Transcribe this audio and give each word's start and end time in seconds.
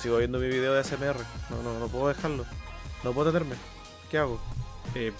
sigo 0.00 0.18
viendo 0.18 0.38
mi 0.38 0.48
video 0.48 0.72
de 0.72 0.80
ASMR. 0.80 1.16
No, 1.50 1.62
no, 1.62 1.78
no 1.78 1.88
puedo 1.88 2.08
dejarlo. 2.08 2.44
No 3.04 3.12
puedo 3.12 3.32
tenerme. 3.32 3.56
¿Qué 4.10 4.18
hago? 4.18 4.40
Eh, 4.94 5.12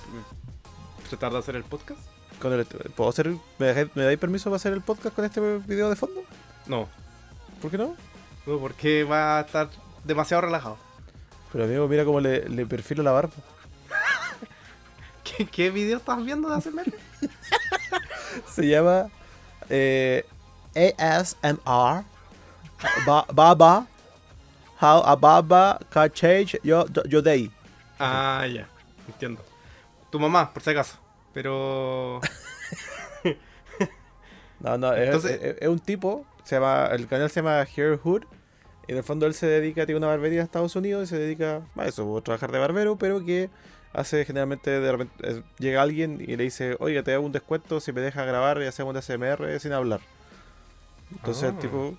¿Tratar 1.09 1.33
de 1.33 1.39
hacer 1.39 1.57
el 1.57 1.65
podcast? 1.65 2.01
Con 2.41 2.53
el- 2.53 2.65
¿Puedo 2.67 3.11
hacer, 3.11 3.29
me, 3.59 3.67
dejáis- 3.75 3.91
¿Me 3.95 4.05
dais 4.05 4.19
permiso 4.19 4.45
para 4.51 4.57
hacer 4.57 4.73
el 4.73 4.81
podcast 4.81 5.15
con 5.15 5.25
este 5.25 5.41
video 5.41 5.91
de 5.91 5.97
fondo? 5.97 6.23
No, 6.67 6.89
¿Por 7.61 7.71
qué 7.71 7.79
no? 7.79 7.95
no, 8.47 8.59
porque 8.59 9.05
va 9.05 9.39
a 9.39 9.41
estar 9.43 9.69
demasiado 10.05 10.43
relajado. 10.43 10.79
Pero 11.53 11.65
amigo, 11.65 11.87
mira 11.89 12.05
cómo 12.05 12.21
le, 12.21 12.49
le 12.49 12.65
perfilo 12.65 13.03
la 13.03 13.11
barba. 13.13 13.33
¿Qué, 15.25 15.47
qué 15.47 15.71
video 15.71 15.99
estás 15.99 16.25
viendo 16.25 16.49
de 16.49 16.55
ASMR? 16.57 16.93
Se 18.51 18.67
llama 18.67 19.09
eh, 19.69 20.25
ASMR 20.75 22.05
ba 23.07 23.27
Baba 23.33 23.87
How 24.81 25.03
a 25.05 25.15
Baba 25.17 25.79
can 25.91 26.11
change 26.11 26.59
your, 26.63 26.87
your 27.09 27.23
day. 27.23 27.51
ah, 27.99 28.47
ya, 28.47 28.67
entiendo. 29.09 29.43
Tu 30.11 30.19
mamá, 30.19 30.53
por 30.53 30.63
si 30.63 30.71
acaso. 30.71 30.97
Pero... 31.35 32.21
No, 34.61 34.77
no, 34.77 34.93
es, 34.93 35.07
Entonces- 35.07 35.41
es- 35.43 35.57
es 35.63 35.69
un 35.69 35.79
tipo, 35.79 36.27
se 36.45 36.57
llama, 36.57 36.89
el 36.93 37.07
canal 37.07 37.31
se 37.31 37.41
llama 37.41 37.61
Hair 37.63 37.97
Hood. 37.99 38.25
Y 38.89 38.93
en 38.93 38.99
el 38.99 39.05
fondo 39.05 39.25
él 39.27 39.33
se 39.35 39.47
dedica, 39.47 39.87
tiene 39.87 39.99
una 39.99 40.09
barbería 40.09 40.41
en 40.41 40.45
Estados 40.45 40.75
Unidos 40.77 41.05
y 41.05 41.07
se 41.07 41.19
dedica 41.19 41.63
a 41.77 41.87
eso, 41.87 42.17
a 42.17 42.21
trabajar 42.21 42.51
de 42.53 42.59
barbero, 42.59 42.97
pero 42.97 43.25
que 43.25 43.49
hace 43.95 44.25
generalmente, 44.25 44.71
de 44.81 44.93
repente, 44.93 45.43
llega 45.59 45.81
alguien 45.81 46.19
y 46.21 46.37
le 46.37 46.45
dice, 46.45 46.77
oiga, 46.81 47.03
te 47.03 47.15
hago 47.15 47.25
un 47.25 47.33
descuento 47.33 47.81
si 47.81 47.93
me 47.93 48.01
dejas 48.03 48.27
grabar 48.27 48.61
y 48.61 48.67
hacemos 48.67 48.91
un 48.91 48.97
ASMR 48.99 49.59
sin 49.61 49.73
hablar. 49.73 50.01
Entonces 51.13 51.45
el 51.45 51.55
Ah. 51.57 51.59
tipo, 51.61 51.95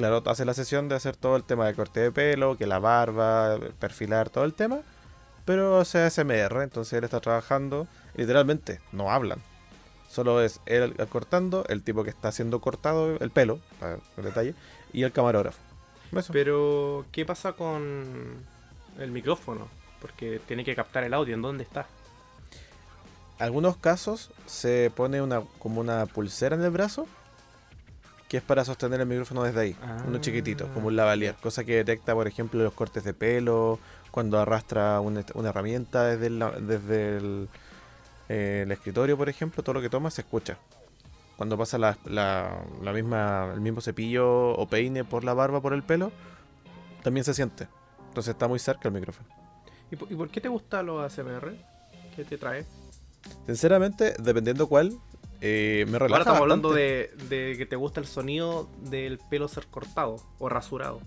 claro, 0.00 0.22
hace 0.24 0.46
la 0.46 0.54
sesión 0.54 0.88
de 0.88 0.94
hacer 0.94 1.14
todo 1.14 1.36
el 1.36 1.44
tema 1.44 1.66
de 1.66 1.74
corte 1.74 2.00
de 2.00 2.10
pelo, 2.10 2.56
que 2.56 2.66
la 2.66 2.78
barba, 2.78 3.58
perfilar, 3.78 4.30
todo 4.30 4.44
el 4.44 4.54
tema, 4.54 4.80
pero 5.44 5.78
hace 5.78 5.98
ASMR, 5.98 6.62
entonces 6.62 6.94
él 6.94 7.04
está 7.04 7.20
trabajando, 7.20 7.86
literalmente, 8.14 8.80
no 8.92 9.10
hablan. 9.10 9.42
Solo 10.08 10.40
es 10.40 10.60
él 10.64 10.94
cortando, 11.10 11.66
el 11.68 11.82
tipo 11.82 12.02
que 12.02 12.08
está 12.08 12.32
siendo 12.32 12.62
cortado 12.62 13.18
el 13.20 13.30
pelo, 13.30 13.60
para 13.78 13.98
el 14.16 14.24
detalle, 14.24 14.54
y 14.94 15.02
el 15.02 15.12
camarógrafo. 15.12 15.58
Eso. 16.16 16.32
Pero, 16.32 17.04
¿qué 17.12 17.26
pasa 17.26 17.52
con 17.52 18.38
el 18.98 19.10
micrófono? 19.10 19.68
Porque 20.00 20.40
tiene 20.48 20.64
que 20.64 20.74
captar 20.74 21.04
el 21.04 21.12
audio. 21.12 21.34
¿En 21.34 21.42
dónde 21.42 21.64
está? 21.64 21.86
algunos 23.38 23.78
casos 23.78 24.30
se 24.44 24.92
pone 24.94 25.22
una 25.22 25.42
como 25.58 25.80
una 25.80 26.04
pulsera 26.04 26.56
en 26.56 26.62
el 26.62 26.70
brazo 26.70 27.06
que 28.30 28.36
es 28.36 28.42
para 28.44 28.64
sostener 28.64 29.00
el 29.00 29.06
micrófono 29.08 29.42
desde 29.42 29.60
ahí, 29.60 29.76
uno 30.06 30.18
Ah. 30.18 30.20
chiquitito, 30.20 30.68
como 30.72 30.86
un 30.86 30.94
lavalier, 30.94 31.34
cosa 31.42 31.64
que 31.64 31.74
detecta, 31.74 32.14
por 32.14 32.28
ejemplo, 32.28 32.62
los 32.62 32.72
cortes 32.72 33.02
de 33.02 33.12
pelo, 33.12 33.80
cuando 34.12 34.38
arrastra 34.38 35.00
una, 35.00 35.24
una 35.34 35.48
herramienta 35.48 36.04
desde 36.04 36.28
el, 36.28 36.38
la- 36.38 36.52
desde 36.52 37.16
el, 37.16 37.48
eh, 38.28 38.62
el 38.64 38.70
escritorio, 38.70 39.16
por 39.18 39.28
ejemplo, 39.28 39.64
todo 39.64 39.74
lo 39.74 39.80
que 39.82 39.90
toma 39.90 40.12
se 40.12 40.20
escucha. 40.20 40.58
Cuando 41.36 41.58
pasa 41.58 41.76
la, 41.76 41.98
la- 42.04 42.62
la 42.80 42.92
misma, 42.92 43.50
el 43.52 43.60
mismo 43.60 43.80
cepillo 43.80 44.50
o 44.50 44.68
peine 44.68 45.02
por 45.04 45.24
la 45.24 45.34
barba, 45.34 45.60
por 45.60 45.72
el 45.72 45.82
pelo, 45.82 46.12
también 47.02 47.24
se 47.24 47.34
siente. 47.34 47.66
Entonces 48.10 48.32
está 48.34 48.46
muy 48.46 48.60
cerca 48.60 48.86
el 48.86 48.94
micrófono. 48.94 49.28
¿Y 49.90 49.96
por, 49.96 50.12
y 50.12 50.14
por 50.14 50.28
qué 50.30 50.40
te 50.40 50.46
gusta 50.48 50.84
los 50.84 51.02
ASMR? 51.02 51.52
¿Qué 52.14 52.24
te 52.24 52.38
trae? 52.38 52.64
Sinceramente, 53.46 54.14
dependiendo 54.20 54.68
cuál, 54.68 54.96
eh, 55.40 55.86
me 55.88 55.98
relaja 55.98 56.14
Ahora 56.14 56.22
estamos 56.22 56.40
hablando 56.40 56.72
de, 56.72 57.10
de 57.28 57.54
que 57.56 57.66
te 57.66 57.76
gusta 57.76 58.00
el 58.00 58.06
sonido 58.06 58.68
del 58.82 59.18
pelo 59.18 59.48
ser 59.48 59.66
cortado 59.66 60.16
o 60.38 60.48
rasurado. 60.48 61.00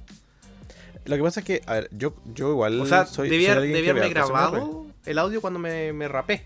Lo 1.05 1.15
que 1.15 1.21
pasa 1.21 1.41
es 1.41 1.45
que, 1.45 1.61
a 1.65 1.73
ver, 1.73 1.89
yo, 1.91 2.13
yo 2.33 2.51
igual 2.51 2.79
O 2.79 2.85
sea, 2.85 3.05
soy, 3.05 3.27
alguien 3.47 3.83
que 3.83 3.89
haberme 3.89 4.09
grabado 4.09 4.85
el 5.05 5.19
audio 5.19 5.41
cuando 5.41 5.59
me, 5.59 5.91
me 5.93 6.07
rapé. 6.07 6.45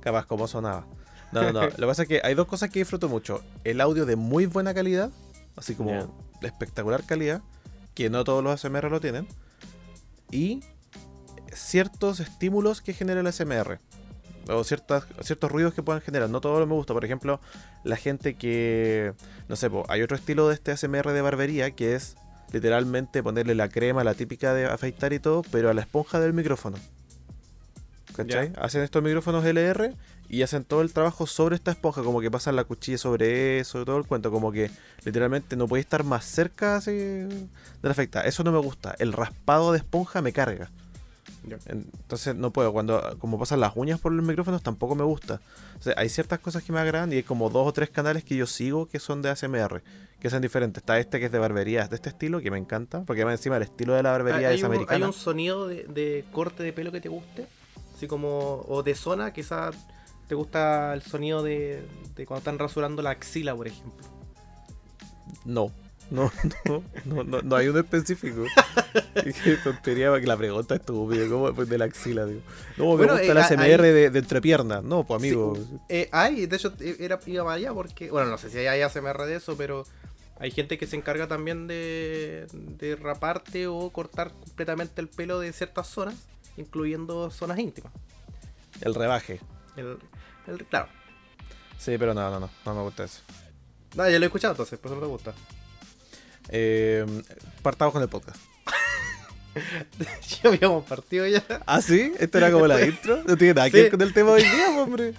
Capaz 0.00 0.26
como 0.26 0.46
sonaba. 0.46 0.86
No, 1.32 1.42
no, 1.42 1.52
no. 1.52 1.62
Lo 1.62 1.70
que 1.70 1.86
pasa 1.86 2.02
es 2.02 2.08
que 2.08 2.20
hay 2.22 2.34
dos 2.34 2.46
cosas 2.46 2.70
que 2.70 2.78
disfruto 2.78 3.08
mucho. 3.08 3.42
El 3.64 3.80
audio 3.80 4.06
de 4.06 4.16
muy 4.16 4.46
buena 4.46 4.74
calidad, 4.74 5.10
así 5.56 5.74
como 5.74 5.92
de 6.40 6.46
espectacular 6.46 7.04
calidad, 7.04 7.42
que 7.94 8.10
no 8.10 8.22
todos 8.24 8.44
los 8.44 8.52
ASMR 8.52 8.90
lo 8.90 9.00
tienen. 9.00 9.26
Y 10.30 10.60
ciertos 11.52 12.20
estímulos 12.20 12.80
que 12.80 12.94
genera 12.94 13.20
el 13.20 13.26
ASMR. 13.26 13.80
O 14.48 14.64
ciertas, 14.64 15.04
ciertos 15.20 15.50
ruidos 15.50 15.74
que 15.74 15.82
puedan 15.82 16.02
generar. 16.02 16.28
No 16.28 16.40
todo 16.40 16.64
me 16.66 16.74
gusta. 16.74 16.92
Por 16.94 17.04
ejemplo, 17.04 17.40
la 17.84 17.96
gente 17.96 18.34
que... 18.34 19.12
No 19.48 19.56
sé, 19.56 19.70
po, 19.70 19.84
hay 19.88 20.02
otro 20.02 20.16
estilo 20.16 20.48
de 20.48 20.54
este 20.54 20.72
ASMR 20.72 21.12
de 21.12 21.22
barbería 21.22 21.70
que 21.70 21.94
es 21.94 22.16
literalmente 22.52 23.22
ponerle 23.22 23.54
la 23.54 23.68
crema, 23.68 24.04
la 24.04 24.14
típica 24.14 24.54
de 24.54 24.66
afeitar 24.66 25.12
y 25.12 25.18
todo, 25.18 25.42
pero 25.50 25.70
a 25.70 25.74
la 25.74 25.80
esponja 25.82 26.20
del 26.20 26.32
micrófono. 26.32 26.76
¿Cachai? 28.14 28.52
Hacen 28.60 28.82
estos 28.82 29.02
micrófonos 29.02 29.44
LR 29.44 29.94
y 30.28 30.42
hacen 30.42 30.64
todo 30.64 30.82
el 30.82 30.92
trabajo 30.92 31.26
sobre 31.26 31.56
esta 31.56 31.70
esponja, 31.70 32.02
como 32.02 32.20
que 32.20 32.30
pasan 32.30 32.56
la 32.56 32.64
cuchilla 32.64 32.98
sobre 32.98 33.58
eso 33.60 33.84
todo 33.84 33.96
el 33.96 34.06
cuento, 34.06 34.30
como 34.30 34.52
que 34.52 34.70
literalmente 35.04 35.56
no 35.56 35.66
puede 35.66 35.80
estar 35.80 36.04
más 36.04 36.24
cerca 36.24 36.76
así 36.76 36.92
de 36.92 37.48
la 37.82 37.90
afeitada. 37.90 38.26
Eso 38.26 38.44
no 38.44 38.52
me 38.52 38.58
gusta. 38.58 38.94
El 38.98 39.12
raspado 39.12 39.72
de 39.72 39.78
esponja 39.78 40.20
me 40.20 40.32
carga. 40.32 40.70
Entonces 41.66 42.34
no 42.34 42.50
puedo. 42.52 42.72
Cuando 42.72 43.16
como 43.18 43.38
pasan 43.38 43.60
las 43.60 43.72
uñas 43.76 44.00
por 44.00 44.12
los 44.12 44.24
micrófonos 44.24 44.62
tampoco 44.62 44.94
me 44.94 45.04
gusta. 45.04 45.40
O 45.78 45.82
sea, 45.82 45.94
hay 45.96 46.08
ciertas 46.08 46.38
cosas 46.38 46.62
que 46.62 46.72
me 46.72 46.80
agradan 46.80 47.12
y 47.12 47.16
hay 47.16 47.22
como 47.22 47.50
dos 47.50 47.66
o 47.66 47.72
tres 47.72 47.90
canales 47.90 48.24
que 48.24 48.36
yo 48.36 48.46
sigo 48.46 48.86
que 48.86 48.98
son 48.98 49.22
de 49.22 49.30
ASMR, 49.30 49.82
que 50.20 50.30
son 50.30 50.42
diferentes. 50.42 50.82
Está 50.82 50.98
este 50.98 51.18
que 51.18 51.26
es 51.26 51.32
de 51.32 51.38
barberías 51.38 51.90
de 51.90 51.96
este 51.96 52.10
estilo, 52.10 52.40
que 52.40 52.50
me 52.50 52.58
encanta, 52.58 53.02
porque 53.04 53.22
encima 53.22 53.56
el 53.56 53.62
estilo 53.62 53.94
de 53.94 54.02
la 54.02 54.12
barbería 54.12 54.48
¿Hay, 54.48 54.56
es 54.56 54.62
un, 54.62 54.70
hay 54.70 54.76
americana. 54.76 55.06
un 55.06 55.12
sonido 55.12 55.66
de, 55.66 55.84
de 55.84 56.24
corte 56.32 56.62
de 56.62 56.72
pelo 56.72 56.92
que 56.92 57.00
te 57.00 57.08
guste? 57.08 57.46
Así 57.94 58.06
como, 58.06 58.64
o 58.68 58.82
de 58.82 58.94
zona, 58.94 59.32
quizá 59.32 59.70
te 60.28 60.34
gusta 60.34 60.94
el 60.94 61.02
sonido 61.02 61.42
de, 61.42 61.84
de 62.16 62.26
cuando 62.26 62.38
están 62.38 62.58
rasurando 62.58 63.02
la 63.02 63.10
axila, 63.10 63.54
por 63.54 63.66
ejemplo. 63.66 64.06
No. 65.44 65.70
No, 66.12 66.30
no, 66.66 66.82
no, 67.06 67.24
no, 67.24 67.40
no 67.42 67.56
hay 67.56 67.68
uno 67.68 67.78
específico. 67.80 68.44
Qué 69.14 69.56
tontería 69.64 70.10
la 70.10 70.36
pregunta 70.36 70.74
estúpida, 70.74 71.26
¿cómo 71.28 71.52
pues 71.54 71.68
de 71.70 71.78
la 71.78 71.86
axila, 71.86 72.26
digo? 72.26 72.42
No, 72.76 72.84
me 72.90 72.96
Bueno, 72.96 73.12
gusta 73.14 73.26
eh, 73.32 73.34
la 73.34 73.44
ASMR 73.46 73.60
ahí- 73.62 73.92
de, 73.92 74.10
de 74.10 74.18
entrepierna. 74.18 74.82
No, 74.82 75.04
pues 75.04 75.20
amigo. 75.22 75.56
Sí, 75.56 75.78
eh, 75.88 76.08
hay, 76.12 76.44
de 76.46 76.56
hecho, 76.56 76.72
eh, 76.80 76.96
era, 77.00 77.18
iba 77.26 77.44
para 77.44 77.56
allá 77.56 77.72
porque, 77.72 78.10
bueno, 78.10 78.28
no 78.30 78.36
sé 78.36 78.50
si 78.50 78.58
hay 78.58 78.82
ASMR 78.82 79.24
de 79.24 79.36
eso, 79.36 79.56
pero 79.56 79.86
hay 80.38 80.50
gente 80.50 80.76
que 80.76 80.86
se 80.86 80.96
encarga 80.96 81.26
también 81.28 81.66
de, 81.66 82.46
de 82.52 82.96
raparte 82.96 83.66
o 83.66 83.88
cortar 83.90 84.32
completamente 84.32 85.00
el 85.00 85.08
pelo 85.08 85.38
de 85.40 85.50
ciertas 85.54 85.86
zonas, 85.86 86.14
incluyendo 86.58 87.30
zonas 87.30 87.58
íntimas. 87.58 87.92
El 88.82 88.94
rebaje. 88.94 89.40
El, 89.76 89.96
el- 90.46 90.66
claro. 90.66 90.88
Sí, 91.78 91.96
pero 91.98 92.12
no, 92.12 92.30
no, 92.30 92.38
no, 92.38 92.50
no 92.66 92.74
me 92.74 92.82
gusta 92.82 93.04
eso. 93.04 93.20
No, 93.94 94.08
ya 94.10 94.18
lo 94.18 94.24
he 94.24 94.26
escuchado 94.26 94.52
entonces, 94.52 94.78
por 94.78 94.90
eso 94.90 95.00
no 95.00 95.06
te 95.06 95.10
gusta. 95.10 95.32
Eh, 96.48 97.06
partamos 97.62 97.92
con 97.92 98.02
el 98.02 98.08
podcast. 98.08 98.38
ya 100.42 100.48
habíamos 100.48 100.84
partido 100.84 101.26
ya. 101.26 101.42
¿Ah, 101.66 101.80
sí? 101.82 102.12
¿Esto 102.18 102.38
era 102.38 102.50
como 102.50 102.66
la 102.66 102.84
intro? 102.84 103.22
No 103.26 103.36
tiene 103.36 103.54
nada 103.54 103.70
que 103.70 103.82
ver 103.82 103.90
con 103.90 104.02
el 104.02 104.12
tema 104.12 104.30
de 104.30 104.34
hoy 104.36 104.42
día, 104.42 104.66
pues, 104.66 104.78
hombre. 104.78 105.14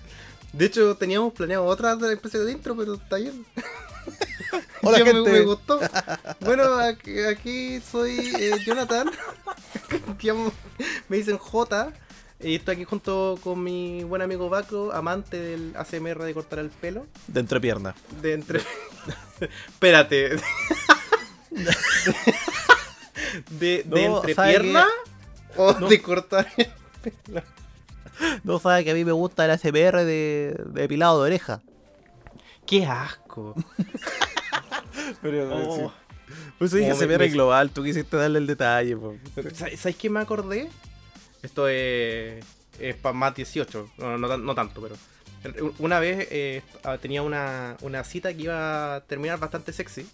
De 0.54 0.66
hecho, 0.66 0.96
teníamos 0.96 1.34
planeado 1.34 1.66
otra 1.66 1.98
especie 2.12 2.40
de 2.40 2.52
intro, 2.52 2.76
pero 2.76 2.96
está 2.96 3.18
bien. 3.18 3.46
Hola, 4.82 4.98
gente. 5.06 5.32
Me, 5.32 5.42
gustó. 5.42 5.80
Bueno, 6.42 6.76
aquí, 6.76 7.20
aquí 7.22 7.80
soy 7.80 8.34
eh, 8.40 8.52
Jonathan. 8.66 9.10
me 11.10 11.18
dicen 11.18 11.38
J. 11.38 11.94
Y 12.40 12.56
estoy 12.56 12.76
aquí 12.76 12.84
junto 12.84 13.40
con 13.42 13.64
mi 13.64 14.04
buen 14.04 14.22
amigo 14.22 14.50
Baco, 14.50 14.92
amante 14.92 15.38
del 15.38 15.74
ACMR 15.78 16.24
de 16.24 16.34
cortar 16.34 16.60
el 16.60 16.70
pelo. 16.70 17.08
De 17.28 17.40
entrepierna. 17.40 17.96
De 18.22 18.34
entre. 18.34 18.62
Espérate. 19.70 20.36
De, 23.52 23.84
de 23.86 24.08
No, 24.10 24.18
entrepierna 24.26 24.86
o 25.58 25.74
No. 25.80 25.88
de 25.88 26.02
cortar 26.02 26.48
el 26.58 26.68
No 28.44 28.60
sabe 28.60 28.84
que 28.84 28.92
a 28.92 28.94
mí 28.94 29.04
me 29.06 29.12
gusta 29.12 29.46
el 29.46 29.52
ASMR 29.52 29.72
de, 30.06 30.56
de 30.66 30.82
depilado 30.82 31.22
de 31.22 31.28
oreja. 31.28 31.62
¡Qué 32.66 32.86
asco! 32.86 33.56
Pero, 35.22 35.50
Oh. 35.56 35.76
sí. 35.76 35.94
Pues 36.58 36.72
eso 36.72 36.78
dije 36.78 36.92
Oh, 36.94 36.96
me- 36.96 37.04
ASMR 37.06 37.20
me- 37.20 37.30
global, 37.30 37.70
tú 37.72 37.84
quisiste 37.84 38.16
darle 38.18 38.40
el 38.40 38.48
detalle. 38.48 38.96
pues. 38.96 39.20
¿Sabes 39.80 39.96
qué 39.98 40.10
me 40.10 40.20
acordé? 40.22 40.70
Esto 41.42 41.68
es, 41.68 42.44
es 42.80 42.96
para 42.96 43.14
más 43.14 43.36
18, 43.36 43.90
no, 43.98 44.18
no 44.18 44.38
no 44.38 44.56
tanto, 44.56 44.82
pero. 44.82 44.96
Una 45.80 46.00
vez 46.00 46.26
eh, 46.32 46.62
tenía 47.02 47.22
una, 47.22 47.76
una 47.82 48.06
cita 48.06 48.34
que 48.34 48.44
iba 48.44 48.96
a 48.96 49.02
terminar 49.02 49.40
bastante 49.40 49.74
sexy. 49.74 50.08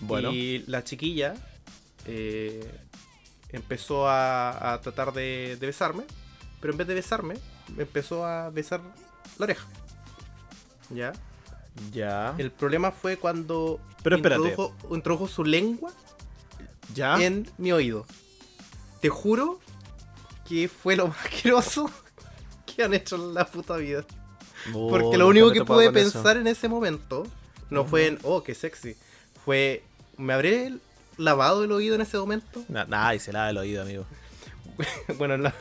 Bueno, 0.00 0.32
Y 0.32 0.64
la 0.66 0.84
chiquilla 0.84 1.34
eh, 2.06 2.68
empezó 3.50 4.08
a, 4.08 4.72
a 4.74 4.80
tratar 4.80 5.12
de, 5.12 5.56
de 5.58 5.66
besarme, 5.66 6.04
pero 6.60 6.72
en 6.72 6.78
vez 6.78 6.86
de 6.86 6.94
besarme, 6.94 7.34
me 7.76 7.82
empezó 7.82 8.24
a 8.24 8.50
besar 8.50 8.80
la 9.38 9.44
oreja. 9.44 9.66
¿Ya? 10.90 11.12
ya. 11.92 12.34
El 12.38 12.50
problema 12.50 12.90
fue 12.90 13.16
cuando 13.18 13.80
Pero 14.02 14.16
introdujo, 14.16 14.74
introdujo 14.90 15.28
su 15.28 15.44
lengua 15.44 15.92
¿Ya? 16.94 17.22
en 17.22 17.48
mi 17.58 17.72
oído. 17.72 18.06
Te 19.00 19.08
juro 19.08 19.60
que 20.48 20.68
fue 20.68 20.96
lo 20.96 21.08
más 21.08 21.18
asqueroso 21.24 21.90
que 22.66 22.82
han 22.84 22.94
hecho 22.94 23.16
en 23.16 23.34
la 23.34 23.46
puta 23.46 23.76
vida. 23.76 24.04
Porque 24.72 25.16
Oh, 25.16 25.16
lo 25.16 25.28
único 25.28 25.52
que 25.52 25.64
pude 25.64 25.84
eso. 25.84 25.92
pensar 25.92 26.36
en 26.36 26.46
ese 26.46 26.68
momento 26.68 27.26
no 27.70 27.84
fue 27.84 28.06
en, 28.06 28.18
oh, 28.22 28.42
qué 28.42 28.54
sexy. 28.54 28.96
Fue, 29.44 29.84
¿me 30.18 30.32
habré 30.34 30.74
lavado 31.16 31.64
el 31.64 31.72
oído 31.72 31.94
en 31.94 32.02
ese 32.02 32.18
momento? 32.18 32.62
Na- 32.68 32.84
Nah, 32.84 33.14
y 33.14 33.18
se 33.20 33.32
lava 33.32 33.50
el 33.50 33.56
oído, 33.58 33.82
amigo. 33.82 34.04
bueno, 35.18 35.36
la- 35.36 35.54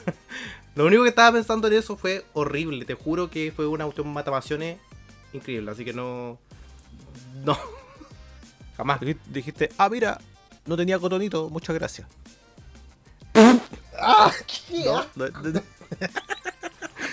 lo 0.75 0.85
único 0.85 1.03
que 1.03 1.09
estaba 1.09 1.31
pensando 1.31 1.67
en 1.67 1.73
eso 1.73 1.95
fue 1.97 2.25
horrible. 2.33 2.85
Te 2.85 2.93
juro 2.93 3.29
que 3.29 3.51
fue 3.55 3.65
una 3.67 3.85
cuestión 3.85 4.07
matapasiones 4.13 4.77
increíble. 5.33 5.71
Así 5.71 5.83
que 5.85 5.93
no. 5.93 6.37
No. 7.43 7.57
Jamás. 8.77 8.99
Dijiste- 9.01 9.71
ah, 9.77 9.89
mira, 9.89 10.19
no 10.65 10.75
tenía 10.77 10.99
cotonito, 10.99 11.49
muchas 11.49 11.75
gracias. 11.75 12.07
¡Ah! 13.99 14.31
¡Qué, 14.45 14.85
No, 14.85 15.05
no, 15.15 15.27
no, 15.29 15.61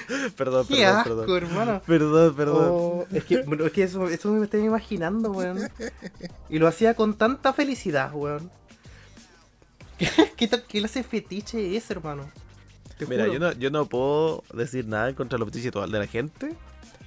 perdón, 0.37 0.67
qué 0.67 0.77
perdón, 0.77 0.97
asco, 0.97 1.17
perdón. 1.17 1.37
hermano! 1.37 1.83
Perdón, 1.87 2.35
perdón. 2.35 2.69
Oh, 2.71 3.07
es 3.13 3.25
que, 3.25 3.43
bueno, 3.43 3.67
es 3.67 3.73
que 3.73 3.83
eso, 3.85 4.09
eso 4.09 4.33
me 4.33 4.45
estoy 4.45 4.65
imaginando, 4.65 5.31
weón. 5.31 5.69
Y 6.49 6.59
lo 6.59 6.69
hacía 6.69 6.95
con 6.95 7.15
tanta 7.15 7.53
felicidad, 7.53 8.13
weón. 8.15 8.51
¿Qué, 9.99 10.09
qué, 10.37 10.49
clase 10.49 11.01
de 11.01 11.05
fetiche 11.05 11.77
es, 11.77 11.91
hermano? 11.91 12.29
Te 12.99 13.07
Mira, 13.07 13.25
juro. 13.25 13.35
yo 13.35 13.41
no, 13.41 13.53
yo 13.53 13.71
no 13.71 13.87
puedo 13.87 14.45
decir 14.53 14.87
nada 14.87 15.09
en 15.09 15.15
contra 15.15 15.37
de 15.37 15.41
los 15.45 15.53
fetiches 15.53 15.73
de 15.73 15.99
la 15.99 16.07
gente, 16.07 16.55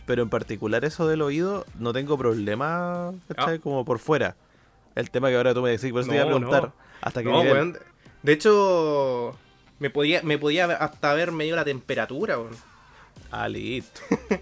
pero 0.06 0.22
en 0.22 0.30
particular 0.30 0.84
eso 0.86 1.08
del 1.08 1.22
oído 1.22 1.66
no 1.78 1.94
tengo 1.94 2.18
problema, 2.18 3.14
¿cachai? 3.28 3.56
Ah. 3.56 3.60
Como 3.62 3.86
por 3.86 4.00
fuera. 4.00 4.36
El 4.96 5.12
tema 5.12 5.30
que 5.30 5.36
ahora 5.36 5.54
tú 5.54 5.62
me 5.62 5.70
decís, 5.70 5.92
por 5.92 6.02
eso 6.02 6.10
te 6.10 6.16
iba 6.16 6.24
a 6.24 6.28
preguntar. 6.28 6.64
no. 6.64 6.74
Hasta 7.02 7.22
que 7.22 7.30
No, 7.30 7.42
weón. 7.42 7.78
De 8.24 8.34
hecho, 8.34 9.36
me 9.80 9.90
podía, 9.90 10.24
me 10.24 10.38
podía 10.38 10.66
hasta 10.66 11.12
haber 11.12 11.32
medido 11.32 11.56
la 11.56 11.66
temperatura, 11.66 12.40
weón. 12.40 12.56
Ah, 13.32 13.48
listo. 13.48 14.02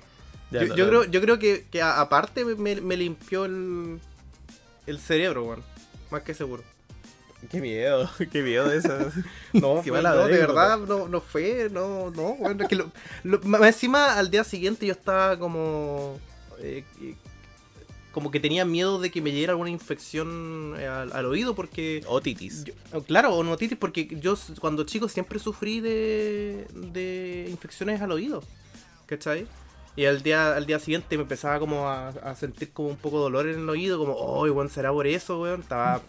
Yo, 0.52 0.88
creo, 0.88 1.04
yo 1.06 1.22
creo 1.22 1.40
que, 1.40 1.66
aparte 1.82 2.46
me, 2.46 2.80
me 2.80 2.96
limpió 2.96 3.44
el, 3.46 4.00
el 4.86 5.00
cerebro, 5.00 5.44
weón. 5.44 5.64
Más 6.12 6.22
que 6.22 6.34
seguro. 6.34 6.64
Qué 7.52 7.60
miedo, 7.60 8.10
qué 8.32 8.42
miedo 8.42 8.72
eso. 8.72 8.90
No, 9.54 9.82
fue- 9.84 10.02
no, 10.02 10.28
de 10.28 10.38
verdad, 10.38 10.78
no, 10.80 11.08
no 11.10 11.20
fue, 11.20 11.68
no, 11.72 12.10
no, 12.12 12.30
weón. 12.40 12.62
es 12.62 12.68
que 12.70 12.76
lo- 12.76 12.92
encima, 13.66 14.18
al 14.18 14.30
día 14.32 14.44
siguiente 14.46 14.86
yo 14.86 14.94
estaba 14.94 15.38
como... 15.38 16.20
eh, 16.60 16.84
eh, 17.02 17.16
como 18.14 18.32
que 18.32 18.40
tenía 18.40 18.64
miedo 18.64 18.98
de 19.02 19.12
que 19.12 19.22
me 19.22 19.34
llegara 19.34 19.52
alguna 19.54 19.72
infección 19.72 20.76
eh, 20.80 20.88
al, 20.88 21.12
al 21.12 21.26
oído 21.26 21.54
porque... 21.54 22.02
Otitis. 22.08 22.64
yo- 22.64 23.04
claro, 23.04 23.34
o 23.34 23.44
notitis 23.44 23.78
porque 23.78 24.08
yo 24.22 24.36
cuando 24.62 24.86
chico 24.86 25.10
siempre 25.10 25.38
sufrí 25.38 25.82
de, 25.82 26.66
de 26.74 27.48
infecciones 27.50 28.02
al 28.02 28.12
oído. 28.14 28.42
¿Cachai? 29.06 29.48
Y 29.96 30.06
al 30.06 30.22
día, 30.24 30.56
al 30.56 30.66
día 30.66 30.78
siguiente 30.80 31.16
me 31.16 31.24
empezaba 31.24 31.58
como 31.60 31.88
a, 31.90 32.10
a 32.10 32.36
sentir 32.36 32.72
como 32.74 32.90
un 32.90 32.98
poco 32.98 33.18
de 33.18 33.24
dolor 33.24 33.48
en 33.48 33.60
el 33.62 33.70
oído, 33.70 33.98
como, 33.98 34.14
oh, 34.14 34.44
weón, 34.44 34.70
será 34.70 34.92
por 34.92 35.08
eso, 35.08 35.42
weón. 35.42 35.62
Estaba, 35.62 36.02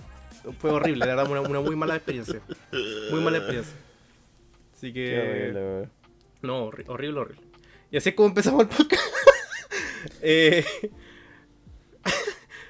fue 0.58 0.70
horrible, 0.70 1.04
de 1.06 1.14
verdad, 1.14 1.30
una, 1.30 1.40
una 1.42 1.60
muy 1.60 1.76
mala 1.76 1.94
experiencia. 1.96 2.40
Muy 3.10 3.20
mala 3.20 3.38
experiencia. 3.38 3.74
Así 4.76 4.92
que... 4.92 5.86
No, 6.42 6.68
horri- 6.70 6.84
horrible, 6.88 7.20
horrible. 7.20 7.42
Y 7.90 7.96
así 7.96 8.08
es 8.10 8.14
como 8.14 8.28
empezamos 8.28 8.62
el 8.62 8.68
podcast. 8.68 9.02
Eh, 10.22 10.64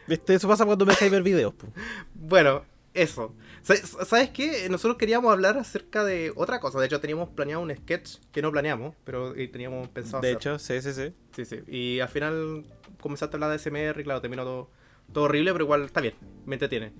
¿Viste? 0.06 0.34
Eso 0.34 0.48
pasa 0.48 0.64
cuando 0.64 0.86
me 0.86 0.92
dejáis 0.92 1.10
ver 1.10 1.22
videos. 1.22 1.52
po. 1.54 1.66
bueno, 2.14 2.64
eso. 2.94 3.34
Sa- 3.66 4.04
¿Sabes 4.04 4.30
qué? 4.30 4.68
Nosotros 4.70 4.96
queríamos 4.96 5.32
hablar 5.32 5.58
acerca 5.58 6.04
de 6.04 6.32
otra 6.36 6.60
cosa. 6.60 6.78
De 6.78 6.86
hecho, 6.86 7.00
teníamos 7.00 7.30
planeado 7.30 7.62
un 7.62 7.74
sketch 7.74 8.18
que 8.30 8.40
no 8.40 8.52
planeamos, 8.52 8.94
pero 9.04 9.34
eh, 9.34 9.48
teníamos 9.48 9.88
pensado 9.88 10.20
De 10.20 10.28
hacer. 10.28 10.36
hecho, 10.36 10.58
sí, 10.58 10.80
sí, 10.80 10.92
sí. 10.92 11.12
Sí, 11.34 11.44
sí. 11.44 11.56
Y 11.66 11.98
al 12.00 12.08
final 12.08 12.64
comenzaste 13.00 13.34
a 13.34 13.36
hablar 13.38 13.50
de 13.50 13.58
SMR 13.58 14.00
y 14.00 14.04
claro, 14.04 14.20
terminó 14.20 14.44
todo, 14.44 14.70
todo 15.12 15.24
horrible, 15.24 15.52
pero 15.52 15.64
igual 15.64 15.82
está 15.84 16.00
bien, 16.00 16.14
me 16.44 16.54
entretiene. 16.54 16.92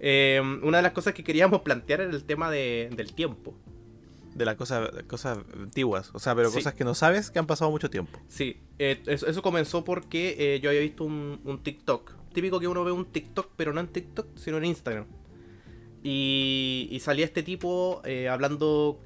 Eh, 0.00 0.40
una 0.62 0.78
de 0.78 0.82
las 0.82 0.92
cosas 0.92 1.12
que 1.14 1.22
queríamos 1.22 1.60
plantear 1.60 2.00
era 2.00 2.10
el 2.10 2.24
tema 2.24 2.50
de- 2.50 2.88
del 2.96 3.12
tiempo. 3.14 3.54
De 4.34 4.44
las 4.46 4.56
cosas, 4.56 4.90
cosas 5.06 5.38
antiguas. 5.54 6.10
O 6.14 6.18
sea, 6.18 6.34
pero 6.34 6.48
Sí. 6.48 6.56
cosas 6.56 6.74
que 6.74 6.84
no 6.84 6.94
sabes 6.94 7.30
que 7.30 7.38
han 7.38 7.46
pasado 7.46 7.70
mucho 7.70 7.88
tiempo. 7.90 8.18
Sí, 8.28 8.60
eh, 8.78 9.00
eso, 9.06 9.26
eso 9.26 9.42
comenzó 9.42 9.84
porque 9.84 10.36
eh, 10.38 10.60
yo 10.60 10.70
había 10.70 10.80
visto 10.80 11.04
un, 11.04 11.40
un 11.44 11.62
TikTok. 11.62 12.12
Típico 12.32 12.58
que 12.58 12.66
uno 12.66 12.82
ve 12.82 12.90
un 12.92 13.04
TikTok, 13.04 13.50
pero 13.56 13.72
no 13.72 13.80
en 13.80 13.88
TikTok, 13.88 14.26
sino 14.36 14.56
en 14.56 14.64
Instagram. 14.64 15.04
Y, 16.04 16.86
y 16.92 17.00
salía 17.00 17.24
este 17.24 17.42
tipo 17.42 18.00
eh, 18.04 18.28
hablando 18.28 19.00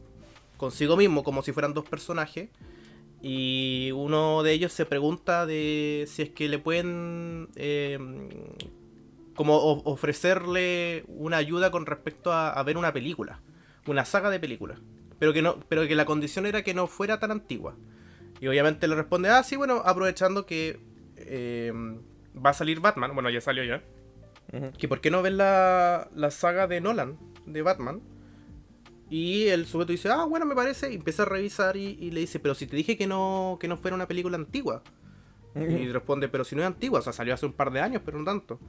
consigo 0.58 0.96
mismo, 0.96 1.24
como 1.24 1.42
si 1.42 1.52
fueran 1.52 1.72
dos 1.72 1.88
personajes. 1.88 2.50
Y 3.22 3.90
uno 3.94 4.42
de 4.42 4.52
ellos 4.52 4.72
se 4.72 4.84
pregunta 4.84 5.46
de 5.46 6.04
si 6.06 6.22
es 6.22 6.30
que 6.30 6.48
le 6.48 6.58
pueden 6.58 7.48
eh, 7.56 7.98
como 9.34 9.56
ofrecerle 9.56 11.04
una 11.08 11.36
ayuda 11.38 11.70
con 11.70 11.86
respecto 11.86 12.32
a, 12.32 12.50
a 12.50 12.62
ver 12.64 12.76
una 12.76 12.92
película, 12.92 13.40
una 13.86 14.04
saga 14.04 14.30
de 14.30 14.40
películas, 14.40 14.80
pero 15.18 15.32
que 15.32 15.42
no, 15.42 15.58
pero 15.68 15.86
que 15.86 15.94
la 15.94 16.04
condición 16.04 16.46
era 16.46 16.62
que 16.62 16.74
no 16.74 16.86
fuera 16.86 17.18
tan 17.18 17.30
antigua. 17.30 17.76
Y 18.40 18.46
obviamente 18.46 18.86
le 18.86 18.94
responde, 18.94 19.30
ah, 19.30 19.42
sí, 19.42 19.56
bueno, 19.56 19.82
aprovechando 19.84 20.46
que 20.46 20.80
eh, 21.16 21.72
va 22.44 22.50
a 22.50 22.54
salir 22.54 22.80
Batman, 22.80 23.14
bueno, 23.14 23.30
ya 23.30 23.40
salió 23.40 23.64
ya, 23.64 23.82
que 24.78 24.88
por 24.88 25.00
qué 25.00 25.10
no 25.10 25.22
ven 25.22 25.36
la, 25.36 26.08
la 26.14 26.30
saga 26.30 26.66
de 26.66 26.80
Nolan, 26.80 27.18
de 27.46 27.62
Batman. 27.62 28.00
Y 29.10 29.46
el 29.46 29.66
sujeto 29.66 29.92
dice, 29.92 30.10
ah, 30.10 30.24
bueno, 30.24 30.44
me 30.44 30.54
parece, 30.54 30.92
y 30.92 30.96
empieza 30.96 31.22
a 31.22 31.26
revisar 31.26 31.76
y, 31.76 31.96
y 32.00 32.10
le 32.10 32.20
dice, 32.20 32.38
pero 32.40 32.54
si 32.54 32.66
te 32.66 32.76
dije 32.76 32.96
que 32.98 33.06
no, 33.06 33.56
que 33.58 33.66
no 33.66 33.78
fuera 33.78 33.94
una 33.94 34.06
película 34.06 34.36
antigua. 34.36 34.82
Y 35.54 35.90
responde, 35.90 36.28
pero 36.28 36.44
si 36.44 36.54
no 36.54 36.62
es 36.62 36.66
antigua, 36.66 37.00
o 37.00 37.02
sea, 37.02 37.12
salió 37.12 37.34
hace 37.34 37.46
un 37.46 37.52
par 37.52 37.72
de 37.72 37.80
años, 37.80 38.02
pero 38.04 38.18
no 38.18 38.24
tanto. 38.24 38.60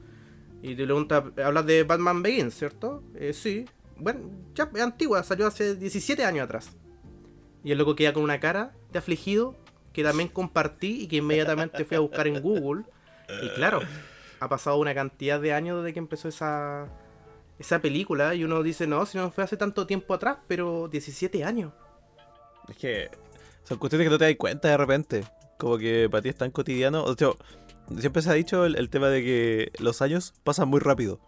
Y 0.61 0.75
te 0.75 0.85
pregunta, 0.85 1.31
hablas 1.43 1.65
de 1.65 1.83
Batman 1.83 2.23
Begins, 2.23 2.55
¿cierto? 2.55 3.03
Eh, 3.15 3.33
sí. 3.33 3.65
Bueno, 3.97 4.21
ya 4.55 4.69
es 4.73 4.81
antigua, 4.81 5.23
salió 5.23 5.45
hace 5.47 5.75
17 5.75 6.23
años 6.25 6.45
atrás. 6.45 6.75
Y 7.63 7.71
el 7.71 7.77
loco 7.77 7.95
queda 7.95 8.13
con 8.13 8.23
una 8.23 8.39
cara 8.39 8.73
de 8.91 8.99
afligido 8.99 9.55
que 9.93 10.03
también 10.03 10.29
compartí 10.29 11.01
y 11.03 11.07
que 11.07 11.17
inmediatamente 11.17 11.85
fui 11.85 11.97
a 11.97 11.99
buscar 11.99 12.27
en 12.27 12.41
Google. 12.41 12.83
Y 13.43 13.49
claro, 13.49 13.81
ha 14.39 14.49
pasado 14.49 14.77
una 14.77 14.93
cantidad 14.93 15.39
de 15.39 15.53
años 15.53 15.83
desde 15.83 15.93
que 15.93 15.99
empezó 15.99 16.27
esa, 16.27 16.87
esa 17.57 17.81
película 17.81 18.35
y 18.35 18.43
uno 18.43 18.63
dice, 18.63 18.87
no, 18.87 19.05
si 19.05 19.17
no 19.17 19.31
fue 19.31 19.43
hace 19.43 19.57
tanto 19.57 19.85
tiempo 19.85 20.13
atrás, 20.13 20.37
pero 20.47 20.87
17 20.87 21.43
años. 21.43 21.73
Es 22.69 22.77
que 22.77 23.09
son 23.63 23.77
cuestiones 23.77 24.05
que 24.05 24.11
no 24.11 24.17
te 24.17 24.25
das 24.25 24.35
cuenta 24.35 24.69
de 24.69 24.77
repente. 24.77 25.23
Como 25.57 25.77
que 25.77 26.07
para 26.09 26.21
ti 26.21 26.29
es 26.29 26.35
tan 26.35 26.51
cotidiano. 26.51 27.03
O 27.03 27.15
siempre 27.99 28.21
se 28.21 28.29
ha 28.29 28.33
dicho 28.33 28.65
el, 28.65 28.89
tema 28.89 29.09
de 29.09 29.21
que 29.21 29.71
los 29.79 30.01
años 30.01 30.33
pasan 30.43 30.69
muy 30.69 30.79
rápido. 30.79 31.19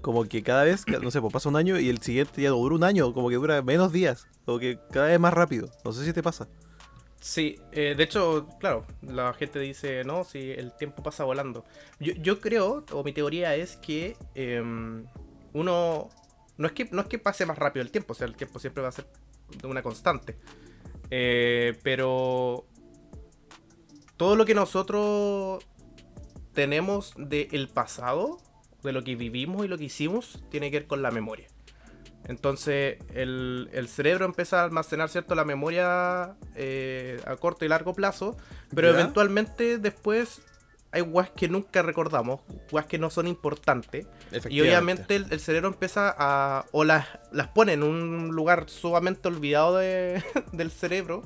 Como 0.00 0.24
que 0.24 0.42
cada 0.42 0.64
vez, 0.64 0.84
no 1.02 1.10
sé, 1.10 1.20
pues 1.20 1.32
pasa 1.32 1.48
un 1.48 1.56
año 1.56 1.78
y 1.78 1.90
el 1.90 2.00
siguiente 2.00 2.40
ya 2.40 2.50
dura 2.50 2.74
un 2.74 2.84
año, 2.84 3.12
como 3.12 3.28
que 3.28 3.34
dura 3.34 3.60
menos 3.60 3.92
días. 3.92 4.26
Como 4.46 4.58
que 4.58 4.78
cada 4.90 5.08
vez 5.08 5.20
más 5.20 5.34
rápido. 5.34 5.68
No 5.84 5.92
sé 5.92 6.04
si 6.04 6.12
te 6.12 6.22
pasa. 6.22 6.48
Sí, 7.20 7.56
eh, 7.72 7.94
de 7.96 8.02
hecho, 8.02 8.48
claro, 8.58 8.86
la 9.02 9.34
gente 9.34 9.58
dice, 9.58 10.04
no, 10.04 10.24
si 10.24 10.52
el 10.52 10.72
tiempo 10.72 11.02
pasa 11.02 11.22
volando. 11.24 11.66
Yo, 11.98 12.14
yo 12.14 12.40
creo, 12.40 12.84
o 12.92 13.04
mi 13.04 13.12
teoría 13.12 13.54
es 13.54 13.76
que 13.76 14.16
em, 14.34 15.04
uno, 15.52 16.08
no 16.56 16.66
es 16.66 16.72
que, 16.72 16.88
no 16.90 17.02
es 17.02 17.08
que 17.08 17.18
pase 17.18 17.44
más 17.44 17.58
rápido 17.58 17.82
el 17.82 17.90
tiempo, 17.90 18.12
o 18.12 18.16
sea, 18.16 18.26
el 18.26 18.36
tiempo 18.36 18.58
siempre 18.58 18.82
va 18.82 18.88
a 18.88 18.92
ser 18.92 19.06
una 19.64 19.82
constante. 19.82 20.38
Eh, 21.10 21.78
pero 21.82 22.64
todo 24.16 24.34
lo 24.34 24.46
que 24.46 24.54
nosotros 24.54 25.62
tenemos 26.54 27.14
del 27.18 27.68
pasado, 27.68 28.38
de 28.82 28.92
lo 28.92 29.04
que 29.04 29.14
vivimos 29.14 29.64
y 29.64 29.68
lo 29.68 29.76
que 29.76 29.84
hicimos, 29.84 30.42
tiene 30.50 30.70
que 30.70 30.80
ver 30.80 30.86
con 30.86 31.02
la 31.02 31.10
memoria. 31.10 31.48
Entonces 32.30 32.98
el, 33.12 33.68
el 33.72 33.88
cerebro 33.88 34.24
empieza 34.24 34.60
a 34.60 34.64
almacenar 34.64 35.08
cierto 35.08 35.34
la 35.34 35.44
memoria 35.44 36.36
eh, 36.54 37.20
a 37.26 37.34
corto 37.34 37.64
y 37.64 37.68
largo 37.68 37.92
plazo, 37.92 38.36
pero 38.72 38.92
¿Ya? 38.92 39.00
eventualmente 39.00 39.78
después 39.78 40.42
hay 40.92 41.02
weas 41.02 41.30
que 41.30 41.48
nunca 41.48 41.82
recordamos, 41.82 42.40
weas 42.70 42.86
que 42.86 42.98
no 42.98 43.10
son 43.10 43.26
importantes, 43.26 44.06
y 44.48 44.60
obviamente 44.60 45.16
el, 45.16 45.26
el 45.30 45.40
cerebro 45.40 45.68
empieza 45.68 46.14
a. 46.16 46.66
o 46.70 46.84
las, 46.84 47.06
las 47.32 47.48
pone 47.48 47.72
en 47.72 47.82
un 47.82 48.28
lugar 48.28 48.66
sumamente 48.70 49.26
olvidado 49.26 49.76
de- 49.78 50.22
del 50.52 50.70
cerebro, 50.70 51.22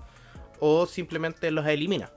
o 0.59 0.87
simplemente 0.87 1.51
los 1.51 1.67
elimina. 1.67 2.11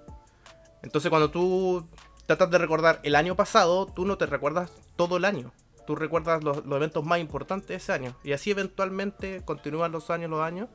Entonces, 0.81 1.09
cuando 1.09 1.29
tú 1.29 1.85
tratas 2.25 2.49
de 2.51 2.57
recordar 2.57 3.01
el 3.03 3.15
año 3.15 3.35
pasado, 3.35 3.85
tú 3.87 4.05
no 4.05 4.17
te 4.17 4.25
recuerdas 4.27 4.71
todo 4.95 5.17
el 5.17 5.25
año. 5.25 5.51
Tú 5.87 5.95
recuerdas 5.95 6.43
los, 6.43 6.57
eventos 6.65 7.05
más 7.05 7.19
importantes 7.19 7.69
de 7.69 7.75
ese 7.75 7.93
año. 7.93 8.13
Y 8.23 8.33
así 8.33 8.51
eventualmente 8.51 9.41
continúan 9.45 9.93
los 9.93 10.09
años, 10.09 10.29
los 10.29 10.41
años. 10.41 10.67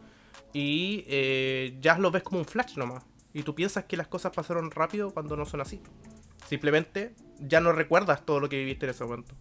Y 0.54 1.04
eh, 1.06 1.76
ya 1.80 1.98
lo 1.98 2.10
ves 2.10 2.22
como 2.22 2.38
un 2.38 2.46
flash 2.46 2.78
nomás. 2.78 3.04
Y 3.34 3.42
tú 3.42 3.54
piensas 3.54 3.84
que 3.84 3.96
las 3.98 4.08
cosas 4.08 4.32
pasaron 4.34 4.70
rápido 4.70 5.10
cuando 5.10 5.36
no 5.36 5.44
son 5.44 5.60
así. 5.60 5.82
Simplemente 6.46 7.14
ya 7.38 7.60
no 7.60 7.72
recuerdas 7.72 8.24
todo 8.24 8.40
lo 8.40 8.48
que 8.48 8.56
viviste 8.56 8.86
en 8.86 8.90
ese 8.90 9.04
momento. 9.04 9.34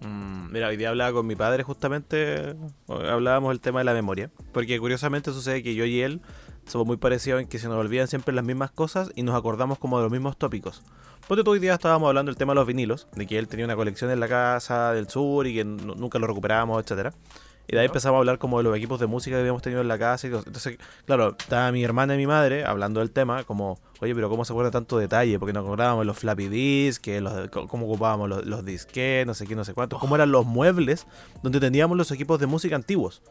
Mm, 0.00 0.52
mira, 0.52 0.68
hoy 0.68 0.76
día 0.76 0.90
hablaba 0.90 1.12
con 1.12 1.26
mi 1.26 1.36
padre 1.36 1.62
justamente, 1.62 2.56
hablábamos 2.88 3.50
del 3.50 3.60
tema 3.60 3.80
de 3.80 3.84
la 3.84 3.94
memoria, 3.94 4.30
porque 4.52 4.78
curiosamente 4.78 5.32
sucede 5.32 5.62
que 5.62 5.74
yo 5.74 5.84
y 5.84 6.02
él 6.02 6.20
somos 6.66 6.86
muy 6.86 6.96
parecidos 6.96 7.40
en 7.40 7.48
que 7.48 7.58
se 7.58 7.68
nos 7.68 7.76
olvidan 7.76 8.08
siempre 8.08 8.34
las 8.34 8.44
mismas 8.44 8.70
cosas 8.70 9.10
y 9.14 9.22
nos 9.22 9.34
acordamos 9.36 9.78
como 9.78 9.98
de 9.98 10.04
los 10.04 10.12
mismos 10.12 10.36
tópicos. 10.36 10.82
Porque 11.26 11.42
todo 11.42 11.52
hoy 11.52 11.58
día 11.58 11.74
estábamos 11.74 12.08
hablando 12.08 12.30
del 12.30 12.36
tema 12.36 12.52
de 12.52 12.56
los 12.56 12.66
vinilos, 12.66 13.08
de 13.14 13.26
que 13.26 13.38
él 13.38 13.48
tenía 13.48 13.64
una 13.64 13.76
colección 13.76 14.10
en 14.10 14.20
la 14.20 14.28
casa 14.28 14.92
del 14.92 15.08
sur 15.08 15.46
y 15.46 15.54
que 15.54 15.64
nunca 15.64 16.18
lo 16.18 16.26
recuperábamos, 16.26 16.82
etcétera. 16.82 17.12
Y 17.66 17.72
de 17.72 17.80
ahí 17.80 17.86
empezamos 17.86 18.16
a 18.16 18.18
hablar 18.18 18.38
como 18.38 18.58
de 18.58 18.64
los 18.64 18.76
equipos 18.76 19.00
de 19.00 19.06
música 19.06 19.36
que 19.36 19.40
habíamos 19.40 19.62
tenido 19.62 19.80
en 19.80 19.88
la 19.88 19.98
casa. 19.98 20.26
Y 20.26 20.30
entonces, 20.34 20.76
claro, 21.06 21.34
estaba 21.38 21.72
mi 21.72 21.82
hermana 21.82 22.14
y 22.14 22.18
mi 22.18 22.26
madre 22.26 22.66
hablando 22.66 23.00
del 23.00 23.10
tema, 23.10 23.44
como, 23.44 23.78
oye, 24.00 24.14
pero 24.14 24.28
¿cómo 24.28 24.44
se 24.44 24.52
acuerda 24.52 24.70
tanto 24.70 24.98
detalle? 24.98 25.38
Porque 25.38 25.54
nos 25.54 25.64
acordábamos 25.64 26.04
los 26.04 26.18
floppy 26.18 26.48
disks, 26.48 27.08
los, 27.22 27.48
cómo 27.48 27.86
ocupábamos 27.86 28.28
los, 28.28 28.44
los 28.44 28.64
disques, 28.66 29.26
no 29.26 29.32
sé 29.32 29.46
qué, 29.46 29.56
no 29.56 29.64
sé 29.64 29.72
cuánto, 29.72 29.98
cómo 29.98 30.14
eran 30.16 30.30
los 30.30 30.44
muebles 30.44 31.06
donde 31.42 31.58
teníamos 31.58 31.96
los 31.96 32.10
equipos 32.10 32.38
de 32.38 32.46
música 32.46 32.76
antiguos. 32.76 33.22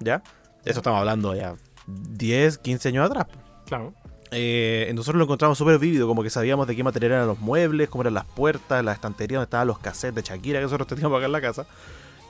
¿Ya? 0.00 0.22
Eso 0.66 0.80
estamos 0.80 0.98
hablando 0.98 1.34
ya 1.34 1.54
10, 1.88 2.58
15 2.58 2.88
años 2.88 3.10
atrás. 3.10 3.26
Claro. 3.66 3.94
Eh, 4.30 4.90
nosotros 4.94 5.16
lo 5.16 5.24
encontramos 5.24 5.56
súper 5.56 5.78
vívido, 5.78 6.06
como 6.06 6.22
que 6.22 6.30
sabíamos 6.30 6.66
de 6.66 6.76
qué 6.76 6.84
material 6.84 7.12
eran 7.12 7.26
los 7.26 7.38
muebles, 7.38 7.88
cómo 7.88 8.02
eran 8.02 8.14
las 8.14 8.26
puertas, 8.26 8.84
las 8.84 8.96
estanterías 8.96 9.38
donde 9.38 9.44
estaban 9.44 9.66
los 9.66 9.78
cassettes 9.78 10.16
de 10.16 10.22
Shakira 10.22 10.58
que 10.58 10.64
nosotros 10.64 10.86
teníamos 10.88 11.16
acá 11.16 11.26
en 11.26 11.32
la 11.32 11.40
casa. 11.40 11.66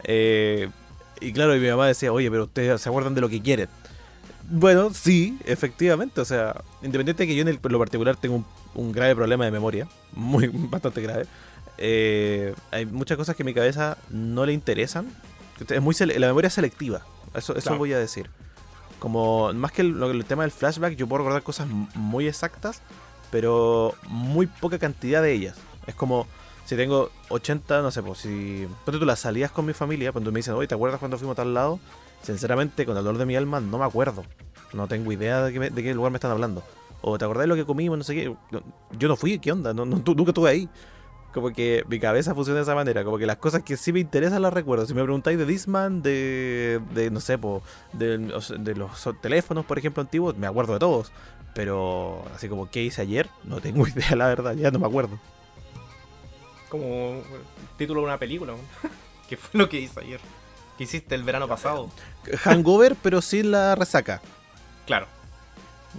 Eh, 0.05 0.69
y 1.21 1.33
claro, 1.33 1.57
y 1.57 1.61
mi 1.61 1.69
mamá 1.69 1.87
decía, 1.89 2.13
oye, 2.13 2.31
pero 2.31 2.45
ustedes 2.45 2.81
se 2.81 2.89
acuerdan 2.89 3.15
de 3.15 3.21
lo 3.21 3.29
que 3.29 3.43
quieren. 3.43 3.69
Bueno, 4.51 4.95
sí, 4.95 5.39
efectivamente. 5.45 6.21
O 6.21 6.25
sea, 6.25 6.63
independiente 6.83 7.25
de 7.25 7.27
que 7.27 7.35
yo 7.35 7.43
en, 7.43 7.59
lo 7.61 7.79
particular 7.79 8.17
tengo 8.17 8.45
un, 8.75 8.93
grave 8.93 9.17
problema 9.17 9.45
de 9.45 9.51
memoria, 9.51 9.89
muy 10.13 10.49
bastante 10.53 11.03
grave, 11.03 11.27
eh, 11.79 12.55
hay 12.71 12.87
muchas 12.87 13.17
cosas 13.17 13.35
que 13.35 13.43
a 13.43 13.47
mi 13.47 13.55
cabeza 13.55 13.99
no 14.11 14.47
le 14.47 14.53
interesan. 14.53 15.13
Es 15.69 15.83
muy 15.83 15.95
la 15.97 16.29
memoria 16.29 16.47
es 16.47 16.55
selectiva, 16.55 17.03
eso, 17.35 17.57
eso 17.57 17.77
voy 17.77 17.93
a 17.93 17.99
decir. 17.99 18.31
Como, 18.99 19.53
más 19.53 19.73
que 19.73 19.83
el, 19.83 20.25
tema 20.27 20.43
del 20.43 20.51
flashback, 20.51 20.97
yo 20.97 21.07
puedo 21.07 21.19
recordar 21.19 21.43
cosas 21.43 21.69
muy 21.95 22.27
exactas, 22.27 22.83
pero 23.31 23.95
muy 24.09 24.47
poca 24.47 24.79
cantidad 24.79 25.23
de 25.23 25.33
ellas. 25.33 25.57
Es 25.87 25.95
como, 25.95 26.27
si 26.65 26.77
tengo 26.77 27.11
80, 27.29 27.83
no 27.83 27.91
sé, 27.91 28.03
pues 28.03 28.19
si. 28.19 28.67
Ponte 28.85 28.99
tú 28.99 29.07
las 29.07 29.21
salías 29.21 29.51
con 29.51 29.67
mi 29.67 29.73
familia, 29.73 30.13
cuando 30.13 30.33
me 30.33 30.41
dicen, 30.41 30.55
oye, 30.55 30.67
¿te 30.67 30.75
acuerdas 30.75 30.99
cuando 30.99 31.17
fuimos 31.17 31.35
a 31.35 31.43
tal 31.43 31.55
lado? 31.55 31.79
Sinceramente, 32.23 32.85
con 32.85 32.97
el 32.97 33.05
dolor 33.05 33.19
de 33.19 33.27
mi 33.27 33.37
alma, 33.37 33.61
no 33.61 33.79
me 33.79 33.85
acuerdo. 33.85 34.25
No 34.73 34.89
tengo 34.89 35.13
idea 35.13 35.45
de, 35.45 35.53
qué, 35.73 35.95
lugar 35.95 36.13
me 36.13 36.17
están 36.17 36.31
hablando. 36.31 36.63
O 37.01 37.17
te 37.17 37.25
acordás 37.25 37.45
de 37.45 37.49
lo 37.49 37.55
que 37.55 37.65
comimos, 37.65 37.97
no 37.97 38.05
sé 38.05 38.15
qué. 38.15 38.35
Yo 38.99 39.09
no 39.09 39.17
fui, 39.17 39.39
¿qué 39.39 39.53
onda? 39.53 39.73
No, 39.73 39.85
nunca 39.85 40.31
estuve 40.31 40.51
ahí. 40.51 40.69
Como 41.33 41.51
que 41.53 41.85
mi 41.89 42.01
cabeza 42.01 42.35
funciona 42.35 42.59
de 42.59 42.63
esa 42.63 42.75
manera. 42.75 43.05
Como 43.05 43.19
que 43.19 43.27
las 43.27 43.37
cosas 43.37 43.63
que 43.63 43.77
sí 43.77 43.93
me 43.93 44.01
interesan 44.01 44.43
las 44.43 44.53
recuerdo. 44.53 44.87
Si 44.87 44.95
me 44.95 45.03
preguntáis 45.03 45.39
de 45.39 45.45
Disman, 45.45 46.03
de, 46.03 46.81
de 46.95 47.11
no 47.11 47.21
sé, 47.21 47.39
de, 47.93 48.19
de, 48.19 48.75
los 48.75 49.15
teléfonos, 49.21 49.65
por 49.67 49.79
ejemplo, 49.79 50.01
antiguos, 50.01 50.37
me 50.37 50.47
acuerdo 50.47 50.75
de 50.75 50.79
todos. 50.79 51.13
Pero 51.55 52.25
así 52.35 52.49
como, 52.49 52.71
¿qué 52.71 52.83
hice 52.83 53.03
ayer? 53.03 53.29
No 53.45 53.61
tengo 53.61 53.87
idea, 53.89 54.17
la 54.17 54.29
verdad, 54.29 54.55
ya 54.55 54.71
no 54.71 54.79
me 54.79 54.87
acuerdo. 54.87 55.19
Como 56.69 57.23
título 57.77 58.01
de 58.01 58.07
una 58.07 58.19
película. 58.19 58.55
¿Qué 59.29 59.37
fue 59.37 59.59
lo 59.59 59.69
que 59.69 59.81
hice 59.81 60.01
ayer? 60.01 60.21
¿Qué 60.79 60.85
hiciste 60.85 61.15
el 61.15 61.25
verano 61.25 61.49
pasado? 61.49 61.91
Hangover, 62.45 62.97
pero 63.03 63.21
sin 63.21 63.51
la 63.51 63.75
resaca. 63.75 64.23
Claro. 64.87 65.07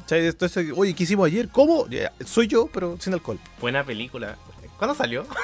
Entonces, 0.09 0.71
oye, 0.75 0.93
¿qué 0.93 1.03
hicimos 1.03 1.27
ayer? 1.27 1.49
¿Cómo? 1.49 1.85
Soy 2.25 2.47
yo, 2.47 2.67
pero 2.71 2.97
sin 2.99 3.13
alcohol. 3.13 3.39
Buena 3.59 3.83
película. 3.83 4.37
¿Cuándo 4.79 4.95
salió? 4.95 5.25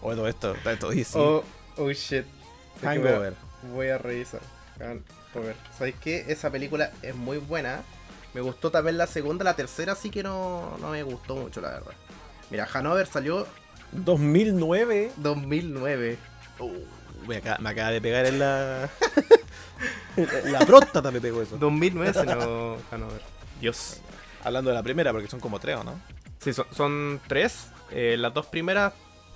Bueno, 0.00 0.26
esto, 0.26 0.54
esto 0.66 0.92
sí. 0.92 1.06
Oh, 1.14 1.42
oh 1.78 1.90
shit. 1.90 2.26
Hangover. 2.82 3.32
Voy 3.72 3.88
a 3.88 3.96
revisar. 3.96 4.42
Hangover. 4.78 5.56
¿Sabes 5.78 5.94
qué? 5.98 6.26
Esa 6.28 6.50
película 6.50 6.92
es 7.00 7.16
muy 7.16 7.38
buena. 7.38 7.82
Me 8.34 8.42
gustó 8.42 8.70
también 8.70 8.98
la 8.98 9.06
segunda, 9.06 9.44
la 9.44 9.56
tercera 9.56 9.94
sí 9.94 10.10
que 10.10 10.22
no, 10.22 10.76
no 10.78 10.90
me 10.90 11.02
gustó 11.02 11.36
mucho, 11.36 11.62
la 11.62 11.70
verdad. 11.70 11.94
Mira, 12.50 12.68
Hanover 12.70 13.06
salió 13.06 13.46
2009. 13.92 15.12
2009. 15.16 16.18
Uh, 16.58 16.70
me, 17.26 17.36
acaba, 17.36 17.90
de 17.90 18.02
pegar 18.02 18.26
en 18.26 18.40
la. 18.40 18.90
la 20.44 20.58
próstata 20.66 21.10
me 21.10 21.22
pegó 21.22 21.40
eso. 21.40 21.56
2009 21.56 22.12
se 22.12 22.26
no 22.26 22.76
Hanover. 22.90 23.22
Dios. 23.58 24.02
Hablando 24.42 24.68
de 24.68 24.76
la 24.76 24.82
primera, 24.82 25.12
porque 25.12 25.28
son 25.28 25.40
como 25.40 25.58
tres, 25.60 25.82
¿no? 25.82 25.98
Sí, 26.40 26.52
son 26.52 27.22
tres. 27.26 27.68
Eh, 27.94 28.16
las 28.18 28.34
dos 28.34 28.46
primeras 28.46 28.92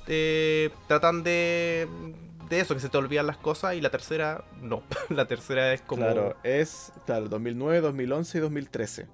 eh, 0.08 0.70
tratan 0.88 1.22
de, 1.22 1.86
de 2.48 2.60
eso, 2.60 2.74
que 2.74 2.80
se 2.80 2.88
te 2.88 2.98
olvidan 2.98 3.26
las 3.26 3.36
cosas, 3.36 3.76
y 3.76 3.80
la 3.80 3.90
tercera 3.90 4.44
no. 4.60 4.82
la 5.10 5.26
tercera 5.26 5.72
es 5.72 5.80
como... 5.82 6.02
Claro, 6.02 6.36
es, 6.42 6.92
claro, 7.06 7.28
2009, 7.28 7.80
2011 7.80 8.38
y 8.38 8.40
2013. 8.40 9.06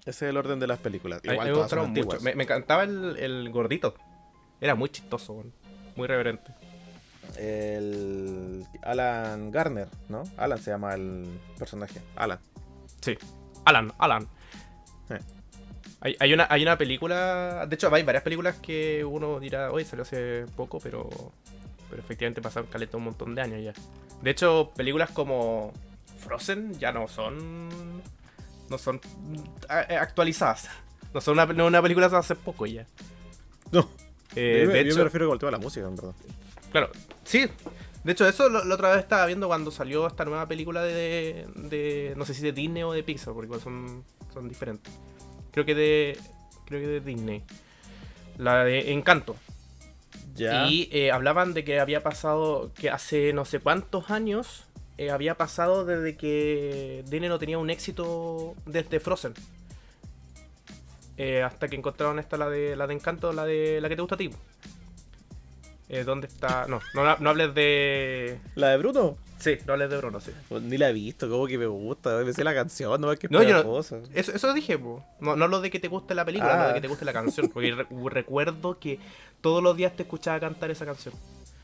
Ese 0.00 0.10
es 0.10 0.22
el 0.22 0.36
orden 0.36 0.58
de 0.58 0.66
las 0.66 0.80
películas. 0.80 1.20
Igual 1.22 1.52
todas 1.52 1.70
son 1.70 1.92
mucho. 1.92 2.20
Me, 2.22 2.32
encantaba 2.32 2.82
el, 2.82 3.16
el, 3.18 3.50
gordito. 3.50 3.94
Era 4.60 4.74
muy 4.74 4.88
chistoso, 4.88 5.44
muy 5.94 6.08
reverente. 6.08 6.52
El 7.38 8.66
Alan 8.82 9.52
Garner, 9.52 9.88
¿no? 10.08 10.24
Alan 10.36 10.58
se 10.58 10.72
llama 10.72 10.94
el 10.94 11.38
personaje. 11.56 12.00
Alan. 12.16 12.40
Sí. 13.00 13.16
Alan, 13.64 13.92
Alan. 13.98 14.26
Hay, 16.00 16.32
una, 16.32 16.46
hay 16.48 16.62
una 16.62 16.78
película, 16.78 17.66
de 17.68 17.74
hecho 17.74 17.94
hay 17.94 18.02
varias 18.02 18.22
películas 18.22 18.56
que 18.56 19.04
uno 19.04 19.38
dirá, 19.38 19.70
hoy 19.70 19.84
salió 19.84 20.02
hace 20.02 20.46
poco, 20.56 20.80
pero, 20.80 21.10
pero 21.90 22.00
efectivamente 22.00 22.40
pasaron 22.40 22.70
caleta 22.70 22.96
un 22.96 23.04
montón 23.04 23.34
de 23.34 23.42
años 23.42 23.62
ya. 23.62 23.74
De 24.22 24.30
hecho, 24.30 24.72
películas 24.74 25.10
como 25.10 25.74
Frozen 26.20 26.78
ya 26.78 26.90
no 26.90 27.06
son 27.06 27.68
no 28.70 28.78
son 28.78 29.00
eh, 29.68 29.96
actualizadas. 29.96 30.70
No 31.12 31.20
son 31.20 31.38
una, 31.38 31.64
una 31.64 31.82
película 31.82 32.08
de 32.08 32.16
hace 32.16 32.36
poco 32.36 32.66
ya. 32.66 32.86
No. 33.72 33.88
Eh, 34.36 34.62
yo, 34.64 34.70
de 34.70 34.80
hecho, 34.80 34.98
me 34.98 35.04
refiero 35.04 35.32
al 35.32 35.38
tema 35.38 35.50
de 35.50 35.58
la 35.58 35.62
música, 35.62 35.86
en 35.86 35.96
verdad. 35.96 36.14
Claro, 36.70 36.90
sí. 37.24 37.46
De 38.04 38.12
hecho, 38.12 38.26
eso 38.26 38.48
la 38.48 38.74
otra 38.74 38.90
vez 38.90 39.00
estaba 39.00 39.26
viendo 39.26 39.48
cuando 39.48 39.70
salió 39.70 40.06
esta 40.06 40.24
nueva 40.24 40.46
película 40.46 40.82
de, 40.82 41.46
de, 41.56 42.14
no 42.16 42.24
sé 42.24 42.32
si 42.32 42.42
de 42.42 42.52
Disney 42.52 42.82
o 42.84 42.92
de 42.92 43.02
Pixar, 43.02 43.34
porque 43.34 43.46
igual 43.46 43.60
son, 43.60 44.04
son 44.32 44.48
diferentes. 44.48 44.92
Creo 45.52 45.64
que 45.64 45.74
de. 45.74 46.18
Creo 46.66 46.80
que 46.80 46.86
de 46.86 47.00
Disney. 47.00 47.42
La 48.38 48.64
de 48.64 48.92
Encanto. 48.92 49.36
Ya. 50.34 50.68
Y 50.68 50.88
eh, 50.92 51.10
hablaban 51.10 51.54
de 51.54 51.64
que 51.64 51.80
había 51.80 52.02
pasado. 52.02 52.72
Que 52.74 52.90
hace 52.90 53.32
no 53.32 53.44
sé 53.44 53.60
cuántos 53.60 54.10
años. 54.10 54.64
Eh, 54.98 55.10
había 55.10 55.36
pasado 55.36 55.84
desde 55.84 56.16
que 56.16 57.04
Disney 57.08 57.28
no 57.28 57.38
tenía 57.38 57.58
un 57.58 57.70
éxito 57.70 58.54
desde 58.66 59.00
Frozen. 59.00 59.34
Eh, 61.16 61.42
hasta 61.42 61.68
que 61.68 61.76
encontraron 61.76 62.18
esta, 62.18 62.36
la 62.36 62.48
de, 62.48 62.76
la 62.76 62.86
de 62.86 62.94
Encanto, 62.94 63.32
la 63.32 63.44
de 63.44 63.80
la 63.80 63.88
que 63.88 63.96
te 63.96 64.02
gusta 64.02 64.14
a 64.14 64.18
ti. 64.18 64.30
Eh, 65.92 66.04
¿Dónde 66.04 66.28
está? 66.28 66.66
No, 66.68 66.80
no, 66.94 67.16
no, 67.18 67.30
hables 67.30 67.52
de. 67.52 68.38
¿La 68.54 68.68
de 68.68 68.76
Bruno? 68.76 69.18
Sí, 69.40 69.58
no 69.66 69.72
hables 69.72 69.90
de 69.90 69.96
Bruno, 69.96 70.20
sí. 70.20 70.30
Pues 70.48 70.62
ni 70.62 70.78
la 70.78 70.90
he 70.90 70.92
visto, 70.92 71.28
como 71.28 71.48
que 71.48 71.58
me 71.58 71.66
gusta. 71.66 72.18
Me 72.24 72.32
sé 72.32 72.44
la 72.44 72.54
canción, 72.54 73.00
no 73.00 73.10
es 73.10 73.18
que 73.18 73.26
no, 73.28 73.42
yo 73.42 73.64
no, 73.64 73.80
Eso, 73.80 74.00
eso 74.14 74.54
dije, 74.54 74.78
po. 74.78 75.04
No, 75.18 75.34
no 75.34 75.48
lo 75.48 75.60
de 75.60 75.68
que 75.68 75.80
te 75.80 75.88
guste 75.88 76.14
la 76.14 76.24
película, 76.24 76.56
no 76.56 76.68
de 76.68 76.74
que 76.74 76.80
te 76.80 76.86
guste 76.86 77.04
la 77.04 77.12
canción. 77.12 77.48
Porque 77.48 77.74
recuerdo 78.04 78.78
que 78.78 79.00
todos 79.40 79.64
los 79.64 79.76
días 79.76 79.96
te 79.96 80.04
escuchaba 80.04 80.38
cantar 80.38 80.70
esa 80.70 80.86
canción. 80.86 81.12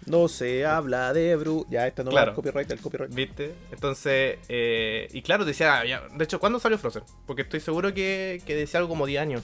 No 0.06 0.26
se 0.26 0.66
habla 0.66 1.12
de 1.12 1.36
Bruno. 1.36 1.64
Ya, 1.70 1.86
esta 1.86 2.02
no 2.02 2.10
claro. 2.10 2.32
va 2.32 2.34
copyright, 2.34 2.70
el 2.72 2.80
copyright. 2.80 3.14
¿Viste? 3.14 3.54
Entonces, 3.70 4.38
eh, 4.48 5.06
y 5.12 5.22
claro, 5.22 5.44
decía, 5.44 5.84
de 6.12 6.24
hecho, 6.24 6.40
¿cuándo 6.40 6.58
salió 6.58 6.78
Frozen? 6.78 7.04
Porque 7.28 7.42
estoy 7.42 7.60
seguro 7.60 7.94
que, 7.94 8.42
que 8.44 8.56
decía 8.56 8.78
algo 8.78 8.88
como 8.88 9.06
10 9.06 9.22
años. 9.22 9.42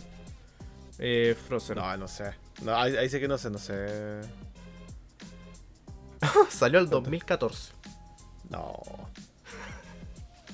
Eh, 0.98 1.36
Frozen. 1.46 1.76
No, 1.76 1.96
no 1.96 2.08
sé. 2.08 2.32
No, 2.62 2.74
ahí, 2.74 2.96
ahí 2.96 3.08
sé 3.08 3.20
que 3.20 3.28
no 3.28 3.38
sé, 3.38 3.48
no 3.50 3.58
sé. 3.58 4.20
Salió 6.50 6.78
el 6.78 6.88
2014. 6.88 7.72
No. 8.50 8.80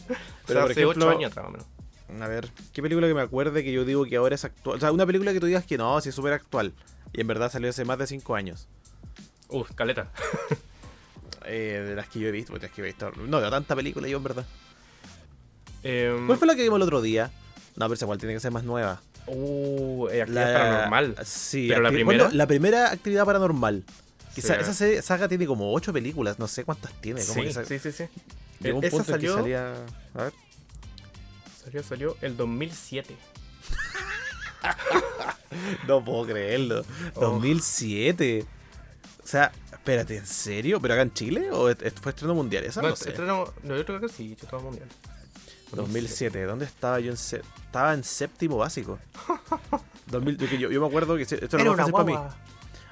Pero 0.46 0.64
hace 0.64 0.84
8 0.84 1.10
años 1.10 1.36
más 1.36 1.44
o 1.44 1.50
menos. 1.50 1.66
A 2.20 2.26
ver, 2.26 2.50
¿qué 2.72 2.80
película 2.80 3.06
que 3.06 3.14
me 3.14 3.20
acuerde 3.20 3.62
que 3.62 3.70
yo 3.70 3.84
digo 3.84 4.06
que 4.06 4.16
ahora 4.16 4.34
es 4.34 4.44
actual? 4.44 4.78
O 4.78 4.80
sea, 4.80 4.92
una 4.92 5.04
película 5.04 5.32
que 5.32 5.40
tú 5.40 5.46
digas 5.46 5.66
que 5.66 5.76
no, 5.76 6.00
si 6.00 6.08
es 6.08 6.14
súper 6.14 6.32
actual. 6.32 6.72
Y 7.12 7.20
en 7.20 7.26
verdad 7.26 7.52
salió 7.52 7.68
hace 7.68 7.84
más 7.84 7.98
de 7.98 8.06
5 8.06 8.34
años. 8.34 8.66
Uf, 9.48 9.72
caleta. 9.74 10.10
eh, 11.44 11.84
de 11.86 11.94
las 11.94 12.08
que 12.08 12.20
yo 12.20 12.28
he 12.28 12.32
visto, 12.32 12.56
las 12.56 12.70
que 12.70 12.80
he 12.80 12.84
visto. 12.84 13.10
No 13.12 13.40
veo 13.40 13.50
tanta 13.50 13.76
película 13.76 14.08
yo 14.08 14.16
en 14.16 14.22
verdad. 14.22 14.46
Em, 15.82 16.26
¿Cuál 16.26 16.38
fue 16.38 16.46
la 16.46 16.54
que 16.54 16.62
vimos 16.62 16.76
el 16.76 16.82
otro 16.82 17.02
día? 17.02 17.30
No, 17.76 17.86
pero 17.86 17.94
esa 17.94 18.06
cual 18.06 18.18
tiene 18.18 18.34
que 18.34 18.40
ser 18.40 18.52
más 18.52 18.64
nueva. 18.64 19.00
Uh, 19.26 20.06
actividad 20.06 20.54
paranormal. 20.54 21.16
Sí, 21.24 21.66
pero 21.68 21.82
la 21.82 21.90
primera. 21.90 22.30
la 22.32 22.46
primera 22.46 22.90
actividad 22.90 23.26
paranormal. 23.26 23.84
Esa, 24.38 25.02
saga 25.02 25.28
tiene 25.28 25.46
como 25.46 25.72
ocho 25.72 25.92
películas, 25.92 26.38
no 26.38 26.48
sé 26.48 26.64
cuántas 26.64 26.92
tiene. 27.00 27.20
sí, 27.22 27.52
sí, 27.66 27.78
sí, 27.78 27.92
sí. 27.92 28.04
Llegó 28.60 28.78
un 28.78 28.84
esa 28.84 28.96
punto 28.96 29.12
salió, 29.12 29.34
que 29.36 29.40
salía... 29.42 29.72
A 30.14 30.22
ver. 30.24 30.32
Salió, 31.64 31.82
salió 31.82 32.16
el 32.22 32.36
2007. 32.36 33.16
no 35.86 36.04
puedo 36.04 36.26
creerlo. 36.26 36.84
2007. 37.14 38.44
sea, 39.26 39.52
espérate, 39.72 40.16
¿en 40.16 40.26
serio? 40.26 40.80
¿Pero 40.80 40.94
acá 40.94 41.02
en 41.02 41.12
Chile? 41.12 41.50
¿O 41.50 41.74
fue 42.00 42.10
estreno 42.10 42.34
mundial? 42.34 42.64
Esa 42.64 42.82
no, 42.82 42.88
No, 42.90 42.96
sé. 42.96 43.10
estreno- 43.10 43.52
no, 43.62 43.76
yo 43.76 43.84
creo 43.84 44.00
que 44.00 44.08
sí, 44.08 44.32
estreno 44.32 44.62
mundial. 44.64 44.88
2007, 45.72 46.44
¿dónde 46.44 46.64
estaba 46.64 46.98
yo? 47.00 47.10
En 47.12 47.16
Estaba 47.16 47.92
en 47.94 48.02
séptimo 48.04 48.56
básico. 48.56 48.98
2000, 50.06 50.38
yo, 50.38 50.46
yo- 50.56 50.70
yo 50.70 50.80
me 50.80 50.86
acuerdo 50.86 51.16
que 51.16 51.22
esto 51.22 51.36
era 51.36 51.62
una 51.62 51.70
más 51.72 51.76
fácil 51.78 51.92
para 51.92 52.04
mí. 52.04 52.12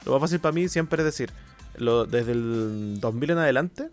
Lo 0.06 0.12
más 0.12 0.20
fácil 0.22 0.40
para 0.40 0.52
mí 0.52 0.68
siempre 0.68 1.02
es 1.02 1.04
decir, 1.04 1.30
lo, 1.76 2.06
desde 2.06 2.32
el 2.32 2.98
2000 3.00 3.30
en 3.32 3.38
adelante, 3.38 3.90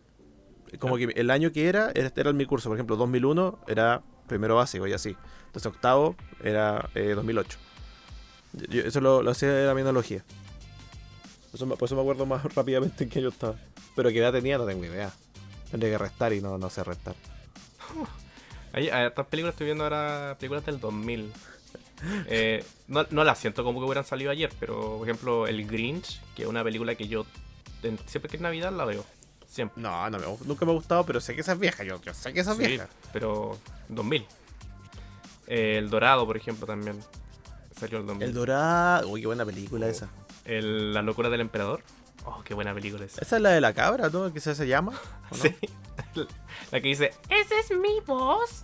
como 0.79 0.96
que 0.98 1.05
el 1.15 1.29
año 1.32 1.51
que 1.51 1.67
era, 1.67 1.91
era, 1.93 2.12
era 2.15 2.32
mi 2.34 2.46
curso. 2.46 2.70
Por 2.70 2.77
ejemplo, 2.77 2.96
2001 2.96 3.60
era 3.67 4.01
primero 4.27 4.55
básico 4.55 4.88
y 4.88 4.93
así. 4.93 5.15
Entonces 5.48 5.65
octavo 5.67 6.15
era 6.43 6.89
eh, 6.96 7.13
2008. 7.15 7.58
Yo- 8.53 8.65
yo- 8.67 8.82
eso 8.84 9.01
lo, 9.01 9.22
lo 9.22 9.32
hacía 9.32 9.50
de 9.50 9.65
la 9.67 9.74
mi 9.75 9.82
analogía. 9.82 10.24
Por 11.51 11.55
eso, 11.55 11.65
me- 11.65 11.75
por 11.75 11.86
eso 11.88 11.96
me 11.96 12.01
acuerdo 12.01 12.25
más 12.25 12.43
rápidamente 12.55 13.03
en 13.03 13.10
qué 13.10 13.20
año 13.20 13.29
estaba. 13.29 13.55
Pero 13.96 14.10
qué 14.10 14.20
edad 14.20 14.32
tenía 14.32 14.58
no 14.58 14.65
tengo 14.65 14.86
idea. 14.86 15.12
Tendría 15.70 15.91
que 15.91 15.98
restar 15.98 16.34
y 16.34 16.41
no, 16.41 16.58
no 16.58 16.70
sé 16.70 16.84
restar. 16.84 17.15
Hay, 18.75 18.89
hay 18.89 19.05
estas 19.05 19.27
películas 19.27 19.53
estoy 19.53 19.65
viendo 19.65 19.84
ahora, 19.84 20.36
películas 20.39 20.65
del 20.65 20.79
2000. 20.79 21.32
Eh, 22.27 22.63
no, 22.88 23.05
no 23.12 23.24
las 23.24 23.39
siento 23.39 23.63
como 23.63 23.79
que 23.79 23.86
hubieran 23.86 24.05
salido 24.05 24.31
ayer, 24.31 24.51
pero 24.60 24.98
por 24.98 25.07
ejemplo 25.07 25.48
El 25.48 25.65
Grinch, 25.67 26.22
que 26.36 26.43
es 26.43 26.48
una 26.50 26.63
película 26.63 26.95
que 26.95 27.07
yo 27.07 27.25
en- 27.83 27.98
siempre 28.07 28.29
que 28.29 28.38
es 28.38 28.41
Navidad 28.41 28.72
la 28.72 28.86
veo. 28.86 29.05
Siempre. 29.48 29.81
No, 29.81 30.10
no 30.10 30.19
me, 30.19 30.25
nunca 30.45 30.65
me 30.65 30.72
ha 30.72 30.75
gustado, 30.75 31.05
pero 31.05 31.22
sé 31.22 31.36
que 31.36 31.41
esa 31.41 31.53
es 31.53 31.60
vieja. 31.60 31.83
Yo, 31.83 32.01
yo 32.01 32.13
sé 32.13 32.33
que 32.33 32.39
esa 32.39 32.51
es 32.53 32.57
Sí, 32.57 32.65
vieja. 32.67 32.88
pero 33.13 33.57
2000. 33.89 34.25
Eh, 35.48 35.75
el 35.77 35.89
Dorado, 35.89 36.25
por 36.25 36.38
ejemplo, 36.38 36.65
también. 36.65 37.00
Salió 37.79 38.00
el 38.00 38.05
2000. 38.05 38.27
El 38.27 38.33
Dorado. 38.33 39.07
Uy, 39.10 39.22
qué 39.22 39.27
buena 39.27 39.45
película 39.45 39.88
esa. 39.88 40.10
El- 40.45 40.93
La 40.93 41.01
locura 41.01 41.29
del 41.29 41.41
emperador. 41.41 41.81
Oh, 42.25 42.41
qué 42.43 42.53
buena 42.53 42.74
película 42.74 43.05
esa. 43.05 43.22
Esa 43.22 43.36
es 43.36 43.41
la 43.41 43.50
de 43.50 43.62
la 43.62 43.74
cabra, 43.74 44.10
¿no? 44.10 44.31
¿Qué 44.33 44.39
se, 44.39 44.55
se 44.55 44.67
llama? 44.67 44.93
Sí. 45.31 45.53
La 46.72 46.81
que 46.81 46.88
dice, 46.89 47.12
¡Ese 47.29 47.60
es 47.60 47.72
mi 47.79 48.00
voz! 48.05 48.63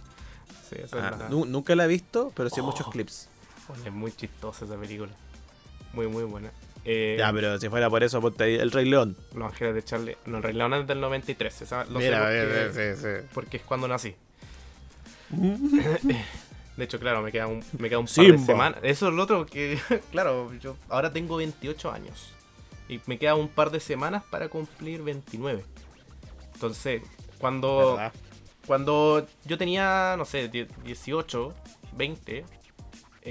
Sí, 0.70 0.76
esa 0.84 0.98
Ah, 0.98 1.12
es, 1.14 1.20
la- 1.20 1.30
nunca 1.30 1.76
la 1.76 1.86
he 1.86 1.88
visto, 1.88 2.32
pero 2.36 2.50
sí 2.50 2.60
Oh. 2.60 2.64
muchos 2.64 2.88
clips. 2.90 3.28
Es 3.86 3.92
muy 3.92 4.12
chistosa 4.12 4.66
esa 4.66 4.78
película. 4.78 5.12
Muy, 5.94 6.08
muy 6.08 6.24
buena. 6.24 6.52
Eh, 6.86 7.16
Ya, 7.20 7.32
pero 7.34 7.60
si 7.60 7.68
fuera 7.70 7.90
por 7.90 8.04
eso, 8.04 8.22
ponte 8.22 8.44
ahí 8.46 8.56
El 8.56 8.72
Rey 8.72 8.86
León. 8.86 9.16
Los 9.36 9.52
Ángeles 9.52 9.76
de 9.76 9.84
Charlie. 9.84 10.18
No, 10.26 10.38
el 10.38 10.44
Rey 10.44 10.54
León 10.54 10.74
es 10.76 10.88
del 10.88 11.00
93. 11.02 11.62
Esa, 11.62 11.86
lo 11.86 12.00
sé 12.00 12.06
Mira, 12.06 12.20
porque, 12.22 12.96
sí, 12.96 13.02
sí. 13.02 13.28
porque 13.34 13.58
es 13.58 13.64
cuando 13.64 13.88
nací. 13.88 14.16
De 16.78 16.86
hecho, 16.86 17.00
claro, 17.00 17.22
me 17.22 17.32
queda 17.32 17.48
un, 17.48 17.64
me 17.78 17.90
queda 17.90 18.00
un 18.00 18.06
par 18.08 18.26
de 18.26 18.38
semanas. 18.38 18.80
Eso 18.84 19.10
es 19.10 19.14
lo 19.14 19.24
otro 19.24 19.46
que, 19.46 19.78
claro, 20.12 20.52
yo 20.60 20.78
ahora 20.88 21.12
tengo 21.12 21.36
28 21.38 21.92
años. 21.92 22.30
Y 22.88 23.02
me 23.06 23.20
queda 23.20 23.36
un 23.36 23.50
par 23.50 23.70
de 23.70 23.80
semanas 23.80 24.24
para 24.30 24.48
cumplir 24.48 25.02
29. 25.04 25.64
Entonces, 26.54 27.02
cuando, 27.38 27.96
¿Verdad? 27.98 28.14
cuando 28.66 29.28
yo 29.46 29.58
tenía, 29.58 30.16
no 30.18 30.24
sé, 30.26 30.48
die- 30.48 30.68
18, 30.86 31.54
20, 31.98 32.46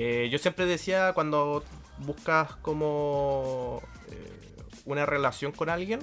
eh, 0.00 0.28
yo 0.30 0.38
siempre 0.38 0.64
decía 0.66 1.12
cuando 1.12 1.64
buscas 1.98 2.54
como 2.62 3.82
eh, 4.10 4.32
una 4.84 5.04
relación 5.06 5.50
con 5.52 5.68
alguien, 5.70 6.00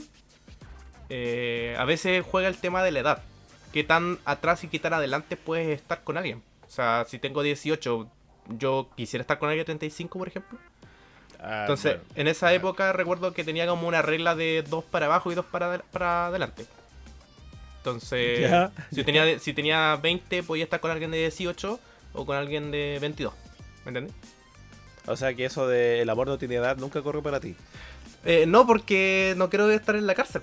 eh, 1.09 1.75
a 1.79 1.85
veces 1.85 2.25
juega 2.29 2.47
el 2.49 2.57
tema 2.57 2.83
de 2.83 2.91
la 2.91 2.99
edad. 2.99 3.23
¿Qué 3.71 3.83
tan 3.83 4.19
atrás 4.25 4.63
y 4.63 4.67
qué 4.67 4.79
tan 4.79 4.93
adelante 4.93 5.37
puedes 5.37 5.67
estar 5.69 6.03
con 6.03 6.17
alguien? 6.17 6.41
O 6.67 6.71
sea, 6.71 7.05
si 7.07 7.19
tengo 7.19 7.41
18, 7.43 8.09
yo 8.57 8.89
quisiera 8.97 9.21
estar 9.21 9.37
con 9.39 9.49
alguien 9.49 9.61
de 9.61 9.65
35, 9.65 10.17
por 10.19 10.27
ejemplo. 10.27 10.57
Ah, 11.39 11.61
Entonces, 11.61 11.97
bueno. 11.97 12.09
en 12.15 12.27
esa 12.27 12.53
época 12.53 12.91
recuerdo 12.93 13.33
que 13.33 13.43
tenía 13.43 13.67
como 13.67 13.87
una 13.87 14.01
regla 14.01 14.35
de 14.35 14.63
dos 14.67 14.83
para 14.83 15.05
abajo 15.05 15.31
y 15.31 15.35
dos 15.35 15.45
para, 15.45 15.73
adel- 15.75 15.83
para 15.91 16.27
adelante. 16.27 16.65
Entonces, 17.77 18.49
si, 18.91 19.03
tenía, 19.03 19.39
si 19.39 19.53
tenía 19.53 19.95
20, 20.01 20.43
podía 20.43 20.63
estar 20.63 20.79
con 20.79 20.89
alguien 20.91 21.11
de 21.11 21.19
18 21.19 21.79
o 22.13 22.25
con 22.25 22.35
alguien 22.35 22.71
de 22.71 22.97
22. 22.99 23.33
¿Me 23.85 23.89
entiendes? 23.89 24.13
O 25.07 25.15
sea 25.15 25.33
que 25.33 25.45
eso 25.45 25.67
de 25.67 26.01
el 26.01 26.09
amor 26.09 26.27
no 26.27 26.37
tiene 26.37 26.55
edad 26.55 26.77
nunca 26.77 27.01
corre 27.01 27.21
para 27.21 27.39
ti. 27.39 27.55
Eh, 28.25 28.45
no, 28.47 28.65
porque 28.65 29.35
no 29.37 29.49
quiero 29.49 29.69
estar 29.69 29.95
en 29.95 30.07
la 30.07 30.15
cárcel. 30.15 30.41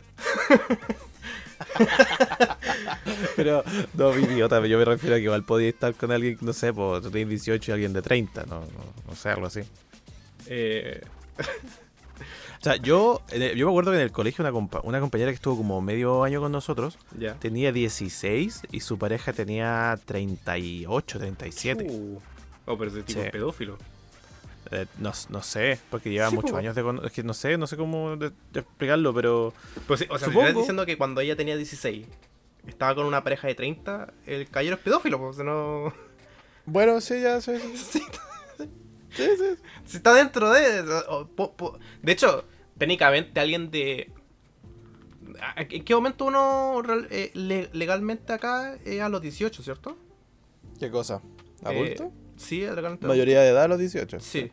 Pero, 3.36 3.64
no, 3.94 4.12
mi 4.12 4.22
idiota, 4.24 4.64
yo 4.66 4.78
me 4.78 4.84
refiero 4.84 5.16
a 5.16 5.18
que 5.18 5.24
igual 5.24 5.44
podía 5.44 5.68
estar 5.68 5.94
con 5.94 6.12
alguien, 6.12 6.38
no 6.40 6.52
sé, 6.52 6.72
pues 6.72 7.02
tú 7.02 7.10
tienes 7.10 7.28
18 7.30 7.70
y 7.70 7.72
alguien 7.72 7.92
de 7.92 8.02
30, 8.02 8.44
no, 8.46 8.60
no, 8.60 8.66
no 9.08 9.14
sé, 9.16 9.30
algo 9.30 9.46
así. 9.46 9.60
Eh, 10.46 11.00
O 12.60 12.64
sea, 12.64 12.76
yo, 12.76 13.20
yo 13.56 13.66
me 13.66 13.72
acuerdo 13.72 13.90
que 13.90 13.96
en 13.96 14.04
el 14.04 14.12
colegio 14.12 14.44
una, 14.44 14.52
compa- 14.52 14.80
una 14.84 15.00
compañera 15.00 15.32
que 15.32 15.34
estuvo 15.34 15.56
como 15.56 15.80
medio 15.80 16.22
año 16.22 16.40
con 16.40 16.52
nosotros 16.52 16.96
tenía 17.40 17.72
16 17.72 18.62
y 18.70 18.78
su 18.78 18.98
pareja 18.98 19.32
tenía 19.32 19.98
38, 20.04 21.18
37. 21.18 21.86
Uh. 21.90 22.20
Oh, 22.66 22.76
pero 22.78 22.90
ese 22.90 23.02
tipo 23.02 23.20
Sí. 23.20 23.26
es 23.26 23.32
pedófilo. 23.32 23.78
Eh, 24.70 24.86
no, 24.98 25.12
no 25.30 25.42
sé, 25.42 25.78
porque 25.90 26.10
lleva 26.10 26.30
Sí, 26.30 26.34
muchos 26.36 26.52
po. 26.52 26.56
años 26.56 26.74
de... 26.74 27.00
Es 27.04 27.12
que 27.12 27.22
no 27.22 27.34
sé, 27.34 27.58
no 27.58 27.66
sé 27.66 27.76
cómo 27.76 28.16
de- 28.16 28.32
de 28.52 28.60
explicarlo, 28.60 29.12
pero... 29.12 29.52
Pues 29.86 30.00
sí, 30.00 30.06
o 30.08 30.18
sea, 30.18 30.28
me 30.28 30.32
Supongo. 30.34 30.48
estás 30.48 30.62
diciendo 30.62 30.86
que 30.86 30.96
cuando 30.96 31.20
ella 31.20 31.36
tenía 31.36 31.56
16, 31.56 32.06
estaba 32.66 32.94
con 32.94 33.04
una 33.06 33.22
pareja 33.24 33.48
de 33.48 33.54
30, 33.54 34.12
el 34.26 34.48
caballero 34.48 34.76
es 34.76 34.82
pedófilo, 34.82 35.18
pues 35.18 35.36
no... 35.38 35.92
Bueno, 36.64 37.00
sí, 37.00 37.20
ya, 37.20 37.40
sí, 37.42 37.52
Sí, 37.74 38.00
sí, 39.10 39.24
sí. 39.36 39.44
Si 39.84 39.96
está 39.98 40.14
dentro 40.14 40.50
de. 40.52 40.80
o- 41.08 41.26
po- 41.26 41.52
po- 41.54 41.78
de 42.00 42.12
hecho, 42.12 42.44
técnicamente 42.78 43.40
alguien 43.40 43.70
de. 43.70 44.10
¿En 45.56 45.84
qué 45.84 45.94
momento 45.94 46.24
uno 46.24 46.80
eh, 47.10 47.30
le- 47.34 47.68
legalmente 47.74 48.32
acá 48.32 48.76
es 48.86 49.00
a 49.02 49.08
los 49.10 49.20
18, 49.20 49.62
cierto? 49.62 49.98
¿Qué 50.80 50.90
cosa? 50.90 51.20
¿Adulto? 51.62 52.04
Eh, 52.04 52.10
sí. 52.42 52.64
Mayoría 53.06 53.40
de 53.40 53.48
edad 53.50 53.64
a 53.64 53.68
los 53.68 53.78
18. 53.78 54.20
Sí. 54.20 54.50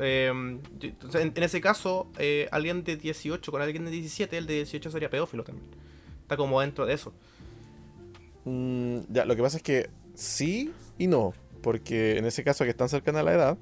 Eh, 0.00 0.30
yo- 0.78 0.88
entonces, 0.88 1.22
en, 1.22 1.32
en 1.34 1.42
ese 1.42 1.60
caso, 1.60 2.08
eh, 2.18 2.48
alguien 2.52 2.84
de 2.84 2.96
18 2.96 3.50
con 3.50 3.60
alguien 3.60 3.84
de 3.84 3.90
17, 3.90 4.38
el 4.38 4.46
de 4.46 4.54
18 4.54 4.90
sería 4.90 5.10
pedófilo 5.10 5.42
también. 5.44 5.66
Está 6.22 6.36
como 6.36 6.60
dentro 6.60 6.86
de 6.86 6.94
eso. 6.94 7.12
Mm, 8.44 8.98
ya, 9.10 9.24
lo 9.24 9.34
que 9.36 9.42
pasa 9.42 9.56
es 9.56 9.62
que 9.62 9.90
sí 10.14 10.72
y 10.98 11.06
no. 11.06 11.34
Porque 11.62 12.16
en 12.18 12.24
ese 12.26 12.44
caso 12.44 12.64
que 12.64 12.70
están 12.70 12.88
cercanas 12.88 13.20
a 13.20 13.24
la 13.24 13.34
edad 13.34 13.58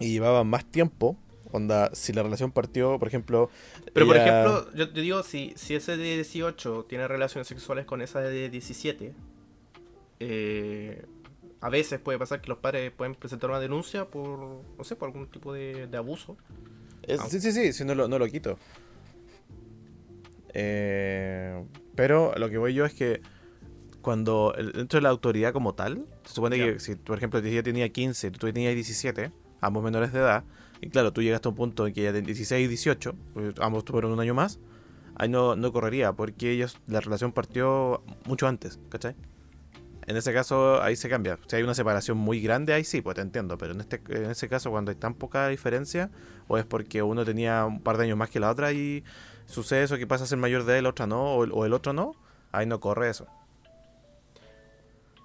y 0.00 0.10
llevaban 0.12 0.46
más 0.46 0.64
tiempo, 0.66 1.16
onda, 1.50 1.90
si 1.94 2.12
la 2.12 2.22
relación 2.22 2.52
partió, 2.52 2.98
por 2.98 3.08
ejemplo... 3.08 3.50
Pero 3.94 4.06
por 4.06 4.16
ejemplo, 4.16 4.70
yo 4.74 4.90
te 4.92 5.00
digo, 5.00 5.22
si, 5.22 5.54
si 5.56 5.74
ese 5.74 5.96
de 5.96 6.14
18 6.16 6.84
tiene 6.88 7.08
relaciones 7.08 7.48
sexuales 7.48 7.86
con 7.86 8.02
esa 8.02 8.20
de 8.20 8.50
17, 8.50 9.14
eh, 10.20 11.04
a 11.60 11.68
veces 11.68 11.98
puede 12.00 12.18
pasar 12.18 12.40
que 12.40 12.48
los 12.48 12.58
padres 12.58 12.90
pueden 12.92 13.14
presentar 13.14 13.50
una 13.50 13.60
denuncia 13.60 14.04
por, 14.06 14.38
no 14.76 14.84
sé, 14.84 14.96
por 14.96 15.08
algún 15.08 15.26
tipo 15.28 15.52
de, 15.52 15.86
de 15.86 15.96
abuso. 15.96 16.36
Es- 17.02 17.20
Ah. 17.20 17.26
sí, 17.28 17.40
sí, 17.40 17.52
sí, 17.52 17.72
sí, 17.72 17.84
no 17.84 17.94
lo, 17.94 18.06
no 18.08 18.18
lo 18.18 18.26
quito. 18.26 18.58
Eh, 20.54 21.64
pero 21.94 22.32
lo 22.36 22.48
que 22.50 22.58
voy 22.58 22.74
yo 22.74 22.84
es 22.84 22.94
que 22.94 23.20
cuando 24.00 24.54
dentro 24.56 24.98
de 24.98 25.02
la 25.02 25.10
autoridad 25.10 25.52
como 25.52 25.74
tal, 25.74 26.06
se 26.24 26.34
supone 26.34 26.56
que 26.56 26.78
si, 26.80 26.94
por 26.94 27.18
ejemplo, 27.18 27.40
ella 27.40 27.62
tenía 27.62 27.88
15, 27.90 28.30
tú 28.30 28.46
tenías 28.46 28.74
17, 28.74 29.32
ambos 29.60 29.82
menores 29.82 30.12
de 30.12 30.20
edad, 30.20 30.44
y 30.80 30.88
claro, 30.88 31.12
tú 31.12 31.22
llegaste 31.22 31.48
a 31.48 31.50
un 31.50 31.56
punto 31.56 31.86
en 31.86 31.92
que 31.92 32.02
ella 32.02 32.12
tenía 32.12 32.26
16 32.26 32.64
y 32.64 32.68
18, 32.68 33.14
pues, 33.34 33.54
ambos 33.60 33.84
tuvieron 33.84 34.12
un 34.12 34.20
año 34.20 34.34
más, 34.34 34.60
ahí 35.16 35.28
no, 35.28 35.56
no 35.56 35.72
correría, 35.72 36.12
porque 36.12 36.52
ellos, 36.52 36.78
la 36.86 37.00
relación 37.00 37.32
partió 37.32 38.02
mucho 38.24 38.46
antes, 38.46 38.78
¿cachai? 38.88 39.14
En 40.08 40.16
ese 40.16 40.32
caso, 40.32 40.82
ahí 40.82 40.96
se 40.96 41.08
cambia. 41.08 41.38
Si 41.46 41.56
hay 41.56 41.62
una 41.62 41.74
separación 41.74 42.16
muy 42.16 42.40
grande, 42.40 42.72
ahí 42.72 42.82
sí, 42.82 43.02
pues 43.02 43.14
te 43.16 43.20
entiendo. 43.20 43.58
Pero 43.58 43.72
en 43.74 43.80
este 43.80 44.00
en 44.08 44.30
ese 44.30 44.48
caso, 44.48 44.70
cuando 44.70 44.90
hay 44.90 44.96
tan 44.96 45.14
poca 45.14 45.46
diferencia, 45.48 46.10
o 46.48 46.56
es 46.58 46.64
porque 46.64 47.02
uno 47.02 47.24
tenía 47.26 47.64
un 47.66 47.82
par 47.82 47.98
de 47.98 48.04
años 48.04 48.16
más 48.16 48.30
que 48.30 48.40
la 48.40 48.50
otra 48.50 48.72
y 48.72 49.04
sucede 49.46 49.82
eso 49.82 49.98
que 49.98 50.06
pasa 50.06 50.24
a 50.24 50.26
ser 50.26 50.38
mayor 50.38 50.64
de 50.64 50.78
él, 50.78 50.84
la 50.84 50.90
otra 50.90 51.06
no, 51.06 51.34
o 51.34 51.44
el, 51.44 51.52
o 51.52 51.64
el 51.66 51.72
otro 51.74 51.92
no, 51.92 52.14
ahí 52.52 52.64
no 52.66 52.80
corre 52.80 53.10
eso. 53.10 53.26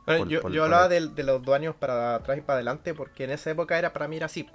Bueno, 0.06 0.20
Por- 0.24 0.28
yo 0.30 0.42
por- 0.42 0.52
yo 0.52 0.64
hablaba 0.66 0.90
de, 0.90 1.08
de 1.08 1.24
los 1.24 1.42
dos 1.44 1.56
años 1.56 1.76
para 1.76 2.16
atrás 2.16 2.38
y 2.38 2.42
para 2.42 2.56
adelante 2.56 2.94
porque 2.94 3.24
en 3.24 3.32
esa 3.32 3.52
época 3.52 3.80
era 3.80 3.94
para 3.94 4.08
mí 4.08 4.18
era 4.18 4.26
así. 4.26 4.48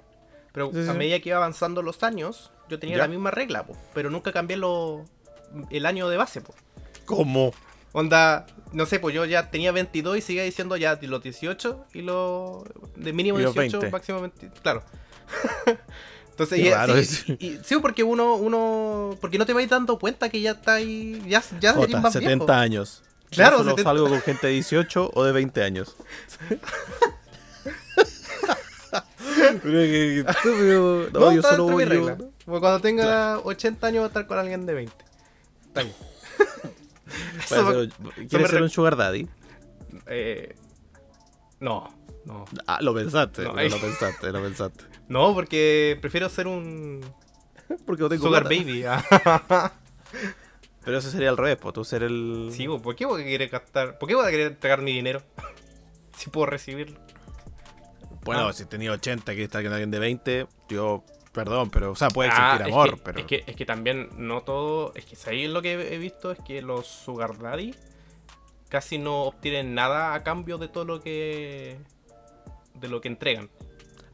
Pero 0.53 0.71
sí, 0.71 0.79
a 0.87 0.91
sí. 0.91 0.97
medida 0.97 1.19
que 1.19 1.29
iba 1.29 1.37
avanzando 1.37 1.81
los 1.81 2.03
años, 2.03 2.51
yo 2.69 2.77
tenía 2.79 2.97
Ya. 2.97 3.03
la 3.03 3.07
misma 3.07 3.31
regla, 3.31 3.65
po, 3.65 3.75
pero 3.95 4.09
nunca 4.11 4.31
cambié 4.31 4.57
lo, 4.57 5.05
el 5.71 5.85
año 5.87 6.07
de 6.09 6.17
base. 6.17 6.41
Po. 6.41 6.53
¿Cómo? 7.05 7.51
Onda, 7.91 8.45
no 8.71 8.85
sé, 8.85 8.99
pues 8.99 9.15
yo 9.15 9.25
ya 9.25 9.49
tenía 9.49 9.71
22 9.71 10.17
y 10.17 10.21
seguía 10.21 10.43
diciendo 10.43 10.77
ya 10.77 10.97
los 11.01 11.23
18 11.23 11.85
y 11.93 12.01
los 12.01 12.63
de 12.95 13.13
mínimo 13.13 13.39
Y 13.39 13.43
los 13.43 13.53
18, 13.53 13.79
20. 13.79 13.91
máximo 13.91 14.21
20, 14.21 14.51
claro. 14.61 14.83
Entonces, 16.31 16.59
y- 16.59 16.69
raro 16.71 16.95
sí, 17.03 17.35
y- 17.39 17.45
y- 17.47 17.59
sí, 17.63 17.75
porque 17.81 18.03
uno, 18.03 18.35
uno, 18.35 19.17
porque 19.19 19.37
no 19.37 19.45
te 19.45 19.53
vais 19.53 19.69
dando 19.69 19.99
cuenta 19.99 20.29
que 20.29 20.39
ya 20.39 20.51
está 20.51 20.75
ahí, 20.75 21.21
ya, 21.27 21.43
ya 21.59 21.73
Jota, 21.73 21.99
más 21.99 22.13
70 22.13 22.45
viejo. 22.45 22.59
años. 22.59 23.01
Claro, 23.29 23.57
Yo 23.57 23.63
solo 23.63 23.71
70. 23.77 23.89
salgo 23.89 24.09
con 24.09 24.21
gente 24.23 24.47
de 24.47 24.53
18 24.53 25.11
o 25.13 25.23
de 25.23 25.31
20 25.33 25.63
años. 25.63 25.95
Pero 29.61 29.61
que 29.61 30.19
estúpido. 30.21 31.09
No, 31.11 31.19
No, 31.19 31.31
yo 31.33 31.41
solo 31.41 31.63
voy 31.65 31.85
yo. 31.87 32.17
cuando 32.45 32.79
tenga 32.79 33.39
80 33.39 33.87
años 33.87 33.99
voy 33.99 34.05
a 34.05 34.07
estar 34.07 34.27
con 34.27 34.37
alguien 34.39 34.65
de 34.65 34.73
20. 34.73 34.93
Está 35.67 35.83
bien. 35.83 35.95
¿Quieres 38.29 38.49
ser 38.49 38.61
un 38.61 38.69
sugar 38.69 38.95
daddy? 38.95 39.27
eh, 40.07 40.55
no, 41.59 41.93
no. 42.25 42.45
Ah, 42.67 42.79
lo 42.81 42.93
pensaste, 42.93 43.43
No, 43.43 43.53
lo 43.53 43.79
pensaste, 43.79 44.31
lo 44.31 44.41
pensaste. 44.41 44.83
No, 45.09 45.33
porque 45.33 45.97
prefiero 46.01 46.29
ser 46.29 46.45
un 46.47 47.03
Porque 47.85 48.03
no 48.03 48.09
tengo 48.09 48.27
sugar 48.27 48.43
plata. 48.43 48.55
baby. 48.63 48.83
ah. 48.85 49.73
Pero 50.85 50.97
eso 50.97 51.09
sería 51.11 51.29
al 51.29 51.37
revés, 51.37 51.57
tú 51.73 51.83
ser 51.83 52.03
el... 52.03 52.49
sí, 52.51 52.67
¿por 52.67 52.95
qué 52.95 53.05
voy 53.05 53.21
a 53.21 53.25
querer 53.25 53.49
gastar? 53.49 53.97
¿Por 53.99 54.07
qué 54.07 54.15
voy 54.15 54.25
a 54.27 54.29
querer 54.31 54.47
entregar 54.47 54.81
mi 54.81 54.93
dinero? 54.93 55.21
si 56.15 56.29
puedo 56.29 56.45
recibirlo. 56.47 56.99
Bueno, 58.23 58.47
Ah. 58.49 58.53
si 58.53 58.65
tenía 58.65 58.91
80 58.91 59.33
que 59.35 59.43
estar 59.43 59.63
con 59.63 59.71
alguien 59.71 59.89
de 59.91 59.99
20, 59.99 60.47
yo, 60.69 61.03
perdón, 61.31 61.69
pero, 61.69 61.91
o 61.91 61.95
sea, 61.95 62.09
puede 62.09 62.29
Ah, 62.31 62.53
existir 62.55 62.67
es 62.67 62.73
amor, 62.73 62.89
que- 62.95 63.01
pero... 63.03 63.19
Es 63.19 63.25
que, 63.25 63.43
es 63.47 63.55
que 63.55 63.65
también 63.65 64.09
no 64.17 64.41
todo. 64.41 64.93
Es 64.95 65.05
que 65.05 65.15
ahí 65.29 65.47
lo 65.47 65.61
que 65.61 65.73
he 65.93 65.97
visto 65.97 66.31
es 66.31 66.39
que 66.39 66.61
los 66.61 66.87
Sugar 66.87 67.37
Daddy 67.37 67.73
casi 68.69 68.97
no 68.97 69.23
obtienen 69.23 69.73
nada 69.73 70.13
a 70.13 70.23
cambio 70.23 70.57
de 70.57 70.67
todo 70.67 70.85
lo 70.85 71.01
que. 71.01 71.77
de 72.75 72.87
lo 72.87 73.01
que 73.01 73.07
entregan. 73.07 73.49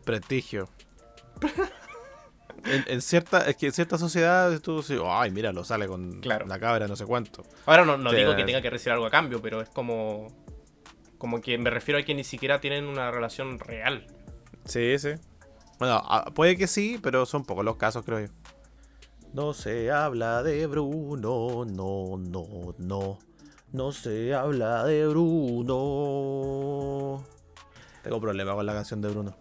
Prestigio. 0.06 0.70
en, 2.66 2.84
en 2.88 3.02
cierta, 3.02 3.48
es 3.50 3.56
que 3.58 3.68
en 3.68 3.72
ciertas 3.74 4.00
sociedades 4.00 4.62
tú 4.62 4.78
dices, 4.78 5.00
ay, 5.06 5.32
mira, 5.32 5.52
lo 5.52 5.64
sale 5.64 5.88
con 5.88 6.20
Claro. 6.22 6.46
la 6.48 6.60
cabra, 6.60 6.88
no 6.88 6.96
sé 6.96 7.06
cuánto. 7.06 7.44
Ahora 7.66 7.86
no, 7.86 7.98
no 7.98 8.12
digo 8.12 8.36
que 8.36 8.44
tenga 8.44 8.62
que 8.62 8.70
recibir 8.70 8.94
algo 8.94 9.06
a 9.06 9.12
cambio, 9.12 9.42
pero 9.42 9.62
es 9.62 9.70
como. 9.70 10.28
Como 11.18 11.42
que 11.42 11.58
me 11.58 11.70
refiero 11.70 12.00
a 12.00 12.04
que 12.04 12.14
ni 12.14 12.24
siquiera 12.24 12.60
tienen 12.60 12.86
una 12.86 13.10
relación 13.10 13.58
real. 13.60 14.06
Sí, 14.66 15.00
sí. 15.00 15.14
Bueno, 15.80 16.02
ah, 16.06 16.32
puede 16.34 16.56
que 16.58 16.68
sí, 16.68 17.00
pero 17.02 17.26
son 17.26 17.44
pocos 17.44 17.66
los 17.66 17.76
casos, 17.78 18.06
creo 18.06 18.20
yo. 18.22 18.28
No 19.34 19.54
se 19.54 19.92
habla 19.92 20.42
de 20.44 20.66
Bruno, 20.68 21.66
no, 21.66 22.18
no, 22.18 22.76
no. 22.78 23.20
No 23.74 23.92
se 23.92 24.34
habla 24.34 24.86
de 24.86 25.06
Bruno. 25.08 25.76
Tengo 28.04 28.22
problema 28.22 28.54
con 28.54 28.66
la 28.66 28.74
canción 28.74 29.02
de 29.02 29.10
Bruno. 29.10 29.36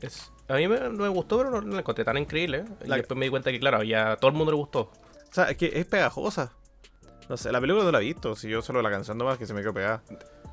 Es, 0.00 0.30
a 0.48 0.54
mí 0.54 0.68
me, 0.68 0.88
me 0.90 1.08
gustó, 1.08 1.38
pero 1.38 1.50
no, 1.50 1.60
no 1.62 1.72
la 1.74 1.80
encontré 1.80 2.04
tan 2.04 2.16
increíble. 2.18 2.58
¿eh? 2.58 2.64
Y 2.84 2.88
La- 2.88 2.96
después 2.96 3.18
me 3.18 3.24
di 3.26 3.30
cuenta 3.30 3.50
que, 3.50 3.58
claro, 3.58 3.82
ya 3.82 4.12
a 4.12 4.16
todo 4.16 4.30
el 4.30 4.36
mundo 4.36 4.52
le 4.52 4.58
gustó. 4.58 4.80
O 4.82 5.34
sea, 5.34 5.50
es 5.50 5.56
que 5.56 5.72
es 5.74 5.86
pegajosa. 5.86 6.52
No 7.28 7.36
sé, 7.36 7.50
la 7.50 7.60
película 7.60 7.84
no 7.84 7.90
la 7.90 7.98
he 8.00 8.04
visto, 8.04 8.36
si 8.36 8.48
yo 8.50 8.60
solo 8.62 8.82
la 8.82 8.90
canción 8.90 9.16
nomás 9.18 9.38
que 9.38 9.46
se 9.46 9.54
me 9.54 9.62
quedó 9.62 9.72
pegada. 9.72 10.02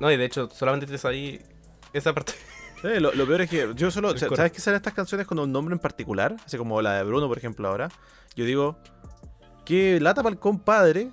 No, 0.00 0.10
y 0.10 0.16
de 0.16 0.24
hecho, 0.24 0.48
solamente 0.50 0.86
tienes 0.86 1.04
ahí 1.04 1.40
esa 1.92 2.12
parte. 2.14 2.32
Sí, 2.82 2.88
lo, 3.00 3.12
lo 3.12 3.26
peor 3.26 3.42
es 3.42 3.50
que 3.50 3.68
yo 3.76 3.90
solo. 3.90 4.16
¿Sabes 4.18 4.52
que 4.52 4.60
salen 4.60 4.76
estas 4.78 4.92
canciones 4.92 5.26
con 5.26 5.38
un 5.38 5.50
nombre 5.52 5.72
en 5.72 5.78
particular? 5.78 6.34
Así 6.44 6.56
como 6.58 6.82
la 6.82 6.94
de 6.94 7.04
Bruno, 7.04 7.28
por 7.28 7.38
ejemplo, 7.38 7.68
ahora. 7.68 7.88
Yo 8.34 8.44
digo, 8.44 8.76
que 9.64 10.00
lata 10.00 10.22
para 10.22 10.32
el 10.32 10.38
compadre 10.40 11.10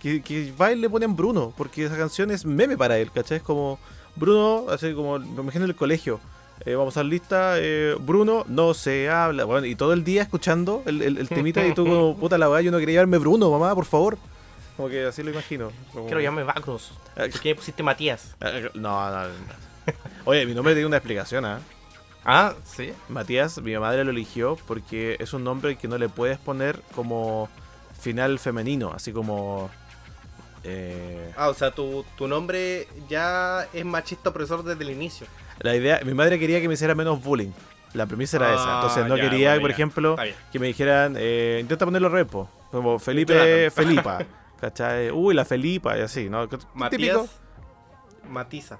que, 0.00 0.22
que 0.22 0.52
va 0.52 0.72
y 0.72 0.76
le 0.76 0.88
ponen 0.88 1.16
Bruno, 1.16 1.52
porque 1.56 1.84
esa 1.84 1.96
canción 1.96 2.30
es 2.30 2.44
meme 2.46 2.76
para 2.76 2.98
él, 2.98 3.10
¿cachai? 3.12 3.38
Es 3.38 3.42
como 3.42 3.78
Bruno, 4.16 4.66
así 4.70 4.94
como, 4.94 5.18
me 5.18 5.42
imagino 5.42 5.64
en 5.64 5.70
el 5.70 5.76
colegio. 5.76 6.20
eh, 6.64 6.74
vamos 6.74 6.96
a 6.96 7.00
dar 7.00 7.06
lista, 7.06 7.54
eh, 7.56 7.96
Bruno, 7.98 8.44
no 8.48 8.72
se 8.74 9.10
habla. 9.10 9.44
Bueno, 9.44 9.66
y 9.66 9.74
todo 9.74 9.92
el 9.92 10.04
día 10.04 10.22
escuchando 10.22 10.82
el, 10.86 11.02
el, 11.02 11.18
el 11.18 11.28
temita 11.28 11.66
y 11.66 11.74
tú 11.74 11.84
como, 11.84 12.16
puta 12.20 12.38
la 12.38 12.48
weá, 12.48 12.60
yo 12.60 12.70
no 12.70 12.78
quería 12.78 13.00
llamarme 13.00 13.18
Bruno, 13.18 13.50
mamá, 13.50 13.74
por 13.74 13.86
favor. 13.86 14.18
Como 14.76 14.88
que 14.88 15.04
así 15.06 15.22
lo 15.22 15.30
imagino. 15.30 15.70
Como- 15.92 16.06
Quiero 16.06 16.20
llamarme 16.20 16.44
Bacros. 16.44 16.92
Eh, 17.16 17.28
¿Por 17.30 17.40
qué 17.40 17.54
pusiste 17.54 17.82
Matías? 17.82 18.36
eh, 18.40 18.70
No, 18.74 19.10
no, 19.10 19.24
no. 19.28 19.69
Oye, 20.24 20.46
mi 20.46 20.54
nombre 20.54 20.74
tiene 20.74 20.86
una 20.86 20.96
explicación, 20.98 21.44
¿ah? 21.44 21.58
Ah, 22.24 22.54
sí. 22.64 22.92
Matías, 23.08 23.60
mi 23.62 23.76
madre 23.78 24.04
lo 24.04 24.10
eligió 24.10 24.56
porque 24.66 25.16
es 25.20 25.32
un 25.32 25.42
nombre 25.44 25.76
que 25.76 25.88
no 25.88 25.96
le 25.98 26.08
puedes 26.08 26.38
poner 26.38 26.80
como 26.94 27.48
final 27.98 28.38
femenino, 28.38 28.92
así 28.94 29.12
como... 29.12 29.70
eh, 30.64 31.32
Ah, 31.36 31.48
o 31.48 31.54
sea, 31.54 31.70
tu, 31.70 32.04
tu 32.16 32.28
nombre 32.28 32.86
ya 33.08 33.66
es 33.72 33.84
machista 33.84 34.30
opresor 34.30 34.62
desde 34.64 34.82
el 34.84 34.90
inicio. 34.90 35.26
la 35.60 35.74
idea, 35.74 36.00
mi 36.04 36.12
madre 36.14 36.38
quería 36.38 36.60
que 36.60 36.68
me 36.68 36.74
hiciera 36.74 36.94
menos 36.94 37.22
bullying. 37.22 37.50
La 37.94 38.06
premisa 38.06 38.36
era 38.36 38.54
esa. 38.54 38.64
Ah, 38.66 38.74
Entonces 38.82 39.06
no 39.08 39.16
ya, 39.16 39.22
quería, 39.24 39.48
bueno, 39.50 39.60
por 39.62 39.70
ya. 39.70 39.74
ejemplo, 39.74 40.16
que 40.52 40.58
me 40.60 40.66
dijeran, 40.68 41.16
eh, 41.18 41.58
intenta 41.60 41.84
ponerlo 41.86 42.08
repo. 42.08 42.48
Como 42.70 42.98
Felipe 43.00 43.34
Jonathan. 43.34 43.70
Felipa. 43.72 44.18
¿Cachai? 44.60 45.10
Uy, 45.10 45.34
la 45.34 45.44
Felipa 45.44 45.98
y 45.98 46.02
así, 46.02 46.28
¿no? 46.28 46.46
Típico. 46.48 46.68
Matías 46.74 47.18
Matiza. 48.28 48.78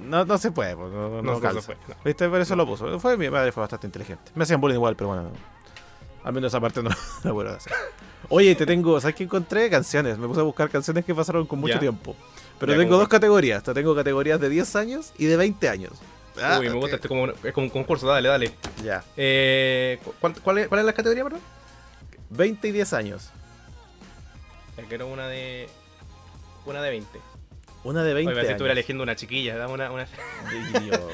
No, 0.00 0.24
no 0.24 0.38
se 0.38 0.50
puede, 0.50 0.76
pues, 0.76 0.92
no, 0.92 1.08
no, 1.08 1.22
No, 1.22 1.40
calza. 1.40 1.60
se 1.60 1.66
puede. 1.76 1.98
¿Viste? 2.04 2.28
Por 2.28 2.40
eso 2.40 2.54
lo 2.56 2.66
puso. 2.66 2.98
Fue, 3.00 3.16
mi 3.16 3.30
madre 3.30 3.52
fue 3.52 3.62
bastante 3.62 3.86
inteligente. 3.86 4.30
Me 4.34 4.44
hacían 4.44 4.60
bullying 4.60 4.76
igual, 4.76 4.96
pero 4.96 5.08
bueno. 5.08 5.30
Al 6.24 6.32
menos 6.32 6.50
esa 6.52 6.60
parte 6.60 6.82
no 6.82 6.90
la 7.24 7.32
puedo 7.32 7.50
hacer. 7.54 7.72
Oye, 8.28 8.54
te 8.54 8.64
tengo, 8.66 9.00
¿sabes 9.00 9.14
qué 9.16 9.24
encontré? 9.24 9.68
Canciones. 9.70 10.18
Me 10.18 10.26
puse 10.26 10.40
a 10.40 10.42
buscar 10.44 10.70
canciones 10.70 11.04
que 11.04 11.14
pasaron 11.14 11.46
con 11.46 11.58
mucho 11.60 11.74
Ya. 11.74 11.80
tiempo. 11.80 12.16
Pero 12.58 12.72
Ya, 12.72 12.78
tengo 12.78 12.90
¿cómo 12.90 13.00
dos 13.00 13.08
categorías. 13.08 13.62
Te 13.62 13.74
tengo 13.74 13.94
categorías 13.94 14.40
de 14.40 14.48
10 14.48 14.76
años 14.76 15.12
y 15.18 15.26
de 15.26 15.36
20 15.36 15.68
años. 15.68 15.92
Ah, 16.42 16.58
Uy, 16.60 16.68
me 16.68 16.74
gusta, 16.74 16.96
este 16.96 17.08
como, 17.08 17.26
es 17.28 17.52
como 17.52 17.66
un 17.66 17.70
concurso, 17.70 18.06
dale, 18.06 18.28
dale. 18.28 18.54
Ya. 18.82 19.04
Eh, 19.16 19.98
¿cu- 20.04 20.14
¿cuál, 20.20 20.34
cuál, 20.42 20.58
es, 20.58 20.68
¿Cuál 20.68 20.80
es 20.80 20.86
la 20.86 20.92
categoría, 20.92 21.22
perdón? 21.24 21.40
20 22.30 22.68
y 22.68 22.72
10 22.72 22.92
años. 22.92 23.30
Quiero 24.88 25.06
una 25.06 25.28
de. 25.28 25.68
Una 26.66 26.82
de 26.82 26.90
20. 26.90 27.20
Una 27.84 28.02
de 28.02 28.14
20 28.14 28.32
Oye, 28.32 28.40
si 28.40 28.46
años. 28.46 28.50
estuviera 28.52 28.72
eligiendo 28.72 29.02
una 29.02 29.14
chiquilla, 29.16 29.56
dame 29.56 29.74
una. 29.74 29.90
una... 29.90 30.04
De 30.04 30.78
idiota. 30.80 31.04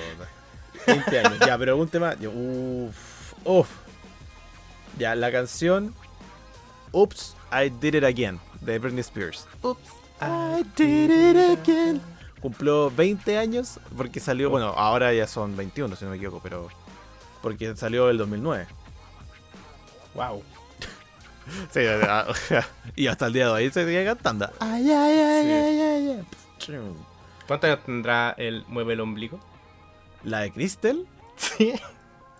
20 0.86 1.18
años. 1.20 1.38
Ya, 1.46 1.58
pero 1.58 1.72
algún 1.72 1.88
tema. 1.88 2.14
yo- 2.18 2.30
Uf. 2.30 3.32
Uf. 3.44 3.68
Ya, 4.98 5.14
la 5.14 5.30
canción. 5.32 5.94
Oops, 6.92 7.34
I 7.52 7.70
Did 7.70 7.94
It 7.94 8.04
Again. 8.04 8.40
De 8.60 8.78
Britney 8.78 9.00
Spears. 9.00 9.46
Ups. 9.62 9.80
I 10.20 10.64
did 10.76 11.10
it 11.10 11.58
again. 11.58 12.00
Cumplió 12.42 12.90
20 12.90 13.38
años 13.38 13.78
porque 13.96 14.20
salió, 14.20 14.50
bueno, 14.50 14.68
ahora 14.76 15.12
ya 15.14 15.26
son 15.26 15.56
21 15.56 15.94
si 15.96 16.04
no 16.04 16.10
me 16.10 16.16
equivoco, 16.18 16.40
pero 16.42 16.68
porque 17.42 17.74
salió 17.76 18.08
el 18.10 18.18
2009. 18.18 18.66
Wow. 20.14 20.42
Sí, 21.72 21.80
y 22.96 23.06
hasta 23.08 23.26
el 23.26 23.32
día 23.32 23.46
de 23.46 23.50
hoy 23.52 23.70
se 23.70 23.84
sigue 23.84 24.04
cantando. 24.04 24.48
Ay, 24.60 24.88
ay, 24.90 25.18
ay, 25.18 25.42
Sí. 25.42 25.50
ay, 25.50 25.80
ay, 25.80 26.08
ay. 26.18 26.26
¿Cuántos 27.46 27.68
años 27.70 27.84
tendrá 27.84 28.34
el 28.38 28.64
Mueve 28.68 28.92
el 28.94 29.00
ombligo? 29.00 29.40
La 30.24 30.40
de 30.40 30.52
Crystal. 30.52 31.06
Sí. 31.36 31.72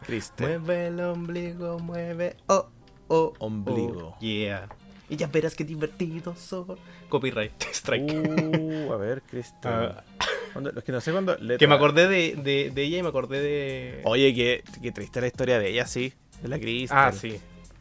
Crystal. 0.07 0.47
Mueve 0.61 0.87
el 0.89 1.01
ombligo, 1.01 1.79
mueve. 1.79 2.37
Oh, 2.47 2.69
oh. 3.09 3.33
Ombligo. 3.39 4.15
oh, 4.17 4.19
yeah. 4.21 4.69
Y 5.09 5.17
ya 5.17 5.27
verás 5.27 5.55
qué 5.57 5.65
divertido 5.65 6.37
son. 6.37 6.79
Copyright 7.09 7.53
strike. 7.73 8.13
Uh, 8.13 8.93
a 8.93 8.97
ver, 8.97 9.23
Crystal. 9.23 9.97
Ah, 9.99 10.05
¿Cuándo- 10.53 10.71
Es 10.77 10.85
que 10.85 10.93
no 10.93 11.01
sé 11.01 11.13
cuándo. 11.13 11.37
que 11.59 11.67
me 11.67 11.75
acordé 11.75 12.07
de, 12.09 12.37
de, 12.37 12.71
de 12.71 12.83
ella 12.83 12.99
y 12.99 13.03
me 13.03 13.09
acordé 13.09 13.41
de. 13.41 14.01
Oye, 14.05 14.35
qué, 14.35 14.63
qué 14.83 14.93
triste 14.93 15.21
la 15.21 15.27
historia 15.27 15.59
de 15.59 15.71
ella, 15.71 15.87
sí. 15.87 16.13
De 16.43 16.49
la 16.49 16.59
Crystal. 16.59 16.99
ah, 17.09 17.13
sí. 17.13 17.41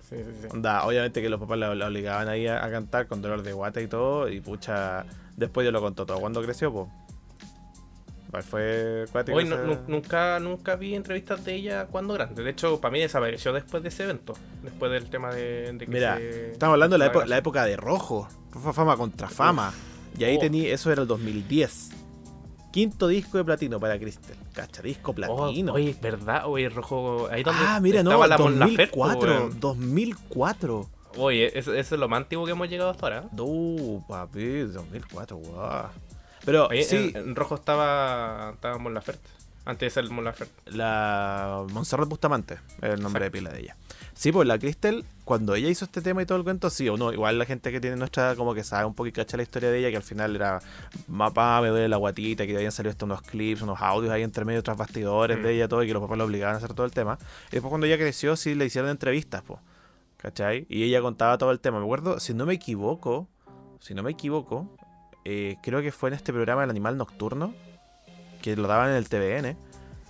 Sí, 0.10 0.16
sí, 0.18 0.24
sí. 0.42 0.48
Onda, 0.52 0.86
obviamente 0.88 1.22
que 1.22 1.30
los 1.30 1.40
papás 1.40 1.60
la, 1.60 1.76
la 1.76 1.86
obligaban 1.88 2.28
ahí 2.30 2.48
a, 2.48 2.66
a 2.66 2.72
cantar 2.72 3.06
con 3.08 3.22
dolor 3.22 3.44
de 3.44 3.54
guata 3.54 3.80
y 3.82 3.88
todo. 3.88 4.28
Y 4.28 4.42
pucha, 4.42 5.06
después 5.40 5.66
yo 5.66 5.72
lo 5.72 5.82
contó 5.82 6.06
todo 6.06 6.20
cuando 6.20 6.42
creció, 6.42 6.72
pues. 6.72 6.88
Fue 8.46 9.06
Hoy 9.34 9.46
no- 9.46 9.56
ese- 9.56 9.66
nu- 9.66 9.80
nunca, 9.88 10.40
nunca 10.40 10.76
vi 10.76 10.94
entrevistas 10.94 11.44
de 11.44 11.56
ella 11.56 11.88
cuando 11.88 12.14
grande. 12.14 12.44
De 12.44 12.52
hecho, 12.52 12.80
para 12.80 12.92
mí 12.92 13.00
desapareció 13.00 13.52
después 13.54 13.82
de 13.82 13.90
ese 13.90 14.04
evento. 14.04 14.34
Después 14.62 14.92
del 14.92 15.10
tema 15.10 15.34
de, 15.34 15.72
de 15.74 15.80
que 15.86 15.88
Mira, 15.92 16.18
se- 16.18 16.52
estamos 16.52 16.74
hablando 16.74 16.94
de 16.94 17.00
la, 17.00 17.06
época, 17.08 17.26
la 17.26 17.38
época 17.38 17.66
de 17.66 17.76
rojo. 17.76 18.28
Fama 18.74 18.96
contra 18.98 19.30
fama. 19.30 19.74
Y 20.16 20.26
ahí 20.26 20.38
Oh. 20.38 20.40
tenía, 20.40 20.72
eso 20.72 20.92
era 20.92 21.02
el 21.02 21.08
2010. 21.08 21.90
Quinto 22.72 23.08
disco 23.08 23.40
de 23.40 23.46
platino 23.46 23.80
para 23.80 23.98
Crystal. 23.98 24.36
Cacha, 24.54 24.84
disco 24.84 25.10
Oh, 25.10 25.16
platino. 25.16 25.74
oye, 25.74 25.96
¿verdad? 26.00 26.44
Oye, 26.46 26.70
rojo. 26.70 27.28
Ahí 27.32 27.42
donde 27.42 27.62
ah, 27.66 27.80
mira, 27.82 28.04
no, 28.04 28.12
estaba 28.12 28.28
la 28.28 28.38
Mon 28.38 28.60
Laferte, 28.60 28.96
2004. 29.60 30.88
Weón. 31.18 31.18
2004. 31.18 31.22
Oye, 31.24 31.58
eso, 31.58 31.74
eso 31.74 31.96
es 31.96 32.00
lo 32.00 32.08
más 32.10 32.18
antiguo 32.18 32.46
que 32.46 32.52
hemos 32.52 32.70
llegado 32.70 32.90
hasta 32.92 33.06
ahora. 33.06 33.24
No, 33.32 34.06
papi, 34.08 34.60
2004, 34.62 35.38
guau. 35.38 35.88
Pero 36.46 36.68
Oye, 36.68 36.84
sí, 36.84 37.12
en, 37.16 37.30
en 37.30 37.36
rojo 37.36 37.56
estaba, 37.56 38.52
estaba 38.56 38.78
Mon 38.78 38.94
Laferte. 38.94 39.30
Antes 39.66 39.94
de 39.94 40.02
ser 40.02 40.10
Mon 40.12 40.24
Laferte. 40.26 40.72
la 40.72 41.64
Montserrat 41.72 42.08
Bustamante, 42.08 42.56
es 42.82 42.90
el 42.94 43.02
nombre 43.02 43.26
Exacto. 43.26 43.26
de 43.26 43.32
pila 43.32 43.50
de 43.52 43.60
ella. 43.60 43.76
Sí, 44.14 44.32
pues 44.32 44.48
la 44.48 44.58
Crystal, 44.58 45.06
cuando 45.24 45.56
ella 45.56 45.70
hizo 45.70 45.86
este 45.86 46.02
tema 46.02 46.22
y 46.22 46.26
todo 46.26 46.38
el 46.38 46.44
cuento, 46.44 46.70
sí 46.70 46.90
o 46.90 46.98
no, 46.98 47.14
igual 47.14 47.38
la 47.38 47.46
gente 47.46 47.72
que 47.72 47.80
tiene 47.80 47.96
nuestra 47.96 48.24
edad 48.30 48.36
como 48.38 48.54
que 48.54 48.64
sabe 48.64 48.86
un 48.86 48.94
poco 48.94 49.08
y 49.08 49.12
cacha 49.14 49.38
la 49.38 49.44
historia 49.44 49.70
de 49.70 49.80
ella, 49.80 49.92
que 49.92 49.98
al 49.98 50.04
final 50.04 50.36
era 50.36 50.60
mapa, 51.08 51.62
me 51.62 51.70
duele 51.70 51.88
la 51.88 51.98
guatita, 51.98 52.46
que 52.46 52.56
habían 52.56 52.72
salido 52.72 52.92
hasta 52.92 53.06
unos 53.06 53.22
clips, 53.22 53.62
unos 53.62 53.80
audios 53.82 54.12
ahí 54.12 54.24
entre 54.24 54.44
medio, 54.44 54.62
tras 54.64 54.76
bastidores 54.76 55.38
Mm. 55.38 55.44
de 55.44 55.54
ella, 55.54 55.68
todo, 55.70 55.84
y 55.84 55.88
que 55.88 55.94
los 55.94 56.02
papás 56.02 56.18
la 56.18 56.26
obligaban 56.26 56.56
a 56.56 56.58
hacer 56.58 56.74
todo 56.74 56.86
el 56.86 56.92
tema. 56.92 57.18
Y 57.50 57.52
después 57.52 57.70
cuando 57.70 57.86
ella 57.88 57.98
creció, 57.98 58.36
sí 58.36 58.56
le 58.56 58.66
hicieron 58.66 58.90
entrevistas, 58.90 59.42
pues. 59.46 59.60
¿Cachai? 60.22 60.66
Y 60.70 60.84
ella 60.84 61.02
contaba 61.02 61.38
todo 61.38 61.52
el 61.52 61.60
tema. 61.62 61.80
Me 61.80 61.86
acuerdo, 61.86 62.20
si 62.20 62.34
no 62.34 62.46
me 62.46 62.54
equivoco, 62.54 63.30
si 63.80 63.94
no 63.94 64.04
me 64.04 64.12
equivoco, 64.12 64.68
eh, 65.24 65.56
creo 65.64 65.82
que 65.82 65.92
fue 65.92 66.10
en 66.10 66.16
este 66.16 66.34
programa 66.34 66.64
El 66.66 66.70
Animal 66.70 66.98
Nocturno, 66.98 67.54
que 68.42 68.56
lo 68.58 68.68
daban 68.68 68.90
en 68.90 68.98
el 68.98 69.08
TVN. 69.08 69.56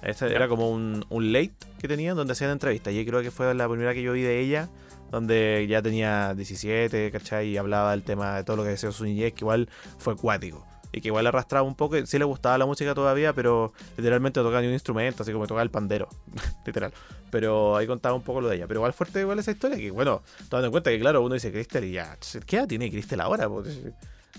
Ya. 0.01 0.27
era 0.27 0.47
como 0.47 0.71
un, 0.71 1.05
un 1.09 1.33
late 1.33 1.53
que 1.79 1.87
tenían 1.87 2.15
donde 2.15 2.33
hacían 2.33 2.49
entrevistas. 2.49 2.93
Y 2.93 3.05
creo 3.05 3.21
que 3.21 3.29
fue 3.31 3.53
la 3.53 3.67
primera 3.67 3.93
que 3.93 4.01
yo 4.01 4.13
vi 4.13 4.23
de 4.23 4.39
ella, 4.39 4.69
donde 5.11 5.67
ya 5.69 5.81
tenía 5.81 6.33
17, 6.33 7.11
¿cachai? 7.11 7.49
Y 7.49 7.57
hablaba 7.57 7.91
del 7.91 8.03
tema 8.03 8.37
de 8.37 8.43
todo 8.43 8.57
lo 8.57 8.63
que 8.63 8.69
decía 8.69 8.91
su 8.91 9.03
niñez, 9.03 9.33
que 9.33 9.41
igual 9.41 9.69
fue 9.99 10.15
cuático. 10.15 10.65
Y 10.91 11.01
que 11.01 11.09
igual 11.09 11.27
arrastraba 11.27 11.61
un 11.67 11.75
poco, 11.75 12.03
sí 12.05 12.17
le 12.17 12.25
gustaba 12.25 12.57
la 12.57 12.65
música 12.65 12.95
todavía, 12.95 13.31
pero 13.33 13.73
literalmente 13.95 14.39
no 14.39 14.45
tocaba 14.45 14.61
ni 14.61 14.67
un 14.67 14.73
instrumento, 14.73 15.21
así 15.21 15.31
como 15.31 15.45
tocaba 15.45 15.61
el 15.61 15.69
pandero, 15.69 16.09
literal. 16.65 16.91
Pero 17.29 17.77
ahí 17.77 17.85
contaba 17.85 18.15
un 18.15 18.23
poco 18.23 18.41
lo 18.41 18.49
de 18.49 18.55
ella. 18.55 18.67
Pero 18.67 18.79
igual 18.79 18.93
fuerte 18.93 19.19
igual 19.21 19.37
esa 19.37 19.51
historia, 19.51 19.77
que 19.77 19.91
bueno, 19.91 20.23
tomando 20.49 20.67
en 20.67 20.71
cuenta 20.71 20.89
que 20.89 20.99
claro, 20.99 21.21
uno 21.21 21.35
dice 21.35 21.51
Cristel 21.51 21.83
y 21.85 21.91
ya, 21.91 22.17
¿qué 22.47 22.55
edad 22.57 22.67
tiene 22.67 22.89
Cristel 22.89 23.21
ahora? 23.21 23.47
Pues, 23.47 23.67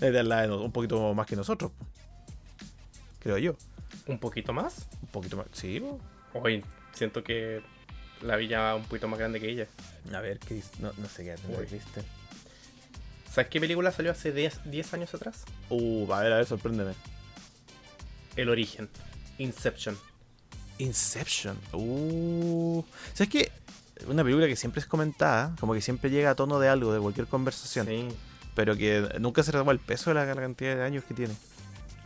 es 0.01 0.13
de 0.13 0.23
la 0.23 0.41
de 0.41 0.47
no- 0.49 0.61
un 0.61 0.71
poquito 0.73 1.13
más 1.13 1.25
que 1.25 1.35
nosotros, 1.37 1.71
creo 3.19 3.37
yo. 3.37 3.55
Un 4.07 4.19
poquito 4.19 4.51
más. 4.51 4.87
Un 5.01 5.07
poquito 5.09 5.37
más, 5.37 5.45
sí. 5.53 5.81
Hoy 6.33 6.63
siento 6.93 7.23
que 7.23 7.61
la 8.21 8.35
vi 8.35 8.47
ya 8.49 8.75
un 8.75 8.83
poquito 8.83 9.07
más 9.07 9.19
grande 9.19 9.39
que 9.39 9.49
ella. 9.49 9.67
A 10.13 10.19
ver, 10.19 10.39
Chris, 10.39 10.69
no, 10.79 10.91
no 10.97 11.07
sé 11.07 11.23
qué 11.23 11.35
tendrá 11.35 11.59
Uy. 11.61 11.65
Cristel. 11.67 12.03
¿Sabes 13.31 13.49
qué 13.49 13.59
película 13.61 13.91
salió 13.91 14.11
hace 14.11 14.31
10, 14.31 14.61
10 14.65 14.93
años 14.93 15.13
atrás? 15.13 15.45
Uh, 15.69 16.11
a 16.11 16.19
ver, 16.21 16.33
a 16.33 16.37
ver, 16.37 16.45
sorpréndeme. 16.45 16.93
El 18.35 18.49
origen. 18.49 18.89
Inception. 19.37 19.97
Inception. 20.77 21.57
Uh. 21.73 22.83
¿Sabes 23.13 23.29
qué? 23.29 23.51
Una 24.07 24.23
película 24.23 24.47
que 24.47 24.55
siempre 24.55 24.81
es 24.81 24.85
comentada, 24.87 25.55
como 25.59 25.73
que 25.73 25.81
siempre 25.81 26.09
llega 26.09 26.31
a 26.31 26.35
tono 26.35 26.59
de 26.59 26.67
algo, 26.67 26.91
de 26.93 26.99
cualquier 26.99 27.27
conversación, 27.27 27.85
Sí. 27.87 28.07
pero 28.55 28.75
que 28.75 29.07
nunca 29.19 29.43
se 29.43 29.51
toma 29.51 29.71
el 29.71 29.79
peso 29.79 30.09
de 30.09 30.15
la, 30.15 30.25
la 30.25 30.35
cantidad 30.35 30.75
de 30.75 30.83
años 30.83 31.03
que 31.03 31.13
tiene. 31.13 31.33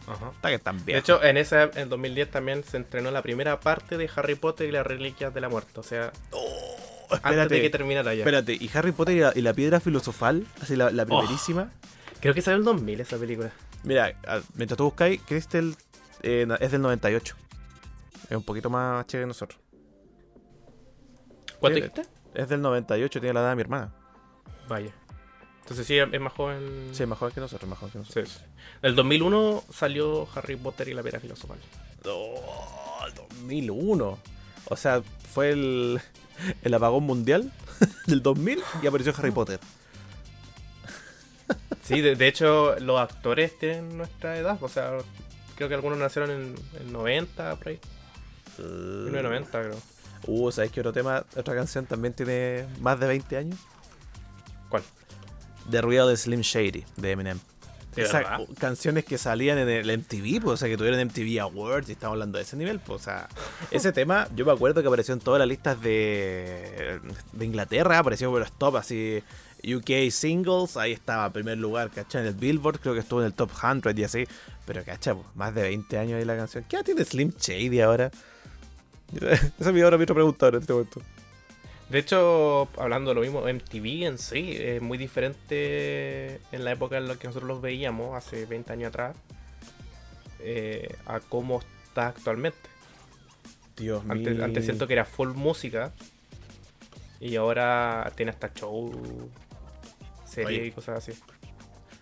Ajá. 0.07 0.31
Está 0.47 0.73
que 0.75 0.91
De 0.91 0.97
hecho, 0.97 1.23
en 1.23 1.38
esa 1.38 1.63
en 1.73 1.89
2010 1.89 2.29
también 2.29 2.63
se 2.63 2.77
estrenó 2.77 3.09
la 3.11 3.21
primera 3.23 3.59
parte 3.59 3.97
de 3.97 4.09
Harry 4.15 4.35
Potter 4.35 4.67
y 4.69 4.71
las 4.71 4.85
reliquias 4.85 5.33
de 5.33 5.41
la 5.41 5.49
muerte. 5.49 5.79
O 5.79 5.83
sea, 5.83 6.11
antes 7.11 7.23
de 7.23 7.29
espérate, 7.31 7.61
que 7.61 7.69
terminara 7.69 8.13
ya. 8.13 8.19
espérate, 8.19 8.53
¿y 8.53 8.69
Harry 8.73 8.91
Potter 8.91 9.15
y 9.15 9.19
la, 9.19 9.31
y 9.35 9.41
la 9.41 9.53
piedra 9.53 9.79
filosofal? 9.79 10.45
Así 10.61 10.75
la, 10.75 10.91
la 10.91 11.03
Oh. 11.03 11.05
primerísima. 11.05 11.71
Creo 12.21 12.33
que 12.33 12.41
salió 12.41 12.57
el 12.57 12.63
2000 12.63 13.01
esa 13.01 13.17
película. 13.17 13.51
Mira, 13.83 14.17
mientras 14.55 14.77
tú 14.77 14.85
buscáis, 14.85 15.21
Crystal 15.21 15.75
eh, 16.23 16.47
es 16.59 16.71
del 16.71 16.81
98. 16.81 17.35
Es 18.29 18.37
un 18.37 18.43
poquito 18.43 18.69
más 18.69 19.05
chévere 19.05 19.25
que 19.25 19.27
nosotros. 19.27 19.59
¿Cuánto 21.59 21.75
dijiste? 21.77 22.03
Es 22.33 22.49
del 22.49 22.61
98, 22.61 23.19
tiene 23.19 23.33
la 23.33 23.41
edad 23.41 23.49
de 23.49 23.55
mi 23.55 23.61
hermana. 23.61 23.93
Vaya. 24.67 24.91
Entonces 25.61 25.87
sí, 25.87 25.97
es 25.97 26.19
más 26.21 26.33
joven. 26.33 26.89
Sí, 26.91 27.05
más 27.05 27.17
joven 27.17 27.33
que 27.33 27.41
nosotros, 27.41 27.69
más 27.69 27.79
joven 27.79 27.91
que 27.93 27.97
nosotros. 27.99 28.29
Sí, 28.29 28.39
sí. 28.39 28.45
El 28.81 28.95
2001 28.95 29.63
salió 29.71 30.27
Harry 30.35 30.55
Potter 30.55 30.87
y 30.89 30.93
la 30.93 31.01
piedra 31.01 31.19
filosofal. 31.19 31.57
Oh, 32.05 33.05
2001. 33.15 34.19
O 34.67 34.75
sea, 34.75 35.01
fue 35.31 35.51
el, 35.51 36.01
el 36.62 36.74
apagón 36.74 37.04
mundial 37.04 37.52
del 38.08 38.21
2000 38.21 38.63
y 38.82 38.88
apareció 38.88 39.13
Harry 39.17 39.32
Potter. 39.32 39.60
Sí, 41.84 42.02
de, 42.02 42.15
de 42.15 42.28
hecho, 42.28 42.80
los 42.80 43.00
actores 43.00 43.58
tienen 43.60 43.98
nuestra 43.98 44.38
edad. 44.38 44.58
O 44.62 44.69
sea, 44.69 44.98
creo 45.56 45.69
que 45.69 45.76
algunos 45.76 46.00
nacieron 46.00 46.32
en, 46.32 46.56
en 46.80 46.93
90, 46.93 47.56
por 47.58 47.67
ahí. 47.67 47.80
1990, 48.58 49.62
creo. 49.62 49.78
Uh, 50.28 50.52
¿sabes 50.52 50.71
qué 50.71 50.80
otro 50.80 50.93
tema? 50.93 51.26
Otra 51.36 51.54
canción 51.54 51.86
también 51.86 52.13
tiene 52.13 52.65
más 52.80 53.00
de 53.00 53.08
20 53.08 53.38
años. 53.38 53.60
¿Cuál? 54.69 54.84
The 55.69 55.82
Real 55.82 56.08
de 56.08 56.17
Slim 56.17 56.41
Shady, 56.41 56.86
de 56.98 57.12
Eminem. 57.12 57.39
¿De 57.95 58.03
Esas 58.03 58.25
canciones 58.60 59.05
que 59.05 59.17
salían 59.17 59.58
en 59.58 59.69
el 59.69 59.97
MTV, 59.99 60.41
pues, 60.41 60.53
o 60.53 60.58
sea, 60.58 60.67
que 60.67 60.77
tuvieron 60.77 60.99
MTV 61.08 61.39
Awards 61.41 61.89
y 61.89 61.93
estamos 61.93 62.15
hablando 62.15 62.38
de 62.38 62.43
ese 62.43 62.58
nivel, 62.58 62.79
pues, 62.79 63.01
o 63.01 63.03
sea, 63.03 63.29
ese 63.71 63.93
tema, 63.93 64.27
yo 64.36 64.45
me 64.45 64.51
acuerdo 64.51 64.81
que 64.81 64.88
apareció 64.88 65.13
en 65.13 65.21
todas 65.21 65.39
las 65.39 65.47
listas 65.47 65.81
de, 65.81 66.99
de 67.31 67.45
Inglaterra, 67.45 67.99
apareció 67.99 68.29
por 68.31 68.41
los 68.41 68.51
top, 68.51 68.77
así, 68.77 69.23
UK 69.63 70.12
Singles, 70.12 70.77
ahí 70.77 70.91
estaba 70.91 71.29
primer 71.31 71.58
lugar, 71.58 71.89
¿cachai? 71.89 72.21
En 72.21 72.27
el 72.27 72.34
Billboard, 72.34 72.79
creo 72.79 72.93
que 72.93 72.99
estuvo 72.99 73.21
en 73.21 73.27
el 73.27 73.34
top 73.34 73.51
100 73.51 73.97
y 73.97 74.03
así, 74.03 74.27
pero, 74.65 74.84
¿cachai? 74.84 75.15
Pues, 75.15 75.27
más 75.36 75.55
de 75.55 75.62
20 75.63 75.97
años 75.97 76.19
ahí 76.19 76.25
la 76.25 76.36
canción. 76.36 76.65
¿Qué 76.67 76.75
edad 76.75 76.86
tiene 76.86 77.05
Slim 77.05 77.31
Shady 77.39 77.81
ahora? 77.81 78.12
Esa 79.15 79.69
es 79.69 79.73
mi 79.73 79.81
otra 79.81 79.97
pregunta 79.97 80.45
ahora 80.45 80.58
en 80.58 80.62
este 80.62 80.73
momento. 80.73 81.01
De 81.89 82.00
hecho, 82.00 82.67
hablando 82.78 83.12
de 83.12 83.15
lo 83.15 83.21
mismo, 83.21 83.41
MTV 83.41 84.08
en 84.08 84.17
sí 84.17 84.56
es 84.58 84.82
muy 84.82 84.98
diferente 84.98 86.39
en 86.52 86.63
la 86.65 86.71
época 86.71 86.98
en 86.98 87.08
la 87.08 87.15
que 87.15 87.28
nosotros 87.28 87.48
los 87.48 87.62
veíamos, 87.62 88.15
hace 88.15 88.45
20 88.45 88.74
años 88.74 88.89
atrás, 88.89 89.15
eh, 90.39 90.95
a 91.06 91.19
cómo 91.19 91.62
está 91.84 92.08
actualmente. 92.08 92.58
Dios 93.78 94.04
Antes, 94.08 94.36
mío. 94.36 94.45
antes 94.45 94.65
siento 94.65 94.88
que 94.88 94.93
era 94.93 95.06
full 95.06 95.30
música 95.30 95.91
y 97.19 97.36
ahora 97.36 98.12
tiene 98.15 98.32
hasta 98.32 98.54
show, 98.54 98.91
serie 100.26 100.60
Oye. 100.60 100.67
y 100.67 100.71
cosas 100.71 100.98
así. 100.98 101.19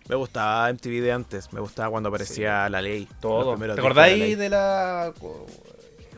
Me 0.08 0.16
gustaba 0.16 0.70
MTV 0.72 1.00
de 1.00 1.12
antes, 1.12 1.52
me 1.52 1.60
gustaba 1.60 1.90
cuando 1.90 2.10
aparecía 2.10 2.68
la 2.68 2.82
ley. 2.82 3.08
Todo. 3.20 3.56
¿Te 3.56 3.60
discos 3.60 3.60
de 3.60 3.66
la 3.68 3.74
acordáis 3.74 4.38
de 4.38 4.48
la 4.50 5.12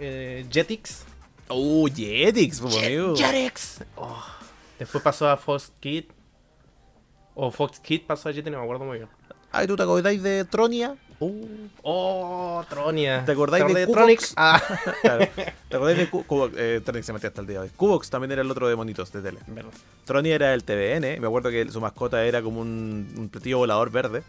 eh, 0.01 0.45
Jetix? 0.51 1.05
Uh, 1.49 1.89
Jetix. 1.89 2.61
Jetix. 3.17 3.81
Oh. 3.97 4.23
Después 4.79 5.03
pasó 5.03 5.29
a 5.29 5.37
Fox 5.37 5.73
Kid. 5.81 6.05
O 7.35 7.51
Fox 7.51 7.79
Kid 7.81 8.03
pasó 8.07 8.29
a 8.29 8.33
Jetix, 8.33 8.51
no 8.53 8.59
me 8.59 8.65
acuerdo 8.65 8.85
muy 8.85 8.99
bien. 8.99 9.09
Ay, 9.53 9.67
¿tú 9.67 9.77
te 9.77 9.83
acordáis 9.83 10.23
de 10.23 10.45
Tronia? 10.45 10.97
Uh, 11.19 11.47
Oh, 11.83 12.65
Tronia. 12.69 13.25
¿Te 13.25 13.33
acordáis 13.33 13.65
de 13.73 13.85
Cubox? 13.87 13.93
Tronics? 13.97 14.35
Ah, 14.37 14.61
claro. 15.03 15.27
¿Te 15.69 15.77
acordáis 15.77 15.99
de 15.99 16.11
Cu- 16.11 16.25
Cubo- 16.27 16.51
eh, 16.57 16.81
Tronic 16.85 17.05
se 17.05 17.13
metía 17.13 17.29
hasta 17.29 17.41
el 17.41 17.47
día 17.47 17.61
de 17.61 17.67
hoy. 17.67 17.71
Cubox 17.75 18.11
también 18.11 18.33
era 18.33 18.43
el 18.43 18.51
otro 18.51 18.69
de 18.69 18.77
monitos 18.77 19.13
de 19.13 19.23
tele. 19.23 19.39
verdad. 19.47 19.71
Tronia 20.05 20.35
era 20.35 20.53
el 20.53 20.65
TVN. 20.65 21.21
Me 21.21 21.27
acuerdo 21.27 21.49
que 21.51 21.71
su 21.71 21.81
mascota 21.81 22.23
era 22.25 22.43
como 22.43 22.61
un, 22.61 23.15
un 23.17 23.29
platillo 23.31 23.59
volador 23.59 23.91
verde. 23.91 24.23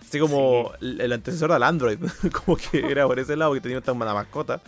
Así 0.00 0.18
como 0.18 0.72
el, 0.80 1.00
el 1.00 1.12
antecesor 1.12 1.52
al 1.52 1.62
Android. 1.62 1.98
como 2.44 2.56
que 2.56 2.78
era 2.90 3.06
por 3.06 3.18
ese 3.20 3.36
lado 3.36 3.52
que 3.52 3.60
tenía 3.60 3.80
tan 3.80 3.96
buena 3.98 4.14
mascota. 4.14 4.60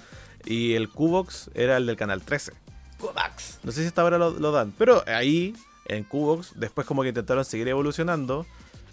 Y 0.46 0.74
el 0.74 0.88
Cubox 0.88 1.50
era 1.54 1.76
el 1.76 1.86
del 1.86 1.96
canal 1.96 2.22
13. 2.22 2.52
Kovacs. 2.98 3.58
No 3.64 3.72
sé 3.72 3.82
si 3.82 3.88
hasta 3.88 4.02
ahora 4.02 4.16
lo, 4.16 4.30
lo 4.30 4.52
dan. 4.52 4.72
Pero 4.78 5.02
ahí, 5.06 5.54
en 5.86 6.04
Cubox, 6.04 6.52
después 6.54 6.86
como 6.86 7.02
que 7.02 7.08
intentaron 7.08 7.44
seguir 7.44 7.68
evolucionando. 7.68 8.46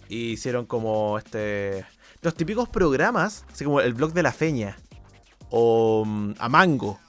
Y 0.10 0.32
hicieron 0.34 0.66
como 0.66 1.18
este. 1.18 1.86
Los 2.22 2.36
típicos 2.36 2.68
programas, 2.70 3.46
así 3.52 3.64
como 3.64 3.80
el 3.82 3.94
blog 3.94 4.14
de 4.14 4.24
la 4.24 4.32
feña. 4.32 4.78
O 5.50 6.04
mm, 6.06 6.34
a 6.40 6.50
Mango. 6.50 7.00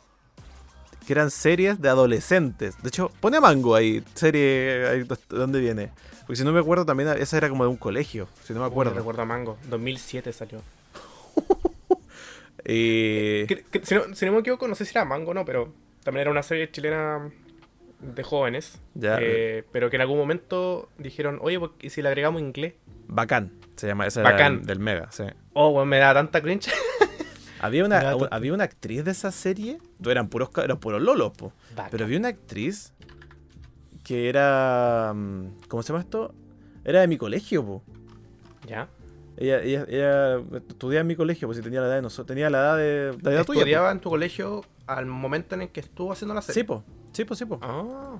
Que 1.06 1.12
eran 1.12 1.30
series 1.30 1.80
de 1.80 1.88
adolescentes. 1.88 2.80
De 2.82 2.88
hecho, 2.88 3.10
pone 3.20 3.36
a 3.36 3.40
Mango 3.40 3.74
ahí, 3.74 4.02
serie 4.14 4.86
ahí, 4.88 5.02
¿de 5.02 5.16
dónde 5.28 5.60
viene? 5.60 5.90
Porque 6.20 6.36
si 6.36 6.44
no 6.44 6.52
me 6.52 6.60
acuerdo, 6.60 6.86
también 6.86 7.10
esa 7.18 7.36
era 7.36 7.50
como 7.50 7.64
de 7.64 7.70
un 7.70 7.76
colegio. 7.76 8.26
Si 8.44 8.54
no 8.54 8.60
me 8.60 8.66
Acuerdo. 8.66 8.92
acuerdo. 8.92 8.94
recuerdo 9.00 9.22
a 9.22 9.24
Mango. 9.26 9.58
2007 9.68 10.32
salió. 10.32 10.62
Y. 12.64 13.46
Que- 13.46 13.64
que- 13.70 13.84
si, 13.84 13.94
no, 13.94 14.14
si 14.14 14.26
no 14.26 14.32
me 14.32 14.38
equivoco, 14.38 14.66
no 14.68 14.74
sé 14.74 14.84
si 14.84 14.92
era 14.96 15.04
Mango 15.04 15.32
o 15.32 15.34
no, 15.34 15.44
pero 15.44 15.72
también 16.02 16.22
era 16.22 16.30
una 16.30 16.42
serie 16.42 16.70
chilena 16.70 17.30
de 18.00 18.22
jóvenes. 18.22 18.80
Ya. 18.94 19.18
eh, 19.20 19.64
pero 19.72 19.90
que 19.90 19.96
en 19.96 20.02
algún 20.02 20.18
momento 20.18 20.88
dijeron, 20.98 21.38
oye, 21.42 21.58
¿por 21.58 21.74
qué 21.76 21.90
si 21.90 22.02
le 22.02 22.08
agregamos 22.08 22.40
inglés? 22.40 22.74
Bacán. 23.06 23.52
Se 23.76 23.86
llama. 23.86 24.06
Esa 24.06 24.22
Bacán. 24.22 24.58
del- 24.58 24.66
del 24.66 24.78
Mega, 24.78 25.10
sí. 25.12 25.24
Oh, 25.52 25.72
bueno, 25.72 25.86
me 25.86 25.98
da 25.98 26.14
tanta 26.14 26.40
cringe. 26.40 26.70
Había 27.60 27.86
una, 27.86 28.10
había 28.30 28.52
una 28.52 28.64
actriz 28.64 29.04
de 29.06 29.12
esa 29.12 29.30
serie. 29.32 29.78
Eran 30.04 30.28
puros, 30.28 30.50
eran 30.62 30.78
puros 30.78 31.00
lolos, 31.00 31.32
po. 31.32 31.50
Pero 31.90 32.04
había 32.04 32.18
una 32.18 32.28
actriz 32.28 32.92
que 34.04 34.28
era. 34.28 35.12
mm, 35.14 35.60
¿Cómo 35.68 35.82
se 35.82 35.88
llama 35.94 36.00
esto? 36.02 36.34
Era 36.84 37.00
de 37.00 37.08
mi 37.08 37.16
colegio, 37.16 37.64
po. 37.64 37.82
¿Ya? 38.66 38.88
Ella, 39.36 39.60
ella, 39.62 39.84
ella 39.88 40.36
estudiaba 40.68 41.00
en 41.00 41.06
mi 41.08 41.16
colegio, 41.16 41.48
pues 41.48 41.58
si 41.58 41.64
tenía 41.64 41.80
la 41.80 41.86
edad 41.88 41.96
de 41.96 42.02
nosotros. 42.02 42.26
Tenía 42.26 42.50
la 42.50 42.58
edad 42.58 42.76
de. 42.76 43.18
La 43.22 43.32
edad 43.32 43.44
tuya, 43.44 43.60
Estudiaba 43.60 43.90
en 43.90 44.00
tu 44.00 44.10
colegio 44.10 44.62
al 44.86 45.06
momento 45.06 45.54
en 45.54 45.62
el 45.62 45.68
que 45.70 45.80
estuvo 45.80 46.12
haciendo 46.12 46.34
la 46.34 46.40
po. 46.40 46.46
Sí, 46.46 46.52
serie. 46.52 46.64
po. 46.64 46.84
Sí, 47.12 47.24
po, 47.24 47.34
sí, 47.34 47.44
po. 47.44 47.58
Ah. 47.62 48.16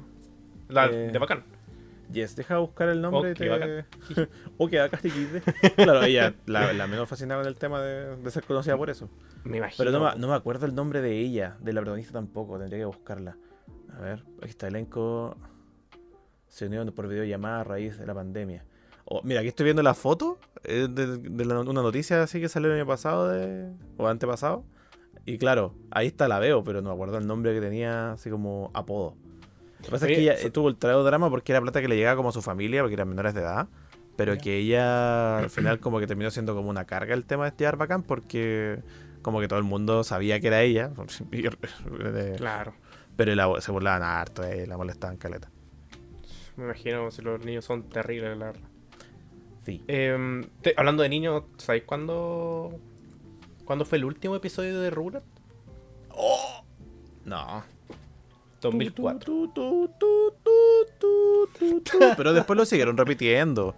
La, 0.68 0.87
Eh, 0.87 1.11
De 1.12 1.18
bacán. 1.18 1.44
Yes, 2.12 2.37
deja 2.37 2.59
buscar 2.59 2.88
el 2.90 3.00
nombre. 3.00 3.33
Ok, 3.33 3.38
te- 3.38 3.48
bacán. 3.48 3.87
ok, 4.59 4.74
acá 4.74 4.98
te 4.98 5.11
quité. 5.11 5.42
Claro, 5.77 6.03
ella, 6.03 6.35
la, 6.46 6.72
la 6.72 6.87
menos 6.87 7.09
fascinada 7.09 7.40
con 7.42 7.48
el 7.48 7.57
tema 7.57 7.81
de, 7.81 8.16
de 8.16 8.31
ser 8.31 8.44
conocida 8.44 8.77
por 8.77 8.90
eso. 8.90 9.09
Me 9.44 9.57
imagino. 9.59 9.77
Pero 9.79 9.90
no, 9.90 10.05
me- 10.05 10.16
no 10.20 10.29
me 10.29 10.35
acuerdo 10.35 10.66
el 10.66 10.74
nombre 10.74 11.00
de 11.00 11.18
ella, 11.18 11.57
de 11.61 11.72
la 11.72 11.81
protagonista 11.81 12.12
tampoco, 12.12 12.59
tendría 12.59 12.79
que 12.81 12.85
buscarla. 12.85 13.37
A 13.96 14.00
ver, 14.00 14.22
aquí 14.38 14.50
está 14.50 14.68
elenco. 14.68 15.37
Se 16.48 16.66
unieron 16.66 16.90
por 16.92 17.09
videollamada 17.09 17.61
a 17.61 17.64
raíz 17.64 17.98
de 17.98 18.07
la 18.07 18.14
pandemia. 18.14 18.64
Oh, 19.07 19.21
mira, 19.23 19.40
aquí 19.40 19.49
estoy 19.49 19.64
viendo 19.64 19.83
la 19.83 19.95
foto 19.95 20.38
eh, 20.64 20.88
de, 20.90 21.19
de 21.19 21.45
la- 21.45 21.61
una 21.61 21.83
noticia 21.83 22.23
así 22.23 22.40
que 22.40 22.49
salió 22.49 22.71
el 22.71 22.77
año 22.81 22.87
pasado 22.87 23.29
de, 23.29 23.71
o 23.99 24.07
antepasado. 24.09 24.64
Y 25.27 25.38
claro, 25.38 25.75
ahí 25.90 26.07
está 26.09 26.29
la 26.29 26.38
veo, 26.38 26.64
pero 26.64 26.81
no 26.83 26.88
me 26.90 26.95
acuerdo 26.95 27.19
el 27.19 27.27
nombre 27.27 27.55
que 27.55 27.61
tenía 27.61 28.12
así 28.12 28.31
como 28.31 28.71
apodo. 28.75 29.14
Lo 29.81 29.85
que 29.87 29.90
pasa 29.90 30.07
es 30.07 30.12
que 30.17 30.23
ella 30.23 30.37
so- 30.38 30.47
eh, 30.47 30.51
tuvo 30.51 30.69
el 30.69 30.77
trago 30.77 31.03
drama 31.05 31.29
porque 31.31 31.53
era 31.53 31.61
plata 31.61 31.81
que 31.83 31.88
le 31.88 31.97
llegaba 31.97 32.17
como 32.17 32.31
a 32.31 32.33
su 32.33 32.40
familia, 32.43 32.83
porque 32.83 32.95
eran 32.95 33.09
menores 33.09 33.35
de 33.35 33.40
edad. 33.43 33.69
Pero 34.17 34.38
que 34.38 34.59
ella 34.59 35.38
al 35.38 35.51
final 35.51 35.81
como 35.81 35.99
que 35.99 36.07
terminó 36.07 36.31
siendo 36.31 36.55
como 36.55 36.71
una 36.71 36.85
carga 36.85 37.14
el 37.14 37.25
tema 37.25 37.45
de 37.45 37.49
este 37.51 37.69
bacán 37.77 38.03
porque 38.05 38.79
Como 39.23 39.40
que 39.40 39.49
todo 39.49 39.59
el 39.59 39.64
mundo 39.64 40.05
sabía 40.05 40.38
que 40.40 40.47
era 40.49 40.62
ella. 40.62 40.93
Claro. 42.37 42.75
Pero 43.17 43.35
la- 43.35 43.61
se 43.61 43.73
burlaban 43.73 44.03
harto, 44.03 44.45
eh, 44.45 44.67
la 44.67 44.77
molestaban 44.77 45.17
caleta. 45.17 45.51
Me 46.57 46.64
imagino 46.64 47.11
si 47.11 47.23
los 47.23 47.45
niños 47.45 47.64
son 47.64 47.88
terribles, 47.88 48.37
la 48.38 48.47
verdad. 48.47 48.61
Sí. 49.64 49.83
Em, 49.88 50.44
te- 50.62 50.74
hablando 50.77 51.03
de 51.03 51.09
niños, 51.09 51.44
¿sabéis 51.57 51.85
cuándo, 51.85 52.79
cuándo 53.64 53.85
fue 53.85 53.98
el 53.98 54.05
último 54.05 54.37
episodio 54.37 54.79
de 54.81 54.90
Rugrats? 54.90 55.27
No. 57.24 57.64
2004. 58.61 59.24
Tu, 59.24 59.48
tu, 59.48 59.90
tu, 59.98 60.35
tu, 60.38 60.88
tu, 60.98 61.48
tu, 61.59 61.81
tu. 61.81 61.98
Pero 62.16 62.33
después 62.33 62.57
lo 62.57 62.64
siguieron 62.64 62.96
repitiendo. 62.96 63.74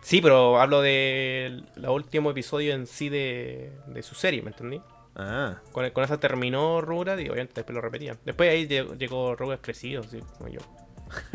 Sí, 0.00 0.20
pero 0.20 0.60
hablo 0.60 0.80
del 0.82 1.64
el 1.76 1.88
último 1.88 2.30
episodio 2.32 2.74
en 2.74 2.86
sí 2.86 3.08
de, 3.08 3.72
de 3.86 4.02
su 4.02 4.14
serie, 4.16 4.42
¿me 4.42 4.50
entendí? 4.50 4.80
Ah. 5.14 5.60
Con, 5.70 5.88
con 5.90 6.02
esa 6.04 6.18
terminó 6.18 6.80
Rugrats 6.80 7.20
y 7.22 7.26
obviamente 7.28 7.54
después 7.56 7.74
lo 7.74 7.80
repetían. 7.80 8.18
Después 8.24 8.50
ahí 8.50 8.66
llegó, 8.66 8.94
llegó 8.94 9.36
Rugrats 9.36 9.62
crecido, 9.62 10.02
sí, 10.02 10.18
como 10.38 10.48
yo. 10.50 10.60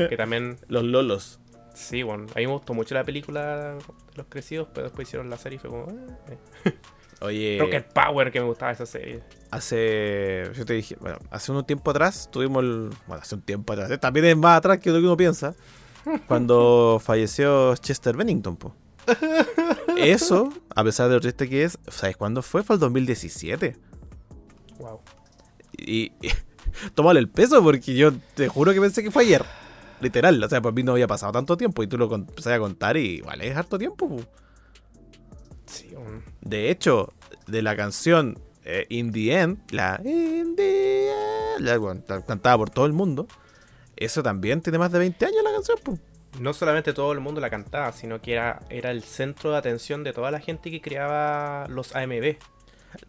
Que 0.10 0.17
también, 0.17 0.58
Los 0.67 0.84
lolos. 0.84 1.39
Sí, 1.78 2.04
bueno, 2.04 2.26
a 2.36 2.40
mí 2.40 2.46
me 2.48 2.54
gustó 2.54 2.74
mucho 2.74 2.96
la 2.96 3.04
película 3.04 3.74
de 3.76 3.82
los 4.16 4.26
crecidos, 4.28 4.68
pero 4.74 4.88
después 4.88 5.08
hicieron 5.08 5.30
la 5.30 5.38
serie 5.38 5.58
y 5.58 5.60
fue 5.60 5.70
como... 5.70 5.86
ah, 5.90 6.32
eh. 6.66 6.74
Oye, 7.22 7.58
Rocket 7.60 7.92
Power, 7.94 8.32
que 8.32 8.40
me 8.40 8.46
gustaba 8.46 8.72
esa 8.72 8.86
serie. 8.86 9.24
hace. 9.50 10.44
Yo 10.56 10.66
te 10.66 10.74
dije, 10.74 10.96
bueno, 11.00 11.18
hace 11.32 11.52
un 11.52 11.66
tiempo 11.66 11.90
atrás 11.90 12.30
tuvimos 12.32 12.62
el. 12.63 12.90
Bueno, 13.08 13.24
hace 13.24 13.34
un 13.34 13.42
tiempo 13.42 13.74
atrás. 13.74 13.90
eh, 13.90 13.98
También 13.98 14.26
es 14.28 14.38
más 14.38 14.58
atrás 14.60 14.78
que 14.78 14.92
lo 14.92 15.00
que 15.00 15.06
uno 15.06 15.18
piensa. 15.18 15.56
Cuando 16.28 17.02
falleció 17.04 17.76
Chester 17.78 18.16
Bennington, 18.16 18.56
po. 18.56 18.76
Eso, 19.98 20.54
a 20.76 20.84
pesar 20.84 21.08
de 21.10 21.16
lo 21.16 21.22
triste 21.22 21.50
que 21.50 21.63
es, 21.63 21.80
¿sabes 21.88 22.16
cuándo 22.18 22.44
fue? 22.44 22.62
Fue 22.62 22.76
el 22.76 22.80
2017. 22.82 23.76
Wow. 24.78 25.02
Y, 25.76 26.12
y 26.22 26.30
tómale 26.94 27.20
el 27.20 27.30
peso 27.30 27.63
porque 27.63 27.96
yo 27.96 28.12
te 28.36 28.48
juro 28.48 28.74
que 28.74 28.82
pensé 28.82 29.02
que 29.02 29.10
fue 29.10 29.24
ayer. 29.24 29.44
Literal, 30.00 30.44
o 30.44 30.50
sea, 30.50 30.62
para 30.62 30.74
mí 30.74 30.84
no 30.84 30.92
había 30.94 31.08
pasado 31.08 31.32
tanto 31.32 31.58
tiempo 31.58 31.82
y 31.84 31.88
tú 31.88 31.98
lo 31.98 32.14
empezás 32.14 32.54
a 32.54 32.60
contar 32.60 32.98
y 32.98 33.22
vale, 33.22 33.48
es 33.48 33.56
harto 33.58 33.78
tiempo. 33.80 34.08
po. 34.08 34.22
Sí, 35.66 35.90
De 36.42 36.70
hecho, 36.70 37.14
de 37.48 37.62
la 37.62 37.76
canción 37.76 38.40
eh, 38.64 38.86
In 38.90 39.12
the 39.12 39.34
End, 39.40 39.60
la 39.72 40.00
In 40.04 40.56
the 40.56 41.10
End, 41.10 41.66
la, 41.66 41.78
bueno, 41.78 42.02
ta- 42.02 42.24
cantada 42.26 42.58
por 42.58 42.70
todo 42.70 42.86
el 42.86 42.94
mundo, 42.94 43.28
eso 43.96 44.22
también 44.24 44.62
tiene 44.62 44.78
más 44.78 44.92
de 44.92 45.00
20 45.00 45.26
años 45.26 45.44
la 45.44 45.52
canción. 45.52 45.78
po. 45.84 45.98
no 46.40 46.54
solamente 46.54 46.94
todo 46.94 47.12
el 47.14 47.20
mundo 47.20 47.42
la 47.42 47.50
cantaba, 47.50 47.92
sino 47.94 48.22
que 48.22 48.34
era, 48.34 48.60
era 48.70 48.92
el 48.92 49.02
centro 49.04 49.52
de 49.52 49.58
atención 49.58 50.04
de 50.04 50.14
toda 50.14 50.30
la 50.30 50.40
gente 50.40 50.70
que 50.70 50.80
creaba 50.82 51.66
los 51.70 51.96
AMB. 51.96 52.38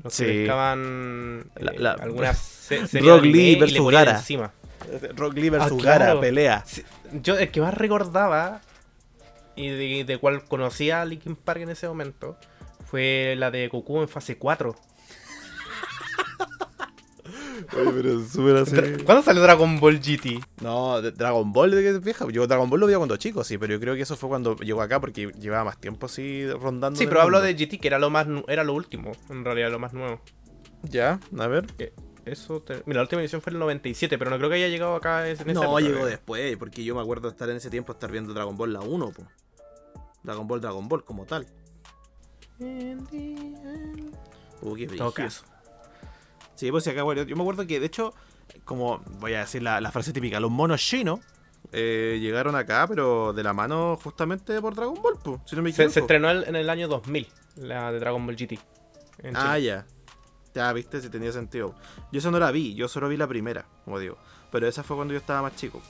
Los 0.03 0.15
Sí. 0.15 0.25
eh, 0.27 0.51
algunas 2.01 2.39
se- 2.39 2.87
series 2.89 3.11
Rock 3.13 3.23
de 3.23 3.29
Lee 3.29 3.57
versus 3.57 3.91
Gara. 3.93 4.13
encima. 4.13 4.53
Rock 5.17 5.35
Lee 5.35 5.51
versus 5.51 5.73
Ah, 5.73 5.77
claro. 5.81 6.05
Gara, 6.07 6.21
pelea. 6.21 6.63
Sí, 6.67 6.83
Yo 7.23 7.37
el 7.39 7.51
que 7.51 7.61
más 7.61 7.75
recordaba 7.75 8.61
y 9.57 9.69
de, 9.69 10.05
de 10.05 10.19
cual 10.19 10.45
conocía 10.45 11.03
a 11.03 11.05
Linkin 11.05 11.37
Park 11.37 11.61
en 11.63 11.71
ese 11.71 11.89
momento 11.89 12.37
fue 12.87 13.35
la 13.37 13.51
de 13.51 13.69
Goku 13.69 14.01
en 14.01 14.09
fase 14.09 14.39
4. 14.39 14.75
Oye, 17.77 17.91
pero 17.95 18.25
súper 18.25 18.57
así. 18.57 19.05
¿Cuándo 19.05 19.23
salió 19.23 19.43
Dragon 19.43 19.79
Ball 19.81 19.99
GT? 20.01 20.41
No, 20.63 21.03
Dragon 21.03 21.53
Ball 21.53 21.71
de 21.73 21.83
que 21.83 21.99
vieja. 21.99 22.27
Yo 22.31 22.47
Dragon 22.47 22.71
Ball 22.71 22.81
lo 22.81 22.87
vi 22.87 22.95
cuando 22.95 23.17
chico, 23.17 23.45
sí, 23.45 23.59
pero 23.59 23.75
yo 23.75 23.81
creo 23.81 23.95
que 23.95 24.03
eso 24.03 24.17
fue 24.17 24.29
cuando 24.29 24.57
llegó 24.57 24.81
acá 24.81 25.01
porque 25.01 25.31
llevaba 25.39 25.65
más 25.65 25.79
tiempo 25.79 26.07
así 26.07 26.47
rondando. 26.49 26.99
Sí, 26.99 27.07
pero 27.07 27.21
hablo 27.21 27.39
mundo. 27.39 27.53
de 27.53 27.55
GT, 27.67 27.81
que 27.81 27.89
era 27.89 27.99
lo 27.99 28.11
más 28.11 28.27
era 28.47 28.65
lo 28.65 28.75
último, 28.75 29.13
en 29.29 29.45
realidad 29.45 29.71
lo 29.71 29.79
más 29.79 29.93
nuevo. 29.93 30.21
Ya, 30.83 31.21
a 31.39 31.47
ver. 31.49 31.67
Que 32.29 32.35
Eso 32.35 32.61
te- 32.61 32.83
Mira, 32.87 32.99
la 32.99 33.03
última 33.03 33.23
edición 33.23 33.41
fue 33.41 33.51
en 33.51 33.57
el 33.57 33.61
97, 33.61 34.19
pero 34.19 34.31
no 34.31 34.37
creo 34.39 34.51
que 34.51 34.57
haya 34.57 34.69
llegado 34.69 34.95
acá 34.97 35.27
en 35.27 35.33
esa 35.33 35.45
No, 35.45 35.79
llegó 35.81 36.05
después, 36.07 36.57
porque 36.59 36.85
yo 36.85 36.95
me 36.95 37.01
acuerdo 37.01 37.29
de 37.29 37.33
estar 37.33 37.49
en 37.51 37.57
ese 37.57 37.71
tiempo, 37.71 37.93
estar 37.93 38.11
viendo 38.11 38.35
Dragon 38.35 38.57
Ball 38.57 38.73
la 38.73 38.81
1, 38.81 39.11
po. 39.13 39.23
Dragon 40.23 40.47
Ball, 40.47 40.61
Dragon 40.61 40.89
Ball 40.89 41.05
como 41.05 41.25
tal. 41.25 41.47
Uh, 44.61 44.75
qué 44.75 44.87
caso. 45.15 45.45
Sí, 46.55 46.71
pues 46.71 46.85
sí, 46.85 46.91
acá, 46.91 47.03
bueno, 47.05 47.23
yo 47.23 47.37
me 47.37 47.43
acuerdo 47.43 47.67
que 47.67 47.79
de 47.81 47.87
hecho, 47.87 48.13
como 48.65 48.99
voy 49.21 49.35
a 49.35 49.41
decir 49.41 49.63
la, 49.63 49.81
la 49.81 49.91
frase 49.93 50.13
típica, 50.13 50.41
los 50.41 50.51
monos 50.51 50.81
chinos 50.81 51.21
eh, 51.73 52.19
llegaron 52.21 52.57
acá, 52.57 52.87
pero 52.89 53.33
de 53.33 53.43
la 53.45 53.53
mano 53.53 53.97
justamente 54.03 54.61
por 54.61 54.75
Dragon 54.75 55.01
Ball, 55.01 55.19
po, 55.23 55.41
si 55.47 55.55
no 55.55 55.63
me 55.63 55.71
Se, 55.71 55.83
equivoco. 55.83 55.95
se 55.95 56.01
estrenó 56.01 56.31
el- 56.31 56.45
en 56.49 56.57
el 56.57 56.69
año 56.69 56.89
2000, 56.89 57.29
la 57.57 57.93
de 57.93 58.01
Dragon 58.01 58.27
Ball 58.27 58.37
GT. 58.37 58.59
Ah, 59.35 59.59
ya. 59.59 59.87
Ya, 60.59 60.73
viste, 60.73 61.01
si 61.01 61.09
tenía 61.09 61.31
sentido. 61.31 61.73
Yo 62.11 62.19
eso 62.19 62.33
no 62.33 62.39
la 62.41 62.51
vi, 62.51 62.75
yo 62.75 62.89
solo 62.89 63.09
vi 63.09 63.17
la 63.17 63.29
primera, 63.29 63.65
como 63.85 64.01
digo. 64.01 64.19
Pero 64.51 64.67
esa 64.67 64.83
fue 64.83 64.97
cuando 64.97 65.13
yo 65.15 65.19
estaba 65.19 65.41
más 65.43 65.55
chico. 65.55 65.81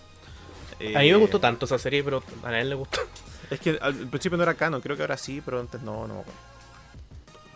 A 0.79 0.83
mí 0.85 0.93
me 0.93 1.07
Eh, 1.09 1.15
gustó 1.15 1.41
tanto 1.41 1.65
esa 1.65 1.79
serie, 1.79 2.05
pero 2.05 2.23
a 2.45 2.51
nadie 2.51 2.65
le 2.67 2.75
gustó. 2.75 3.01
Es 3.51 3.61
que 3.61 3.79
al 3.81 3.95
principio 4.09 4.37
no 4.37 4.43
era 4.43 4.53
canon, 4.55 4.83
creo 4.83 4.95
que 4.95 5.03
ahora 5.03 5.17
sí, 5.17 5.41
pero 5.43 5.59
antes 5.59 5.81
no, 5.81 6.07
no 6.07 6.15
me 6.17 6.21
acuerdo. 6.21 6.41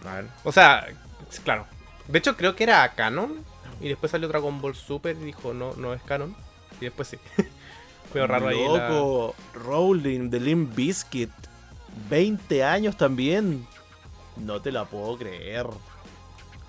A 0.09 0.15
ver. 0.15 0.27
O 0.45 0.51
sea, 0.51 0.87
claro. 1.45 1.67
De 2.09 2.19
hecho, 2.19 2.35
creo 2.35 2.57
que 2.57 2.65
era 2.65 2.89
canon. 2.95 3.45
Y 3.79 3.89
después 3.89 4.11
salió 4.11 4.27
Dragon 4.29 4.59
Ball 4.63 4.75
Super 4.75 5.15
y 5.21 5.25
dijo, 5.25 5.53
no, 5.53 5.75
no 5.75 5.93
es 5.93 6.01
canon. 6.03 6.35
Y 6.81 6.85
después 6.87 7.09
sí. 7.09 7.19
Fue 8.13 8.27
raro 8.27 8.49
ahí. 8.49 8.57
la- 8.67 8.89
Loco, 8.89 9.35
Rowling 9.53 10.31
de 10.31 10.41
Limp 10.41 10.75
Bizkit. 10.75 11.31
20 12.09 12.65
años 12.65 12.97
también. 12.97 13.67
No 14.37 14.63
te 14.63 14.73
la 14.73 14.87
puedo 14.87 15.19
creer. 15.19 15.67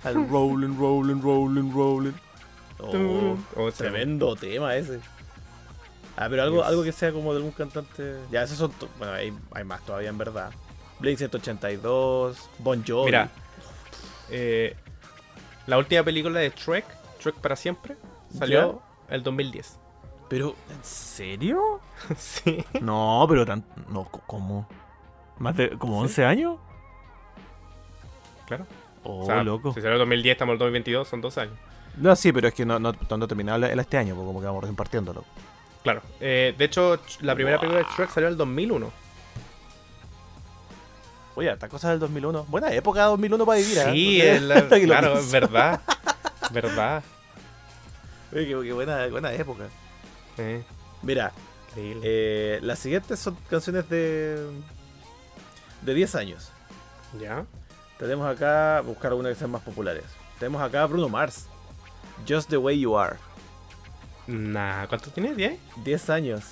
Al 0.04 0.28
Rowling, 0.28 0.76
Rowling, 0.78 1.20
Rowling, 1.22 1.72
Rowling. 1.72 2.12
Oh, 2.78 3.36
Oh, 3.56 3.72
tremendo 3.72 4.34
tema 4.36 4.74
ese. 4.76 5.00
Ah, 6.16 6.26
pero 6.28 6.42
algo, 6.42 6.62
algo 6.62 6.82
que 6.82 6.92
sea 6.92 7.12
como 7.12 7.32
de 7.32 7.38
algún 7.38 7.52
cantante. 7.52 8.16
Ya, 8.30 8.42
esos 8.42 8.58
son. 8.58 8.72
Bueno, 8.98 9.14
hay, 9.14 9.36
hay 9.52 9.64
más 9.64 9.84
todavía 9.84 10.10
en 10.10 10.18
verdad. 10.18 10.50
Blink 11.00 11.18
182, 11.18 12.50
Bon 12.58 12.84
Jovi. 12.86 13.06
Mira, 13.06 13.30
eh, 14.30 14.76
la 15.66 15.78
última 15.78 16.02
película 16.04 16.38
de 16.38 16.50
Trek, 16.50 16.84
Trek 17.20 17.34
para 17.36 17.56
siempre, 17.56 17.96
salió 18.36 18.80
el 19.08 19.22
2010. 19.22 19.78
Pero, 20.28 20.54
¿en 20.70 20.84
serio? 20.84 21.80
sí. 22.16 22.64
No, 22.80 23.24
pero 23.28 23.44
tan. 23.44 23.64
No, 23.88 24.04
¿cómo? 24.04 24.68
¿Más 25.38 25.56
de. 25.56 25.70
como 25.78 26.00
11 26.00 26.24
años? 26.24 26.58
Claro. 28.46 28.66
Oh, 29.04 29.22
O 29.22 29.26
sea, 29.26 29.42
loco. 29.44 29.70
Si 29.74 29.80
salió 29.80 29.92
el 29.94 29.98
2010, 30.00 30.32
estamos 30.34 30.52
en 30.52 30.54
el 30.54 30.58
2022, 30.60 31.06
son 31.08 31.20
dos 31.20 31.38
años. 31.38 31.54
No, 31.96 32.16
sí, 32.16 32.32
pero 32.32 32.48
es 32.48 32.54
que 32.54 32.64
no, 32.66 32.78
no, 32.78 32.92
no 32.92 33.28
terminaba 33.28 33.66
el 33.68 33.78
este 33.78 33.96
año, 33.98 34.16
como 34.16 34.40
que 34.40 34.46
vamos 34.46 34.62
recién 34.62 34.74
partiéndolo. 34.76 35.24
Claro. 35.82 36.02
Eh, 36.20 36.54
de 36.56 36.64
hecho, 36.64 36.94
ch- 36.96 37.20
la 37.20 37.34
primera 37.34 37.56
Wow. 37.58 37.60
película 37.68 37.86
de 37.88 37.94
Trek 37.94 38.10
salió 38.10 38.26
en 38.28 38.32
el 38.32 38.38
2001. 38.38 38.90
Oye, 41.36 41.50
esta 41.52 41.68
cosa 41.68 41.90
del 41.90 41.98
2001. 41.98 42.44
Buena 42.48 42.72
época 42.72 43.04
2001 43.04 43.44
para 43.46 43.58
vivir, 43.58 43.78
¿eh? 43.78 43.92
Sí, 43.92 44.20
es 44.20 44.42
la- 44.42 44.68
claro, 44.84 45.18
es 45.18 45.30
verdad. 45.30 45.80
verdad. 46.52 47.02
Oye, 48.32 48.46
qué, 48.46 48.60
qué 48.62 48.72
buena, 48.72 49.06
buena 49.08 49.32
época. 49.32 49.64
Eh, 50.38 50.62
Mira, 51.02 51.32
increíble. 51.70 52.00
eh, 52.04 52.58
las 52.62 52.78
siguientes 52.78 53.18
son 53.18 53.36
canciones 53.50 53.88
de. 53.88 54.46
de 55.82 55.94
10 55.94 56.14
años. 56.14 56.50
¿Ya? 57.20 57.44
Tenemos 57.98 58.26
acá, 58.26 58.80
buscar 58.80 59.12
algunas 59.12 59.32
que 59.32 59.38
sean 59.38 59.50
más 59.50 59.62
populares. 59.62 60.04
Tenemos 60.38 60.60
acá 60.62 60.84
Bruno 60.86 61.08
Mars. 61.08 61.46
Just 62.28 62.50
the 62.50 62.56
Way 62.56 62.80
You 62.80 62.98
Are. 62.98 63.16
Nah, 64.26 64.86
¿cuánto 64.86 65.10
tienes? 65.10 65.36
¿10? 65.36 65.58
10 65.84 66.10
años. 66.10 66.44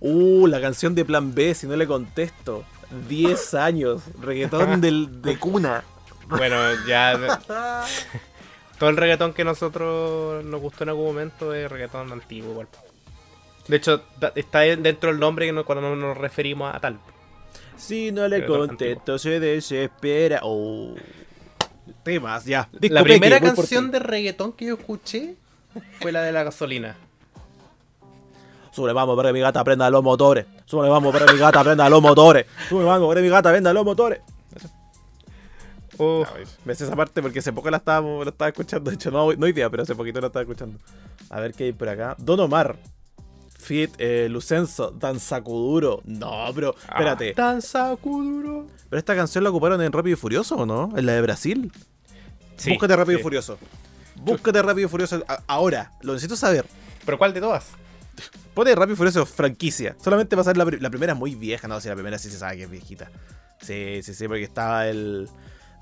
Uh, 0.00 0.46
la 0.46 0.60
canción 0.60 0.94
de 0.94 1.04
Plan 1.04 1.34
B, 1.34 1.54
si 1.54 1.66
no 1.66 1.76
le 1.76 1.86
contesto. 1.86 2.64
10 3.08 3.54
años. 3.54 4.02
Reggaetón 4.20 4.80
del, 4.80 5.22
de 5.22 5.38
cuna. 5.38 5.84
Bueno, 6.28 6.56
ya. 6.86 7.40
Todo 8.78 8.90
el 8.90 8.96
reggaetón 8.96 9.32
que 9.32 9.44
nosotros 9.44 10.44
nos 10.44 10.60
gustó 10.60 10.84
en 10.84 10.90
algún 10.90 11.06
momento 11.06 11.54
es 11.54 11.70
reggaetón 11.70 12.12
antiguo, 12.12 12.50
igual. 12.50 12.68
De 13.68 13.76
hecho, 13.76 14.02
está 14.34 14.60
dentro 14.60 15.10
del 15.10 15.18
nombre 15.18 15.50
cuando 15.64 15.80
no 15.80 15.96
nos 15.96 16.16
referimos 16.16 16.74
a 16.74 16.80
tal. 16.80 16.98
Si 17.76 18.12
no 18.12 18.28
le 18.28 18.46
contesto, 18.46 19.18
se 19.18 19.40
desespera. 19.40 20.40
Oh. 20.42 20.94
Temas, 22.02 22.44
ya. 22.44 22.68
la 22.80 23.02
primera 23.02 23.40
Peque, 23.40 23.54
canción 23.54 23.90
de 23.90 23.98
reggaetón 23.98 24.52
que 24.52 24.66
yo 24.66 24.74
escuché 24.74 25.36
fue 26.00 26.12
la 26.12 26.22
de 26.22 26.32
la 26.32 26.44
gasolina. 26.44 26.96
Sube, 28.70 28.92
vamos, 28.92 29.16
para 29.16 29.28
que 29.28 29.34
mi 29.34 29.40
gata 29.40 29.62
prenda 29.62 29.88
los 29.90 30.02
motores. 30.02 30.46
Sube, 30.66 30.88
vamos, 30.88 31.12
para 31.12 31.26
que 31.26 31.34
mi 31.34 31.38
gata 31.38 31.62
prenda 31.62 31.88
los 31.88 32.02
motores. 32.02 32.46
Sube, 32.68 32.84
vamos, 32.84 33.06
para 33.08 33.20
que 33.20 33.24
mi 33.24 33.30
gata 33.30 33.50
prenda 33.50 33.72
los 33.72 33.84
motores. 33.84 34.20
Uf, 35.96 36.28
¿Ves 36.64 36.80
esa 36.80 36.96
parte? 36.96 37.22
Porque 37.22 37.38
hace 37.38 37.52
poco 37.52 37.70
la 37.70 37.76
estábamos, 37.76 38.24
la 38.24 38.30
estaba 38.30 38.48
escuchando. 38.48 38.90
De 38.90 38.96
hecho, 38.96 39.10
no, 39.10 39.32
no 39.32 39.46
hoy 39.46 39.52
día, 39.52 39.70
pero 39.70 39.84
hace 39.84 39.94
poquito 39.94 40.20
la 40.20 40.26
estaba 40.26 40.42
escuchando. 40.42 40.78
A 41.30 41.40
ver 41.40 41.54
qué 41.54 41.64
hay 41.64 41.72
por 41.72 41.88
acá. 41.88 42.16
Don 42.18 42.40
Omar. 42.40 42.76
Fit, 43.64 43.94
eh, 43.98 44.28
Lucenzo, 44.30 44.90
Danzacuduro. 44.90 46.02
No, 46.04 46.46
pero 46.54 46.74
espérate. 46.78 47.32
Danza 47.34 47.96
Kuduro. 48.00 48.66
¿Pero 48.90 48.98
esta 48.98 49.16
canción 49.16 49.42
la 49.42 49.50
ocuparon 49.50 49.80
en 49.82 49.90
Rápido 49.90 50.14
y 50.14 50.16
Furioso 50.16 50.56
o 50.56 50.66
no? 50.66 50.92
¿En 50.96 51.06
la 51.06 51.12
de 51.12 51.22
Brasil? 51.22 51.72
Sí, 52.56 52.70
Búscate 52.70 52.94
Rápido 52.96 53.18
y. 53.18 53.22
Furioso. 53.22 53.58
Búscate 54.16 54.62
Rápido 54.62 54.86
y 54.86 54.90
Furioso 54.90 55.24
a- 55.26 55.40
ahora. 55.46 55.92
Lo 56.02 56.12
necesito 56.12 56.36
saber. 56.36 56.66
¿Pero 57.04 57.18
cuál 57.18 57.32
de 57.34 57.40
todas? 57.40 57.66
Pone 58.54 58.74
Rápido 58.74 58.92
y 58.94 58.96
Furioso 58.96 59.26
franquicia. 59.26 59.96
Solamente 60.02 60.36
pasar 60.36 60.56
la, 60.56 60.64
pri- 60.66 60.78
la 60.80 60.90
primera 60.90 61.14
es 61.14 61.18
muy 61.18 61.34
vieja, 61.34 61.66
no, 61.66 61.80
si 61.80 61.88
la 61.88 61.94
primera 61.94 62.18
sí 62.18 62.30
se 62.30 62.38
sabe 62.38 62.58
que 62.58 62.62
es 62.64 62.70
viejita. 62.70 63.10
Sí, 63.60 64.00
sí, 64.02 64.14
sí, 64.14 64.28
porque 64.28 64.44
estaba 64.44 64.86
el. 64.86 65.28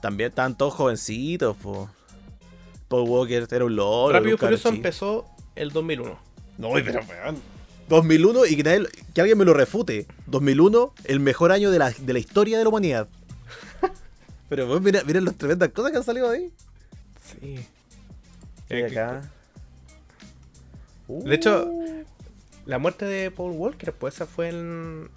También 0.01 0.31
estaban 0.31 0.57
todos 0.57 0.75
jovencitos, 0.75 1.57
po. 1.57 1.91
Paul 2.89 3.09
Walker 3.09 3.47
era 3.51 3.65
un 3.65 3.75
lolo. 3.77 4.13
Rápido 4.13 4.35
y 4.37 4.39
Furioso 4.39 4.69
empezó 4.69 5.27
el 5.55 5.71
2001. 5.71 6.19
No, 6.59 6.69
pero 6.73 7.01
weón. 7.09 7.37
2001 7.89 8.47
y 8.47 8.57
que, 8.57 8.63
nadie- 8.65 8.89
que 9.15 9.21
alguien 9.21 9.39
me 9.39 9.45
lo 9.45 9.55
refute. 9.55 10.07
2001, 10.27 10.95
el 11.05 11.21
mejor 11.21 11.53
año 11.53 11.71
de 11.71 11.79
la, 11.79 11.91
de 11.91 12.13
la 12.13 12.19
historia 12.19 12.59
de 12.59 12.65
la 12.65 12.69
humanidad. 12.71 13.09
Pero 14.49 14.69
weón, 14.69 14.83
mira, 14.83 15.03
miren 15.05 15.25
las 15.25 15.35
tremendas 15.37 15.69
cosas 15.71 15.91
que 15.93 15.99
han 15.99 16.05
salido 16.05 16.31
ahí. 16.31 16.51
Sí. 17.41 17.65
Y 18.71 18.83
acá. 18.83 19.23
De 21.09 21.35
hecho, 21.35 21.71
la 22.67 22.79
muerte 22.79 23.05
de 23.05 23.31
Paul 23.31 23.53
Walker, 23.53 23.93
pues 23.93 24.15
esa 24.15 24.27
fue 24.27 24.49
en, 24.49 25.11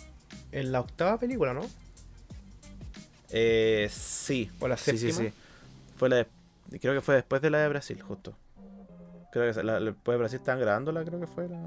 en 0.51 0.71
la 0.71 0.81
octava 0.81 1.17
película, 1.19 1.53
¿no? 1.53 1.61
Eh, 3.29 3.89
sí. 3.91 4.49
¿O 4.59 4.67
la 4.67 4.77
Sí, 4.77 4.91
sí, 4.97 5.11
séptima? 5.11 5.29
sí. 5.29 5.35
Fue 5.97 6.09
la 6.09 6.15
de- 6.17 6.27
creo 6.79 6.93
que 6.93 7.01
fue 7.01 7.15
después 7.15 7.41
de 7.41 7.49
la 7.49 7.59
de 7.59 7.69
Brasil, 7.69 8.01
justo. 8.01 8.33
Creo 9.31 9.53
que 9.53 9.63
la, 9.63 9.79
la- 9.79 9.91
después 9.91 10.15
de 10.15 10.19
Brasil 10.19 10.39
estaban 10.39 10.59
grabándola, 10.59 11.03
creo 11.03 11.19
que 11.19 11.27
fue 11.27 11.47
la... 11.47 11.59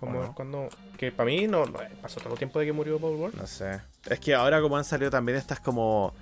Como 0.00 0.34
cuando. 0.34 0.68
Que 0.98 1.10
para 1.10 1.26
mí 1.26 1.46
no, 1.46 1.64
no, 1.66 1.78
pasó 2.02 2.20
todo 2.20 2.34
el 2.34 2.38
tiempo 2.38 2.58
de 2.58 2.66
que 2.66 2.72
murió 2.72 2.98
Paul 2.98 3.16
Walker. 3.16 3.40
No 3.40 3.46
sé. 3.46 3.80
Es 4.08 4.20
que 4.20 4.34
ahora 4.34 4.60
como 4.60 4.76
han 4.76 4.84
salido 4.84 5.10
también 5.10 5.38
estas 5.38 5.60
como... 5.60 6.12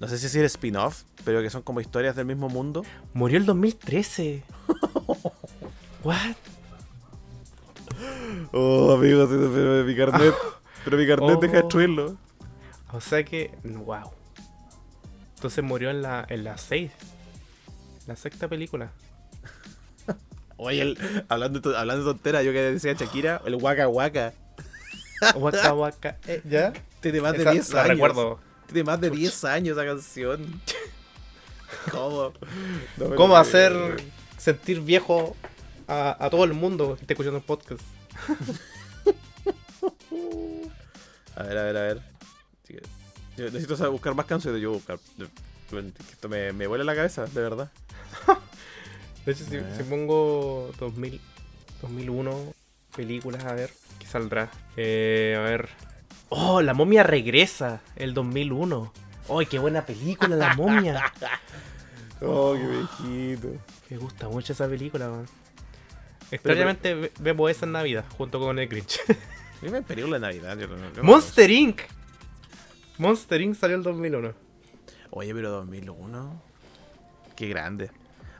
No 0.00 0.08
sé 0.08 0.18
si 0.18 0.24
decir 0.24 0.44
spin-off, 0.44 1.02
pero 1.24 1.40
que 1.40 1.50
son 1.50 1.62
como 1.62 1.80
historias 1.80 2.16
del 2.16 2.26
mismo 2.26 2.48
mundo. 2.48 2.82
Murió 3.12 3.38
el 3.38 3.46
2013. 3.46 4.42
What? 6.04 6.34
Oh, 8.52 8.92
amigo, 8.92 9.26
mi 9.26 9.94
carnet... 9.94 10.34
Pero 10.84 10.96
mi 10.96 11.06
carnet 11.06 11.30
Oh. 11.36 11.40
deja 11.40 11.52
de 11.54 11.62
destruirlo. 11.62 12.16
O 12.92 13.00
sea 13.00 13.24
que. 13.24 13.50
Wow. 13.64 14.10
Entonces 15.36 15.64
murió 15.64 15.90
en 15.90 16.02
la, 16.02 16.26
en 16.28 16.44
la 16.44 16.58
6. 16.58 16.90
La 18.06 18.16
sexta 18.16 18.48
película. 18.48 18.90
Oye, 20.56 20.82
el- 20.82 21.24
hablando, 21.28 21.76
hablando 21.76 22.04
tontera, 22.04 22.42
yo 22.42 22.52
que 22.52 22.60
decía 22.60 22.92
Shakira, 22.94 23.40
el 23.46 23.56
Waka 23.56 23.88
Waka. 23.88 24.32
Waka 25.36 25.72
waka. 25.74 26.16
eh, 26.26 26.42
¿Ya? 26.48 26.72
Tiene 27.00 27.20
más 27.20 27.32
de 27.32 27.42
Esa 27.42 27.50
10 27.52 27.70
la 27.72 27.80
años. 27.82 27.88
recuerdo. 27.94 28.38
Tiene 28.66 28.84
más 28.84 29.00
de 29.00 29.10
10 29.10 29.44
años 29.44 29.76
esa 29.76 29.86
canción. 29.86 30.60
¿Cómo? 31.90 32.32
No 32.96 33.14
¿Cómo 33.14 33.36
hacer 33.36 33.72
sentir 34.38 34.80
viejo 34.80 35.36
a, 35.88 36.16
a 36.24 36.30
todo 36.30 36.44
el 36.44 36.52
mundo 36.54 36.94
que 36.96 37.02
esté 37.02 37.14
escuchando 37.14 37.38
el 37.38 37.44
podcast? 37.44 37.80
A 41.36 41.42
ver, 41.42 41.58
a 41.58 41.62
ver, 41.64 41.76
a 41.76 41.80
ver. 41.82 42.00
Yo 43.36 43.44
necesito 43.46 43.76
saber 43.76 43.90
buscar 43.90 44.14
más 44.14 44.26
canciones. 44.26 44.60
Yo 44.62 44.70
voy 44.70 44.76
a 44.76 44.94
buscar. 44.94 44.98
Esto 46.12 46.28
me, 46.28 46.52
me 46.52 46.66
vuela 46.68 46.84
la 46.84 46.94
cabeza, 46.94 47.26
de 47.26 47.40
verdad. 47.40 47.70
De 49.26 49.32
hecho, 49.32 49.44
si, 49.44 49.58
si 49.76 49.82
pongo 49.84 50.70
2000, 50.78 51.20
2001 51.82 52.54
películas, 52.94 53.44
a 53.44 53.54
ver, 53.54 53.70
¿qué 53.98 54.06
saldrá? 54.06 54.50
Eh, 54.76 55.34
a 55.38 55.40
ver. 55.42 55.68
¡Oh, 56.28 56.60
La 56.62 56.74
momia 56.74 57.02
regresa! 57.02 57.80
El 57.96 58.12
2001. 58.14 58.92
¡Ay, 59.30 59.46
qué 59.46 59.58
buena 59.58 59.86
película, 59.86 60.36
La 60.36 60.54
momia! 60.54 61.12
Oh, 62.20 62.54
qué 62.54 62.66
viejito. 63.06 63.48
Me 63.90 63.96
gusta 63.98 64.28
mucho 64.28 64.52
esa 64.54 64.66
película, 64.68 65.08
man. 65.10 65.26
Extrañamente 66.30 66.94
ve- 66.94 67.12
vemos 67.20 67.50
esa 67.50 67.66
en 67.66 67.72
Navidad, 67.72 68.04
junto 68.16 68.38
con 68.40 68.58
el 68.58 68.66
Grinch. 68.68 69.00
Dime 69.60 69.82
película 69.82 70.14
de 70.16 70.20
Navidad. 70.20 70.56
yo 70.56 70.68
no- 70.68 70.76
yo 70.92 71.02
no- 71.02 71.04
Monster 71.04 71.50
Inc. 71.50 71.80
Monster 72.98 73.40
Inc. 73.42 73.56
salió 73.56 73.76
el 73.76 73.82
2001. 73.82 74.32
Oye, 75.10 75.34
pero 75.34 75.50
2001. 75.50 76.42
Qué 77.36 77.48
grande. 77.48 77.90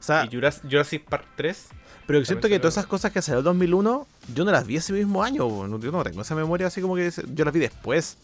Sea, 0.04 0.24
Y 0.24 0.34
Juras- 0.34 0.60
Jurassic 0.62 1.04
Park 1.04 1.26
3. 1.36 1.66
pero 2.06 2.18
siento 2.24 2.42
también 2.42 2.58
que 2.58 2.60
todas 2.62 2.74
esas 2.74 2.86
cosas 2.86 3.10
que 3.12 3.22
salió 3.22 3.38
el 3.38 3.44
2001, 3.44 4.06
yo 4.34 4.44
no 4.44 4.50
las 4.52 4.66
vi 4.66 4.76
ese 4.76 4.92
mismo 4.92 5.22
año. 5.22 5.38
No- 5.66 5.78
Yo 5.80 5.90
no 5.92 6.02
tengo 6.04 6.20
esa 6.22 6.34
memoria 6.34 6.66
así 6.66 6.80
como 6.80 6.94
que 6.96 7.10
yo 7.32 7.44
las 7.44 7.54
vi 7.54 7.60
después. 7.60 8.18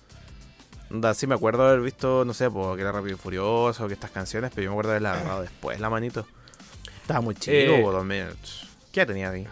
Onda, 0.91 1.15
sí 1.15 1.27
me 1.27 1.35
acuerdo 1.37 1.67
haber 1.67 1.81
visto, 1.81 2.25
no 2.25 2.35
sé, 2.35 2.51
porque 2.51 2.83
era 2.83 2.91
Rápido 2.93 3.15
y 3.15 3.19
Furioso, 3.19 3.87
que 3.87 3.95
estas 3.95 4.11
canciones, 4.11 4.51
pero 4.55 4.65
yo 4.65 4.71
me 4.71 4.75
acuerdo 4.75 4.91
de 4.91 4.97
haberla 4.97 5.13
agarrado 5.15 5.43
después, 5.43 5.79
la 5.81 5.89
manito. 5.89 6.27
Estaba 7.03 7.21
muy 7.21 7.35
chico, 7.37 7.53
Eh, 7.57 7.81
bo, 7.83 7.93
2000. 7.93 8.25
¿Qué 8.93 9.01
edad 9.01 9.07
tenía 9.09 9.31
ahí? 9.31 9.47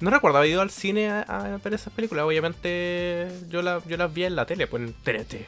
No 0.00 0.10
recuerdo 0.10 0.38
haber 0.38 0.50
ido 0.50 0.60
al 0.60 0.70
cine 0.70 1.10
a, 1.10 1.22
a 1.22 1.56
ver 1.58 1.74
esas 1.74 1.92
películas. 1.92 2.24
Obviamente 2.26 3.28
yo, 3.48 3.62
la- 3.62 3.80
yo 3.88 3.96
las 3.96 4.12
vi 4.12 4.24
en 4.24 4.36
la 4.36 4.46
tele, 4.46 4.66
pues 4.66 4.82
en 4.82 4.92
TNT. 4.92 5.46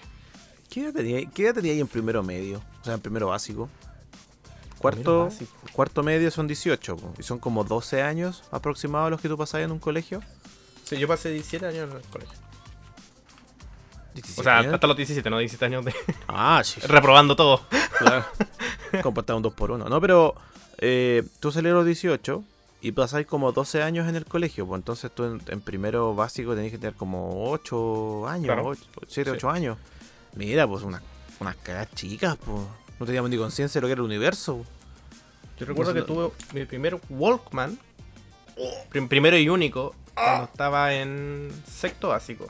¿Qué 0.70 0.80
edad 0.84 0.92
tenía? 0.92 1.28
¿Qué 1.30 1.44
edad 1.44 1.54
tenía 1.54 1.72
ahí 1.72 1.80
en 1.80 1.86
primero 1.88 2.22
medio? 2.22 2.62
O 2.80 2.84
sea, 2.84 2.94
en 2.94 3.00
primero 3.00 3.26
básico. 3.28 3.68
Cuarto, 4.90 5.28
cuarto 5.72 6.02
medio 6.02 6.30
son 6.30 6.46
18, 6.46 6.96
po, 6.96 7.14
y 7.18 7.22
son 7.22 7.38
como 7.38 7.64
12 7.64 8.02
años 8.02 8.44
aproximados 8.50 9.10
los 9.10 9.20
que 9.20 9.28
tú 9.28 9.36
pasabas 9.38 9.64
en 9.64 9.72
un 9.72 9.78
colegio. 9.78 10.20
Sí, 10.84 10.98
yo 10.98 11.08
pasé 11.08 11.30
17 11.30 11.66
años 11.66 11.90
en 11.90 11.96
el 11.96 12.02
colegio. 12.08 12.34
17 14.14 14.40
O 14.40 14.44
sea, 14.44 14.58
hasta 14.74 14.86
los 14.86 14.96
17, 14.96 15.28
no 15.30 15.38
17 15.38 15.64
años 15.64 15.84
de 15.84 15.94
Ah, 16.28 16.62
sí. 16.64 16.80
reprobando 16.82 17.34
todo. 17.34 17.62
Claro. 17.98 18.24
Comportaba 19.02 19.36
un 19.38 19.42
2 19.42 19.54
por 19.54 19.70
1 19.72 19.88
No, 19.88 20.00
pero 20.00 20.34
eh, 20.78 21.24
tú 21.40 21.50
salías 21.50 21.72
a 21.72 21.76
los 21.76 21.86
18 21.86 22.44
y 22.82 22.92
pasáis 22.92 23.26
como 23.26 23.50
12 23.52 23.82
años 23.82 24.08
en 24.08 24.14
el 24.16 24.24
colegio. 24.26 24.66
Pues 24.66 24.78
entonces 24.80 25.10
tú 25.12 25.24
en, 25.24 25.40
en 25.48 25.60
primero 25.60 26.14
básico 26.14 26.54
tenías 26.54 26.72
que 26.72 26.78
tener 26.78 26.94
como 26.94 27.50
8 27.50 28.28
años, 28.28 28.46
Claro. 28.46 28.72
7, 29.08 29.30
Sí. 29.30 29.36
8 29.36 29.50
años. 29.50 29.78
Mira, 30.36 30.68
pues 30.68 30.82
unas, 30.84 31.00
unas 31.40 31.56
caras 31.56 31.88
chicas, 31.94 32.36
pues. 32.44 32.58
No 33.00 33.06
teníamos 33.06 33.28
ni 33.30 33.36
conciencia 33.36 33.80
de 33.80 33.82
lo 33.82 33.88
que 33.88 33.92
era 33.92 34.00
el 34.00 34.06
universo. 34.06 34.64
Yo 35.58 35.66
recuerdo 35.66 35.94
que 35.94 36.00
No 36.00 36.06
tuve 36.06 36.30
mi 36.52 36.64
primer 36.64 37.00
Walkman, 37.08 37.78
prim- 38.90 39.08
primero 39.08 39.36
y 39.38 39.48
único, 39.48 39.94
cuando 40.14 40.44
estaba 40.44 40.94
en 40.94 41.50
sexto 41.66 42.08
básico. 42.08 42.46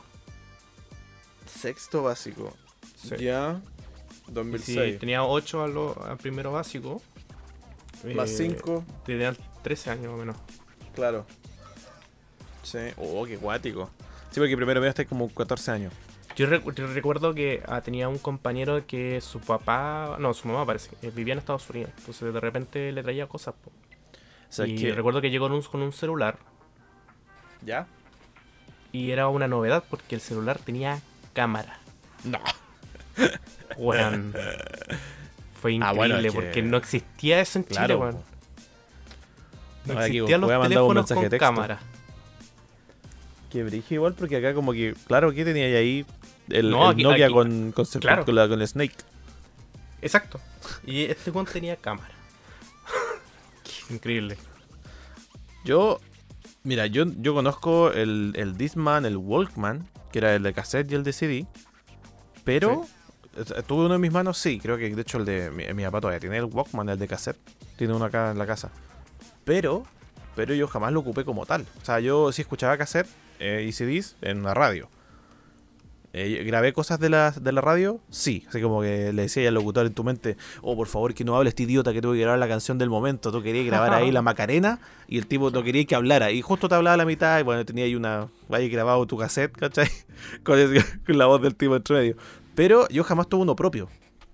Sexto 1.46 2.02
básico. 2.02 2.52
Sí. 2.96 3.16
Ya. 3.18 3.61
Y 4.28 4.32
2006. 4.32 4.92
si 4.94 4.98
tenía 4.98 5.24
8 5.24 5.62
a 5.64 5.68
lo, 5.68 5.94
primero 6.20 6.52
básico. 6.52 7.02
Más 8.14 8.30
eh, 8.32 8.36
5, 8.55 8.84
Tenía 9.07 9.34
13 9.62 9.90
años 9.90 10.07
más 10.07 10.14
o 10.14 10.16
menos. 10.18 10.36
claro. 10.94 11.26
Sí. 12.62 12.78
Oh, 12.96 13.24
qué 13.26 13.36
guático. 13.36 13.90
Sí, 14.30 14.40
porque 14.40 14.57
primero 14.57 14.80
medio 14.80 14.88
estáis 14.90 15.07
como 15.09 15.28
14 15.28 15.70
años. 15.70 15.92
Yo, 16.37 16.49
recu- 16.49 16.74
yo 16.74 16.87
recuerdo 16.93 17.32
que 17.35 17.62
ah, 17.68 17.80
tenía 17.80 18.09
un 18.09 18.18
compañero 18.18 18.85
que 18.87 19.20
su 19.20 19.41
papá, 19.41 20.16
no, 20.18 20.35
su 20.35 20.49
mamá 20.49 20.66
parece, 20.66 20.91
eh, 21.03 21.12
vivía 21.14 21.32
en 21.32 21.39
Estados 21.39 21.68
Unidos. 21.70 21.91
Entonces 21.99 22.35
de 22.35 22.41
repente 22.41 22.91
le 22.93 23.03
traía 23.03 23.26
cosas. 23.28 23.55
po. 23.62 23.70
O 23.70 24.53
sea, 24.53 24.66
y 24.66 24.76
que... 24.76 24.93
recuerdo 24.93 25.20
que 25.20 25.30
llegó 25.30 25.47
con 25.47 25.53
un, 25.57 25.62
con 25.62 25.82
un 25.82 25.93
celular 25.93 26.37
¿Ya? 27.64 27.87
y 28.93 29.11
era 29.11 29.28
una 29.28 29.49
novedad 29.49 29.82
porque 29.89 30.14
el 30.16 30.20
celular 30.20 30.59
tenía 30.59 31.01
cámara. 31.32 31.78
No. 32.24 32.39
Fue 35.61 35.78
Ah, 35.80 35.93
bueno, 35.93 36.16
increíble 36.16 36.28
es 36.28 36.35
que- 36.35 36.41
porque 36.41 36.62
no 36.62 36.76
existía 36.76 37.41
eso 37.41 37.59
en 37.59 37.64
Chile, 37.66 37.97
weón. 37.97 38.22
No 39.87 39.93
Ahora 39.95 40.05
aquí 40.07 40.16
existían 40.18 40.41
los 40.41 40.51
un 40.51 40.62
teléfonos 40.62 41.12
con 41.12 41.28
de 41.28 41.39
cámara. 41.39 41.78
Que 43.51 43.62
brige 43.62 43.95
igual 43.95 44.14
porque 44.14 44.37
acá 44.37 44.55
como 44.55 44.72
que, 44.72 44.95
claro, 45.07 45.32
¿qué 45.32 45.45
tenía 45.45 45.66
ahí? 45.66 46.05
El, 46.49 46.70
No, 46.70 46.86
el 46.86 46.95
aquí- 46.95 47.03
Nokia 47.05 47.24
aquí- 47.26 47.34
con, 47.34 47.72
con, 47.72 47.84
con, 47.86 48.01
claro. 48.01 48.24
la- 48.32 48.49
con 48.49 48.61
el 48.61 48.68
Snake. 48.68 48.95
Exacto. 50.03 50.40
Y 50.86 51.05
este 51.05 51.30
weón 51.30 51.47
tenía 51.47 51.76
cámara. 51.76 52.11
increíble. 53.90 54.36
Yo, 55.64 56.01
mira, 56.62 56.86
yo, 56.86 57.05
yo 57.18 57.34
conozco 57.34 57.90
el, 57.92 58.32
el 58.36 58.57
Discman, 58.57 59.07
el 59.07 59.16
Walkman, 59.16 59.88
que 60.12 60.18
era 60.18 60.34
el 60.34 60.42
de 60.42 60.53
cassette 60.53 60.90
y 60.92 60.95
el 60.95 61.05
de 61.05 61.12
CD. 61.12 61.47
Pero, 62.45 62.86
tuve 63.66 63.86
uno 63.86 63.95
en 63.95 64.01
mis 64.03 64.12
manos, 64.12 64.36
sí, 64.38 64.61
creo 64.61 64.76
que 64.76 64.95
de 64.95 65.01
hecho 65.01 65.16
el 65.18 65.24
de 65.24 65.51
mi, 65.51 65.64
mi 65.72 65.84
papá 65.84 66.01
todavía 66.03 66.20
tiene 66.20 66.36
el 66.36 66.45
Walkman, 66.45 66.88
el 66.90 66.99
de 66.99 67.09
cassette. 67.09 67.38
Tiene 67.76 67.95
uno 67.95 68.05
acá 68.05 68.30
en 68.30 68.38
la 68.38 68.47
casa. 68.47 68.70
Pero, 69.45 69.84
pero 70.36 70.55
yo 70.55 70.68
jamás 70.68 70.92
lo 70.92 71.01
ocupé 71.01 71.24
como 71.24 71.47
tal. 71.47 71.66
O 71.80 71.84
sea, 71.84 72.01
yo 72.01 72.30
sí 72.32 72.42
escuchaba 72.42 72.76
cassette 72.76 73.09
eh, 73.38 73.64
y 73.66 73.72
CDs 73.72 74.16
en 74.20 74.42
la 74.42 74.53
radio. 74.55 74.88
Eh, 76.17 76.45
¿Grabé 76.45 76.73
cosas 76.73 77.01
de 77.01 77.11
la, 77.11 77.33
de 77.33 77.51
la 77.51 77.61
radio? 77.61 78.01
Sí. 78.09 78.45
Así 78.49 78.62
como 78.62 78.81
que 78.83 79.12
le 79.12 79.23
decía 79.23 79.49
al 79.49 79.55
locutor 79.55 79.85
en 79.85 79.95
tu 79.95 80.05
mente, 80.05 80.37
oh, 80.62 80.77
por 80.77 80.87
favor, 80.87 81.12
que 81.12 81.25
no 81.25 81.37
hable 81.37 81.49
este 81.49 81.65
idiota 81.65 81.93
que 81.93 82.01
tuve 82.01 82.15
que 82.17 82.23
grabar 82.23 82.39
la 82.39 82.47
canción 82.47 82.79
del 82.79 82.89
momento. 82.89 83.33
Tú 83.33 83.43
querías 83.43 83.67
grabar 83.67 83.93
ahí 83.93 84.12
la 84.12 84.23
Macarena 84.23 84.79
y 85.09 85.19
el 85.19 85.27
tipo 85.27 85.51
no 85.51 85.65
quería 85.65 85.85
que 85.85 85.97
hablara. 85.97 86.31
Y 86.31 86.41
justo 86.41 86.69
te 86.69 86.77
hablaba 86.77 86.95
a 86.95 86.97
la 86.99 87.05
mitad 87.05 87.41
y 87.41 87.43
bueno, 87.43 87.65
tenía 87.65 87.85
ahí 87.85 87.97
una... 87.97 88.29
Ahí 88.49 88.69
grabado 88.69 89.05
tu 89.07 89.19
cassette, 89.19 89.57
¿cachai? 89.57 89.89
Con 90.45 90.57
la 91.09 91.27
voz 91.27 91.43
del 91.43 91.57
tipo 91.57 91.75
entre 91.75 91.97
medio. 91.97 92.17
Pero 92.55 92.87
yo 92.91 93.03
jamás 93.03 93.29
tuve 93.29 93.43
uno 93.43 93.57
propio 93.57 93.89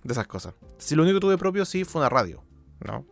de 0.04 0.12
esas 0.12 0.26
cosas. 0.26 0.52
Si 0.76 0.94
lo 0.94 1.02
único 1.02 1.16
que 1.16 1.20
tuve 1.22 1.38
propio 1.38 1.64
sí 1.64 1.84
fue 1.84 2.02
una 2.02 2.10
radio. 2.10 2.42
no. 2.86 3.06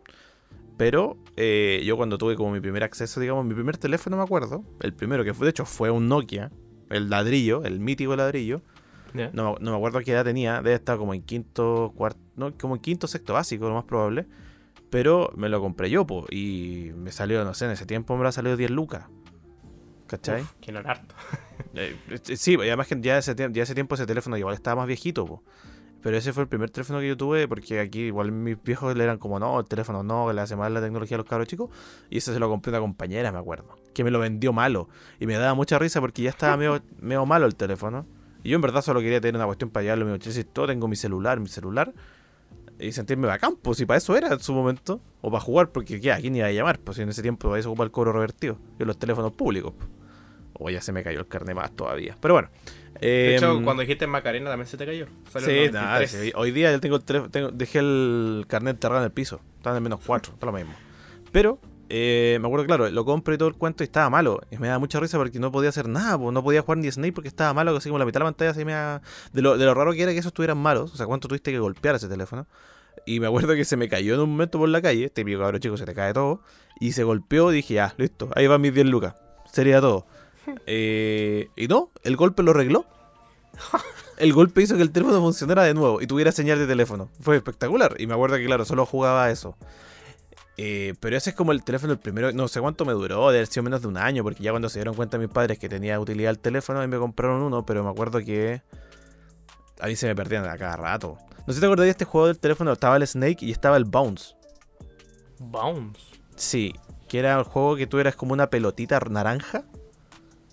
Pero 0.77 1.17
eh, 1.35 1.81
yo 1.83 1.97
cuando 1.97 2.17
tuve 2.17 2.37
como 2.37 2.51
mi 2.51 2.61
primer 2.61 2.85
acceso, 2.85 3.19
digamos, 3.19 3.43
mi 3.43 3.53
primer 3.53 3.77
teléfono, 3.77 4.15
me 4.15 4.23
acuerdo, 4.23 4.63
el 4.79 4.93
primero 4.93 5.25
que 5.25 5.33
fue, 5.33 5.45
de 5.45 5.49
hecho, 5.49 5.65
fue 5.65 5.91
un 5.91 6.07
Nokia, 6.07 6.51
el 6.89 7.09
ladrillo, 7.09 7.63
el 7.63 7.79
mítico 7.79 8.15
ladrillo. 8.15 8.61
No, 9.33 9.55
no 9.59 9.71
me 9.71 9.77
acuerdo 9.77 9.99
qué 10.01 10.11
edad 10.11 10.23
tenía, 10.23 10.57
debe 10.61 10.73
estar 10.75 10.97
como 10.97 11.13
en 11.13 11.23
quinto, 11.23 11.93
cuarto, 11.95 12.19
no, 12.35 12.53
como 12.57 12.75
en 12.75 12.81
quinto, 12.81 13.07
sexto 13.07 13.33
básico, 13.33 13.67
lo 13.67 13.73
más 13.75 13.85
probable. 13.85 14.27
Pero 14.91 15.31
me 15.35 15.49
lo 15.49 15.61
compré 15.61 15.89
yo, 15.89 16.05
po, 16.07 16.25
y 16.31 16.91
me 16.95 17.11
salió, 17.11 17.43
no 17.45 17.53
sé, 17.53 17.65
en 17.65 17.71
ese 17.71 17.85
tiempo 17.85 18.17
me 18.17 18.23
lo 18.23 18.31
salió 18.31 18.55
10 18.57 18.71
lucas. 18.71 19.05
¿Cachai? 20.07 20.41
Uf, 20.41 20.53
que 20.59 20.71
no 20.71 20.79
harto. 20.79 21.13
Eh, 21.75 21.95
eh, 22.09 22.35
sí, 22.37 22.53
y 22.55 22.61
además 22.61 22.87
que 22.87 22.97
ya 22.99 23.17
ese, 23.19 23.35
tie- 23.35 23.51
ya 23.51 23.63
ese 23.63 23.75
tiempo 23.75 23.93
ese 23.95 24.07
teléfono 24.07 24.37
igual 24.37 24.55
estaba 24.55 24.77
más 24.81 24.87
viejito, 24.87 25.25
po. 25.25 25.43
Pero 26.01 26.17
ese 26.17 26.33
fue 26.33 26.43
el 26.43 26.49
primer 26.49 26.69
teléfono 26.71 26.99
que 26.99 27.07
yo 27.09 27.17
tuve, 27.17 27.47
porque 27.47 27.79
aquí 27.79 28.03
igual 28.05 28.31
mis 28.31 28.61
viejos 28.63 28.95
le 28.95 29.03
eran 29.03 29.17
como, 29.19 29.37
no, 29.39 29.59
el 29.59 29.65
teléfono 29.67 30.01
no, 30.01 30.27
que 30.27 30.33
le 30.33 30.41
hace 30.41 30.55
mal 30.55 30.73
la 30.73 30.81
tecnología 30.81 31.17
a 31.17 31.19
los 31.19 31.27
cabros 31.27 31.47
chicos. 31.47 31.69
Y 32.09 32.17
ese 32.17 32.33
se 32.33 32.39
lo 32.39 32.49
compré 32.49 32.69
a 32.71 32.79
una 32.79 32.81
compañera, 32.81 33.31
me 33.31 33.37
acuerdo. 33.37 33.77
Que 33.99 34.03
me 34.05 34.11
lo 34.11 34.19
vendió 34.19 34.53
malo. 34.53 34.87
Y 35.19 35.25
me 35.25 35.33
daba 35.33 35.55
mucha 35.55 35.77
risa 35.77 35.99
porque 35.99 36.21
ya 36.21 36.29
estaba 36.29 36.55
medio, 36.55 36.81
medio 37.01 37.25
malo 37.25 37.45
el 37.45 37.55
teléfono. 37.55 38.05
Y 38.45 38.49
yo 38.51 38.55
en 38.55 38.61
verdad 38.61 38.81
solo 38.81 39.01
quería 39.01 39.19
tener 39.19 39.35
una 39.35 39.45
cuestión 39.45 39.69
para 39.71 39.83
llevarlo. 39.83 40.05
Me 40.05 40.17
todo 40.45 40.67
tengo 40.67 40.87
mi 40.87 40.95
celular, 40.95 41.41
mi 41.41 41.49
celular. 41.49 41.93
Y 42.79 42.93
sentirme 42.93 43.27
bacán, 43.27 43.57
pues, 43.61 43.81
y 43.81 43.85
para 43.85 43.97
eso 43.97 44.15
era 44.15 44.29
en 44.31 44.39
su 44.39 44.53
momento. 44.53 45.01
O 45.19 45.29
para 45.29 45.41
jugar, 45.41 45.73
porque 45.73 45.99
¿qué? 45.99 46.13
¿a 46.13 46.17
quién 46.21 46.33
iba 46.37 46.47
a 46.47 46.51
llamar? 46.53 46.79
Pues 46.79 46.95
si 46.95 47.03
en 47.03 47.09
ese 47.09 47.21
tiempo 47.21 47.53
ahí 47.53 47.61
se 47.61 47.67
ocupa 47.67 47.83
el 47.83 47.91
cobro 47.91 48.13
revertido. 48.13 48.57
Y 48.79 48.85
los 48.85 48.97
teléfonos 48.97 49.33
públicos. 49.33 49.73
pues. 49.77 49.89
O 50.53 50.69
ya 50.69 50.79
se 50.79 50.93
me 50.93 51.03
cayó 51.03 51.19
el 51.19 51.27
carne 51.27 51.53
más 51.53 51.71
todavía. 51.75 52.15
Pero 52.21 52.35
bueno. 52.35 52.47
De 53.01 53.35
hecho, 53.35 53.51
em, 53.57 53.65
cuando 53.65 53.81
dijiste 53.81 54.07
Macarena 54.07 54.49
también 54.49 54.67
se 54.67 54.77
te 54.77 54.85
cayó. 54.85 55.07
Sí, 55.37 55.69
nada, 55.73 55.99
93. 55.99 56.11
sí, 56.11 56.31
hoy 56.35 56.51
día 56.51 56.71
yo 56.71 56.79
tengo 56.79 56.95
el 56.95 57.03
tengo- 57.03 57.51
dejé 57.51 57.79
el 57.79 58.45
carnet 58.47 58.75
enterrado 58.75 59.01
en 59.01 59.05
el 59.07 59.11
piso. 59.11 59.41
Estaba 59.57 59.75
en 59.75 59.83
menos 59.83 59.99
4, 60.05 60.31
está 60.35 60.45
lo 60.45 60.53
mismo. 60.53 60.73
Pero, 61.33 61.59
eh, 61.89 62.37
me 62.39 62.47
acuerdo, 62.47 62.65
claro, 62.65 62.89
lo 62.89 63.03
compré 63.05 63.35
y 63.35 63.37
todo 63.37 63.49
el 63.49 63.55
cuento 63.55 63.83
y 63.83 63.85
estaba 63.85 64.09
malo. 64.09 64.39
Y 64.51 64.57
me 64.57 64.67
da 64.67 64.79
mucha 64.79 64.99
risa 64.99 65.17
porque 65.17 65.39
no 65.39 65.51
podía 65.51 65.69
hacer 65.69 65.87
nada, 65.89 66.17
no 66.17 66.43
podía 66.43 66.61
jugar 66.61 66.77
ni 66.77 66.91
Snake 66.91 67.13
porque 67.13 67.27
estaba 67.27 67.53
malo, 67.53 67.75
así 67.75 67.89
como 67.89 67.99
la 67.99 68.05
mitad 68.05 68.19
de 68.19 68.25
la 68.25 68.31
pantalla 68.31 68.53
se 68.53 68.63
me 68.65 68.73
ha- 68.73 69.01
de, 69.33 69.41
lo, 69.41 69.57
de 69.57 69.65
lo 69.65 69.73
raro 69.73 69.91
que 69.93 70.03
era 70.03 70.11
que 70.11 70.19
esos 70.19 70.29
estuvieran 70.29 70.57
malos. 70.57 70.93
O 70.93 70.97
sea, 70.97 71.05
cuánto 71.05 71.27
tuviste 71.27 71.51
que 71.51 71.59
golpear 71.59 71.95
ese 71.95 72.07
teléfono. 72.07 72.47
Y 73.05 73.19
me 73.19 73.27
acuerdo 73.27 73.55
que 73.55 73.65
se 73.65 73.75
me 73.77 73.89
cayó 73.89 74.13
en 74.13 74.19
un 74.21 74.29
momento 74.31 74.59
por 74.59 74.69
la 74.69 74.81
calle, 74.81 75.09
típico 75.09 75.39
cabrón 75.39 75.61
chico, 75.61 75.77
se 75.77 75.85
te 75.85 75.93
cae 75.95 76.13
todo. 76.13 76.41
Y 76.79 76.91
se 76.91 77.03
golpeó 77.03 77.51
y 77.51 77.55
dije, 77.55 77.73
ya, 77.75 77.93
listo, 77.97 78.29
ahí 78.35 78.45
van 78.47 78.61
mis 78.61 78.73
10 78.73 78.85
lucas. 78.87 79.15
Sería 79.51 79.81
todo. 79.81 80.05
Eh, 80.65 81.47
y 81.55 81.67
no, 81.67 81.91
el 82.03 82.15
golpe 82.15 82.41
lo 82.41 82.51
arregló. 82.51 82.85
El 84.17 84.33
golpe 84.33 84.61
hizo 84.61 84.75
que 84.75 84.81
el 84.81 84.91
teléfono 84.91 85.19
funcionara 85.21 85.63
de 85.63 85.73
nuevo 85.73 86.01
y 86.01 86.07
tuviera 86.07 86.31
señal 86.31 86.57
de 86.59 86.65
teléfono. 86.67 87.09
Fue 87.21 87.35
espectacular. 87.35 87.95
Y 87.99 88.07
me 88.07 88.13
acuerdo 88.13 88.37
que, 88.37 88.45
claro, 88.45 88.65
solo 88.65 88.85
jugaba 88.85 89.29
eso. 89.31 89.55
Eh, 90.61 90.93
pero 90.99 91.15
ese 91.15 91.29
es 91.29 91.35
como 91.37 91.53
el 91.53 91.63
teléfono, 91.63 91.93
el 91.93 91.99
primero. 91.99 92.33
No 92.33 92.49
sé 92.49 92.59
cuánto 92.59 92.83
me 92.83 92.91
duró, 92.91 93.29
de 93.31 93.37
haber 93.37 93.47
sido 93.47 93.63
menos 93.63 93.81
de 93.81 93.87
un 93.87 93.95
año, 93.95 94.23
porque 94.23 94.43
ya 94.43 94.51
cuando 94.51 94.67
se 94.67 94.79
dieron 94.79 94.93
cuenta 94.93 95.17
mis 95.17 95.29
padres 95.29 95.57
que 95.57 95.69
tenía 95.69 95.97
utilidad 95.99 96.31
el 96.31 96.39
teléfono, 96.39 96.83
y 96.83 96.87
me 96.87 96.97
compraron 96.97 97.41
uno. 97.41 97.65
Pero 97.65 97.81
me 97.81 97.89
acuerdo 97.89 98.19
que 98.19 98.61
a 99.79 99.87
mí 99.87 99.95
se 99.95 100.07
me 100.07 100.15
perdían 100.15 100.45
a 100.45 100.57
cada 100.57 100.75
rato. 100.75 101.17
No 101.39 101.45
sé 101.47 101.53
si 101.53 101.59
te 101.61 101.65
acordás 101.65 101.85
de 101.85 101.91
este 101.91 102.03
juego 102.03 102.27
del 102.27 102.39
teléfono. 102.39 102.73
Estaba 102.73 102.97
el 102.97 103.07
Snake 103.07 103.37
y 103.45 103.51
estaba 103.51 103.77
el 103.77 103.85
Bounce. 103.85 104.35
Bounce. 105.39 106.01
Sí, 106.35 106.73
que 107.07 107.19
era 107.19 107.37
el 107.37 107.43
juego 107.43 107.77
que 107.77 107.87
tú 107.87 107.99
eras 107.99 108.17
como 108.17 108.33
una 108.33 108.49
pelotita 108.49 108.99
naranja 109.09 109.63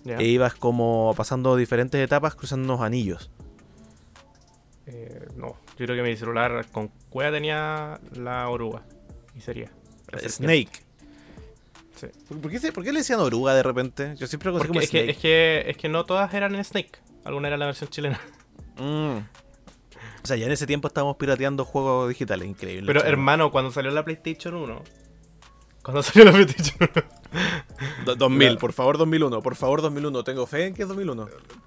Ya. 0.05 0.17
e 0.19 0.23
ibas 0.23 0.55
como 0.55 1.13
pasando 1.17 1.57
diferentes 1.57 1.99
etapas 2.01 2.33
cruzando 2.35 2.73
unos 2.73 2.85
anillos. 2.85 3.29
Eh, 4.85 5.27
no, 5.35 5.57
yo 5.77 5.85
creo 5.85 5.97
que 5.97 6.03
mi 6.09 6.15
celular 6.15 6.65
con 6.71 6.87
cueva 7.09 7.31
tenía 7.31 7.99
la 8.15 8.47
oruga. 8.47 8.83
Y 9.35 9.41
sería. 9.41 9.69
Snake. 10.27 10.69
Sí. 11.95 12.07
¿Por, 12.27 12.39
por 12.41 12.51
qué, 12.51 12.59
se- 12.59 12.71
por 12.71 12.83
qué 12.83 12.91
le 12.91 12.99
decían 12.99 13.19
oruga 13.19 13.53
de 13.55 13.63
repente? 13.63 14.13
Yo 14.17 14.27
siempre 14.27 14.51
lo 14.51 14.59
como 14.59 14.79
es 14.79 14.89
que, 14.89 14.97
Snake. 14.99 15.11
es, 15.11 15.17
que, 15.17 15.63
es 15.67 15.77
que 15.77 15.89
no 15.89 16.05
todas 16.05 16.33
eran 16.33 16.53
en 16.55 16.63
Snake. 16.63 16.91
Alguna 17.23 17.47
era 17.47 17.57
la 17.57 17.65
versión 17.65 17.89
chilena. 17.89 18.19
Mm. 18.77 19.17
O 20.23 20.27
sea, 20.27 20.37
ya 20.37 20.45
en 20.45 20.51
ese 20.51 20.67
tiempo 20.67 20.87
estábamos 20.87 21.17
pirateando 21.17 21.65
juegos 21.65 22.09
digitales, 22.09 22.47
increíble. 22.47 22.85
Pero 22.87 22.99
chaval. 22.99 23.13
hermano, 23.13 23.51
cuando 23.51 23.71
salió 23.71 23.91
la 23.91 24.03
PlayStation 24.05 24.55
1. 24.55 24.83
Cuando 25.81 26.03
salió 26.03 26.25
la 26.25 26.31
PlayStation 26.33 26.89
1. 26.93 27.03
Do- 28.05 28.15
2000, 28.15 28.53
la- 28.53 28.59
por 28.59 28.73
favor 28.73 28.97
2001, 28.97 29.41
por 29.41 29.55
favor 29.55 29.81
2001. 29.81 30.23
Tengo 30.23 30.45
fe 30.45 30.65
en 30.67 30.73
que 30.75 30.83
es 30.83 30.87
2001. 30.87 31.25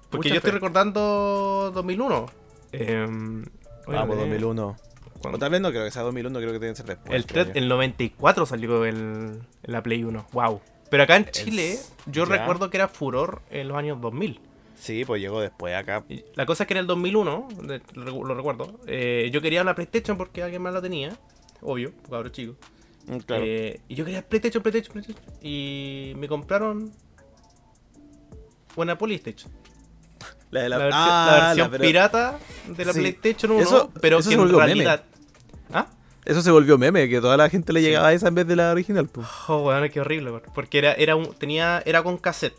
Porque 0.09 0.17
Mucha 0.17 0.29
yo 0.29 0.35
estoy 0.35 0.51
fe. 0.51 0.55
recordando 0.55 1.71
2001. 1.73 2.25
Em, 2.73 3.41
oye, 3.87 3.97
Vamos, 3.97 4.15
eh, 4.15 4.19
2001. 4.19 4.75
Cuando- 5.21 5.37
O 5.37 5.39
tal 5.39 5.49
vez 5.51 5.61
no 5.61 5.69
creo 5.69 5.85
que 5.85 5.91
sea 5.91 6.01
2001, 6.03 6.39
creo 6.39 6.51
que 6.51 6.59
tiene 6.59 6.73
que 6.73 6.77
ser 6.77 6.85
después. 6.87 7.13
El, 7.13 7.25
creo 7.25 7.45
tre- 7.45 7.53
yo. 7.53 7.53
el 7.55 7.67
94 7.69 8.45
salió 8.45 8.85
el, 8.85 9.39
la 9.63 9.81
Play 9.83 10.03
1. 10.03 10.27
Wow. 10.31 10.61
Pero 10.89 11.03
acá 11.03 11.15
en 11.15 11.25
Chile, 11.31 11.77
yo 12.07 12.25
ya. 12.25 12.37
recuerdo 12.37 12.69
que 12.69 12.77
era 12.77 12.87
furor 12.87 13.41
en 13.49 13.67
los 13.69 13.77
años 13.77 14.01
2000. 14.01 14.39
Sí, 14.75 15.05
pues 15.05 15.21
llegó 15.21 15.39
después 15.39 15.75
acá. 15.75 16.03
La 16.35 16.45
cosa 16.45 16.63
es 16.63 16.67
que 16.67 16.73
en 16.73 16.79
el 16.79 16.87
2001, 16.87 17.47
de- 17.63 17.81
lo, 17.93 18.05
recu- 18.05 18.27
lo 18.27 18.33
recuerdo, 18.35 18.79
eh, 18.87 19.29
yo 19.31 19.41
quería 19.41 19.61
una 19.61 19.75
PlayStation 19.75 20.17
porque 20.17 20.41
alguien 20.43 20.61
más 20.61 20.73
la 20.73 20.81
tenía. 20.81 21.15
Obvio, 21.61 21.91
cabrón 22.09 22.31
chico. 22.31 22.55
Mm, 23.07 23.17
Claro. 23.19 23.43
Eh, 23.45 23.79
y 23.87 23.95
yo 23.95 24.03
quería 24.05 24.21
PlayStation, 24.27 24.61
PlayStation, 24.63 24.93
PlayStation. 24.93 25.23
Y 25.41 26.13
me 26.17 26.27
compraron 26.27 26.91
una 28.75 28.97
PlayStation. 28.97 29.51
la 30.49 30.63
de 30.63 30.69
La, 30.69 30.77
la, 30.77 30.83
versión, 30.85 31.03
ah, 31.07 31.27
la 31.39 31.45
versión 31.47 31.71
pero- 31.71 31.81
pirata 31.83 32.39
de 32.67 32.85
la 32.85 32.93
Sí. 32.93 32.99
PlayStation 32.99 33.51
1, 33.53 33.61
Eso- 33.61 33.91
pero 34.01 34.17
eso 34.19 34.29
que 34.29 34.35
en 34.35 34.41
meme. 34.77 34.99
Eso 36.25 36.41
se 36.41 36.51
volvió 36.51 36.77
meme, 36.77 37.09
que 37.09 37.19
toda 37.19 37.35
la 37.37 37.49
gente 37.49 37.73
le 37.73 37.79
Sí. 37.81 37.87
llegaba 37.87 38.09
a 38.09 38.13
esa 38.13 38.27
en 38.27 38.35
vez 38.35 38.47
de 38.47 38.55
la 38.55 38.71
original. 38.71 39.07
Pues. 39.07 39.27
Oh, 39.47 39.63
weón, 39.67 39.89
qué 39.89 39.99
horrible. 40.01 40.31
Porque 40.53 40.77
era, 40.77 40.93
era 40.93 41.15
un, 41.15 41.33
tenía, 41.33 41.81
era 41.85 42.03
con 42.03 42.17
cassette, 42.17 42.55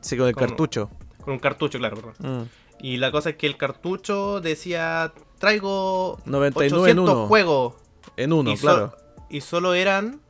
Sí, 0.00 0.16
con 0.16 0.28
el 0.28 0.36
cartucho. 0.36 0.90
con 1.24 1.34
un 1.34 1.38
cartucho, 1.40 1.78
claro, 1.78 1.96
perdón. 1.96 2.14
Mm. 2.18 2.48
Y 2.84 2.98
la 2.98 3.10
cosa 3.10 3.30
es 3.30 3.36
que 3.36 3.46
el 3.46 3.56
cartucho 3.56 4.40
decía, 4.42 5.12
traigo 5.38 6.18
99 6.26 6.90
en 6.90 6.98
800 6.98 7.14
uno. 7.16 7.26
juegos. 7.26 7.74
En 8.18 8.32
uno, 8.32 8.52
y, 8.52 8.56
so- 8.56 8.62
claro. 8.66 8.96
y 9.30 9.40
solo 9.40 9.72
eran 9.74 10.20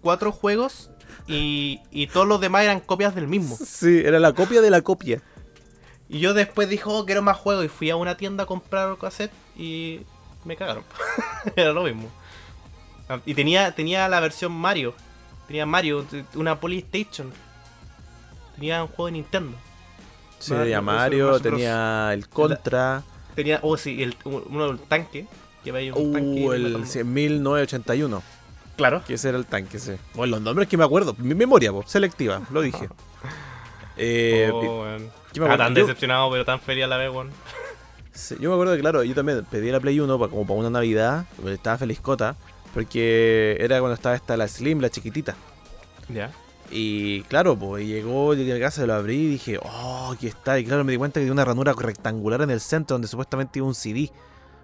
cuatro 0.00 0.30
juegos 0.32 0.90
y, 1.26 1.80
y 1.90 2.06
todos 2.06 2.26
los 2.28 2.40
demás 2.40 2.62
eran 2.64 2.78
copias 2.80 3.14
del 3.14 3.26
mismo. 3.26 3.56
Sí, 3.56 4.02
era 4.04 4.20
la 4.20 4.32
copia 4.32 4.60
de 4.60 4.70
la 4.70 4.82
copia. 4.82 5.20
Y 6.08 6.20
yo 6.20 6.34
después 6.34 6.68
dije, 6.68 6.84
oh, 6.86 7.04
quiero 7.06 7.22
más 7.22 7.36
juegos. 7.36 7.64
Y 7.64 7.68
fui 7.68 7.90
a 7.90 7.96
una 7.96 8.16
tienda 8.16 8.44
a 8.44 8.46
comprar 8.46 8.96
cassette 8.98 9.32
y 9.56 10.00
me 10.44 10.56
cagaron. 10.56 10.84
Era 11.56 11.72
lo 11.72 11.82
mismo. 11.84 12.08
Ah, 13.08 13.20
Y 13.26 13.34
tenía, 13.34 13.72
tenía 13.74 14.08
la 14.08 14.20
versión 14.20 14.52
Mario. 14.52 14.94
Tenía 15.46 15.66
Mario, 15.66 16.06
una 16.34 16.58
PlayStation. 16.60 17.32
Tenía 18.54 18.82
un 18.82 18.88
juego 18.88 19.06
de 19.06 19.12
Nintendo. 19.12 19.56
Sí, 20.38 20.52
Mario, 20.52 20.64
tenía 20.64 20.80
Mario, 20.80 21.40
tenía 21.40 22.10
el 22.14 22.28
Contra. 22.28 23.02
Tenía, 23.34 23.58
oh 23.62 23.76
sí, 23.76 24.02
el, 24.02 24.16
uno 24.24 24.68
del 24.68 24.78
tanque. 24.80 25.26
Que 25.62 25.70
ahí 25.72 25.90
un 25.90 26.12
tanque 26.12 26.28
Uh, 26.46 26.52
el 26.52 26.62
matando. 26.78 27.04
1981. 27.04 28.22
Claro. 28.76 29.02
Que 29.06 29.14
ese 29.14 29.28
era 29.30 29.38
el 29.38 29.46
tanque, 29.46 29.78
sí. 29.78 29.92
Bueno, 30.14 30.32
los 30.36 30.42
nombres 30.42 30.68
que 30.68 30.76
me 30.76 30.84
acuerdo. 30.84 31.14
Mi 31.18 31.34
memoria, 31.34 31.72
po, 31.72 31.82
selectiva, 31.86 32.42
lo 32.50 32.60
dije. 32.60 32.88
Eh, 33.96 34.50
Oh. 34.52 34.84
¿qué 35.32 35.40
me 35.40 35.46
Ah, 35.48 35.56
tan 35.56 35.72
decepcionado, 35.72 36.28
pero 36.28 36.44
tan 36.44 36.58
feliz 36.58 36.82
a 36.82 36.88
la 36.88 36.96
vez, 36.96 37.10
weón. 37.12 37.30
Sí, 38.14 38.36
yo 38.40 38.48
me 38.50 38.54
acuerdo 38.54 38.74
que, 38.74 38.80
claro, 38.80 39.02
yo 39.04 39.14
también 39.14 39.44
pedí 39.50 39.70
la 39.70 39.80
Play 39.80 40.00
1 40.00 40.18
pa- 40.18 40.28
como 40.28 40.46
para 40.46 40.60
una 40.60 40.70
Navidad. 40.70 41.26
porque 41.36 41.52
Estaba 41.52 41.78
feliscota. 41.78 42.36
Porque 42.72 43.56
era 43.60 43.78
cuando 43.78 43.94
estaba 43.94 44.14
esta 44.16 44.36
la 44.36 44.48
Slim, 44.48 44.80
la 44.80 44.90
chiquitita. 44.90 45.36
Ya. 46.08 46.32
Y 46.70 47.22
claro, 47.24 47.56
pues 47.56 47.86
llegó, 47.86 48.34
llegué 48.34 48.54
a 48.56 48.58
casa, 48.60 48.84
lo 48.86 48.94
abrí 48.94 49.14
y 49.16 49.26
dije, 49.28 49.58
oh, 49.62 50.10
aquí 50.14 50.26
está. 50.26 50.58
Y 50.58 50.64
claro, 50.64 50.82
me 50.82 50.92
di 50.92 50.98
cuenta 50.98 51.14
que 51.14 51.20
tenía 51.20 51.32
una 51.32 51.44
ranura 51.44 51.72
rectangular 51.72 52.40
en 52.42 52.50
el 52.50 52.60
centro 52.60 52.94
donde 52.94 53.06
supuestamente 53.06 53.58
iba 53.60 53.66
un 53.68 53.74
CD, 53.76 54.10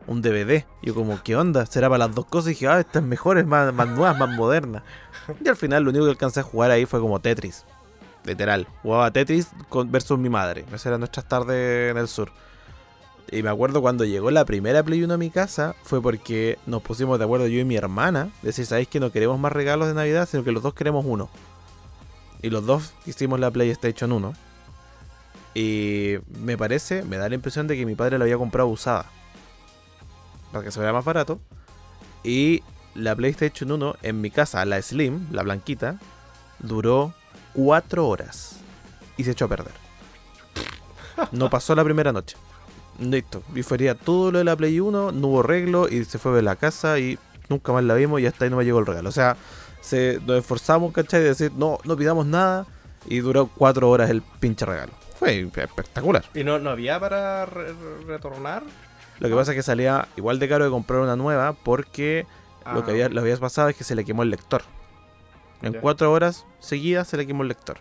un 0.09 0.23
DVD. 0.23 0.65
Y 0.83 0.89
yo 0.89 0.95
como, 0.95 1.23
¿qué 1.23 1.37
onda? 1.37 1.67
¿Será 1.67 1.89
para 1.89 2.07
las 2.07 2.15
dos 2.15 2.25
cosas? 2.27 2.49
Y 2.49 2.55
dije, 2.55 2.67
ah, 2.69 2.81
esta 2.81 2.99
es 2.99 3.05
mejor, 3.05 3.39
es 3.39 3.47
más, 3.47 3.73
más 3.73 3.87
nueva, 3.89 4.15
más 4.15 4.31
moderna. 4.31 4.83
Y 5.45 5.49
al 5.49 5.57
final 5.57 5.85
lo 5.85 5.91
único 5.91 6.07
que 6.07 6.11
alcancé 6.11 6.41
a 6.41 6.43
jugar 6.43 6.71
ahí 6.73 6.87
fue 6.87 7.01
como 7.01 7.21
Tetris. 7.21 7.65
Literal. 8.25 8.67
Jugaba 8.83 9.11
Tetris 9.13 9.49
con, 9.69 9.93
versus 9.93 10.19
mi 10.19 10.29
madre. 10.29 10.65
Esas 10.69 10.87
eran 10.87 11.01
nuestras 11.01 11.29
tardes 11.29 11.91
en 11.93 11.97
el 11.97 12.09
sur. 12.09 12.33
Y 13.33 13.45
me 13.45 13.51
acuerdo 13.51 13.81
cuando 13.81 14.05
llegó 14.05 14.33
la 14.33 14.45
primera 14.45 14.83
Play 14.83 15.05
1 15.05 15.15
a 15.15 15.17
mi 15.17 15.31
casa, 15.31 15.77
fue 15.85 16.03
porque 16.03 16.59
nos 16.67 16.83
pusimos 16.83 17.17
de 17.19 17.25
acuerdo 17.25 17.47
yo 17.47 17.61
y 17.61 17.65
mi 17.65 17.77
hermana. 17.77 18.31
Decir, 18.43 18.67
¿sabéis 18.67 18.89
que 18.89 18.99
no 18.99 19.13
queremos 19.13 19.39
más 19.39 19.53
regalos 19.53 19.87
de 19.87 19.95
Navidad, 19.95 20.29
sino 20.29 20.43
que 20.43 20.51
los 20.51 20.65
dos 20.65 20.75
queremos 20.75 21.05
uno? 21.07 21.31
Y 22.43 22.51
los 22.51 22.67
dos 22.67 22.93
hicimos 23.07 23.39
la 23.39 23.53
PlayStation 23.53 24.11
1. 24.11 24.33
Y 25.55 26.17
me 26.41 26.59
parece, 26.59 27.05
me 27.05 27.19
da 27.19 27.29
la 27.29 27.37
impresión 27.37 27.69
de 27.69 27.77
que 27.77 27.87
mi 27.87 27.95
padre 27.95 28.19
la 28.19 28.25
había 28.25 28.37
comprado 28.37 28.69
usada. 28.69 29.07
Para 30.51 30.65
que 30.65 30.73
se 30.73 30.81
vea 30.81 30.93
más 30.93 31.05
barato. 31.05 31.39
Y 32.25 32.65
la 32.97 33.15
PlayStation 33.15 33.71
1 33.71 33.97
en 34.03 34.21
mi 34.21 34.33
casa, 34.33 34.65
la 34.65 34.83
Slim, 34.83 35.29
la 35.31 35.45
blanquita, 35.45 36.01
duró 36.59 37.15
4 37.55 38.09
horas. 38.09 38.57
Y 39.17 39.23
se 39.23 39.31
echó 39.33 39.45
a 39.45 39.49
perder. 39.49 39.75
No 41.31 41.49
pasó 41.49 41.77
la 41.77 41.85
primera 41.85 42.13
noche. 42.13 42.37
Listo. 43.01 43.43
Y 43.55 43.63
todo 44.05 44.31
lo 44.31 44.39
de 44.39 44.45
la 44.45 44.55
Play 44.57 44.79
1, 44.79 45.13
no 45.13 45.27
hubo 45.29 45.41
arreglo 45.41 45.89
y 45.89 46.05
se 46.05 46.19
fue 46.19 46.33
de 46.33 46.43
la 46.43 46.57
casa 46.57 46.99
y 46.99 47.19
nunca 47.49 47.73
más 47.73 47.83
la 47.83 47.95
vimos 47.95 48.21
y 48.21 48.27
hasta 48.27 48.45
ahí 48.45 48.51
no 48.51 48.57
me 48.59 48.65
llegó 48.65 48.79
el 48.79 48.87
regalo. 48.87 49.09
O 49.09 49.13
sea, 49.13 49.37
se, 49.81 50.21
nos 50.27 50.39
esforzamos, 50.39 50.93
¿cachai? 50.93 51.21
De 51.23 51.29
decir, 51.29 51.51
no, 51.57 51.79
no 51.85 51.97
pidamos 51.97 52.27
nada 52.27 52.67
y 53.07 53.21
duró 53.21 53.47
cuatro 53.47 53.89
horas 53.91 54.11
el 54.11 54.23
pinche 54.23 54.67
regalo. 54.67 54.93
Fue 55.19 55.41
espectacular. 55.57 56.25
¿Y 56.35 56.45
no, 56.45 56.59
no 56.59 56.71
había 56.71 57.01
para 57.01 57.47
re- 57.47 57.73
re- 57.73 58.05
retornar? 58.07 58.63
Lo 59.19 59.29
que 59.29 59.35
pasa 59.35 59.53
es 59.53 59.57
que 59.57 59.63
salía 59.63 60.09
igual 60.17 60.39
de 60.39 60.49
caro 60.49 60.65
de 60.65 60.71
comprar 60.71 61.01
una 61.01 61.17
nueva 61.17 61.53
porque 61.55 62.27
lo 62.73 62.85
que 62.85 62.91
Ah, 62.91 62.95
había, 62.95 63.09
lo 63.09 63.21
había 63.23 63.37
pasado 63.39 63.69
es 63.71 63.77
que 63.77 63.85
se 63.85 63.95
le 63.95 64.05
quemó 64.05 64.23
el 64.23 64.31
lector. 64.31 64.63
En 65.63 65.75
Ya. 65.75 65.81
cuatro 65.81 66.11
horas 66.13 66.47
seguidas 66.59 67.09
se 67.09 67.17
le 67.19 67.27
quemó 67.27 67.43
el 67.43 67.49
lector. 67.49 67.79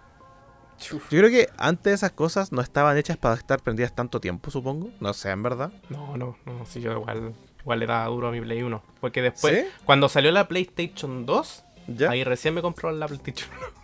Yo 0.80 1.00
creo 1.10 1.30
que 1.30 1.50
antes 1.58 1.94
esas 1.94 2.12
cosas 2.12 2.52
no 2.52 2.62
estaban 2.62 2.98
hechas 2.98 3.18
para 3.18 3.36
estar 3.36 3.60
prendidas 3.62 3.94
tanto 3.94 4.20
tiempo, 4.22 4.50
supongo. 4.52 4.90
No 5.00 5.14
sé, 5.14 5.30
en 5.32 5.44
verdad. 5.44 5.72
No, 5.90 6.16
no, 6.18 6.38
no, 6.46 6.66
sí, 6.66 6.82
yo 6.82 6.92
igual, 6.94 7.34
igual 7.62 7.80
le 7.80 7.86
daba 7.86 8.06
duro 8.08 8.28
a 8.30 8.32
mi 8.32 8.40
Play 8.42 8.64
1. 8.64 8.82
Porque 9.02 9.22
después, 9.22 9.54
¿Sí? 9.66 9.66
cuando 9.86 10.08
salió 10.10 10.32
la 10.32 10.48
PlayStation 10.48 11.26
2, 11.26 11.64
¿Ya? 11.88 12.10
ahí 12.12 12.24
recién 12.24 12.54
me 12.54 12.62
compró 12.62 12.92
la 12.92 13.08
PlayStation 13.08 13.50
1. 13.58 13.68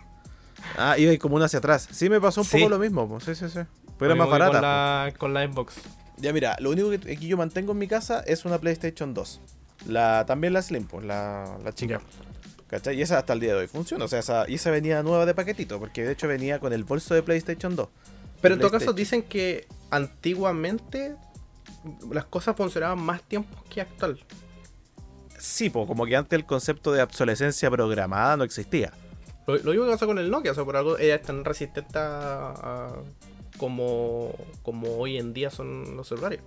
Ah, 0.78 0.98
iba 0.98 1.16
como 1.18 1.36
una 1.36 1.44
hacia 1.44 1.60
atrás. 1.60 1.88
Sí, 1.92 2.10
me 2.10 2.20
pasó 2.20 2.40
un 2.40 2.46
Sí. 2.46 2.56
poco 2.58 2.70
lo 2.70 2.78
mismo. 2.80 3.20
Sí, 3.20 3.36
sí, 3.36 3.48
sí. 3.48 3.60
Pero 3.98 4.12
era 4.12 4.14
más 4.16 4.28
barata. 4.28 4.52
Con 4.52 4.62
la, 4.62 5.12
con 5.16 5.34
la 5.34 5.46
Xbox. 5.46 5.76
Ya 6.16 6.32
mira, 6.32 6.56
lo 6.58 6.70
único 6.70 6.90
que, 6.90 6.98
que 6.98 7.16
yo 7.26 7.36
mantengo 7.36 7.70
en 7.72 7.78
mi 7.78 7.86
casa 7.86 8.20
es 8.26 8.44
una 8.44 8.58
PlayStation 8.58 9.14
2. 9.14 9.40
La, 9.86 10.24
también 10.26 10.52
la 10.52 10.62
Slim, 10.62 10.84
pues, 10.86 11.06
la, 11.06 11.56
la 11.62 11.72
chica. 11.72 12.00
¿Cachai? 12.68 12.98
Y 12.98 13.02
esa 13.02 13.18
hasta 13.18 13.32
el 13.32 13.40
día 13.40 13.52
de 13.54 13.60
hoy 13.60 13.66
funciona. 13.68 14.04
O 14.04 14.08
sea, 14.08 14.18
esa, 14.18 14.44
y 14.48 14.54
esa 14.54 14.70
venía 14.70 15.02
nueva 15.02 15.24
de 15.26 15.34
paquetito, 15.34 15.78
porque 15.78 16.04
de 16.04 16.12
hecho 16.12 16.26
venía 16.28 16.58
con 16.58 16.72
el 16.72 16.84
bolso 16.84 17.14
de 17.14 17.22
PlayStation 17.22 17.76
2. 17.76 17.88
Pero 18.40 18.54
en 18.54 18.60
todo 18.60 18.70
caso 18.72 18.92
dicen 18.92 19.22
que 19.22 19.66
antiguamente 19.90 21.14
las 22.10 22.24
cosas 22.24 22.56
funcionaban 22.56 23.00
más 23.00 23.22
tiempo 23.22 23.56
que 23.70 23.80
actual. 23.80 24.18
Sí, 25.38 25.70
pues 25.70 25.86
como 25.86 26.06
que 26.06 26.16
antes 26.16 26.36
el 26.38 26.44
concepto 26.44 26.92
de 26.92 27.02
obsolescencia 27.02 27.70
programada 27.70 28.36
no 28.36 28.44
existía. 28.44 28.92
Lo, 29.46 29.56
lo 29.58 29.70
mismo 29.70 29.84
que 29.86 29.92
pasó 29.92 30.06
con 30.06 30.18
el 30.18 30.30
Nokia, 30.30 30.50
o 30.50 30.54
sea, 30.54 30.64
por 30.64 30.76
algo 30.76 30.98
era 30.98 31.20
tan 31.22 31.44
resistente 31.44 31.98
a, 31.98 32.48
a- 32.50 32.96
como, 33.58 34.34
como 34.62 34.96
hoy 34.96 35.16
en 35.18 35.32
día 35.32 35.50
son 35.50 35.96
los 35.96 36.08
celulares. 36.08 36.40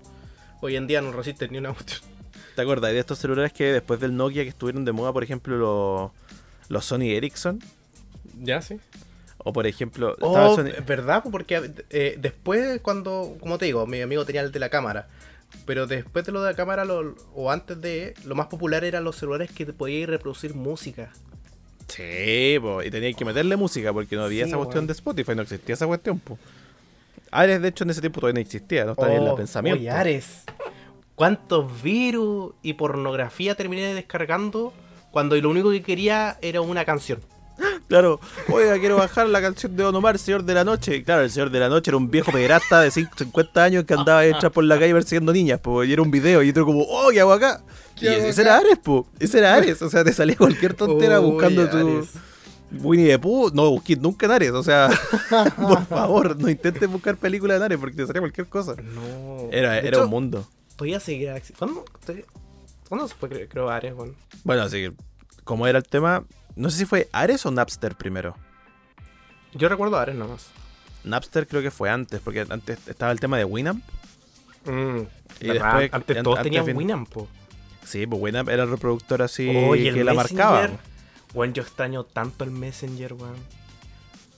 Hoy 0.61 0.75
en 0.75 0.85
día 0.87 1.01
no 1.01 1.11
resisten 1.11 1.51
ni 1.51 1.57
una 1.59 1.71
cuestión. 1.73 2.01
¿Te 2.59 2.63
acuerdas 2.63 2.91
de 2.91 2.99
estos 2.99 3.17
celulares 3.19 3.53
que 3.53 3.71
después 3.71 4.01
del 4.01 4.17
Nokia 4.17 4.43
que 4.43 4.49
estuvieron 4.49 4.83
de 4.83 4.91
moda, 4.91 5.13
por 5.13 5.23
ejemplo, 5.23 5.55
los, 5.57 6.11
los 6.67 6.83
Sony 6.83 7.03
Ericsson? 7.15 7.57
Ya, 8.37 8.61
sí. 8.61 8.81
O 9.37 9.53
por 9.53 9.65
ejemplo, 9.65 10.17
estaba 10.19 10.49
Oh, 10.49 10.55
Sony- 10.57 10.73
es 10.77 10.85
verdad, 10.85 11.23
pues, 11.23 11.31
porque 11.31 11.71
eh, 11.89 12.17
después 12.19 12.81
cuando, 12.81 13.37
como 13.39 13.57
te 13.57 13.63
digo, 13.63 13.87
mi 13.87 14.01
amigo 14.01 14.25
tenía 14.25 14.41
el 14.41 14.51
de 14.51 14.59
la 14.59 14.67
cámara. 14.67 15.07
Pero 15.65 15.87
después 15.87 16.25
de 16.25 16.33
lo 16.33 16.43
de 16.43 16.51
la 16.51 16.55
cámara, 16.57 16.83
lo- 16.83 17.15
o 17.33 17.49
antes 17.49 17.79
de, 17.79 18.13
lo 18.25 18.35
más 18.35 18.47
popular 18.47 18.83
eran 18.83 19.05
los 19.05 19.15
celulares 19.15 19.49
que 19.51 19.65
podías 19.67 20.09
reproducir 20.09 20.53
música. 20.53 21.13
Sí, 21.87 22.57
po, 22.59 22.83
y 22.83 22.91
tenía 22.91 23.13
que 23.13 23.23
meterle 23.23 23.55
música 23.55 23.93
porque 23.93 24.17
no 24.17 24.25
había 24.25 24.43
Sí, 24.43 24.49
esa 24.49 24.57
cuestión 24.57 24.81
weón. 24.81 24.87
de 24.87 24.91
Spotify, 24.95 25.33
no 25.33 25.43
existía 25.43 25.75
esa 25.75 25.87
cuestión, 25.87 26.19
po. 26.19 26.37
Ares, 27.31 27.61
de 27.61 27.69
hecho, 27.69 27.85
en 27.85 27.91
ese 27.91 28.01
tiempo 28.01 28.19
todavía 28.19 28.33
no 28.35 28.41
existía, 28.41 28.83
no 28.83 28.91
estaba 28.91 29.13
en 29.13 29.21
el 29.23 29.29
Oh, 29.29 29.35
pensamiento. 29.37 29.79
oye, 29.79 29.89
Ares, 29.89 30.43
¿cuántos 31.19 31.83
virus 31.83 32.53
y 32.63 32.73
pornografía 32.75 33.53
terminé 33.53 33.93
descargando 33.93 34.71
cuando 35.11 35.35
lo 35.35 35.49
único 35.49 35.69
que 35.69 35.81
quería 35.83 36.37
era 36.41 36.61
una 36.61 36.85
canción? 36.85 37.19
Claro, 37.89 38.21
oiga, 38.49 38.79
quiero 38.79 38.95
bajar 38.95 39.27
la 39.27 39.41
canción 39.41 39.75
de 39.75 39.83
Don 39.83 39.93
Omar, 39.93 40.17
Señor 40.17 40.45
de 40.45 40.53
la 40.53 40.63
Noche. 40.63 40.95
Y 40.95 41.03
claro, 41.03 41.23
el 41.23 41.29
Señor 41.29 41.49
de 41.49 41.59
la 41.59 41.67
Noche 41.67 41.89
era 41.91 41.97
un 41.97 42.09
viejo 42.09 42.31
pederasta 42.31 42.79
de 42.79 42.89
cinco- 42.89 43.11
50 43.17 43.61
años 43.61 43.83
que 43.83 43.95
andaba 43.95 44.21
detrás 44.21 44.49
por 44.53 44.63
la 44.63 44.79
calle 44.79 44.93
persiguiendo 44.93 45.33
niñas, 45.33 45.59
po, 45.59 45.83
y 45.83 45.91
era 45.91 46.01
un 46.01 46.09
video, 46.09 46.41
y 46.41 46.51
otro 46.51 46.65
como, 46.65 46.83
oh, 46.83 47.09
¿qué 47.11 47.19
hago 47.19 47.33
acá? 47.33 47.61
Y 47.97 47.99
¿Qué 47.99 48.09
hago 48.11 48.25
ese 48.27 48.41
acá? 48.43 48.51
era 48.51 48.57
Ares, 48.59 48.77
po, 48.77 49.05
ese 49.19 49.39
era 49.39 49.55
Ares, 49.55 49.81
o 49.81 49.89
sea, 49.89 50.05
te 50.05 50.13
salía 50.13 50.37
cualquier 50.37 50.73
tontera 50.73 51.19
buscando 51.19 51.67
tu 51.69 51.75
Ares. 51.75 52.09
Winnie 52.71 53.07
the 53.07 53.19
Pooh. 53.19 53.49
No 53.53 53.69
busqué 53.71 53.97
nunca 53.97 54.25
en 54.27 54.31
Ares, 54.31 54.51
o 54.51 54.63
sea, 54.63 54.89
por 55.57 55.85
favor, 55.85 56.39
no 56.39 56.47
intentes 56.49 56.87
buscar 56.89 57.17
películas 57.17 57.57
en 57.57 57.63
Ares 57.63 57.77
porque 57.77 57.97
te 57.97 58.07
salía 58.07 58.21
cualquier 58.21 58.47
cosa. 58.47 58.75
No. 58.77 59.49
Era, 59.51 59.73
De 59.73 59.79
era 59.79 59.89
hecho, 59.89 60.03
un 60.05 60.09
mundo. 60.09 60.47
Todavía 60.79 60.99
seguirá 60.99 61.37
exi- 61.37 61.53
¿Cuándo, 61.57 61.83
todavía- 62.05 62.25
¿Cuándo 62.87 63.07
se 63.07 63.13
fue, 63.15 63.47
creo, 63.47 63.69
Ares, 63.69 63.93
weón? 63.93 64.15
Bueno, 64.43 64.63
así, 64.63 64.89
como 65.43 65.67
era 65.67 65.77
el 65.77 65.83
tema, 65.83 66.23
no 66.55 66.69
sé 66.69 66.77
si 66.79 66.85
fue 66.85 67.09
Ares 67.11 67.45
o 67.45 67.51
Napster 67.51 67.95
primero. 67.95 68.35
Yo 69.53 69.67
recuerdo 69.69 69.97
Ares 69.97 70.15
nomás. 70.15 70.47
Napster 71.03 71.47
creo 71.47 71.61
que 71.61 71.69
fue 71.71 71.89
antes, 71.89 72.19
porque 72.21 72.45
antes 72.49 72.87
estaba 72.87 73.11
el 73.11 73.19
tema 73.19 73.37
de 73.37 73.43
Winamp. 73.45 73.83
Mm, 74.65 75.01
Y 75.41 75.47
después, 75.47 75.89
antes 75.93 76.17
an- 76.17 76.23
todos 76.23 76.37
antes 76.39 76.49
tenían 76.51 76.65
vin- 76.65 76.75
Winamp, 76.77 77.09
po. 77.09 77.27
Sí, 77.85 78.07
pues 78.07 78.21
Winamp 78.21 78.49
era 78.49 78.63
el 78.63 78.69
reproductor 78.69 79.21
así 79.21 79.45
que 79.47 80.03
la 80.03 80.13
marcaba. 80.13 80.69
Weón, 81.33 81.53
yo 81.53 81.61
extraño 81.63 82.03
tanto 82.05 82.43
el 82.45 82.51
Messenger, 82.51 83.13
weón. 83.13 83.35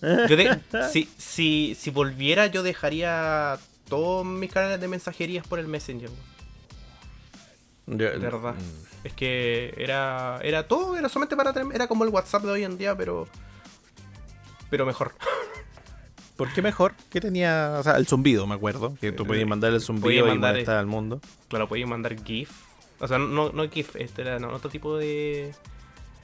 Yo 0.30 0.36
de- 0.36 0.60
si, 0.92 1.08
si, 1.18 1.76
si 1.80 1.90
volviera, 1.92 2.48
yo 2.48 2.64
dejaría 2.64 3.60
todos 3.88 4.26
mis 4.26 4.52
canales 4.52 4.82
de 4.82 4.88
mensajerías 4.88 5.46
por 5.46 5.60
el 5.60 5.68
Messenger, 5.68 6.10
weón. 6.10 6.31
De 7.98 8.18
verdad. 8.18 8.56
mm, 8.56 9.06
Es 9.08 9.14
que 9.14 9.74
era, 9.78 10.40
era 10.44 10.68
todo, 10.68 10.98
era 10.98 11.10
solamente 11.10 11.36
para 11.36 11.54
tener- 11.54 11.74
era 11.76 11.88
como 11.88 12.04
el 12.04 12.10
WhatsApp 12.10 12.44
de 12.44 12.52
hoy 12.52 12.64
en 12.64 12.78
día, 12.78 12.96
pero 12.96 13.28
pero 14.70 14.86
mejor. 14.86 15.14
¿Por 16.38 16.52
qué 16.54 16.62
mejor? 16.62 16.94
¿Qué 17.10 17.22
tenía? 17.22 17.76
O 17.80 17.84
sea, 17.84 17.98
el 17.98 18.08
zumbido, 18.08 18.48
me 18.48 18.56
acuerdo. 18.56 18.96
Que 19.00 19.12
tú 19.12 19.26
podías 19.26 19.48
mandar 19.48 19.74
el 19.74 19.82
zumbido 19.82 20.26
y 20.26 20.30
mandar, 20.30 20.58
al 20.70 20.86
mundo. 20.88 21.22
Claro, 21.50 21.68
podías 21.68 21.88
mandar 21.88 22.16
GIF. 22.24 22.50
O 23.00 23.08
sea, 23.08 23.18
no, 23.20 23.52
no 23.52 23.70
GIF, 23.70 23.96
este 23.98 24.22
era 24.24 24.40
no, 24.40 24.50
otro 24.50 24.70
tipo 24.70 24.98
de. 24.98 25.54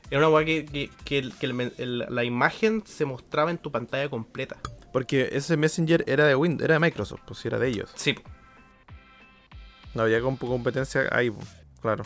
Era 0.10 0.20
una 0.20 0.30
weá 0.30 0.46
que, 0.46 0.66
que, 0.66 0.90
que 1.04 1.18
el- 1.20 1.34
que 1.36 1.46
el 1.46 1.54
men- 1.54 1.74
el- 1.78 2.06
la 2.10 2.24
imagen 2.24 2.82
se 2.86 3.04
mostraba 3.06 3.52
en 3.52 3.58
tu 3.58 3.72
pantalla 3.72 4.10
completa. 4.10 4.58
Porque 4.94 5.30
ese 5.34 5.58
Messenger 5.58 6.04
era 6.08 6.26
de 6.26 6.36
Windows, 6.36 6.64
era 6.64 6.76
de 6.76 6.80
Microsoft, 6.80 7.22
pues 7.28 7.46
era 7.46 7.60
de 7.60 7.68
ellos. 7.68 7.92
Sí, 7.96 8.16
No 9.98 10.04
había 10.04 10.20
comp- 10.22 10.38
competencia 10.38 11.10
ahí, 11.12 11.32
claro. 11.82 12.04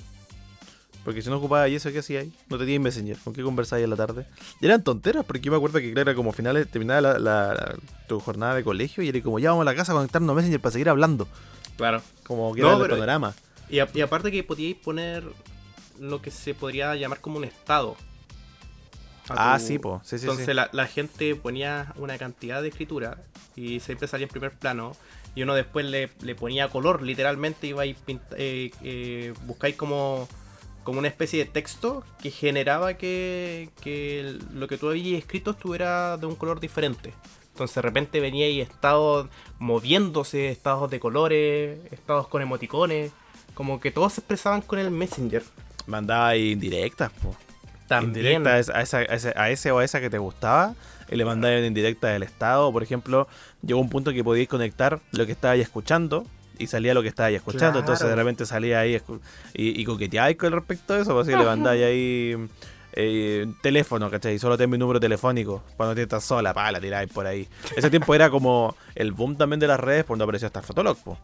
Porque 1.04 1.22
si 1.22 1.30
no 1.30 1.38
ocupaba 1.38 1.68
y 1.68 1.76
eso, 1.76 1.92
¿qué 1.92 2.00
hacía 2.00 2.22
ahí? 2.22 2.32
No 2.48 2.58
tenía 2.58 2.80
Messenger, 2.80 3.18
¿con 3.18 3.34
qué 3.34 3.42
conversabas 3.44 3.84
en 3.84 3.90
la 3.90 3.96
tarde? 3.96 4.26
Y 4.62 4.66
eran 4.68 4.84
tonteras, 4.84 5.26
porque 5.26 5.42
yo 5.42 5.52
me 5.52 5.58
acuerdo 5.58 5.80
que 5.80 5.92
claro, 5.92 6.12
era 6.12 6.16
como 6.16 6.32
finales, 6.32 6.70
terminaba 6.70 7.02
la, 7.02 7.14
la- 7.20 7.54
la- 7.54 7.76
tu 8.08 8.20
jornada 8.20 8.56
de 8.56 8.64
colegio 8.64 9.04
y 9.04 9.10
era 9.10 9.22
como, 9.22 9.40
ya 9.40 9.50
vamos 9.50 9.64
a 9.64 9.66
la 9.72 9.76
casa 9.76 9.92
a 9.92 9.96
conectarnos 9.96 10.30
a 10.32 10.34
Messenger 10.36 10.62
para 10.62 10.72
seguir 10.72 10.90
hablando. 10.90 11.28
claro. 11.76 12.02
Como 12.26 12.54
que 12.56 12.62
No, 12.62 12.76
era 12.76 12.86
el 12.86 12.90
panorama. 12.92 13.34
Y, 13.70 13.80
a- 13.80 13.90
y 13.94 14.02
aparte 14.02 14.32
que 14.32 14.44
podíais 14.44 14.76
poner 14.78 15.24
lo 16.00 16.22
que 16.22 16.32
se 16.32 16.54
podría 16.54 16.96
llamar 16.96 17.20
como 17.20 17.38
un 17.38 17.44
estado. 17.44 17.98
Ah, 19.30 19.58
tu- 19.60 19.66
sí, 19.66 19.80
pues, 19.80 20.02
sí, 20.04 20.18
sí, 20.18 20.26
Entonces 20.26 20.46
sí. 20.46 20.54
La, 20.54 20.70
la 20.72 20.88
gente 20.88 21.36
ponía 21.36 21.94
una 21.96 22.18
cantidad 22.18 22.62
de 22.62 22.68
escritura 22.70 23.18
y 23.56 23.80
siempre 23.80 24.08
salía 24.08 24.26
en 24.26 24.30
primer 24.32 24.52
plano. 24.52 24.96
Y 25.36 25.44
uno 25.44 25.54
después 25.56 25.86
le, 25.86 26.10
le 26.22 26.36
ponía 26.36 26.68
color, 26.70 27.02
literalmente 27.02 27.68
iba 27.68 27.86
y 27.86 27.96
eh, 28.38 28.72
eh, 28.84 29.34
buscáis 29.46 29.76
como, 29.76 30.28
como 30.84 31.00
una 31.00 31.08
especie 31.08 31.40
de 31.40 31.50
texto 31.50 32.04
que 32.22 32.32
generaba 32.32 32.96
que, 32.96 33.70
que 33.82 34.38
lo 34.54 34.68
que 34.68 34.78
tú 34.78 34.90
habías 34.90 35.20
escrito 35.20 35.52
estuviera 35.52 36.18
de 36.18 36.26
un 36.26 36.36
color 36.36 36.60
diferente. 36.60 37.14
Entonces 37.54 37.76
de 37.76 37.82
repente 37.82 38.20
venía 38.20 38.46
ahí 38.46 38.60
estados 38.62 39.28
moviéndose, 39.60 40.50
estados 40.50 40.90
de 40.92 41.00
colores, 41.00 41.80
estados 41.92 42.28
con 42.28 42.42
emoticones. 42.42 43.12
Como 43.54 43.80
que 43.80 43.92
todos 43.92 44.14
se 44.14 44.22
expresaban 44.22 44.62
con 44.62 44.80
el 44.80 44.92
Messenger. 44.92 45.44
Mandaba 45.88 46.30
ahí 46.30 46.52
indirectas, 46.52 47.12
pues. 47.22 47.36
También. 47.88 48.38
Indirecta 48.38 48.52
a, 48.74 48.80
a 48.80 48.82
esa- 48.82 48.98
a 49.00 49.04
ese, 49.04 49.34
a 49.36 49.50
ese 49.50 49.72
o 49.72 49.80
a 49.80 49.84
esa 49.84 50.00
que 50.00 50.10
te 50.10 50.18
gustaba 50.18 50.74
y 51.12 51.16
le 51.16 51.26
mandaba 51.26 51.58
una 51.58 51.68
indirecta 51.68 52.08
del 52.08 52.24
estado. 52.24 52.72
Por 52.72 52.82
ejemplo, 52.82 53.28
llegó 53.62 53.80
un 53.80 53.90
punto 53.90 54.14
que 54.14 54.24
podías 54.24 54.48
conectar 54.48 55.00
lo 55.12 55.26
que 55.26 55.34
estabas 55.34 55.60
escuchando 55.60 56.26
y 56.58 56.68
salía 56.68 56.94
lo 56.94 57.02
que 57.02 57.10
estabas 57.10 57.34
escuchando. 57.34 57.80
Entonces 57.80 58.08
de 58.08 58.16
repente 58.16 58.46
salía 58.46 58.80
ahí 58.80 59.00
y, 59.54 59.82
y 59.82 59.86
coqueteabas 59.86 60.36
con 60.36 60.54
respecto 60.54 60.94
a 60.94 61.00
eso. 61.00 61.14
Pues 61.14 61.28
así 61.28 61.38
le 61.38 61.44
mandáis 61.44 61.84
ahí 61.84 62.38
eh, 62.94 63.48
teléfono, 63.62 64.10
¿cachai? 64.10 64.38
Solo 64.40 64.58
ten 64.58 64.70
mi 64.70 64.78
número 64.78 65.00
telefónico. 65.00 65.64
Cuando 65.78 65.96
te 65.96 66.04
estás 66.04 66.24
sola, 66.24 66.54
pa, 66.54 66.72
la 66.72 66.80
tiráis 66.80 67.12
por 67.12 67.26
ahí. 67.26 67.48
Ese 67.76 67.90
tiempo 67.90 68.16
era 68.16 68.30
como 68.30 68.76
el 68.96 69.12
boom 69.12 69.38
también 69.38 69.60
de 69.60 69.68
las 69.68 69.80
redes 69.80 70.06
cuando 70.06 70.24
apareció 70.24 70.48
hasta 70.48 70.62
Fotolog, 70.62 70.98
po. 71.04 71.18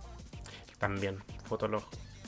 También, 0.79 1.17
Fotolog. 1.45 1.83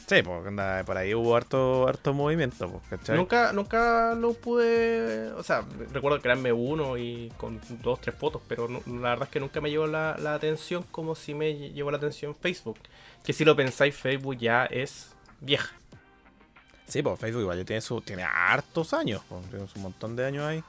Sí, 0.10 0.24
pues 0.24 0.47
anda, 0.47 0.84
por 0.86 0.97
ahí 0.97 1.14
hubo 1.14 1.36
harto, 1.36 1.88
harto 1.88 2.14
movimiento, 2.16 2.68
pues, 2.68 2.82
¿cachai? 2.89 3.16
Nunca, 3.16 3.53
nunca 3.53 4.16
lo 4.16 4.34
pude. 4.34 5.32
O 5.34 5.43
sea, 5.43 5.64
recuerdo 5.93 6.20
crearme 6.20 6.51
uno 6.51 6.97
y 6.97 7.32
con 7.38 7.62
dos, 7.84 8.01
tres 8.01 8.16
fotos, 8.16 8.41
pero 8.47 8.68
no- 8.68 8.82
la 8.88 9.10
verdad 9.10 9.26
es 9.28 9.30
que 9.30 9.39
nunca 9.39 9.62
me 9.62 9.70
llevó 9.70 9.86
la, 9.86 10.18
la 10.18 10.34
atención 10.34 10.84
como 10.89 11.14
si 11.14 11.36
me 11.36 11.51
lle- 11.51 11.74
llevó 11.74 11.91
la 11.91 11.97
atención 11.97 12.34
Facebook. 12.36 12.80
Que 13.24 13.34
si 13.34 13.45
lo 13.45 13.55
pensáis, 13.55 13.93
Facebook 13.95 14.38
ya 14.38 14.66
es 14.66 15.12
vieja. 15.41 15.76
Sí, 16.88 17.03
pues 17.03 17.20
Facebook 17.20 17.41
igual 17.43 17.60
ya 17.60 17.66
tiene, 17.66 17.82
su, 17.82 18.01
tiene 18.01 18.24
hartos 18.24 18.95
años, 18.95 19.22
pues, 19.30 19.45
tiene 19.51 19.64
un 19.76 19.82
montón 19.84 20.16
de 20.16 20.26
años 20.26 20.43
ahí. 20.43 20.64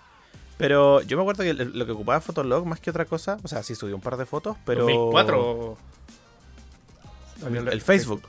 Pero 0.58 1.00
yo 1.00 1.16
me 1.16 1.22
acuerdo 1.22 1.44
que 1.44 1.54
lo 1.54 1.86
que 1.86 1.92
ocupaba 1.92 2.20
Fotolog 2.20 2.66
más 2.66 2.78
que 2.78 2.90
otra 2.90 3.06
cosa, 3.06 3.38
o 3.42 3.48
sea, 3.48 3.62
sí 3.62 3.74
subí 3.74 3.94
un 3.94 4.02
par 4.02 4.18
de 4.18 4.26
fotos, 4.26 4.58
pero... 4.66 4.82
2004. 4.84 5.78
El, 7.46 7.68
el 7.68 7.80
Facebook. 7.80 8.22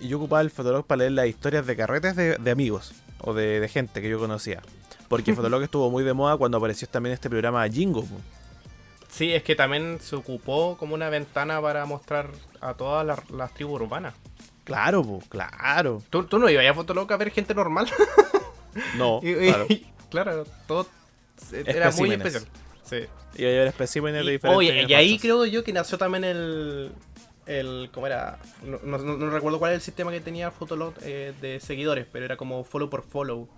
Yo 0.00 0.18
ocupaba 0.18 0.42
el 0.42 0.50
Fotolog 0.50 0.86
para 0.86 1.00
leer 1.00 1.12
las 1.12 1.26
historias 1.26 1.66
de 1.66 1.76
carretes 1.76 2.16
de, 2.16 2.36
de 2.36 2.50
amigos 2.50 2.92
o 3.20 3.32
de, 3.34 3.60
de 3.60 3.68
gente 3.68 4.00
que 4.02 4.08
yo 4.08 4.18
conocía. 4.18 4.60
Porque 5.08 5.34
Fotolog 5.36 5.62
estuvo 5.62 5.90
muy 5.90 6.04
de 6.04 6.12
moda 6.14 6.36
cuando 6.36 6.58
apareció 6.58 6.88
también 6.88 7.14
este 7.14 7.28
programa 7.30 7.68
Jingo. 7.68 8.04
Sí, 9.08 9.32
es 9.32 9.42
que 9.44 9.54
también 9.54 9.98
se 10.00 10.16
ocupó 10.16 10.76
como 10.76 10.94
una 10.94 11.08
ventana 11.08 11.60
para 11.62 11.86
mostrar 11.86 12.30
a 12.60 12.74
todas 12.74 13.06
las, 13.06 13.30
las 13.30 13.54
tribus 13.54 13.80
urbanas. 13.80 14.14
Claro, 14.64 15.02
po, 15.04 15.22
claro. 15.28 16.02
¿Tú, 16.10 16.24
tú 16.24 16.38
no 16.38 16.48
ibas 16.48 16.66
a 16.66 16.74
Fotolog 16.74 17.12
a 17.12 17.16
ver 17.16 17.30
gente 17.30 17.54
normal. 17.54 17.86
No, 18.96 19.20
Y- 19.22 19.30
y- 19.30 19.36
claro. 19.52 19.66
claro, 20.10 20.44
todo 20.66 20.86
era 21.52 21.92
muy 21.92 22.10
especial. 22.10 22.44
Sí. 22.82 22.96
Y 23.36 23.44
hay 23.44 23.68
especímenes 23.68 24.26
de 24.26 24.32
diferentes. 24.32 24.58
oye, 24.58 24.84
y 24.88 24.94
ahí 24.94 25.16
creo 25.18 25.44
yo 25.46 25.62
que 25.62 25.72
nació 25.72 25.96
también 25.96 26.24
el. 26.24 26.90
El 27.46 27.90
¿Cómo 27.92 28.06
era? 28.06 28.38
No, 28.62 28.78
no- 28.82 28.98
no- 28.98 29.16
no 29.16 29.30
recuerdo 29.30 29.58
cuál 29.58 29.70
era 29.70 29.76
el 29.76 29.82
sistema 29.82 30.10
que 30.10 30.20
tenía 30.20 30.50
Fotolog 30.50 30.94
eh, 31.02 31.32
de 31.40 31.60
seguidores, 31.60 32.06
pero 32.10 32.24
era 32.24 32.36
como 32.36 32.64
follow 32.64 32.88
por 32.90 33.02
follow. 33.02 33.48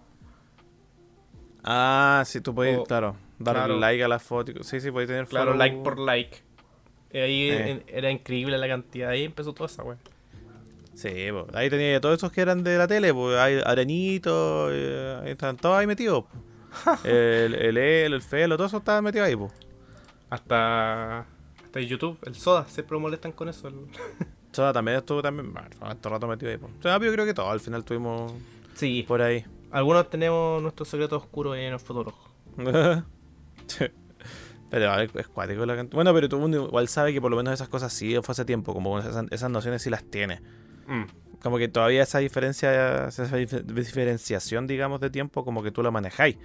Ah, 1.64 2.22
sí, 2.26 2.40
tú 2.40 2.54
puedes, 2.54 2.78
O- 2.78 2.84
claro, 2.84 3.16
dar 3.38 3.56
claro. 3.56 3.78
like 3.78 4.02
a 4.04 4.08
la 4.08 4.18
foto. 4.18 4.52
Sí, 4.62 4.80
sí, 4.80 4.90
puedes 4.90 5.08
tener 5.08 5.26
Claro, 5.26 5.46
follow. 5.52 5.58
like 5.58 5.76
por 5.82 5.98
like. 5.98 6.38
Y 7.12 7.18
ahí 7.18 7.50
Eh. 7.50 7.70
en- 7.70 7.84
era 7.88 8.10
increíble 8.10 8.56
la 8.58 8.68
cantidad. 8.68 9.10
Ahí 9.10 9.24
empezó 9.24 9.52
toda 9.52 9.66
esa 9.66 9.82
wea. 9.82 9.96
Sí, 10.94 11.10
po. 11.30 11.46
ahí 11.52 11.68
tenía 11.68 12.00
todos 12.00 12.16
esos 12.16 12.32
que 12.32 12.40
eran 12.40 12.64
de 12.64 12.78
la 12.78 12.88
tele, 12.88 13.12
pues 13.12 13.36
hay 13.38 13.60
Arenito, 13.64 14.68
eh, 14.72 15.20
ahí 15.24 15.30
están 15.32 15.56
todos 15.58 15.76
ahí 15.76 15.86
metidos. 15.86 16.24
el, 17.04 17.54
el 17.54 17.76
El, 17.76 18.12
el 18.14 18.22
Felo, 18.22 18.56
todos 18.56 18.70
esos 18.70 18.80
estaban 18.80 19.04
metidos 19.04 19.26
ahí, 19.28 19.36
pues. 19.36 19.52
Hasta. 20.30 21.26
En 21.76 21.86
YouTube, 21.86 22.18
el 22.24 22.34
Soda, 22.34 22.66
siempre 22.68 22.98
molestan 22.98 23.32
con 23.32 23.48
eso. 23.48 23.68
el- 23.68 23.74
Soda 24.52 24.72
también 24.72 24.96
estuvo 24.98 25.20
también, 25.22 25.52
bueno, 25.52 25.68
todo 25.78 25.88
el 25.92 26.10
rato 26.10 26.26
metido 26.26 26.50
ahí, 26.50 26.56
pues. 26.58 26.72
O 26.78 26.82
sea, 26.82 26.98
yo 26.98 27.12
creo 27.12 27.26
que 27.26 27.34
todos 27.34 27.50
al 27.50 27.60
final 27.60 27.80
estuvimos 27.80 28.32
Sí, 28.74 29.04
por 29.06 29.20
ahí. 29.22 29.44
algunos 29.70 30.08
tenemos 30.08 30.62
nuestros 30.62 30.88
secretos 30.88 31.22
oscuros 31.22 31.56
en 31.56 31.72
el 31.74 31.78
Fotolog. 31.80 32.14
pero 34.70 35.00
es, 35.00 35.14
es 35.14 35.28
cuático 35.28 35.64
la 35.66 35.76
cantidad. 35.76 35.94
Bueno, 35.94 36.12
pero 36.14 36.28
todo 36.28 36.38
el 36.38 36.42
mundo 36.42 36.66
igual 36.66 36.88
sabe 36.88 37.12
que 37.12 37.20
por 37.20 37.30
lo 37.30 37.36
menos 37.36 37.54
esas 37.54 37.68
cosas 37.68 37.92
sí 37.92 38.16
fue 38.22 38.32
hace 38.32 38.44
tiempo, 38.44 38.72
como 38.74 38.98
esas, 38.98 39.26
esas 39.30 39.50
nociones 39.50 39.82
sí 39.82 39.90
las 39.90 40.04
tiene. 40.04 40.40
Mm. 40.86 41.04
Como 41.42 41.58
que 41.58 41.68
todavía 41.68 42.02
esa 42.02 42.18
diferencia, 42.18 43.08
esa 43.08 43.24
dif- 43.30 43.62
diferenciación, 43.62 44.66
digamos, 44.66 45.00
de 45.00 45.10
tiempo, 45.10 45.44
como 45.44 45.62
que 45.62 45.70
tú 45.70 45.82
la 45.82 45.90
manejáis. 45.90 46.38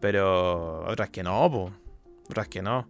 Pero 0.00 0.84
otras 0.86 1.10
que 1.10 1.22
no, 1.22 1.50
po. 1.50 1.72
Otras 2.30 2.48
que 2.48 2.62
no. 2.62 2.86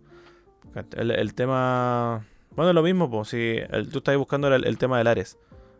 El, 0.96 1.10
el 1.12 1.34
tema. 1.34 2.26
Bueno, 2.56 2.72
lo 2.72 2.82
mismo, 2.82 3.10
pues. 3.10 3.28
Si 3.28 3.56
el- 3.70 3.88
tú 3.90 3.98
estás 3.98 4.16
buscando 4.16 4.52
el, 4.54 4.66
el 4.66 4.78
tema 4.78 4.98
del 4.98 5.06
Ares. 5.06 5.38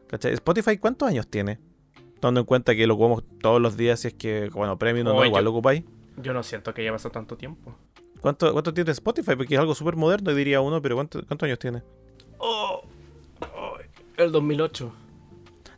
¿Cachai? 0.09 0.33
Spotify, 0.35 0.77
¿cuántos 0.79 1.09
años 1.09 1.27
tiene? 1.29 1.59
Tomando 2.21 2.41
en 2.41 2.47
cuenta 2.47 2.75
que 2.75 2.87
lo 2.87 2.95
ocupamos 2.95 3.25
todos 3.41 3.61
los 3.61 3.77
días, 3.77 4.01
si 4.01 4.09
es 4.09 4.15
que, 4.15 4.49
bueno, 4.51 4.79
premium 4.79 5.07
no, 5.07 5.25
igual 5.25 5.43
yo- 5.43 5.45
lo 5.45 5.51
ocupáis. 5.51 5.83
Yo 6.17 6.33
no 6.33 6.43
siento 6.43 6.73
que 6.73 6.83
haya 6.83 6.93
pasado 6.93 7.11
tanto 7.13 7.37
tiempo. 7.37 7.75
¿Cuánto, 8.21 8.53
¿Cuánto 8.53 8.73
tiene 8.73 8.91
Spotify? 8.93 9.35
Porque 9.37 9.55
es 9.55 9.61
algo 9.61 9.75
súper 9.75 9.97
moderno, 9.97 10.33
diría 10.35 10.61
uno, 10.61 10.81
pero 10.81 10.95
¿cuánto- 10.95 11.27
¿cuántos 11.27 11.47
años 11.47 11.59
tiene? 11.59 11.83
Oh, 12.39 12.83
oh, 13.57 13.77
el 14.17 14.31
2008. 14.33 14.93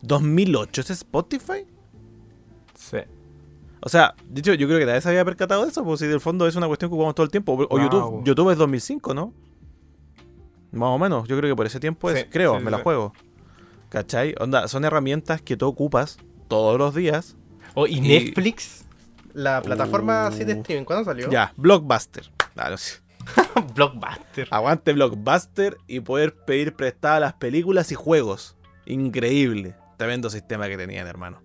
¿2008 0.03 0.79
es 0.81 0.91
Spotify? 0.91 1.67
O 3.87 3.89
sea, 3.89 4.17
dicho, 4.29 4.53
yo 4.55 4.67
creo 4.67 4.81
que 4.81 4.85
nadie 4.87 5.01
se 5.01 5.09
había 5.11 5.25
percatado 5.25 5.63
de 5.63 5.71
eso, 5.71 5.85
pues 5.85 6.01
si 6.01 6.07
del 6.09 6.19
fondo 6.21 6.49
es 6.49 6.57
una 6.57 6.67
cuestión 6.67 6.91
que 6.91 6.95
ocupamos 6.95 7.15
todo 7.15 7.23
el 7.23 7.31
tiempo. 7.31 7.53
O 7.53 7.57
Wow. 7.69 7.79
YouTube, 7.81 8.25
YouTube 8.25 8.51
es 8.51 8.59
2005, 8.59 9.15
¿no? 9.15 9.33
Más 10.73 10.89
o 10.89 10.99
menos, 10.99 11.29
yo 11.29 11.37
creo 11.39 11.49
que 11.53 11.55
por 11.57 11.67
ese 11.67 11.79
tiempo 11.79 12.11
es, 12.11 12.19
Sí, 12.23 12.27
creo, 12.29 12.59
sí, 12.59 12.65
me 12.65 12.73
la 12.73 12.79
sí. 12.79 12.83
juego. 12.83 13.13
¿Cachai? 13.89 14.35
Onda, 14.41 14.67
son 14.67 14.85
herramientas 14.85 15.41
que 15.41 15.57
tú 15.57 15.69
ocupas 15.69 16.19
todos 16.49 16.77
los 16.79 16.97
días. 16.97 17.37
Oh, 17.75 17.87
¿y, 17.87 17.99
Y- 17.99 18.01
Netflix? 18.01 18.87
La 19.35 19.63
plataforma 19.63 20.27
así 20.27 20.43
de 20.45 20.55
Uh. 20.55 20.59
streaming, 20.63 20.85
¿cuándo 20.85 21.05
salió? 21.05 21.31
Ya, 21.31 21.53
Blockbuster. 21.57 22.29
Claro, 22.55 22.77
sí. 22.79 22.97
Blockbuster. 23.77 24.49
Aguante 24.51 24.93
Blockbuster 24.95 25.77
y 25.87 26.01
poder 26.01 26.35
pedir 26.35 26.75
prestadas 26.75 27.21
las 27.21 27.35
películas 27.35 27.93
y 27.93 27.95
juegos. 27.95 28.57
Increíble. 28.87 29.77
Tremendo 29.97 30.29
sistema 30.29 30.67
que 30.67 30.77
tenían, 30.77 31.07
hermano. 31.07 31.41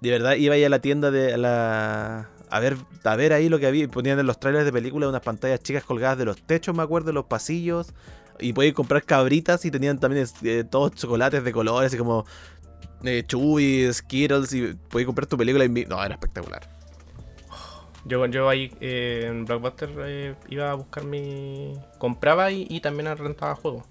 De 0.00 0.10
verdad, 0.10 0.34
iba 0.34 0.54
ahí 0.54 0.64
a 0.64 0.68
la 0.68 0.80
tienda 0.80 1.10
de 1.10 1.34
a 1.34 1.36
la. 1.36 2.28
A 2.48 2.58
ver, 2.58 2.76
a 3.04 3.16
ver 3.16 3.32
ahí 3.32 3.48
lo 3.48 3.58
que 3.58 3.66
había. 3.66 3.86
Ponían 3.88 4.18
en 4.18 4.26
los 4.26 4.40
trailers 4.40 4.64
de 4.64 4.72
películas 4.72 5.08
unas 5.08 5.20
pantallas 5.20 5.60
chicas 5.60 5.84
colgadas 5.84 6.18
de 6.18 6.24
los 6.24 6.40
techos, 6.42 6.74
me 6.74 6.82
acuerdo, 6.82 7.08
de 7.08 7.12
los 7.12 7.26
pasillos. 7.26 7.92
Y 8.38 8.54
podías 8.54 8.74
comprar 8.74 9.04
cabritas 9.04 9.64
y 9.66 9.70
tenían 9.70 9.98
también 9.98 10.26
eh, 10.42 10.64
todos 10.68 10.94
chocolates 10.94 11.44
de 11.44 11.52
colores, 11.52 11.88
así 11.88 11.98
como 11.98 12.24
eh, 13.04 13.22
Chewy, 13.26 13.92
Skittles. 13.92 14.52
Y 14.54 14.74
podías 14.88 15.06
comprar 15.06 15.26
tu 15.26 15.36
película. 15.36 15.64
Y... 15.64 15.68
No, 15.68 16.02
era 16.02 16.14
espectacular. 16.14 16.62
Yo, 18.06 18.24
yo 18.26 18.48
ahí 18.48 18.72
eh, 18.80 19.26
en 19.26 19.44
Blockbuster 19.44 19.90
eh, 19.98 20.34
iba 20.48 20.70
a 20.70 20.74
buscar 20.74 21.04
mi. 21.04 21.74
Compraba 21.98 22.50
y, 22.50 22.66
y 22.70 22.80
también 22.80 23.14
rentaba 23.16 23.54
juegos. 23.54 23.84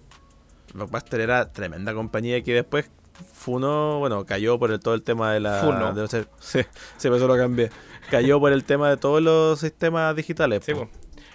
Blockbuster 0.74 1.22
era 1.22 1.52
tremenda 1.52 1.94
compañía 1.94 2.44
que 2.44 2.54
después 2.54 2.90
Funo, 3.34 4.00
bueno, 4.00 4.26
cayó 4.26 4.58
por 4.60 4.72
el, 4.72 4.80
todo 4.80 4.94
el 4.94 5.02
tema 5.04 5.34
de 5.34 5.40
la. 5.40 5.62
Funo. 5.62 5.94
de 5.94 6.08
sí, 6.08 6.60
sí, 6.98 7.08
por 7.08 7.18
eso 7.18 7.28
lo 7.28 7.36
cambié. 7.38 7.70
Cayó 8.12 8.40
por 8.40 8.52
el 8.52 8.64
tema 8.64 8.90
de 8.90 8.98
todos 8.98 9.22
los 9.22 9.60
sistemas 9.60 10.16
digitales. 10.16 10.64
Sí, 10.66 10.74
po. 10.74 10.90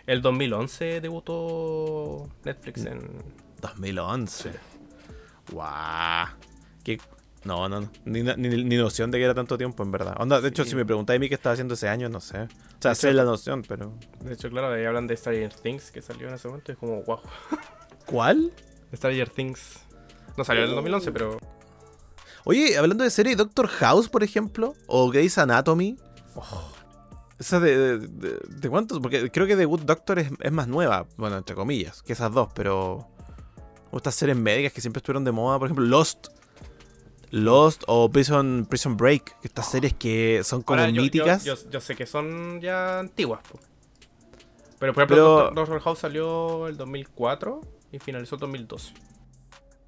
El 0.06 0.20
2011 0.22 1.00
debutó 1.00 2.28
Netflix 2.44 2.84
en. 2.84 3.00
2011. 3.60 4.50
Guau. 5.50 6.26
Qué- 6.82 6.98
No, 7.44 7.68
no, 7.68 7.80
no. 7.82 7.90
Ni, 8.04 8.22
ni, 8.22 8.64
ni 8.64 8.76
noción 8.76 9.10
de 9.10 9.18
que 9.18 9.24
era 9.24 9.34
tanto 9.34 9.56
tiempo, 9.58 9.82
en 9.82 9.90
verdad. 9.92 10.14
Onda, 10.18 10.40
de 10.40 10.48
hecho, 10.48 10.64
Sí. 10.64 10.70
si 10.70 10.76
me 10.76 10.84
preguntáis 10.86 11.18
a 11.18 11.20
mí 11.20 11.28
qué 11.28 11.34
estaba 11.34 11.52
haciendo 11.52 11.74
ese 11.74 11.88
año, 11.88 12.08
no 12.08 12.20
sé. 12.20 12.38
O 12.42 12.48
sea, 12.80 12.90
De 12.90 12.94
sé 12.94 13.08
hecho- 13.08 13.16
la 13.16 13.24
noción, 13.24 13.62
pero. 13.66 13.92
De 14.22 14.32
hecho, 14.34 14.48
claro, 14.50 14.72
ahí 14.74 14.84
hablan 14.84 15.06
de 15.06 15.16
Stranger 15.16 15.52
Things 15.52 15.90
que 15.90 16.00
salió 16.02 16.28
en 16.28 16.34
ese 16.34 16.48
momento. 16.48 16.72
Y 16.72 16.74
es 16.74 16.78
como, 16.78 17.02
wow. 17.02 17.20
¿Cuál? 18.06 18.50
Stranger 18.94 19.28
Things. 19.30 19.80
No 20.36 20.44
salió 20.44 20.64
en 20.64 20.70
el 20.70 20.74
2011, 20.76 21.12
pero. 21.12 21.38
Oye, 22.44 22.76
hablando 22.76 23.04
de 23.04 23.10
serie, 23.10 23.36
Doctor 23.36 23.68
House, 23.68 24.08
por 24.08 24.22
ejemplo, 24.22 24.74
o 24.86 25.08
Grey's 25.10 25.38
Anatomy. 25.38 25.96
¿Esa 27.38 27.58
de, 27.58 27.98
de, 27.98 28.06
de- 28.08 28.38
de 28.48 28.68
cuántos? 28.70 29.00
Porque 29.00 29.30
creo 29.30 29.46
que 29.46 29.56
The 29.56 29.64
Good 29.64 29.82
Doctor 29.82 30.18
es, 30.18 30.30
es 30.40 30.52
más 30.52 30.68
nueva, 30.68 31.06
bueno, 31.16 31.36
entre 31.36 31.54
comillas, 31.56 32.02
que 32.02 32.12
esas 32.12 32.32
dos, 32.32 32.48
pero. 32.54 33.08
O 33.90 33.96
estas 33.96 34.14
series 34.16 34.36
médicas 34.36 34.72
que 34.72 34.80
siempre 34.80 34.98
estuvieron 34.98 35.24
de 35.24 35.32
moda, 35.32 35.58
por 35.58 35.66
ejemplo, 35.68 35.84
Lost. 35.84 36.28
Lost 37.30 37.82
o 37.88 38.08
Prison, 38.10 38.66
Prison 38.68 38.96
Break, 38.96 39.40
que 39.40 39.48
estas 39.48 39.68
series 39.70 39.94
que 39.94 40.42
son 40.44 40.62
como 40.62 40.78
Ahora, 40.80 40.90
yo- 40.90 40.96
yo- 40.96 41.02
míticas. 41.02 41.44
Yo, 41.44 41.54
yo 41.70 41.80
sé 41.80 41.96
que 41.96 42.06
son 42.06 42.60
ya 42.60 43.00
antiguas. 43.00 43.40
Pero 44.78 44.92
por 44.92 45.02
ejemplo, 45.02 45.06
Pero- 45.16 45.24
Doctor, 45.36 45.54
Doctor 45.54 45.80
House 45.80 45.98
salió 46.00 46.68
el 46.68 46.76
2004 46.76 47.60
y 47.90 47.98
finalizó 47.98 48.36
el 48.36 48.40
2012. 48.42 48.92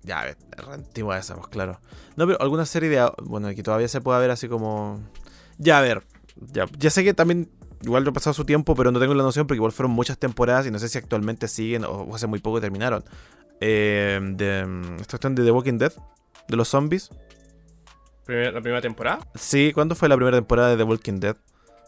Ya, 0.07 0.29
es 0.29 0.37
re 0.57 0.73
antigua 0.73 1.19
esa, 1.19 1.35
pues 1.35 1.49
claro. 1.49 1.81
No, 2.15 2.27
pero 2.27 2.41
alguna 2.41 2.65
serie 2.65 2.89
de. 2.89 3.11
Bueno, 3.25 3.53
que 3.55 3.63
todavía 3.63 3.89
se 3.89 4.01
puede 4.01 4.21
ver 4.21 4.31
así 4.31 4.49
como. 4.49 5.01
Ya, 5.59 5.79
a 5.79 5.81
ver. 5.81 6.05
Ya, 6.53 6.67
ya 6.79 6.91
sé 6.91 7.03
que 7.03 7.13
también. 7.13 7.51
Igual 7.83 8.05
no 8.05 8.11
ha 8.11 8.13
pasado 8.13 8.33
su 8.33 8.45
tiempo, 8.45 8.75
pero 8.75 8.91
no 8.93 9.01
tengo 9.01 9.15
la 9.15 9.23
noción 9.23 9.47
porque 9.47 9.57
igual 9.57 9.73
fueron 9.73 9.91
muchas 9.91 10.17
temporadas 10.17 10.67
y 10.67 10.71
no 10.71 10.79
sé 10.79 10.89
si 10.89 10.97
actualmente 10.97 11.47
siguen 11.47 11.85
o 11.85 12.15
hace 12.15 12.27
muy 12.27 12.39
poco 12.39 12.61
terminaron. 12.61 13.05
Eh, 13.61 14.19
de, 14.23 14.61
esta 15.01 15.19
cuestión 15.19 15.35
de 15.35 15.45
The 15.45 15.51
Walking 15.51 15.79
Dead, 15.79 15.93
de 16.49 16.57
los 16.57 16.69
zombies. 16.69 17.11
La 18.27 18.61
primera 18.61 18.81
temporada. 18.81 19.19
Sí, 19.35 19.73
¿cuándo 19.75 19.95
fue 19.95 20.09
la 20.09 20.17
primera 20.17 20.37
temporada 20.37 20.71
de 20.71 20.77
The 20.77 20.85
Walking 20.85 21.21
Dead? 21.21 21.37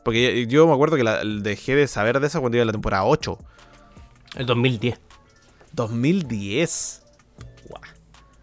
Porque 0.04 0.42
yo, 0.42 0.48
yo 0.48 0.66
me 0.66 0.74
acuerdo 0.74 0.96
que 0.96 1.04
la, 1.04 1.24
dejé 1.24 1.74
de 1.74 1.86
saber 1.86 2.20
de 2.20 2.26
esa 2.26 2.40
cuando 2.40 2.56
iba 2.56 2.62
a 2.62 2.66
la 2.66 2.72
temporada 2.72 3.04
8. 3.04 3.38
El 4.36 4.46
2010. 4.46 5.00
2010. 5.72 6.97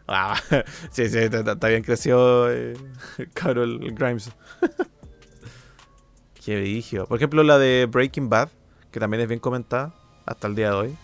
Ah, 0.08 0.39
sí, 0.91 1.10
sí, 1.10 1.18
está, 1.18 1.68
bien 1.68 1.84
creció 1.84 2.51
eh, 2.51 2.78
Carol 3.34 3.80
Grimes. 3.93 4.32
Qué 6.45 6.60
brillo. 6.60 7.08
Por 7.08 7.18
ejemplo, 7.18 7.41
la 7.43 7.58
de 7.58 7.88
Breaking 7.89 8.30
Bad, 8.30 8.49
que 8.91 8.99
también 8.99 9.22
es 9.22 9.28
bien 9.28 9.39
comentada 9.39 9.93
hasta 10.26 10.47
el 10.47 10.56
día 10.56 10.70
de 10.70 10.76
hoy. 10.76 10.97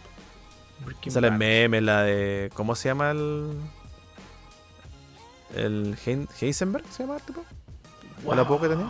Breaking 0.86 1.12
Sale 1.12 1.30
Bad. 1.30 1.38
meme, 1.38 1.82
la 1.82 2.04
de. 2.04 2.52
¿Cómo 2.54 2.76
se 2.76 2.89
llama 2.89 3.12
el. 3.12 3.58
El 5.56 5.97
Heisenberg? 6.39 6.86
¿Se 6.91 7.04
llama 7.04 7.18
el 7.18 7.24
tipo? 7.24 7.43
¿O 8.24 8.36
la 8.36 8.47
poco 8.47 8.64
que 8.64 8.70
tenía? 8.70 8.88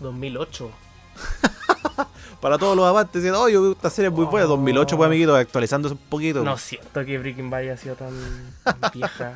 2008. 0.00 0.70
Para 2.40 2.58
todos 2.58 2.76
los 2.76 2.84
amantes, 2.88 3.22
diciendo, 3.22 3.40
oye, 3.40 3.56
esta 3.72 3.88
serie 3.88 4.08
es 4.08 4.14
muy 4.14 4.24
buena. 4.24 4.46
2008, 4.46 4.96
pues, 4.96 5.06
amiguito, 5.06 5.36
actualizándose 5.36 5.94
un 5.94 6.00
poquito. 6.08 6.42
No 6.42 6.58
siento 6.58 7.04
que 7.04 7.16
Breaking 7.18 7.50
Bad 7.50 7.60
haya 7.60 7.76
sido 7.76 7.94
tan, 7.94 8.10
vieja. 8.94 9.34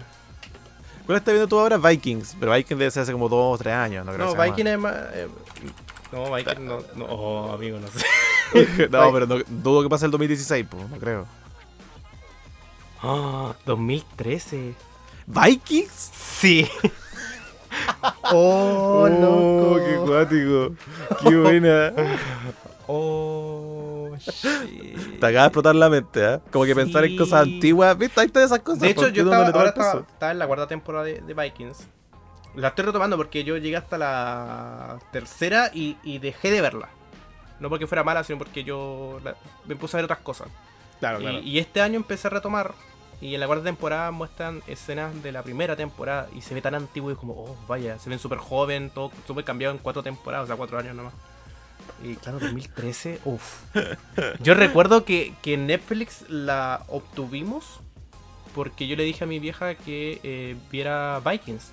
¿Cuál 1.06 1.18
estás 1.18 1.32
viendo 1.34 1.46
tú 1.46 1.58
ahora? 1.60 1.78
Vikings. 1.78 2.36
Pero 2.40 2.52
Vikings 2.52 2.78
debe 2.80 2.90
ser 2.90 3.04
hace 3.04 3.12
como 3.12 3.28
2 3.28 3.54
o 3.54 3.58
3 3.58 3.74
años, 3.74 4.04
¿no? 4.04 4.12
creo 4.12 4.26
no, 4.26 4.32
que 4.32 4.36
sea 4.36 4.46
más. 4.48 4.56
Viking 4.56 4.66
es 4.72 4.78
más. 4.78 4.94
eh, 5.12 5.28
no, 6.10 6.34
Viking 6.34 6.66
no, 6.66 6.78
no. 6.96 7.04
Oh, 7.04 7.52
amigo, 7.52 7.78
no 7.78 7.86
sé. 7.86 8.88
no, 8.90 9.12
pero 9.12 9.26
no- 9.26 9.44
dudo 9.48 9.82
que 9.84 9.88
pase 9.88 10.06
el 10.06 10.10
2016, 10.10 10.66
pues, 10.68 10.88
no 10.90 10.96
creo. 10.98 11.26
Ah, 13.02 13.54
2013. 13.66 14.74
¿Vikings? 15.28 16.10
Sí. 16.40 16.68
Oh, 18.32 19.08
loco. 19.08 19.76
qué 19.84 19.96
cuático. 20.04 20.74
Qué 21.22 21.36
buena. 21.36 21.92
Oh, 22.88 24.10
shit. 24.18 25.18
Te 25.18 25.26
acaba 25.26 25.42
de 25.42 25.46
explotar 25.48 25.74
la 25.74 25.90
mente, 25.90 26.34
¿eh? 26.34 26.40
Como 26.52 26.64
que 26.64 26.74
pensar 26.74 27.04
en 27.04 27.16
cosas 27.16 27.42
antiguas. 27.42 27.98
¿Viste? 27.98 28.20
Ahí 28.20 28.26
están 28.26 28.44
esas 28.44 28.60
cosas. 28.60 28.80
De 28.80 28.90
hecho, 28.90 29.00
porque 29.02 29.12
yo 29.16 29.24
estaba, 29.24 29.46
ahora 29.48 29.68
estaba, 29.70 30.00
estaba 30.08 30.32
en 30.32 30.38
la 30.38 30.46
cuarta 30.46 30.66
temporada 30.68 31.04
de, 31.04 31.20
de 31.20 31.34
Vikings. 31.34 31.78
La 32.54 32.68
estoy 32.68 32.84
retomando 32.84 33.16
porque 33.16 33.42
yo 33.42 33.56
llegué 33.56 33.76
hasta 33.76 33.98
la 33.98 34.98
tercera 35.10 35.70
y, 35.74 35.96
y 36.04 36.18
dejé 36.18 36.52
de 36.52 36.60
verla. 36.60 36.88
No 37.58 37.68
porque 37.68 37.88
fuera 37.88 38.04
mala, 38.04 38.22
sino 38.22 38.38
porque 38.38 38.62
yo 38.62 39.18
la- 39.24 39.34
me 39.66 39.74
puse 39.74 39.96
a 39.96 39.98
ver 39.98 40.04
otras 40.04 40.20
cosas. 40.20 40.46
Claro, 41.00 41.18
Y, 41.18 41.22
claro. 41.22 41.38
y 41.40 41.58
este 41.58 41.80
año 41.80 41.96
empecé 41.96 42.28
a 42.28 42.30
retomar. 42.30 42.72
Y 43.20 43.34
en 43.34 43.40
la 43.40 43.46
cuarta 43.46 43.64
temporada 43.64 44.10
muestran 44.10 44.62
escenas 44.66 45.22
de 45.22 45.32
la 45.32 45.42
primera 45.42 45.74
temporada. 45.76 46.28
Y 46.34 46.42
se 46.42 46.54
ve 46.54 46.60
tan 46.60 46.74
antiguo 46.74 47.10
y 47.10 47.14
como, 47.16 47.32
oh, 47.32 47.56
vaya, 47.66 47.98
se 47.98 48.10
ven 48.10 48.18
súper 48.18 48.38
joven, 48.38 48.90
todo 48.90 49.10
súper 49.26 49.44
cambiado 49.44 49.74
en 49.74 49.78
cuatro 49.80 50.02
temporadas, 50.02 50.44
o 50.44 50.46
sea, 50.48 50.56
cuatro 50.56 50.78
años 50.78 50.94
nomás. 50.94 51.14
Y 52.04 52.14
claro, 52.16 52.38
2013, 52.40 53.20
uff. 53.24 53.62
Yo 54.40 54.54
recuerdo 54.54 55.04
que, 55.04 55.32
que 55.42 55.56
Netflix 55.56 56.28
la 56.28 56.82
obtuvimos 56.88 57.80
porque 58.54 58.86
yo 58.86 58.96
le 58.96 59.04
dije 59.04 59.24
a 59.24 59.26
mi 59.26 59.38
vieja 59.38 59.74
que 59.74 60.18
eh, 60.22 60.56
viera 60.70 61.20
Vikings. 61.20 61.72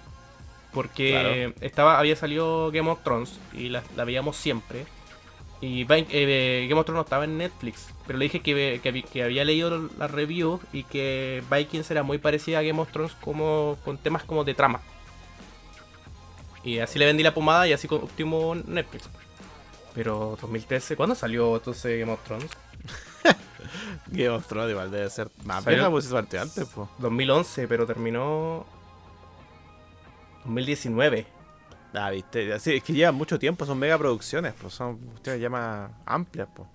Porque 0.74 1.12
Claro. 1.12 1.54
estaba, 1.62 2.00
había 2.00 2.16
salido 2.16 2.72
Game 2.72 2.90
of 2.90 3.04
Thrones 3.04 3.40
y 3.54 3.70
la, 3.70 3.84
la 3.96 4.04
veíamos 4.06 4.36
siempre. 4.36 4.86
Y 5.64 5.86
Vi- 5.86 6.08
eh, 6.10 6.68
Game 6.68 6.78
of 6.78 6.86
Thrones 6.86 6.98
no 6.98 7.04
estaba 7.04 7.24
en 7.24 7.38
Netflix. 7.38 7.88
Pero 8.06 8.20
le 8.20 8.26
dije 8.26 8.42
que, 8.42 9.24
había 9.24 9.46
leído 9.46 9.90
la 9.98 10.08
review 10.10 10.60
y 10.74 10.84
que 10.84 11.42
Vikings 11.50 11.90
era 11.90 12.04
muy 12.04 12.18
parecida 12.18 12.60
a 12.60 12.64
Game 12.64 12.82
of 12.82 12.92
Thrones 12.92 13.14
como 13.22 13.78
con 13.86 13.98
temas 13.98 14.26
como 14.26 14.44
de 14.44 14.56
trama. 14.56 14.82
Y 16.66 16.80
así 16.80 17.00
le 17.00 17.06
vendí 17.06 17.24
la 17.24 17.34
pomada 17.34 17.66
y 17.66 17.72
así 17.72 17.88
obtuvimos 17.90 18.66
Netflix. 18.66 19.10
Pero 19.96 20.38
2013, 20.42 20.98
¿cuándo 20.98 21.16
salió 21.16 21.56
entonces 21.56 21.98
Game 21.98 22.12
of 22.12 22.22
Thrones? 22.26 22.52
Game 24.08 24.30
of 24.36 24.46
Thrones 24.46 24.70
igual 24.70 24.92
debe 24.92 25.10
ser 25.10 25.30
más 25.46 25.64
vieja, 25.64 25.90
pues 25.90 26.08
partió 26.08 26.42
antes, 26.42 26.68
pues. 26.76 26.90
2011, 26.98 27.70
pero 27.70 27.86
terminó 27.88 28.66
2019. 30.44 31.26
Ah, 31.94 32.10
viste, 32.10 32.60
sí, 32.60 32.76
es 32.76 32.84
que 32.84 32.94
llevan 32.94 33.16
mucho 33.16 33.38
tiempo, 33.38 33.66
son 33.66 33.78
mega 33.78 33.98
producciones, 33.98 34.54
pues 34.60 34.74
son 34.74 34.98
cuestiones 34.98 35.42
ya 35.42 35.50
más 35.50 35.92
amplias, 36.06 36.48
pues. 36.56 36.68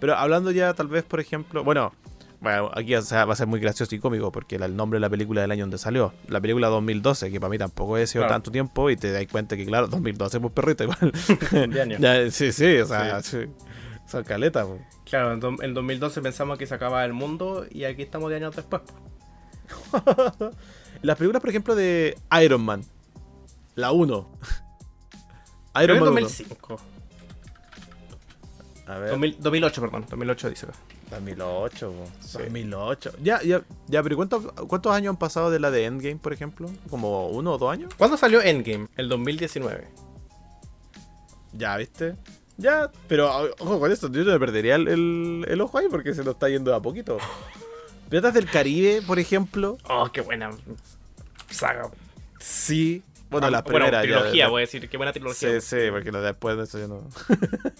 Pero 0.00 0.14
hablando 0.16 0.50
ya 0.50 0.72
tal 0.72 0.86
vez, 0.88 1.02
por 1.04 1.18
ejemplo, 1.20 1.64
bueno, 1.64 1.92
bueno 2.40 2.70
aquí 2.74 2.94
o 2.94 3.02
sea, 3.02 3.24
va 3.24 3.32
a 3.32 3.36
ser 3.36 3.48
muy 3.48 3.58
gracioso 3.60 3.94
y 3.94 3.98
cómico 3.98 4.30
porque 4.32 4.54
el 4.56 4.76
nombre 4.76 4.96
de 4.96 5.00
la 5.00 5.10
película 5.10 5.40
del 5.42 5.50
año 5.50 5.64
donde 5.64 5.78
salió, 5.78 6.14
la 6.28 6.40
película 6.40 6.68
2012, 6.68 7.30
que 7.30 7.40
para 7.40 7.50
mí 7.50 7.58
tampoco 7.58 7.98
he 7.98 8.06
sido 8.06 8.22
Claro. 8.22 8.34
tanto 8.36 8.50
tiempo 8.52 8.88
y 8.88 8.96
te 8.96 9.10
das 9.12 9.26
cuenta 9.26 9.56
que 9.56 9.66
claro, 9.66 9.88
2012 9.88 10.40
pues 10.40 10.52
perrito 10.52 10.84
igual. 10.84 11.12
De 11.70 11.80
año. 11.82 11.96
Ya, 11.98 12.30
sí, 12.30 12.52
sí, 12.52 12.76
o 12.78 12.86
sea, 12.86 13.20
sí. 13.22 13.38
Son 14.06 14.24
caletas, 14.24 14.66
pues. 14.66 14.80
Claro, 15.04 15.32
en, 15.34 15.40
do- 15.40 15.56
en 15.62 15.74
2012 15.74 16.20
pensamos 16.22 16.56
que 16.56 16.66
se 16.66 16.74
acababa 16.74 17.04
el 17.04 17.12
mundo 17.12 17.66
y 17.70 17.82
aquí 17.84 18.02
estamos 18.02 18.30
de 18.30 18.36
años 18.36 18.54
después. 18.56 18.82
Las 21.02 21.16
películas, 21.16 21.40
por 21.40 21.50
ejemplo, 21.50 21.74
de 21.74 22.16
Iron 22.42 22.60
Man, 22.62 22.82
la 23.74 23.92
1. 23.92 24.28
Creo 25.74 25.84
Iron 25.84 25.98
Man 26.00 26.08
1. 26.12 26.20
2005. 26.22 26.80
A 28.86 28.98
ver. 28.98 29.10
2000 29.10 29.36
2008, 29.40 29.80
perdón. 29.80 30.06
2008 30.10 30.50
dice 30.50 30.66
acá. 30.66 30.74
2008, 31.10 31.92
po. 31.92 32.06
Sí. 32.20 32.38
2008. 32.38 33.12
Ya, 33.22 33.42
ya, 33.42 33.62
ya, 33.88 34.02
pero 34.02 34.14
¿y 34.14 34.16
¿cuántos, 34.16 34.44
¿cuántos 34.68 34.92
años 34.92 35.10
han 35.10 35.16
pasado 35.16 35.50
de 35.50 35.58
la 35.60 35.70
de 35.70 35.84
Endgame, 35.84 36.16
por 36.16 36.32
ejemplo? 36.32 36.70
¿Como 36.88 37.28
uno 37.28 37.52
o 37.52 37.58
dos 37.58 37.72
años? 37.72 37.92
¿Cuándo 37.96 38.16
salió 38.16 38.40
Endgame? 38.42 38.88
El 38.96 39.08
2019. 39.08 39.88
Ya, 41.52 41.76
¿viste? 41.76 42.16
Ya, 42.56 42.90
pero 43.08 43.28
o- 43.30 43.50
ojo 43.60 43.80
con 43.80 43.90
esto, 43.90 44.10
yo 44.10 44.22
no 44.24 44.32
me 44.32 44.38
perdería 44.38 44.74
el, 44.76 44.86
el- 44.88 45.46
el 45.48 45.60
ojo 45.60 45.78
ahí 45.78 45.86
porque 45.90 46.14
se 46.14 46.22
nos 46.24 46.34
está 46.34 46.48
yendo 46.48 46.70
de 46.70 46.76
a 46.76 46.80
poquito. 46.80 47.18
Piratas 48.08 48.34
del 48.34 48.46
Caribe, 48.50 49.02
por 49.02 49.18
ejemplo, 49.18 49.78
Oh, 49.88 50.10
qué 50.12 50.20
buena 50.20 50.50
saga. 51.48 51.90
sí. 52.40 53.02
Bueno, 53.30 53.46
Ah, 53.46 53.50
la 53.50 53.64
primera. 53.64 53.90
ya- 53.90 54.00
trilogía, 54.02 54.34
ya- 54.44 54.48
voy 54.48 54.60
a 54.60 54.64
decir. 54.66 54.88
Qué 54.88 54.96
buena 54.96 55.12
trilogía. 55.12 55.60
Sí, 55.60 55.66
sí, 55.66 55.76
porque 55.90 56.10
después 56.10 56.56
de 56.56 56.64
eso 56.64 56.78
yo 56.78 56.88
no. 56.88 57.08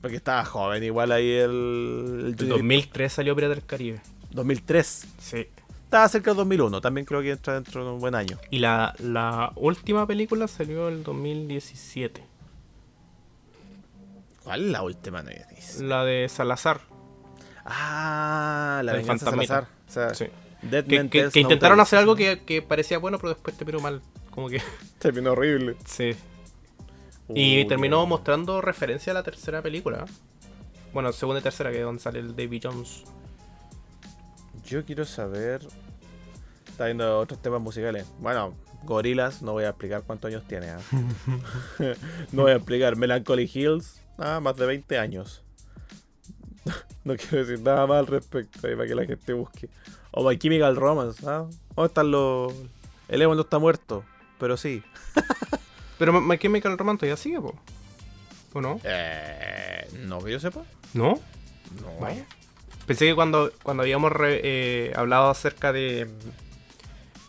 porque 0.00 0.16
estaba 0.16 0.44
joven 0.44 0.82
igual 0.84 1.12
ahí 1.12 1.30
el. 1.32 2.34
el 2.36 2.36
El 2.38 2.48
2003 2.48 3.12
salió 3.12 3.34
Pirata 3.34 3.54
del 3.54 3.64
Caribe. 3.64 4.00
2003. 4.30 5.06
Sí. 5.18 5.46
Estaba 5.84 6.08
cerca 6.08 6.30
del 6.32 6.38
2001, 6.38 6.80
también 6.80 7.04
creo 7.06 7.22
que 7.22 7.30
entra 7.30 7.54
dentro 7.54 7.84
de 7.84 7.90
un 7.92 8.00
buen 8.00 8.14
año. 8.16 8.36
Y 8.50 8.58
la, 8.58 8.94
la 8.98 9.52
última 9.54 10.06
película 10.06 10.48
salió 10.48 10.88
el 10.88 11.04
2017. 11.04 12.22
¿Cuál 14.42 14.64
es 14.66 14.70
la 14.72 14.82
última? 14.82 15.22
No? 15.22 15.30
La 15.80 16.04
de 16.04 16.28
Salazar. 16.28 16.80
Ah, 17.64 18.82
la 18.84 18.92
de. 18.94 19.04
Salazar. 19.18 19.68
O 19.88 19.90
sea, 19.92 20.12
Sí. 20.14 20.26
Dead 20.70 20.84
Que, 20.84 21.08
que- 21.08 21.20
Tells 21.20 21.32
que 21.32 21.42
No 21.42 21.48
intentaron 21.50 21.80
hacer 21.80 21.98
algo 21.98 22.16
que, 22.16 22.40
que 22.44 22.62
parecía 22.62 22.98
bueno, 22.98 23.18
pero 23.18 23.30
después 23.30 23.56
terminó 23.56 23.80
mal. 23.80 24.02
Como 24.30 24.48
que. 24.48 24.60
Terminó 24.98 25.32
horrible. 25.32 25.76
Sí. 25.86 26.14
Y 27.28 27.64
terminó 27.66 27.98
no. 28.00 28.06
mostrando 28.06 28.60
referencia 28.60 29.12
a 29.12 29.14
la 29.14 29.22
tercera 29.22 29.62
película. 29.62 30.04
Bueno, 30.92 31.10
segunda 31.12 31.40
y 31.40 31.42
tercera, 31.42 31.70
que 31.70 31.78
es 31.78 31.84
donde 31.84 32.02
sale 32.02 32.18
el 32.18 32.36
David 32.36 32.62
Jones. 32.64 33.04
Yo 34.66 34.84
quiero 34.84 35.04
saber. 35.04 35.62
Está 36.68 36.86
viendo 36.86 37.18
otros 37.18 37.40
temas 37.40 37.60
musicales. 37.60 38.06
Bueno, 38.18 38.54
Gorilas, 38.84 39.42
no 39.42 39.52
voy 39.52 39.64
a 39.64 39.70
explicar 39.70 40.02
cuántos 40.02 40.28
años 40.28 40.44
tiene. 40.46 40.70
¿ah? 40.70 40.80
no 42.32 42.42
voy 42.42 42.52
a 42.52 42.56
explicar. 42.56 42.96
Melancholy 42.96 43.50
Hills, 43.52 44.00
ah, 44.18 44.40
más 44.40 44.56
de 44.56 44.66
20 44.66 44.98
años. 44.98 45.42
no 47.04 47.16
quiero 47.16 47.44
decir 47.44 47.60
nada 47.60 47.86
más 47.86 47.98
al 47.98 48.06
respecto, 48.06 48.66
ahí 48.66 48.74
para 48.74 48.88
que 48.88 48.94
la 48.94 49.04
gente 49.04 49.32
busque. 49.32 49.68
O 50.16 50.28
My 50.28 50.38
Chemical 50.38 50.76
Romance, 50.76 51.24
¿ah? 51.28 51.46
¿Dónde 51.74 51.86
están 51.88 52.10
los. 52.10 52.52
El 53.08 53.20
Evan 53.22 53.36
no 53.36 53.42
está 53.42 53.58
muerto, 53.58 54.04
pero 54.38 54.56
sí. 54.56 54.82
Pero 55.98 56.20
My 56.20 56.38
Chemical 56.38 56.76
Romance 56.76 57.06
ya 57.06 57.16
sigue, 57.16 57.40
po. 57.40 57.54
¿O 58.52 58.60
no? 58.60 58.80
Eh, 58.82 59.88
no 60.00 60.18
que 60.20 60.32
yo 60.32 60.40
sepa. 60.40 60.64
¿No? 60.92 61.20
No. 61.80 61.98
Vaya. 62.00 62.26
Pensé 62.86 63.06
que 63.06 63.14
cuando, 63.14 63.52
cuando 63.62 63.82
habíamos 63.84 64.10
re- 64.12 64.40
eh, 64.42 64.92
hablado 64.96 65.30
acerca 65.30 65.72
de, 65.72 66.08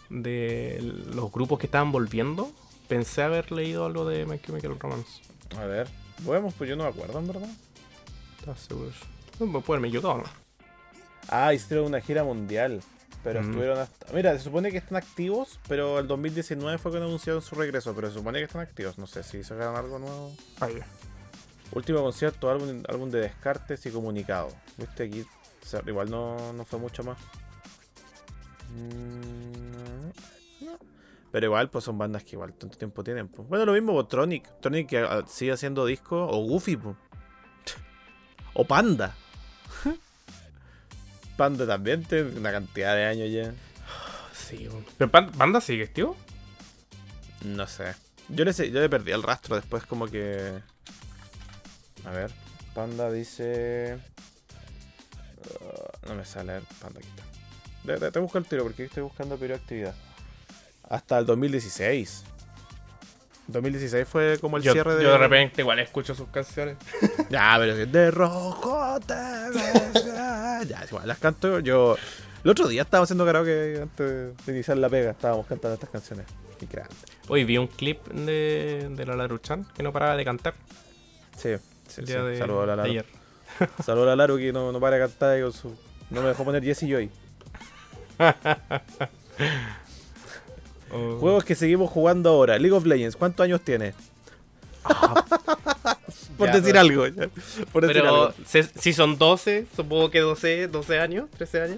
de 0.10 0.80
los 1.14 1.32
grupos 1.32 1.60
que 1.60 1.68
estaban 1.68 1.92
volviendo, 1.92 2.52
pensé 2.88 3.22
haber 3.22 3.52
leído 3.52 3.86
algo 3.86 4.06
de 4.06 4.26
My 4.26 4.40
Chemical 4.40 4.80
Romance. 4.80 5.22
A 5.58 5.66
ver, 5.66 5.88
podemos, 6.26 6.54
pues 6.56 6.70
yo 6.70 6.76
no 6.76 6.84
me 6.84 6.90
acuerdo, 6.90 7.20
en 7.20 7.28
verdad. 7.28 7.50
¿Estás 8.40 8.60
seguro? 8.62 8.92
No, 9.40 9.46
me 9.48 9.60
pueden 9.62 9.82
me 9.82 9.88
ayudó, 9.90 10.18
¿no? 10.18 10.24
Ah, 11.30 11.54
hicieron 11.54 11.86
una 11.88 12.02
gira 12.02 12.24
mundial. 12.24 12.82
Pero 13.24 13.42
Mm. 13.42 13.46
estuvieron 13.46 13.80
hasta. 13.80 14.14
Mira, 14.14 14.34
se 14.38 14.44
supone 14.44 14.72
que 14.72 14.78
están 14.78 14.98
activos, 14.98 15.60
pero 15.68 15.98
el 16.00 16.08
2019 16.08 16.78
fue 16.78 16.92
cuando 16.92 17.08
anunciaron 17.08 17.42
su 17.42 17.56
regreso. 17.56 17.94
Pero 17.96 18.10
se 18.10 18.14
supone 18.20 18.38
que 18.40 18.46
están 18.46 18.62
activos. 18.62 18.98
No 19.00 19.08
sé 19.08 19.24
si 19.24 19.44
sacaron 19.44 19.76
algo 19.76 19.98
nuevo. 20.00 20.32
Ah, 20.60 20.70
ya. 20.70 20.86
Último 21.72 22.02
concierto, 22.04 22.50
álbum, 22.52 22.84
álbum 22.88 23.10
de 23.10 23.22
descartes 23.22 23.84
y 23.86 23.90
comunicado. 23.92 24.50
Viste 24.78 25.04
aquí. 25.04 25.22
o 25.22 25.66
sea, 25.68 25.82
igual 25.88 26.12
no, 26.12 26.54
no 26.54 26.64
fue 26.66 26.78
mucho 26.78 27.04
más. 27.04 27.18
Mm, 28.76 30.66
no. 30.66 30.78
Pero 31.32 31.46
igual, 31.48 31.70
pues 31.70 31.84
son 31.84 31.98
bandas 31.98 32.24
que 32.24 32.32
igual 32.36 32.54
tanto 32.54 32.78
tiempo 32.78 33.04
tienen. 33.04 33.28
pues. 33.28 33.48
Bueno, 33.48 33.66
lo 33.66 33.74
mismo, 33.74 33.94
pues, 33.94 34.08
Tronic. 34.08 34.60
Tronic 34.62 34.88
que 34.88 35.00
ah, 35.00 35.24
sigue 35.28 35.52
haciendo 35.52 35.86
discos. 35.86 36.30
O 36.32 36.38
Goofy, 36.44 36.78
pues. 36.78 36.96
O 38.54 38.66
Panda. 38.66 39.16
Panda 41.38 41.66
también 41.68 42.04
tiene 42.04 42.38
una 42.38 42.52
cantidad 42.52 42.96
de 42.96 43.06
años 43.06 43.30
ya. 43.32 43.54
Sí. 44.34 44.70
¿Pero 44.98 45.12
Pan- 45.12 45.32
Banda 45.36 45.60
sigue, 45.62 45.88
tío? 45.88 46.16
No 47.44 47.68
sé. 47.68 47.94
Yo 48.30 48.46
le, 48.46 48.54
sé- 48.54 48.72
yo 48.72 48.80
le 48.80 48.90
perdí 48.90 49.12
el 49.12 49.24
rastro 49.24 49.56
después 49.56 49.86
como 49.86 50.08
que... 50.08 50.54
A 52.06 52.10
ver. 52.12 52.32
Panda 52.74 53.12
dice... 53.12 53.98
Uh, 55.62 56.08
no 56.10 56.16
me 56.16 56.26
sale. 56.26 56.62
Panda 56.82 57.00
aquí 57.00 57.08
está. 57.10 57.24
Te, 57.86 57.98
te- 58.00 58.12
te 58.12 58.20
busco 58.20 58.38
el 58.38 58.46
tiro 58.46 58.64
porque 58.64 58.86
estoy 58.86 59.04
buscando 59.04 59.38
periodo 59.38 59.60
actividad. 59.62 59.96
Hasta 60.90 61.18
el 61.20 61.26
2016. 61.26 62.24
2016 63.48 64.08
fue 64.08 64.40
como 64.40 64.58
el 64.58 64.64
yo, 64.64 64.74
cierre 64.74 64.96
de... 64.96 65.04
yo 65.04 65.12
de 65.12 65.18
repente 65.20 65.62
igual 65.62 65.78
escucho 65.80 66.16
sus 66.16 66.28
canciones. 66.30 66.78
Ya, 67.30 67.56
pero 67.60 67.76
si 67.76 67.86
de 67.86 68.12
rojo 68.12 69.00
te 69.06 69.14
ves. 69.14 70.06
ya, 70.68 70.84
igual 70.90 71.08
las 71.08 71.18
canto 71.20 71.60
yo. 71.60 71.96
El 72.44 72.52
otro 72.52 72.68
día 72.68 72.84
estábamos 72.84 73.08
haciendo 73.08 73.26
karaoke 73.26 73.80
antes 73.82 74.46
de 74.46 74.54
iniciar 74.54 74.78
la 74.78 74.90
pega. 74.90 75.12
Estábamos 75.12 75.46
cantando 75.48 75.74
estas 75.76 75.90
canciones. 75.90 76.26
Y 76.62 76.66
grande. 76.68 76.94
Hoy 77.28 77.44
vi 77.44 77.58
un 77.58 77.68
clip 77.68 78.06
de, 78.08 78.88
de 78.92 79.06
la 79.06 79.16
Laruchan 79.16 79.66
que 79.76 79.84
no 79.84 79.92
paraba 79.92 80.16
de 80.16 80.24
cantar 80.24 80.54
Sí, 81.38 81.50
sí, 81.88 82.02
el 82.02 82.08
sí. 82.08 82.14
de, 82.14 82.38
Saludos 82.38 82.64
a 82.64 82.68
la 82.68 82.76
Laru. 82.78 82.90
ayer. 82.92 83.06
Saludos 83.84 84.08
a 84.08 84.10
la 84.12 84.16
Laru 84.16 84.38
que 84.38 84.54
no, 84.54 84.72
no 84.72 84.80
para 84.80 84.96
de 84.98 85.02
cantar 85.04 85.38
y 85.38 85.42
con 85.42 85.52
su. 85.54 85.76
No 86.10 86.22
me 86.22 86.30
dejó 86.30 86.44
poner 86.46 86.64
Jesse 86.64 86.86
Joy. 86.88 87.10
Oh. 90.92 91.18
Juegos 91.20 91.44
que 91.44 91.56
seguimos 91.56 91.90
jugando 91.90 92.30
ahora. 92.30 92.58
League 92.60 92.72
of 92.76 92.86
Legends, 92.86 93.16
¿cuántos 93.18 93.44
años 93.44 93.60
tiene? 93.62 93.94
Por 96.38 96.48
Ya, 96.48 96.54
decir 96.56 96.74
pero- 96.74 96.80
algo. 96.82 97.08
ya. 97.08 97.28
Por 97.72 97.88
decir 97.88 98.02
Pero 98.02 98.26
algo. 98.28 98.34
se- 98.46 98.64
si 98.64 98.94
son 98.94 99.18
12, 99.18 99.66
supongo 99.76 100.12
que 100.12 100.20
12, 100.20 100.68
12 100.68 101.00
años, 101.00 101.30
13 101.32 101.62
años. 101.62 101.78